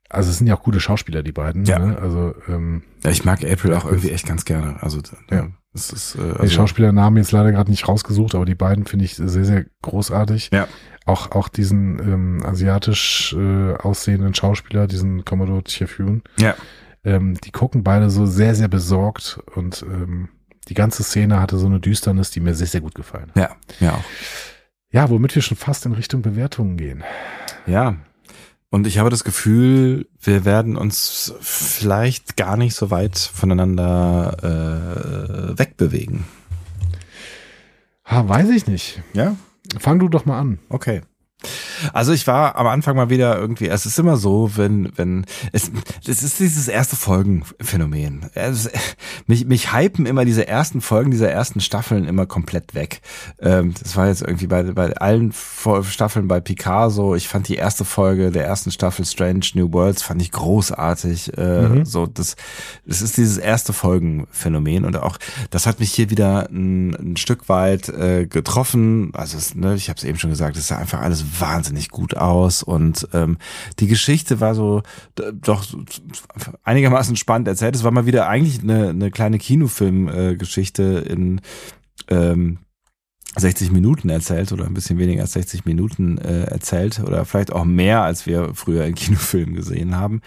also 0.08 0.30
es 0.30 0.38
sind 0.38 0.46
ja 0.46 0.56
auch 0.56 0.62
gute 0.62 0.80
Schauspieler, 0.80 1.22
die 1.22 1.32
beiden. 1.32 1.64
Ja. 1.64 1.78
Ne? 1.78 1.98
Also 1.98 2.34
ähm, 2.48 2.82
Ja, 3.02 3.10
ich 3.10 3.24
mag 3.24 3.44
April 3.44 3.72
Ja, 3.72 3.78
auch 3.78 3.86
irgendwie 3.86 4.10
echt 4.10 4.26
ganz 4.26 4.44
gerne. 4.44 4.82
Also, 4.82 5.00
Ja. 5.30 5.36
ja, 5.36 5.48
es 5.74 5.90
ist, 5.90 6.14
äh, 6.16 6.18
die 6.18 6.40
also, 6.40 6.54
Schauspielernamen 6.54 7.16
jetzt 7.16 7.32
leider 7.32 7.52
gerade 7.52 7.70
nicht 7.70 7.88
rausgesucht, 7.88 8.34
aber 8.34 8.44
die 8.44 8.54
beiden 8.54 8.84
finde 8.84 9.06
ich 9.06 9.16
sehr, 9.16 9.28
sehr 9.44 9.64
großartig. 9.82 10.50
Ja. 10.52 10.68
Auch, 11.06 11.30
auch 11.30 11.48
diesen 11.48 11.98
ähm, 12.00 12.42
asiatisch 12.44 13.34
äh, 13.38 13.74
aussehenden 13.74 14.34
Schauspieler, 14.34 14.88
diesen 14.88 15.24
Commodore 15.24 15.62
Chiefun, 15.62 16.22
ja, 16.38 16.56
ähm, 17.04 17.38
die 17.44 17.52
gucken 17.52 17.84
beide 17.84 18.10
so 18.10 18.26
sehr, 18.26 18.56
sehr 18.56 18.66
besorgt 18.66 19.38
und 19.54 19.84
ähm, 19.88 20.28
die 20.68 20.74
ganze 20.74 21.02
Szene 21.02 21.40
hatte 21.40 21.58
so 21.58 21.66
eine 21.66 21.80
Düsternis, 21.80 22.30
die 22.30 22.40
mir 22.40 22.54
sehr, 22.54 22.66
sehr 22.66 22.80
gut 22.80 22.94
gefallen 22.94 23.30
hat. 23.34 23.36
ja, 23.36 23.56
ja 23.80 23.94
auch. 23.94 24.04
Ja, 24.92 25.10
womit 25.10 25.34
wir 25.34 25.42
schon 25.42 25.56
fast 25.56 25.84
in 25.84 25.92
Richtung 25.92 26.22
Bewertungen 26.22 26.76
gehen. 26.76 27.04
Ja. 27.66 27.96
Und 28.70 28.86
ich 28.86 28.98
habe 28.98 29.10
das 29.10 29.24
Gefühl, 29.24 30.08
wir 30.20 30.44
werden 30.44 30.76
uns 30.76 31.34
vielleicht 31.40 32.36
gar 32.36 32.56
nicht 32.56 32.74
so 32.74 32.90
weit 32.90 33.18
voneinander 33.18 34.36
äh, 35.54 35.58
wegbewegen. 35.58 36.24
Ha, 38.04 38.28
weiß 38.28 38.48
ich 38.50 38.66
nicht. 38.66 39.02
Ja, 39.12 39.36
Fang 39.78 39.98
du 39.98 40.08
doch 40.08 40.24
mal 40.24 40.38
an. 40.38 40.58
okay. 40.68 41.02
Also 41.92 42.12
ich 42.12 42.26
war 42.26 42.56
am 42.56 42.66
Anfang 42.66 42.96
mal 42.96 43.10
wieder 43.10 43.38
irgendwie, 43.38 43.68
es 43.68 43.86
ist 43.86 43.98
immer 43.98 44.16
so, 44.16 44.50
wenn, 44.56 44.92
wenn, 44.96 45.26
es, 45.52 45.70
es 46.06 46.22
ist 46.22 46.40
dieses 46.40 46.68
erste 46.68 46.96
Folgenphänomen. 46.96 48.26
Es, 48.34 48.70
mich, 49.26 49.46
mich 49.46 49.72
hypen 49.72 50.06
immer 50.06 50.24
diese 50.24 50.46
ersten 50.46 50.80
Folgen 50.80 51.10
dieser 51.10 51.30
ersten 51.30 51.60
Staffeln 51.60 52.04
immer 52.04 52.26
komplett 52.26 52.74
weg. 52.74 53.00
Ähm, 53.40 53.74
das 53.82 53.96
war 53.96 54.08
jetzt 54.08 54.22
irgendwie 54.22 54.46
bei, 54.46 54.62
bei 54.62 54.96
allen 54.96 55.32
Staffeln 55.82 56.28
bei 56.28 56.40
Picasso. 56.40 57.14
Ich 57.14 57.28
fand 57.28 57.48
die 57.48 57.56
erste 57.56 57.84
Folge 57.84 58.30
der 58.30 58.46
ersten 58.46 58.70
Staffel 58.70 59.04
Strange 59.04 59.46
New 59.54 59.72
Worlds 59.72 60.02
fand 60.02 60.22
ich 60.22 60.32
großartig. 60.32 61.36
Äh, 61.36 61.56
Mhm. 61.66 61.84
So, 61.84 62.06
das, 62.06 62.36
das 62.86 63.02
ist 63.02 63.16
dieses 63.16 63.38
erste 63.38 63.72
Folgenphänomen 63.72 64.84
und 64.84 64.96
auch, 64.96 65.18
das 65.50 65.66
hat 65.66 65.80
mich 65.80 65.92
hier 65.92 66.10
wieder 66.10 66.48
ein, 66.50 66.94
ein 66.94 67.16
Stück 67.16 67.48
weit 67.48 67.88
äh, 67.88 68.26
getroffen. 68.26 69.10
Also 69.14 69.36
es, 69.38 69.54
ne, 69.54 69.74
ich 69.74 69.88
habe 69.88 69.98
es 69.98 70.04
eben 70.04 70.18
schon 70.18 70.30
gesagt, 70.30 70.56
es 70.56 70.68
sah 70.68 70.78
einfach 70.78 71.00
alles 71.00 71.24
wahnsinnig 71.40 71.65
gut 71.90 72.16
aus 72.16 72.62
und 72.62 73.08
ähm, 73.12 73.38
die 73.78 73.86
Geschichte 73.86 74.40
war 74.40 74.54
so 74.54 74.82
doch 75.32 75.64
einigermaßen 76.64 77.16
spannend 77.16 77.48
erzählt. 77.48 77.74
Es 77.74 77.84
war 77.84 77.90
mal 77.90 78.06
wieder 78.06 78.28
eigentlich 78.28 78.62
eine, 78.62 78.90
eine 78.90 79.10
kleine 79.10 79.38
Kinofilmgeschichte 79.38 81.04
äh, 81.06 81.12
in 81.12 81.40
ähm, 82.08 82.58
60 83.36 83.70
Minuten 83.70 84.08
erzählt 84.08 84.52
oder 84.52 84.64
ein 84.64 84.74
bisschen 84.74 84.98
weniger 84.98 85.22
als 85.22 85.32
60 85.32 85.64
Minuten 85.66 86.18
äh, 86.18 86.44
erzählt 86.44 87.00
oder 87.00 87.24
vielleicht 87.24 87.52
auch 87.52 87.64
mehr, 87.64 88.02
als 88.02 88.26
wir 88.26 88.54
früher 88.54 88.84
in 88.84 88.94
Kinofilmen 88.96 89.54
gesehen 89.54 89.96
haben. 89.96 90.22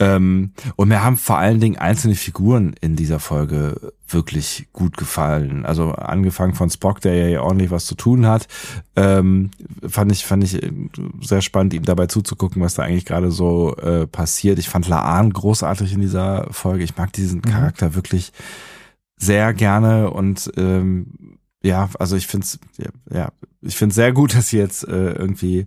Ähm, 0.00 0.52
und 0.74 0.88
mir 0.88 1.04
haben 1.04 1.16
vor 1.16 1.38
allen 1.38 1.60
Dingen 1.60 1.78
einzelne 1.78 2.16
Figuren 2.16 2.74
in 2.80 2.96
dieser 2.96 3.20
Folge 3.20 3.92
wirklich 4.08 4.68
gut 4.72 4.96
gefallen. 4.96 5.64
Also 5.64 5.92
angefangen 5.92 6.54
von 6.54 6.68
Spock, 6.68 7.00
der 7.00 7.28
ja 7.28 7.42
ordentlich 7.42 7.70
was 7.70 7.86
zu 7.86 7.94
tun 7.94 8.26
hat, 8.26 8.48
ähm, 8.96 9.50
fand 9.86 10.10
ich 10.10 10.26
fand 10.26 10.42
ich 10.42 10.60
äh, 10.60 10.72
sehr 11.20 11.42
spannend, 11.42 11.74
ihm 11.74 11.84
dabei 11.84 12.06
zuzugucken, 12.06 12.60
was 12.60 12.74
da 12.74 12.82
eigentlich 12.82 13.04
gerade 13.04 13.30
so 13.30 13.76
äh, 13.76 14.06
passiert. 14.08 14.58
Ich 14.58 14.68
fand 14.68 14.88
Laan 14.88 15.32
großartig 15.32 15.92
in 15.92 16.00
dieser 16.00 16.48
Folge. 16.50 16.82
Ich 16.82 16.96
mag 16.96 17.12
diesen 17.12 17.40
Charakter 17.40 17.94
wirklich 17.94 18.32
sehr 19.16 19.54
gerne 19.54 20.10
und 20.10 20.50
ähm, 20.56 21.38
ja, 21.64 21.88
also 21.98 22.14
ich 22.16 22.26
finde 22.26 22.44
es 22.44 22.58
ja, 23.10 23.30
ich 23.62 23.76
finde 23.76 23.94
sehr 23.94 24.12
gut, 24.12 24.34
dass 24.36 24.48
sie 24.48 24.58
jetzt 24.58 24.86
äh, 24.86 25.12
irgendwie 25.12 25.66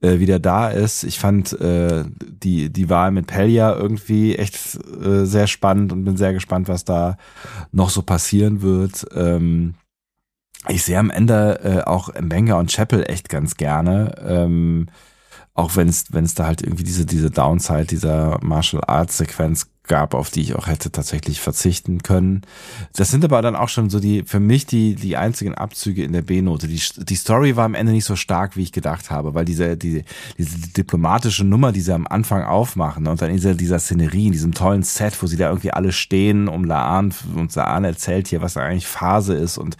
äh, 0.00 0.18
wieder 0.18 0.38
da 0.38 0.68
ist. 0.68 1.04
Ich 1.04 1.18
fand 1.18 1.52
äh, 1.60 2.04
die 2.20 2.70
die 2.70 2.88
Wahl 2.88 3.10
mit 3.10 3.26
Pelia 3.26 3.74
irgendwie 3.74 4.36
echt 4.36 4.78
äh, 5.02 5.24
sehr 5.24 5.48
spannend 5.48 5.92
und 5.92 6.04
bin 6.04 6.16
sehr 6.16 6.32
gespannt, 6.32 6.68
was 6.68 6.84
da 6.84 7.16
noch 7.72 7.90
so 7.90 8.02
passieren 8.02 8.62
wird. 8.62 9.06
Ähm, 9.14 9.74
ich 10.68 10.84
sehe 10.84 10.98
am 10.98 11.10
Ende 11.10 11.60
äh, 11.64 11.88
auch 11.88 12.08
Mbenga 12.14 12.54
und 12.54 12.70
Chapel 12.70 13.04
echt 13.08 13.28
ganz 13.28 13.56
gerne. 13.56 14.14
Ähm, 14.24 14.86
auch 15.54 15.76
wenn 15.76 15.88
es 15.88 16.12
wenn 16.12 16.24
es 16.24 16.34
da 16.34 16.46
halt 16.46 16.62
irgendwie 16.62 16.84
diese 16.84 17.04
diese 17.04 17.30
Downside 17.30 17.86
dieser 17.86 18.38
Martial 18.42 18.82
Arts 18.86 19.18
Sequenz 19.18 19.71
gab, 19.92 20.14
auf 20.14 20.30
die 20.30 20.40
ich 20.40 20.54
auch 20.54 20.68
hätte 20.68 20.90
tatsächlich 20.90 21.38
verzichten 21.38 22.02
können. 22.02 22.40
Das 22.94 23.10
sind 23.10 23.26
aber 23.26 23.42
dann 23.42 23.54
auch 23.54 23.68
schon 23.68 23.90
so 23.90 24.00
die 24.00 24.22
für 24.22 24.40
mich 24.40 24.64
die 24.64 24.94
die 24.94 25.18
einzigen 25.18 25.54
Abzüge 25.54 26.02
in 26.02 26.14
der 26.14 26.22
B-Note. 26.22 26.66
Die 26.66 26.80
die 26.96 27.14
Story 27.14 27.56
war 27.56 27.66
am 27.66 27.74
Ende 27.74 27.92
nicht 27.92 28.06
so 28.06 28.16
stark, 28.16 28.56
wie 28.56 28.62
ich 28.62 28.72
gedacht 28.72 29.10
habe, 29.10 29.34
weil 29.34 29.44
diese 29.44 29.76
die 29.76 30.04
diese 30.38 30.56
diplomatische 30.70 31.44
Nummer, 31.44 31.72
die 31.72 31.82
sie 31.82 31.92
am 31.92 32.06
Anfang 32.06 32.42
aufmachen 32.42 33.06
und 33.06 33.20
dann 33.20 33.28
in 33.28 33.36
dieser 33.36 33.54
dieser 33.54 33.78
Szenerie, 33.78 34.28
in 34.28 34.32
diesem 34.32 34.54
tollen 34.54 34.82
Set, 34.82 35.22
wo 35.22 35.26
sie 35.26 35.36
da 35.36 35.48
irgendwie 35.50 35.72
alle 35.72 35.92
stehen 35.92 36.48
um 36.48 36.64
Laan 36.64 37.12
und 37.34 37.54
Laan 37.54 37.84
erzählt 37.84 38.28
hier, 38.28 38.40
was 38.40 38.56
eigentlich 38.56 38.86
Phase 38.86 39.34
ist 39.34 39.58
und 39.58 39.76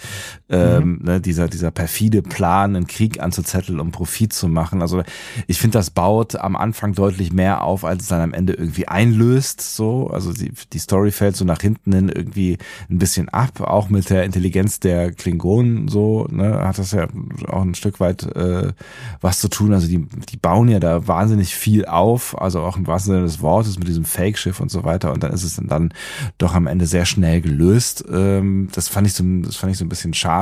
ähm, 0.53 1.01
ne, 1.03 1.21
dieser 1.21 1.49
dieser 1.49 1.71
perfide 1.71 2.23
Plan, 2.23 2.77
einen 2.77 2.87
Krieg 2.87 3.21
anzuzetteln, 3.21 3.81
um 3.81 3.91
Profit 3.91 4.33
zu 4.33 4.49
machen. 4.49 4.83
Also 4.83 5.03
ich 5.47 5.59
finde, 5.59 5.79
das 5.79 5.91
baut 5.91 6.37
am 6.37 6.57
Anfang 6.57 6.95
deutlich 6.95 7.33
mehr 7.33 7.63
auf, 7.63 7.85
als 7.85 8.05
es 8.05 8.09
dann 8.09 8.21
am 8.21 8.35
Ende 8.35 8.53
irgendwie 8.53 8.89
einlöst. 8.89 9.61
So, 9.61 10.09
also 10.09 10.33
die, 10.33 10.53
die 10.73 10.79
Story 10.79 11.11
fällt 11.11 11.37
so 11.37 11.45
nach 11.45 11.61
hinten 11.61 11.93
hin 11.93 12.09
irgendwie 12.09 12.59
ein 12.91 12.99
bisschen 12.99 13.29
ab, 13.29 13.61
auch 13.61 13.89
mit 13.89 14.11
der 14.11 14.25
Intelligenz 14.25 14.81
der 14.81 15.13
Klingonen. 15.13 15.89
So 15.89 16.27
ne, 16.31 16.61
hat 16.65 16.79
das 16.79 16.93
ja 16.93 17.07
auch 17.49 17.63
ein 17.63 17.75
Stück 17.75 18.01
weit 18.01 18.25
äh, 18.37 18.73
was 19.21 19.41
zu 19.41 19.49
tun. 19.49 19.73
Also 19.73 19.89
die 19.89 20.07
die 20.31 20.37
bauen 20.37 20.69
ja 20.69 20.81
da 20.81 21.07
wahnsinnig 21.07 21.55
viel 21.55 21.87
auf, 21.87 22.41
also 22.41 22.61
auch 22.61 22.77
im 22.77 22.87
wahrsten 22.87 23.15
Sinne 23.15 23.25
des 23.25 23.41
Wortes 23.41 23.79
mit 23.79 23.89
diesem 23.89 24.05
Fake-Schiff 24.05 24.61
und 24.61 24.71
so 24.71 24.85
weiter. 24.85 25.13
Und 25.13 25.23
dann 25.23 25.33
ist 25.33 25.45
es 25.45 25.57
dann, 25.57 25.69
dann 25.69 25.95
doch 26.39 26.55
am 26.55 26.67
Ende 26.67 26.87
sehr 26.87 27.07
schnell 27.07 27.41
gelöst. 27.41 28.05
Ähm, 28.13 28.69
das 28.75 28.89
fand 28.89 29.07
ich 29.07 29.15
so, 29.15 29.25
das 29.43 29.57
fand 29.57 29.73
ich 29.73 29.79
so 29.79 29.85
ein 29.85 29.89
bisschen 29.89 30.15
schade. 30.15 30.42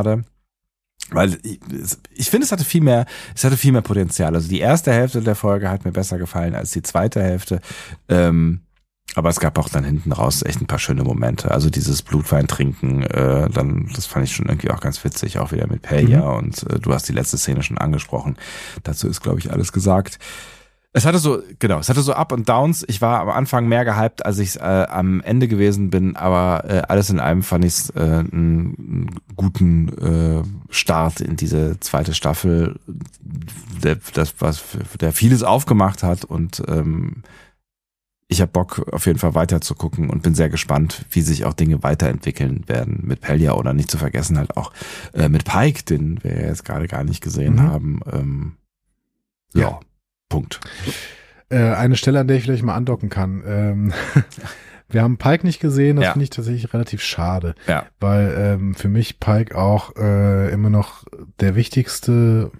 Weil 1.10 1.39
ich, 1.43 1.60
ich 2.14 2.31
finde, 2.31 2.44
es 2.44 2.52
hatte 2.52 2.64
viel 2.64 2.82
mehr, 2.82 3.06
es 3.35 3.44
hatte 3.44 3.56
viel 3.56 3.72
mehr 3.72 3.82
Potenzial. 3.82 4.35
Also 4.35 4.48
die 4.48 4.60
erste 4.60 4.93
Hälfte 4.93 5.20
der 5.22 5.35
Folge 5.35 5.68
hat 5.68 5.85
mir 5.85 5.93
besser 5.93 6.18
gefallen 6.18 6.55
als 6.55 6.70
die 6.70 6.82
zweite 6.82 7.22
Hälfte. 7.22 7.60
Ähm, 8.09 8.60
aber 9.16 9.28
es 9.28 9.40
gab 9.40 9.59
auch 9.59 9.68
dann 9.68 9.82
hinten 9.82 10.12
raus 10.12 10.43
echt 10.43 10.60
ein 10.60 10.66
paar 10.66 10.78
schöne 10.78 11.02
Momente. 11.02 11.51
Also 11.51 11.68
dieses 11.68 12.02
Blutwein 12.02 12.47
trinken, 12.47 13.02
äh, 13.02 13.48
dann, 13.51 13.90
das 13.94 14.06
fand 14.06 14.24
ich 14.24 14.35
schon 14.35 14.47
irgendwie 14.47 14.70
auch 14.70 14.81
ganz 14.81 15.02
witzig, 15.05 15.39
auch 15.39 15.51
wieder 15.51 15.66
mit 15.66 15.82
Peja. 15.82 16.20
Und 16.20 16.62
äh, 16.70 16.78
du 16.78 16.93
hast 16.94 17.09
die 17.09 17.12
letzte 17.12 17.39
Szene 17.39 17.62
schon 17.62 17.78
angesprochen. 17.78 18.36
Dazu 18.85 19.09
ist, 19.09 19.20
glaube 19.20 19.40
ich, 19.40 19.51
alles 19.51 19.72
gesagt. 19.72 20.18
Es 20.92 21.06
hatte 21.06 21.18
so, 21.18 21.40
genau, 21.60 21.78
es 21.78 21.88
hatte 21.88 22.02
so 22.02 22.14
Up 22.14 22.32
und 22.32 22.48
Downs. 22.48 22.84
Ich 22.88 23.00
war 23.00 23.20
am 23.20 23.28
Anfang 23.28 23.68
mehr 23.68 23.84
gehypt, 23.84 24.26
als 24.26 24.38
ich 24.38 24.56
äh, 24.56 24.62
am 24.62 25.20
Ende 25.20 25.46
gewesen 25.46 25.88
bin, 25.90 26.16
aber 26.16 26.64
äh, 26.68 26.82
alles 26.88 27.10
in 27.10 27.20
allem 27.20 27.44
fand 27.44 27.64
ich 27.64 27.74
es 27.74 27.90
äh, 27.90 28.00
einen, 28.00 29.20
guten 29.36 29.88
äh, 29.98 30.42
Start 30.72 31.20
in 31.20 31.36
diese 31.36 31.78
zweite 31.78 32.12
Staffel, 32.12 32.80
der, 33.84 33.98
das, 34.14 34.34
was, 34.40 34.64
der 35.00 35.12
vieles 35.12 35.44
aufgemacht 35.44 36.02
hat 36.02 36.24
und 36.24 36.60
ähm, 36.66 37.22
ich 38.26 38.40
habe 38.40 38.50
Bock 38.52 38.86
auf 38.92 39.06
jeden 39.06 39.18
Fall 39.18 39.34
weiter 39.34 39.60
zu 39.60 39.74
gucken 39.76 40.10
und 40.10 40.22
bin 40.22 40.34
sehr 40.34 40.48
gespannt, 40.48 41.04
wie 41.10 41.20
sich 41.20 41.44
auch 41.44 41.52
Dinge 41.54 41.82
weiterentwickeln 41.84 42.64
werden 42.68 43.00
mit 43.04 43.20
Pelia 43.20 43.52
oder 43.54 43.74
nicht 43.74 43.90
zu 43.90 43.98
vergessen 43.98 44.38
halt 44.38 44.56
auch 44.56 44.72
äh, 45.14 45.28
mit 45.28 45.44
Pike, 45.44 45.84
den 45.84 46.22
wir 46.24 46.32
jetzt 46.40 46.64
gerade 46.64 46.88
gar 46.88 47.04
nicht 47.04 47.22
gesehen 47.22 47.54
Mhm. 47.54 47.62
haben. 47.62 48.00
Ähm, 48.12 48.52
ja. 49.54 49.62
Ja. 49.62 49.80
Punkt. 50.31 50.61
Äh, 51.51 51.59
eine 51.59 51.97
Stelle, 51.97 52.20
an 52.20 52.28
der 52.28 52.39
ich 52.39 52.44
vielleicht 52.44 52.62
mal 52.62 52.74
andocken 52.74 53.11
kann. 53.11 53.43
Ähm, 53.47 53.93
wir 54.89 55.02
haben 55.02 55.19
Pike 55.19 55.44
nicht 55.47 55.61
gesehen, 55.61 55.97
das 55.97 56.07
Ja. 56.07 56.12
finde 56.12 56.24
ich 56.24 56.31
tatsächlich 56.31 56.73
relativ 56.73 57.02
schade, 57.02 57.55
Ja. 57.66 57.85
weil 58.01 58.35
ähm, 58.39 58.74
für 58.74 58.89
mich 58.89 59.20
Pike 59.20 59.55
auch 59.59 59.94
äh, 59.97 60.51
immer 60.51 60.70
noch 60.70 61.05
der 61.40 61.55
wichtigste 61.57 62.51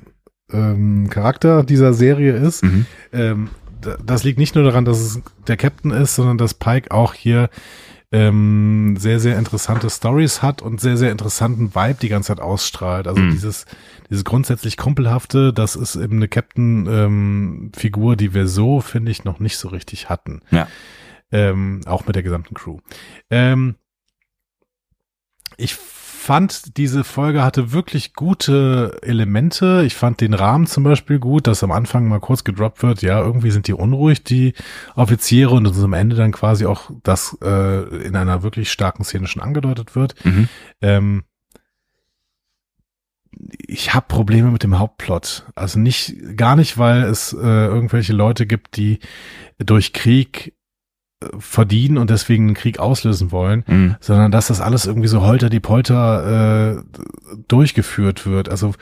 ähm, 0.53 1.09
Charakter 1.09 1.63
dieser 1.65 1.95
Serie 1.95 2.33
ist. 2.35 2.63
Mhm. 2.65 2.87
Ähm, 3.13 3.51
das 4.05 4.25
liegt 4.25 4.39
nicht 4.39 4.55
nur 4.57 4.65
daran, 4.65 4.85
dass 4.85 4.99
es 5.01 5.21
der 5.47 5.57
Captain 5.57 5.91
ist, 5.91 6.15
sondern 6.15 6.37
dass 6.37 6.53
Pike 6.53 6.91
auch 6.91 7.15
hier 7.15 7.49
ähm, 8.13 8.97
sehr, 8.99 9.21
sehr 9.21 9.39
interessante 9.39 9.89
Stories 9.89 10.43
hat 10.43 10.63
und 10.63 10.81
sehr, 10.81 10.97
sehr 10.97 11.13
interessanten 11.13 11.75
Vibe 11.75 11.99
die 12.03 12.09
ganze 12.09 12.29
Zeit 12.29 12.41
ausstrahlt. 12.41 13.07
Also 13.07 13.21
Mhm. 13.21 13.31
dieses, 13.31 13.67
dieses 14.09 14.25
grundsätzlich 14.25 14.77
Kumpelhafte, 14.77 15.53
das 15.53 15.77
ist 15.77 15.95
eben 15.97 16.17
eine 16.17 16.27
Captain-Figur, 16.29 18.17
die 18.17 18.35
wir 18.35 18.49
so, 18.49 18.81
finde 18.81 19.13
ich, 19.13 19.25
noch 19.25 19.39
nicht 19.39 19.59
so 19.59 19.69
richtig 19.69 20.09
hatten. 20.09 20.41
Ja. 20.51 20.67
Ähm, 21.31 21.83
auch 21.87 22.07
mit 22.07 22.17
der 22.17 22.25
gesamten 22.25 22.55
Crew. 22.55 22.79
Ähm, 23.31 23.77
ich 25.57 25.77
fand, 26.31 26.77
diese 26.77 27.03
Folge 27.03 27.43
hatte 27.43 27.73
wirklich 27.73 28.15
gute 28.15 28.99
Elemente. 29.03 29.83
Ich 29.85 29.97
fand 29.97 30.21
den 30.21 30.33
Rahmen 30.33 30.69
zum 30.69 30.85
Beispiel 30.85 31.19
gut, 31.19 31.49
dass 31.49 31.65
am 31.65 31.73
Anfang 31.73 32.07
mal 32.07 32.21
kurz 32.21 32.45
gedroppt 32.45 32.85
wird, 32.85 33.03
ja, 33.03 33.19
irgendwie 33.19 33.51
sind 33.51 33.67
die 33.67 33.73
unruhig, 33.73 34.23
die 34.23 34.55
Offiziere, 34.95 35.51
und 35.57 35.67
am 35.67 35.93
Ende 35.93 36.15
dann 36.15 36.31
quasi 36.31 36.67
auch 36.67 36.89
das 37.03 37.37
äh, 37.43 38.07
in 38.07 38.15
einer 38.15 38.45
wirklich 38.45 38.71
starken 38.71 39.03
Szene 39.03 39.27
schon 39.27 39.43
angedeutet 39.43 39.97
wird. 39.97 40.25
Mhm. 40.25 40.49
Ähm, 40.81 41.25
ich 43.67 43.93
habe 43.93 44.07
Probleme 44.07 44.53
mit 44.53 44.63
dem 44.63 44.79
Hauptplot. 44.79 45.47
Also 45.57 45.81
nicht, 45.81 46.15
gar 46.37 46.55
nicht, 46.55 46.79
weil 46.79 47.03
es 47.03 47.33
äh, 47.33 47.39
irgendwelche 47.39 48.13
Leute 48.13 48.47
gibt, 48.47 48.77
die 48.77 49.01
durch 49.59 49.93
Krieg 49.93 50.55
verdienen 51.39 51.99
und 51.99 52.11
deswegen 52.11 52.47
einen 52.47 52.55
Krieg 52.55 52.79
auslösen 52.79 53.31
wollen, 53.31 53.65
Mhm. 53.67 53.97
sondern 54.01 54.31
dass 54.33 54.47
das 54.49 54.61
alles 54.61 54.87
irgendwie 54.87 55.09
so 55.09 55.21
holter 55.23 55.51
die 55.51 55.61
Polter 55.61 56.77
äh, 56.79 56.83
durchgeführt 57.49 58.27
wird. 58.27 58.49
Also 58.49 58.75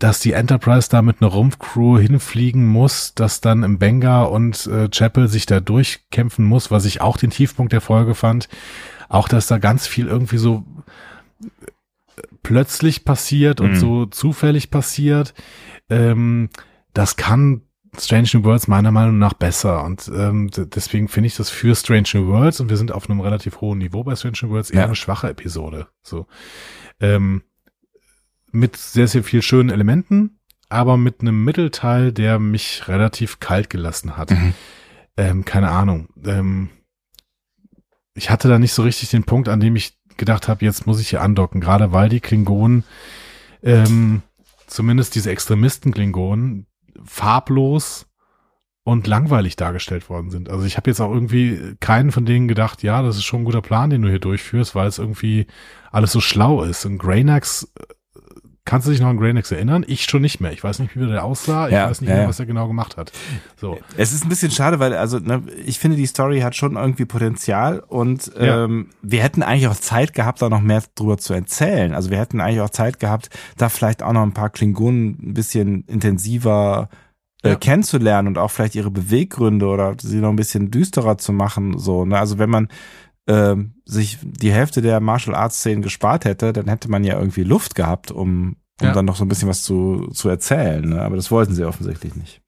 dass 0.00 0.20
die 0.20 0.32
Enterprise 0.32 0.88
da 0.88 1.02
mit 1.02 1.20
einer 1.20 1.30
Rumpfcrew 1.30 1.98
hinfliegen 1.98 2.66
muss, 2.66 3.14
dass 3.16 3.40
dann 3.40 3.64
im 3.64 3.78
Benga 3.78 4.22
und 4.22 4.66
äh, 4.68 4.88
Chapel 4.90 5.26
sich 5.26 5.44
da 5.46 5.58
durchkämpfen 5.58 6.44
muss, 6.44 6.70
was 6.70 6.84
ich 6.84 7.00
auch 7.00 7.16
den 7.16 7.30
Tiefpunkt 7.30 7.72
der 7.72 7.80
Folge 7.80 8.14
fand. 8.14 8.48
Auch, 9.08 9.26
dass 9.26 9.48
da 9.48 9.58
ganz 9.58 9.88
viel 9.88 10.06
irgendwie 10.06 10.38
so 10.38 10.64
äh, 11.42 12.22
plötzlich 12.42 13.04
passiert 13.04 13.60
und 13.60 13.72
Mhm. 13.72 13.76
so 13.76 14.06
zufällig 14.06 14.70
passiert. 14.70 15.34
Ähm, 15.90 16.50
das 16.94 17.16
kann 17.16 17.62
Strange 17.96 18.28
New 18.34 18.44
Worlds 18.44 18.68
meiner 18.68 18.90
Meinung 18.90 19.18
nach 19.18 19.32
besser 19.32 19.84
und 19.84 20.10
ähm, 20.14 20.50
deswegen 20.52 21.08
finde 21.08 21.28
ich 21.28 21.36
das 21.36 21.48
für 21.50 21.74
Strange 21.74 22.08
New 22.14 22.26
Worlds 22.26 22.60
und 22.60 22.68
wir 22.70 22.76
sind 22.76 22.92
auf 22.92 23.08
einem 23.08 23.20
relativ 23.20 23.60
hohen 23.60 23.78
Niveau 23.78 24.04
bei 24.04 24.14
Strange 24.16 24.38
New 24.42 24.50
Worlds 24.50 24.70
eher 24.70 24.80
Ja. 24.80 24.84
eine 24.86 24.94
schwache 24.94 25.28
Episode. 25.30 25.88
So 26.02 26.26
ähm, 27.00 27.42
mit 28.52 28.76
sehr 28.76 29.08
sehr 29.08 29.24
viel 29.24 29.42
schönen 29.42 29.70
Elementen, 29.70 30.38
aber 30.68 30.96
mit 30.96 31.20
einem 31.20 31.44
Mittelteil, 31.44 32.12
der 32.12 32.38
mich 32.38 32.88
relativ 32.88 33.40
kalt 33.40 33.70
gelassen 33.70 34.16
hat. 34.16 34.30
Mhm. 34.30 34.54
Ähm, 35.16 35.44
keine 35.44 35.70
Ahnung. 35.70 36.08
Ähm, 36.24 36.70
ich 38.14 38.30
hatte 38.30 38.48
da 38.48 38.58
nicht 38.58 38.72
so 38.72 38.82
richtig 38.82 39.10
den 39.10 39.24
Punkt, 39.24 39.48
an 39.48 39.60
dem 39.60 39.76
ich 39.76 39.96
gedacht 40.16 40.48
habe, 40.48 40.64
jetzt 40.64 40.86
muss 40.86 41.00
ich 41.00 41.08
hier 41.10 41.22
andocken, 41.22 41.60
gerade 41.60 41.92
weil 41.92 42.08
die 42.08 42.20
Klingonen, 42.20 42.84
ähm, 43.62 44.22
zumindest 44.66 45.14
diese 45.14 45.30
Extremisten-Klingonen, 45.30 46.66
farblos 47.08 48.06
und 48.84 49.06
langweilig 49.06 49.56
dargestellt 49.56 50.08
worden 50.08 50.30
sind. 50.30 50.48
Also 50.48 50.64
ich 50.64 50.76
habe 50.78 50.88
jetzt 50.88 51.00
auch 51.00 51.12
irgendwie 51.12 51.76
keinen 51.80 52.10
von 52.10 52.24
denen 52.24 52.48
gedacht, 52.48 52.82
ja, 52.82 53.02
das 53.02 53.16
ist 53.16 53.24
schon 53.24 53.42
ein 53.42 53.44
guter 53.44 53.60
Plan, 53.60 53.90
den 53.90 54.00
du 54.00 54.08
hier 54.08 54.18
durchführst, 54.18 54.74
weil 54.74 54.88
es 54.88 54.98
irgendwie 54.98 55.46
alles 55.90 56.12
so 56.12 56.20
schlau 56.20 56.62
ist. 56.62 56.86
Und 56.86 56.96
Greynax, 56.96 57.70
äh, 57.78 57.84
kannst 58.68 58.86
du 58.86 58.90
dich 58.92 59.00
noch 59.00 59.08
an 59.08 59.16
Greynax 59.16 59.50
erinnern? 59.50 59.84
Ich 59.88 60.04
schon 60.04 60.22
nicht 60.22 60.40
mehr. 60.40 60.52
Ich 60.52 60.62
weiß 60.62 60.78
nicht, 60.78 60.94
wie 60.96 61.06
der 61.06 61.24
aussah. 61.24 61.66
Ich 61.68 61.72
Ja, 61.74 61.88
weiß 61.88 62.00
nicht 62.02 62.10
ja, 62.10 62.16
mehr, 62.16 62.28
was 62.28 62.38
er 62.38 62.46
genau 62.46 62.68
gemacht 62.68 62.96
hat. 62.96 63.10
So. 63.56 63.78
Es 63.96 64.12
ist 64.12 64.24
ein 64.24 64.28
bisschen 64.28 64.50
schade, 64.50 64.78
weil 64.78 64.92
also 64.94 65.18
ne, 65.18 65.42
ich 65.64 65.78
finde 65.78 65.96
die 65.96 66.06
Story 66.06 66.40
hat 66.40 66.54
schon 66.54 66.76
irgendwie 66.76 67.06
Potenzial 67.06 67.80
und 67.80 68.30
ähm, 68.36 68.90
wir 69.02 69.22
hätten 69.22 69.42
eigentlich 69.42 69.68
auch 69.68 69.76
Zeit 69.76 70.12
gehabt, 70.12 70.42
da 70.42 70.48
noch 70.48 70.60
mehr 70.60 70.82
drüber 70.94 71.16
zu 71.18 71.32
erzählen. 71.34 71.94
Also 71.94 72.10
wir 72.10 72.18
hätten 72.18 72.40
eigentlich 72.40 72.60
auch 72.60 72.70
Zeit 72.70 73.00
gehabt, 73.00 73.30
da 73.56 73.68
vielleicht 73.70 74.02
auch 74.02 74.12
noch 74.12 74.22
ein 74.22 74.32
paar 74.34 74.50
Klingonen 74.50 75.18
ein 75.30 75.34
bisschen 75.34 75.84
intensiver 75.86 76.88
äh, 77.42 77.50
Ja. 77.50 77.54
kennenzulernen 77.56 78.28
und 78.28 78.38
auch 78.38 78.50
vielleicht 78.50 78.74
ihre 78.74 78.90
Beweggründe 78.90 79.66
oder 79.66 79.94
sie 80.00 80.18
noch 80.18 80.30
ein 80.30 80.36
bisschen 80.36 80.70
düsterer 80.70 81.18
zu 81.18 81.32
machen. 81.32 81.78
So, 81.78 82.04
ne? 82.04 82.18
Also 82.18 82.38
wenn 82.38 82.50
man 82.50 82.68
ähm, 83.28 83.74
sich 83.84 84.18
die 84.22 84.52
Hälfte 84.52 84.82
der 84.82 85.00
Martial 85.00 85.36
Arts 85.36 85.58
Szenen 85.58 85.82
gespart 85.82 86.24
hätte, 86.24 86.52
dann 86.52 86.66
hätte 86.68 86.90
man 86.90 87.04
ja 87.04 87.18
irgendwie 87.18 87.44
Luft 87.44 87.74
gehabt, 87.74 88.10
um, 88.10 88.56
um 88.80 88.86
Ja. 88.86 88.92
dann 88.92 89.04
noch 89.04 89.16
so 89.16 89.24
ein 89.24 89.28
bisschen 89.28 89.48
was 89.48 89.62
zu, 89.62 90.08
zu 90.12 90.28
erzählen. 90.28 90.88
Ne? 90.88 91.02
Aber 91.02 91.16
das 91.16 91.30
wollten 91.30 91.54
sie 91.54 91.64
offensichtlich 91.64 92.14
nicht. 92.16 92.40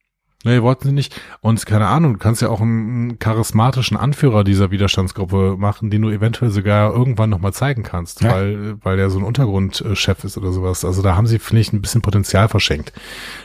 Nee, 0.42 0.62
wollten 0.62 0.88
sie 0.88 0.94
nicht. 0.94 1.14
Und 1.42 1.66
keine 1.66 1.86
Ahnung, 1.88 2.14
du 2.14 2.18
kannst 2.18 2.40
ja 2.40 2.48
auch 2.48 2.62
einen, 2.62 3.18
charismatischen 3.18 3.98
Anführer 3.98 4.42
dieser 4.42 4.70
Widerstandsgruppe 4.70 5.56
machen, 5.58 5.90
den 5.90 6.00
du 6.00 6.08
eventuell 6.08 6.50
sogar 6.50 6.94
irgendwann 6.94 7.28
nochmal 7.28 7.52
zeigen 7.52 7.82
kannst, 7.82 8.22
Ja. 8.22 8.32
weil, 8.32 8.76
weil 8.82 8.96
der 8.96 9.10
so 9.10 9.18
ein 9.18 9.24
Untergrundchef 9.24 10.24
ist 10.24 10.38
oder 10.38 10.50
sowas. 10.52 10.82
Also 10.86 11.02
da 11.02 11.14
haben 11.14 11.26
sie, 11.26 11.38
finde 11.38 11.60
ich, 11.60 11.74
ein 11.74 11.82
bisschen 11.82 12.00
Potenzial 12.00 12.48
verschenkt. 12.48 12.94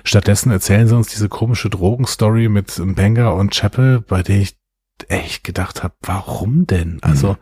Stattdessen 0.06 0.52
erzählen 0.52 0.88
sie 0.88 0.96
uns 0.96 1.08
diese 1.10 1.28
komische 1.28 1.70
Drogenstory 1.70 2.48
mit 2.48 2.82
Banger 2.96 3.34
und 3.36 3.54
Chapel, 3.54 4.00
bei 4.00 4.24
der 4.24 4.38
ich 4.40 4.56
echt 5.10 5.44
gedacht 5.44 5.84
habe, 5.84 5.94
warum 6.02 6.66
denn? 6.68 7.00
Also, 7.02 7.38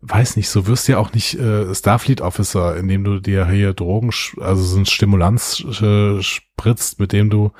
weiß 0.00 0.36
nicht, 0.36 0.48
so 0.48 0.66
wirst 0.66 0.88
du 0.88 0.92
ja 0.92 0.98
auch 0.98 1.12
nicht 1.12 1.34
äh, 1.34 1.74
Starfleet 1.74 2.20
Officer, 2.20 2.76
indem 2.76 3.04
du 3.04 3.20
dir 3.20 3.48
hier 3.48 3.72
Drogen, 3.72 4.10
also 4.40 4.62
so 4.62 4.78
ein 4.78 4.86
Stimulanz 4.86 5.60
äh, 5.80 6.20
spritzt, 6.22 6.98
mit 6.98 7.12
dem 7.12 7.30
du 7.30 7.52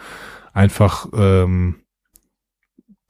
einfach 0.53 1.07
ähm, 1.15 1.77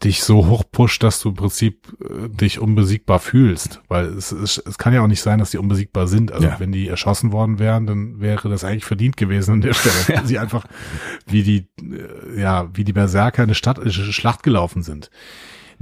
dich 0.05 0.23
so 0.25 0.49
hoch 0.49 0.65
pusht, 0.71 1.03
dass 1.05 1.21
du 1.21 1.29
im 1.31 1.37
Prinzip 1.37 1.97
äh, 2.03 2.29
dich 2.29 2.59
unbesiegbar 2.59 3.21
fühlst. 3.21 3.81
Weil 3.89 4.07
es, 4.07 4.33
es, 4.33 4.59
es 4.59 4.77
kann 4.77 4.93
ja 4.93 5.01
auch 5.01 5.07
nicht 5.07 5.23
sein, 5.23 5.39
dass 5.39 5.53
die 5.53 5.59
unbesiegbar 5.59 6.09
sind. 6.09 6.33
Also 6.33 6.49
Ja. 6.49 6.59
wenn 6.61 6.73
die 6.73 6.89
erschossen 6.89 7.31
worden 7.33 7.59
wären, 7.61 7.87
dann 7.87 8.21
wäre 8.21 8.49
das 8.49 8.65
eigentlich 8.65 8.85
verdient 8.85 9.17
gewesen 9.17 9.55
an 9.55 9.61
der 9.61 9.75
Stelle. 9.75 9.95
Weil 10.21 10.27
sie 10.27 10.39
einfach 10.41 10.67
wie 11.27 11.43
die, 11.45 11.69
äh, 11.81 12.41
ja, 12.41 12.69
wie 12.75 12.85
die 12.85 12.93
Berserker 12.93 13.43
in 13.45 13.49
eine 13.49 13.55
Stadt, 13.55 13.79
eine 13.79 13.93
Schlacht 13.93 14.43
gelaufen 14.43 14.83
sind. 14.83 15.11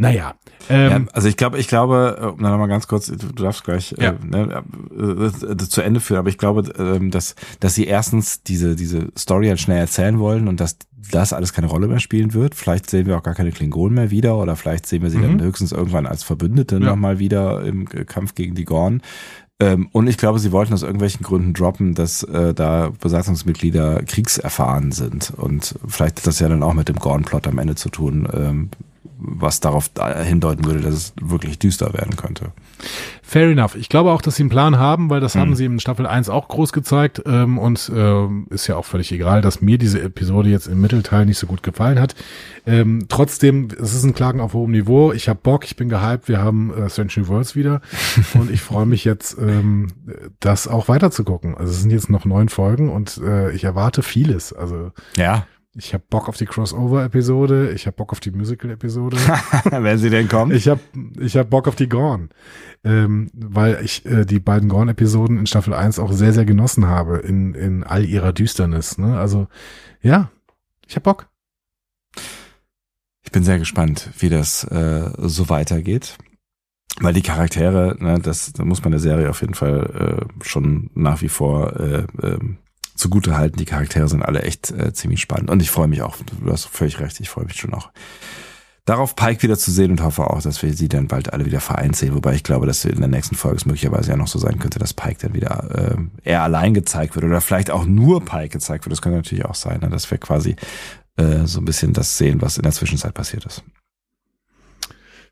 Naja. 0.01 0.35
Ähm, 0.71 0.91
ja, 0.91 1.13
also 1.13 1.29
ich 1.29 1.37
glaube, 1.37 1.59
ich 1.59 1.69
glaube, 1.69 2.17
äh, 2.21 2.25
um 2.25 2.43
dann 2.43 2.53
nochmal 2.53 2.69
ganz 2.69 2.89
kurz, 2.89 3.07
du, 3.07 3.17
du 3.17 3.43
darfst 3.43 3.65
gleich 3.65 3.95
Ja. 3.99 4.13
äh, 4.13 4.15
ne, 4.25 4.63
äh, 4.99 5.55
das 5.55 5.69
zu 5.69 5.83
Ende 5.83 6.01
führen, 6.01 6.21
aber 6.21 6.31
ich 6.31 6.39
glaube, 6.39 6.63
ähm, 6.79 7.11
dass, 7.11 7.35
dass 7.61 7.75
sie 7.75 7.85
erstens 7.87 8.43
diese, 8.43 8.77
diese 8.77 9.09
Story 9.19 9.49
halt 9.49 9.61
schnell 9.61 9.79
erzählen 9.79 10.19
wollen 10.19 10.49
und 10.49 10.59
dass 10.59 10.79
das 11.13 11.33
alles 11.35 11.53
keine 11.53 11.67
Rolle 11.67 11.87
mehr 11.87 12.01
spielen 12.01 12.33
wird. 12.33 12.55
Vielleicht 12.55 12.89
sehen 12.89 13.07
wir 13.07 13.19
auch 13.19 13.23
gar 13.23 13.35
keine 13.35 13.53
Klingonen 13.53 13.95
mehr 13.95 14.11
wieder 14.11 14.39
oder 14.39 14.57
vielleicht 14.57 14.87
sehen 14.87 15.03
wir 15.03 15.11
sie 15.11 15.19
Mhm. 15.19 15.23
dann 15.39 15.43
höchstens 15.43 15.73
irgendwann 15.73 16.07
als 16.07 16.23
Verbündete 16.23 16.77
Ja. 16.77 16.81
nochmal 16.81 17.19
wieder 17.19 17.63
im 17.65 17.87
Kampf 17.87 18.35
gegen 18.35 18.55
die 18.55 18.65
Gorn. 18.65 19.03
Ähm, 19.63 19.91
und 19.93 20.07
ich 20.07 20.17
glaube, 20.17 20.39
sie 20.39 20.53
wollten 20.53 20.73
aus 20.73 20.83
irgendwelchen 20.83 21.23
Gründen 21.23 21.53
droppen, 21.53 21.95
dass 21.95 22.23
äh, 22.23 22.55
da 22.55 22.91
Besatzungsmitglieder 22.99 24.03
kriegserfahren 24.05 24.93
sind. 24.93 25.33
Und 25.37 25.75
vielleicht 25.87 26.19
hat 26.21 26.27
das 26.27 26.39
ja 26.41 26.49
dann 26.49 26.63
auch 26.63 26.73
mit 26.73 26.89
dem 26.89 26.97
Gorn-Plot 26.97 27.47
am 27.49 27.59
Ende 27.59 27.75
zu 27.75 27.91
tun, 27.91 28.27
ähm, 28.33 28.71
was 29.23 29.61
darauf 29.61 29.89
da- 29.91 30.21
hindeuten 30.23 30.65
würde, 30.65 30.81
dass 30.81 30.95
es 30.95 31.13
wirklich 31.21 31.59
düster 31.59 31.93
werden 31.93 32.17
könnte. 32.17 32.53
Fair 33.23 33.49
enough. 33.51 33.77
Ich 33.77 33.89
glaube 33.89 34.11
auch, 34.11 34.23
dass 34.23 34.37
sie 34.37 34.43
einen 34.43 34.51
Plan 34.51 34.79
haben, 34.79 35.09
weil 35.11 35.21
das 35.21 35.35
Mhm. 35.35 35.41
haben 35.41 35.55
sie 35.55 35.65
in 35.67 35.79
Staffel 35.79 36.07
1 36.07 36.29
auch 36.29 36.49
groß 36.49 36.73
gezeigt. 36.73 37.23
Ähm, 37.27 37.59
und 37.59 37.91
ähm, 37.95 38.47
ist 38.51 38.67
ja 38.67 38.77
auch 38.77 38.85
völlig 38.85 39.13
egal, 39.13 39.41
dass 39.43 39.61
mir 39.61 39.79
diese 39.79 40.03
Episode 40.03 40.49
jetzt 40.49 40.67
im 40.67 40.81
Mittelteil 40.81 41.27
nicht 41.27 41.39
so 41.39 41.47
gut 41.47 41.63
gefallen 41.63 42.01
hat. 42.01 42.15
Ähm, 42.67 43.07
trotzdem, 43.09 43.69
es 43.81 43.95
ist 43.95 44.05
ein 44.05 44.15
Klagen 44.15 44.41
auf 44.41 44.53
hohem 44.55 44.73
Niveau. 44.73 45.13
Ich 45.13 45.29
habe 45.29 45.39
Bock, 45.43 45.65
ich 45.65 45.77
bin 45.77 45.89
gehypt. 45.89 46.29
Wir 46.29 46.41
haben 46.43 46.73
äh, 46.75 46.89
Strange 46.91 47.13
New 47.17 47.29
Worlds 47.29 47.55
wieder. 47.55 47.81
und 48.35 48.51
ich 48.51 48.63
freue 48.63 48.87
mich 48.87 49.05
jetzt, 49.05 49.37
ähm, 49.39 49.89
das 50.41 50.67
auch 50.67 50.89
weiter 50.89 51.11
zu 51.11 51.23
gucken. 51.25 51.57
Also 51.57 51.73
es 51.73 51.81
sind 51.83 51.91
jetzt 51.91 52.11
noch 52.11 52.25
neun 52.25 52.49
Folgen 52.49 52.89
und 52.91 53.19
äh, 53.25 53.51
ich 53.53 53.65
erwarte 53.65 54.03
vieles. 54.03 54.53
Also 54.53 54.91
Ja, 55.17 55.47
ich 55.77 55.95
habe 55.95 56.05
Bock 56.11 56.29
auf 56.29 56.37
die 56.37 56.47
Crossover-Episode. 56.47 57.71
Ich 57.73 57.87
habe 57.87 57.97
Bock 57.97 58.13
auf 58.13 58.21
die 58.21 58.33
Musical-Episode. 58.33 59.17
wenn 59.71 59.99
sie 59.99 60.11
denn 60.11 60.29
kommt. 60.29 60.53
Ich 60.53 60.69
habe 60.69 60.81
ich 61.19 61.37
hab 61.37 61.51
Bock 61.51 61.69
auf 61.69 61.77
die 61.77 61.89
Gorn, 61.89 62.31
ähm, 62.83 63.31
weil 63.35 63.81
ich 63.85 64.05
äh, 64.05 64.25
die 64.25 64.41
beiden 64.41 64.69
Gorn-Episoden 64.69 65.39
in 65.39 65.47
Staffel 65.47 65.75
1 65.75 65.99
auch 66.01 66.13
sehr, 66.13 66.33
sehr 66.33 66.45
genossen 66.45 66.87
habe 66.87 67.19
in, 67.19 67.55
in 67.55 67.85
all 67.85 68.05
ihrer 68.05 68.33
Düsternis. 68.33 68.99
Ne? 68.99 69.17
Also 69.17 69.47
ja, 70.03 70.31
ich 70.89 70.97
hab 70.97 71.05
Bock. 71.05 71.29
Ich 73.23 73.31
bin 73.31 73.45
sehr 73.45 73.61
gespannt, 73.61 74.11
wie 74.19 74.29
das 74.29 74.65
äh, 74.65 75.11
so 75.19 75.49
weitergeht. 75.49 76.19
Weil 76.99 77.15
die 77.15 77.23
Charaktere, 77.23 77.97
ne, 78.01 78.19
das, 78.19 78.53
da 78.53 78.65
muss 78.65 78.83
man 78.83 78.91
der 78.91 79.01
Serie 79.01 79.31
auf 79.31 79.41
jeden 79.41 79.55
Fall 79.55 80.27
äh, 80.41 80.45
schon 80.45 80.91
nach 80.95 81.23
wie 81.23 81.29
vor 81.29 81.79
äh, 81.79 82.07
ähm, 82.23 82.59
zugute 83.01 83.37
halten. 83.37 83.59
Die 83.59 83.65
Charaktere 83.65 84.09
sind 84.09 84.23
alle 84.23 84.43
echt 84.43 84.71
äh, 84.71 84.93
ziemlich 84.93 85.21
spannend. 85.21 85.51
Und 85.51 85.61
ich 85.61 85.71
freue 85.71 85.89
mich 85.89 86.03
auch, 86.03 86.17
du 86.19 86.53
hast 86.53 86.67
völlig 86.67 87.01
recht, 87.01 87.19
ich 87.21 87.29
freue 87.29 87.45
mich 87.45 87.57
schon 87.57 87.75
auch 87.75 87.91
darauf, 88.85 89.15
Pike 89.15 89.43
wieder 89.43 89.57
zu 89.57 89.71
sehen 89.71 89.93
und 89.93 90.03
hoffe 90.03 90.29
auch, 90.29 90.43
dass 90.43 90.63
wir 90.63 90.73
sie 90.75 90.89
dann 90.89 91.09
bald 91.09 91.33
alle 91.33 91.47
wieder 91.47 91.61
vereint 91.61 91.97
sehen. 91.97 92.15
Wobei 92.15 92.35
ich 92.35 92.43
glaube, 92.43 92.67
dass 92.67 92.85
in 92.85 92.99
der 92.99 93.09
nächsten 93.09 93.37
Folge 93.37 93.59
es 93.59 93.67
möglicherweise 93.67 94.11
ja 94.11 94.17
noch 94.17 94.27
so 94.27 94.39
sein 94.39 94.59
könnte, 94.59 94.79
dass 94.79 94.95
Pike 94.95 95.19
dann 95.21 95.35
wieder 95.35 95.97
äh, 96.25 96.29
eher 96.29 96.43
allein 96.43 96.75
gezeigt 96.75 97.15
wird 97.15 97.25
oder 97.25 97.41
vielleicht 97.41 97.71
auch 97.71 97.85
nur 97.85 98.25
Pike 98.25 98.49
gezeigt 98.49 98.85
wird. 98.85 98.93
Das 98.93 99.03
könnte 99.03 99.19
natürlich 99.19 99.45
auch 99.45 99.55
sein, 99.55 99.81
ne, 99.81 99.89
dass 99.89 100.11
wir 100.11 100.19
quasi 100.19 100.57
äh, 101.17 101.47
so 101.47 101.61
ein 101.61 101.65
bisschen 101.65 101.93
das 101.93 102.19
sehen, 102.19 102.43
was 102.43 102.57
in 102.57 102.63
der 102.63 102.73
Zwischenzeit 102.73 103.15
passiert 103.15 103.45
ist. 103.45 103.63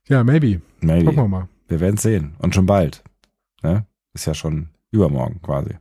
Ja, 0.06 0.24
maybe. 0.24 0.62
Maybe. 0.80 1.06
Gucken 1.06 1.24
wir 1.24 1.28
mal. 1.28 1.48
Wir 1.66 1.80
werden 1.80 1.98
sehen. 1.98 2.34
Und 2.38 2.54
schon 2.54 2.66
bald. 2.66 3.02
Ne? 3.62 3.86
Ist 4.14 4.26
ja 4.26 4.34
schon 4.34 4.70
übermorgen 4.90 5.42
quasi. 5.42 5.76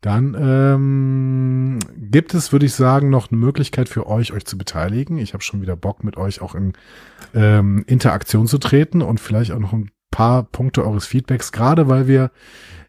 Dann 0.00 0.36
ähm, 0.38 1.78
gibt 1.96 2.34
es, 2.34 2.52
würde 2.52 2.66
ich 2.66 2.74
sagen, 2.74 3.10
noch 3.10 3.30
eine 3.30 3.40
Möglichkeit 3.40 3.88
für 3.88 4.06
euch, 4.06 4.32
euch 4.32 4.44
zu 4.44 4.56
beteiligen. 4.56 5.18
Ich 5.18 5.32
habe 5.34 5.42
schon 5.42 5.60
wieder 5.60 5.76
Bock, 5.76 6.04
mit 6.04 6.16
euch 6.16 6.40
auch 6.40 6.54
in 6.54 6.74
ähm, 7.34 7.84
Interaktion 7.86 8.46
zu 8.46 8.58
treten 8.58 9.02
und 9.02 9.18
vielleicht 9.18 9.50
auch 9.50 9.58
noch 9.58 9.72
ein 9.72 9.90
paar 10.10 10.44
Punkte 10.44 10.84
eures 10.84 11.06
Feedbacks, 11.06 11.52
gerade 11.52 11.88
weil 11.88 12.06
wir 12.06 12.30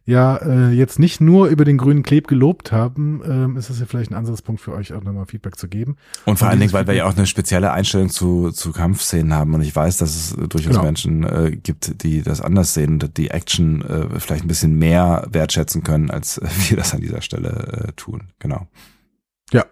ja 0.10 0.38
äh, 0.38 0.72
jetzt 0.72 1.00
nicht 1.00 1.22
nur 1.22 1.48
über 1.48 1.66
den 1.66 1.78
grünen 1.78 2.04
Kleb 2.04 2.28
gelobt 2.28 2.72
haben, 2.72 3.22
ähm, 3.24 3.58
ist 3.58 3.70
es 3.70 3.80
ja 3.80 3.86
vielleicht 3.86 4.12
ein 4.12 4.16
Ansatzpunkt 4.16 4.60
für 4.60 4.74
euch 4.74 4.94
auch 4.94 5.04
nochmal 5.04 5.26
Feedback 5.26 5.56
zu 5.56 5.68
geben. 5.68 5.98
Und 6.26 6.40
vor 6.40 6.50
allen 6.50 6.60
Dingen, 6.60 6.74
weil 6.74 6.88
wir 6.88 6.96
ja 6.96 7.06
auch 7.06 7.16
eine 7.16 7.28
spezielle 7.28 7.72
Einstellung 7.72 8.10
zu, 8.10 8.52
zu 8.52 8.72
Kampfszenen 8.72 9.34
haben 9.34 9.54
und 9.54 9.62
ich 9.62 9.76
weiß, 9.76 9.98
dass 9.98 10.16
es 10.16 10.36
durchaus 10.50 10.74
genau. 10.74 10.84
Menschen 10.84 11.24
äh, 11.24 11.52
gibt, 11.52 12.04
die 12.04 12.22
das 12.24 12.42
anders 12.42 12.74
sehen, 12.74 13.00
die 13.16 13.30
Action 13.30 13.82
äh, 13.84 14.20
vielleicht 14.20 14.44
ein 14.44 14.48
bisschen 14.48 14.78
mehr 14.78 15.28
wertschätzen 15.32 15.84
können, 15.84 16.10
als 16.10 16.42
wir 16.70 16.78
das 16.78 16.94
an 16.94 17.02
dieser 17.02 17.22
Stelle 17.22 17.88
äh, 17.90 17.92
tun. 17.94 18.30
Genau. 18.40 18.68
Ja, 19.52 19.66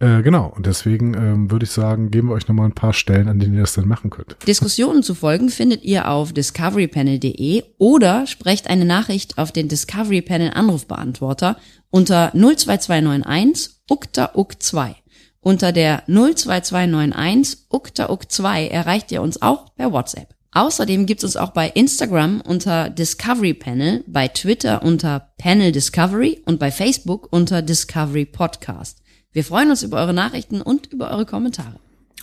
äh, 0.00 0.22
genau, 0.22 0.52
und 0.54 0.66
deswegen 0.66 1.14
ähm, 1.14 1.50
würde 1.50 1.64
ich 1.64 1.72
sagen, 1.72 2.12
geben 2.12 2.28
wir 2.28 2.34
euch 2.34 2.46
nochmal 2.46 2.66
ein 2.66 2.74
paar 2.74 2.92
Stellen, 2.92 3.28
an 3.28 3.40
denen 3.40 3.54
ihr 3.54 3.62
das 3.62 3.74
dann 3.74 3.88
machen 3.88 4.10
könnt. 4.10 4.36
Diskussionen 4.46 5.02
zu 5.02 5.14
folgen 5.14 5.48
findet 5.48 5.82
ihr 5.82 6.08
auf 6.08 6.32
discoverypanel.de 6.32 7.64
oder 7.78 8.26
sprecht 8.28 8.70
eine 8.70 8.84
Nachricht 8.84 9.38
auf 9.38 9.50
den 9.50 9.68
Discovery 9.68 10.22
Panel 10.22 10.52
Anrufbeantworter 10.52 11.56
unter 11.90 12.30
02291 12.32 13.70
ukta 13.90 14.30
uk 14.34 14.62
2 14.62 14.94
Unter 15.40 15.72
der 15.72 16.04
02291 16.06 17.66
ukta 17.68 18.10
uk 18.10 18.30
2 18.30 18.68
erreicht 18.68 19.10
ihr 19.10 19.20
uns 19.20 19.42
auch 19.42 19.74
per 19.74 19.92
WhatsApp. 19.92 20.34
Außerdem 20.52 21.06
gibt 21.06 21.22
es 21.22 21.24
uns 21.24 21.36
auch 21.36 21.50
bei 21.50 21.68
Instagram 21.68 22.40
unter 22.40 22.88
Discovery 22.88 23.54
Panel, 23.54 24.04
bei 24.06 24.28
Twitter 24.28 24.82
unter 24.82 25.32
Panel 25.38 25.72
Discovery 25.72 26.40
und 26.46 26.58
bei 26.58 26.70
Facebook 26.70 27.28
unter 27.32 27.62
Discovery 27.62 28.24
Podcast. 28.24 29.02
Wir 29.32 29.44
freuen 29.44 29.70
uns 29.70 29.82
über 29.82 29.98
eure 29.98 30.14
Nachrichten 30.14 30.62
und 30.62 30.86
über 30.92 31.10
eure 31.10 31.26
Kommentare. 31.26 31.78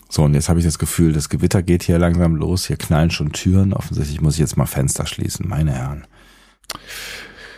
So, 0.10 0.23
und 0.23 0.34
jetzt 0.34 0.49
habe 0.49 0.60
ich 0.60 0.65
das 0.65 0.80
Gefühl, 0.80 1.14
das 1.14 1.30
Gewitter 1.30 1.64
geht 1.64 1.84
hier 1.84 1.99
langsam 1.99 2.36
los. 2.36 2.65
Hier 2.65 2.77
knallen 2.77 3.11
schon 3.11 3.32
Türen. 3.32 3.73
Offensichtlich 3.73 4.22
muss 4.22 4.36
ich 4.36 4.40
jetzt 4.40 4.57
mal 4.57 4.65
Fenster 4.65 5.06
schließen, 5.06 5.48
meine 5.48 5.72
Herren. 5.72 6.07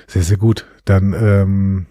Sehr, 0.08 0.24
sehr 0.24 0.38
gut. 0.38 0.66
Dann 0.86 1.14
ähm, 1.14 1.86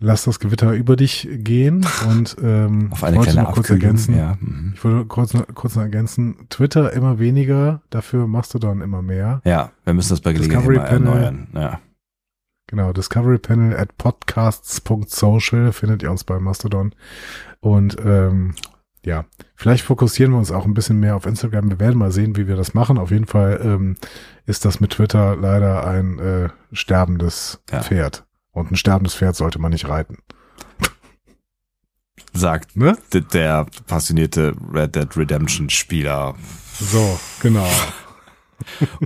lass 0.00 0.24
das 0.24 0.40
Gewitter 0.40 0.72
über 0.72 0.96
dich 0.96 1.28
gehen 1.30 1.86
und 2.08 2.36
ähm, 2.42 2.88
auf 2.92 3.04
eine 3.04 3.20
kleine 3.20 3.42
noch 3.42 3.52
kurz 3.52 3.70
ergänzen. 3.70 4.16
Ja. 4.16 4.36
Mhm. 4.40 4.72
Ich 4.74 4.84
wollte 4.84 5.06
kurz, 5.06 5.32
kurz 5.54 5.76
noch 5.76 5.82
ergänzen. 5.82 6.36
Twitter 6.50 6.92
immer 6.92 7.18
weniger, 7.18 7.82
dafür 7.90 8.26
machst 8.26 8.54
du 8.54 8.58
dann 8.58 8.80
immer 8.80 9.02
mehr. 9.02 9.40
Ja, 9.44 9.70
wir 9.84 9.94
müssen 9.94 10.10
das 10.10 10.20
bei 10.20 10.32
Gelegenheit 10.32 10.66
mal 10.66 10.76
erneuern. 10.76 11.46
Ja. 11.54 11.80
Genau, 12.72 12.90
Discovery 12.94 13.36
Panel 13.36 13.76
at 13.76 13.98
podcasts.social 13.98 15.72
findet 15.72 16.02
ihr 16.02 16.10
uns 16.10 16.24
bei 16.24 16.38
Mastodon. 16.40 16.94
Und 17.60 17.98
ähm, 18.02 18.54
ja, 19.04 19.26
vielleicht 19.54 19.84
fokussieren 19.84 20.32
wir 20.32 20.38
uns 20.38 20.50
auch 20.50 20.64
ein 20.64 20.72
bisschen 20.72 20.98
mehr 20.98 21.14
auf 21.14 21.26
Instagram. 21.26 21.68
Wir 21.68 21.80
werden 21.80 21.98
mal 21.98 22.12
sehen, 22.12 22.34
wie 22.34 22.48
wir 22.48 22.56
das 22.56 22.72
machen. 22.72 22.96
Auf 22.96 23.10
jeden 23.10 23.26
Fall 23.26 23.60
ähm, 23.62 23.96
ist 24.46 24.64
das 24.64 24.80
mit 24.80 24.92
Twitter 24.92 25.36
leider 25.36 25.86
ein 25.86 26.18
äh, 26.18 26.48
sterbendes 26.72 27.60
ja. 27.70 27.82
Pferd. 27.82 28.24
Und 28.52 28.72
ein 28.72 28.76
sterbendes 28.76 29.16
Pferd 29.16 29.36
sollte 29.36 29.58
man 29.58 29.72
nicht 29.72 29.86
reiten. 29.86 30.16
Sagt 32.32 32.74
ne? 32.74 32.96
der 33.34 33.66
passionierte 33.86 34.54
Red 34.72 34.96
Dead 34.96 35.14
Redemption 35.14 35.68
Spieler. 35.68 36.36
So, 36.80 37.20
genau. 37.42 37.68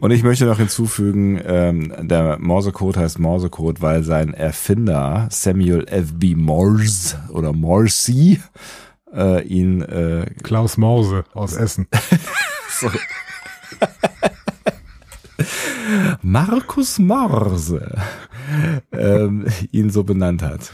Und 0.00 0.10
ich 0.10 0.22
möchte 0.22 0.46
noch 0.46 0.58
hinzufügen, 0.58 1.40
ähm, 1.44 1.92
der 2.00 2.38
Morsecode 2.38 2.96
heißt 2.96 3.18
Morsecode, 3.18 3.82
weil 3.82 4.02
sein 4.04 4.34
Erfinder 4.34 5.28
Samuel 5.30 5.86
F.B. 5.88 6.34
Morse 6.34 7.16
oder 7.30 7.52
Morsi 7.52 8.40
äh, 9.14 9.42
ihn 9.44 9.82
äh, 9.82 10.26
Klaus 10.42 10.76
Morse 10.76 11.24
aus 11.34 11.54
Essen. 11.54 11.88
Markus 16.22 16.98
Morse 16.98 17.96
ähm, 18.92 19.46
ihn 19.70 19.90
so 19.90 20.04
benannt 20.04 20.42
hat. 20.42 20.72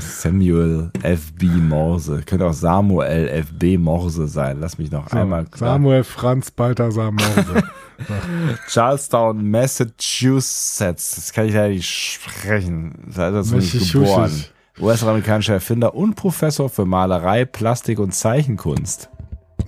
Samuel 0.00 0.90
F.B. 1.02 1.46
Morse. 1.46 2.22
Könnte 2.24 2.46
auch 2.46 2.52
Samuel 2.52 3.28
F.B. 3.28 3.78
Morse 3.78 4.28
sein. 4.28 4.58
Lass 4.60 4.78
mich 4.78 4.90
noch 4.90 5.08
so, 5.08 5.16
einmal. 5.16 5.44
Klar. 5.46 5.74
Samuel 5.74 6.04
Franz 6.04 6.50
Balthasar 6.50 7.10
Morse. 7.10 7.64
Charlestown, 8.68 9.50
Massachusetts. 9.50 11.16
Das 11.16 11.32
kann 11.32 11.46
ich 11.46 11.54
leider 11.54 11.68
nicht 11.68 11.88
sprechen. 11.88 13.12
Da 13.14 13.38
ist 13.38 13.52
er 13.52 13.58
nicht 13.58 13.92
geboren. 13.92 14.32
US-amerikanischer 14.78 15.54
Erfinder 15.54 15.94
und 15.94 16.16
Professor 16.16 16.68
für 16.68 16.84
Malerei, 16.84 17.46
Plastik 17.46 17.98
und 17.98 18.14
Zeichenkunst. 18.14 19.08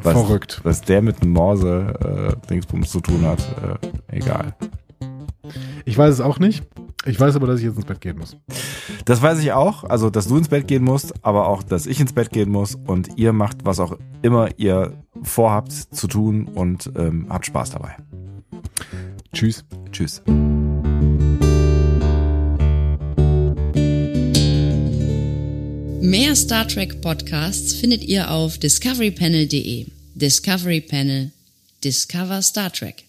Was, 0.03 0.12
Verrückt. 0.12 0.61
Was 0.65 0.83
der 0.83 1.03
mit 1.03 1.23
dem 1.23 1.31
Morse-Dingsbums 1.31 2.87
äh, 2.87 2.91
zu 2.91 3.01
tun 3.01 3.27
hat, 3.27 3.41
äh, 3.41 4.16
egal. 4.16 4.55
Ich 5.87 5.97
weiß 5.97 6.15
es 6.15 6.20
auch 6.20 6.39
nicht. 6.39 6.62
Ich 7.05 7.19
weiß 7.19 7.37
aber, 7.37 7.47
dass 7.47 7.61
ich 7.61 7.66
jetzt 7.66 7.77
ins 7.77 7.87
Bett 7.87 8.01
gehen 8.01 8.19
muss. 8.19 8.37
Das 9.05 9.23
weiß 9.23 9.39
ich 9.39 9.53
auch. 9.53 9.85
Also, 9.85 10.11
dass 10.11 10.29
du 10.29 10.37
ins 10.37 10.49
Bett 10.49 10.66
gehen 10.66 10.83
musst, 10.83 11.15
aber 11.25 11.49
auch, 11.49 11.62
dass 11.62 11.87
ich 11.87 12.01
ins 12.01 12.12
Bett 12.12 12.31
gehen 12.31 12.51
muss 12.51 12.75
und 12.75 13.11
ihr 13.16 13.33
macht, 13.33 13.65
was 13.65 13.79
auch 13.81 13.97
immer 14.23 14.49
ihr 14.59 14.93
vorhabt 15.23 15.73
zu 15.73 16.09
tun 16.09 16.49
und 16.49 16.91
ähm, 16.97 17.27
habt 17.29 17.47
Spaß 17.47 17.70
dabei. 17.70 17.97
Tschüss. 19.33 19.65
Tschüss. 19.93 20.23
Mehr 26.01 26.35
Star 26.37 26.66
Trek 26.66 27.01
Podcasts 27.01 27.75
findet 27.75 28.03
ihr 28.03 28.31
auf 28.31 28.59
discoverypanel.de. 28.59 29.87
Discovery 30.15 30.81
Panel. 30.81 31.31
Discover 31.85 32.43
Star 32.43 32.73
Trek. 32.73 33.07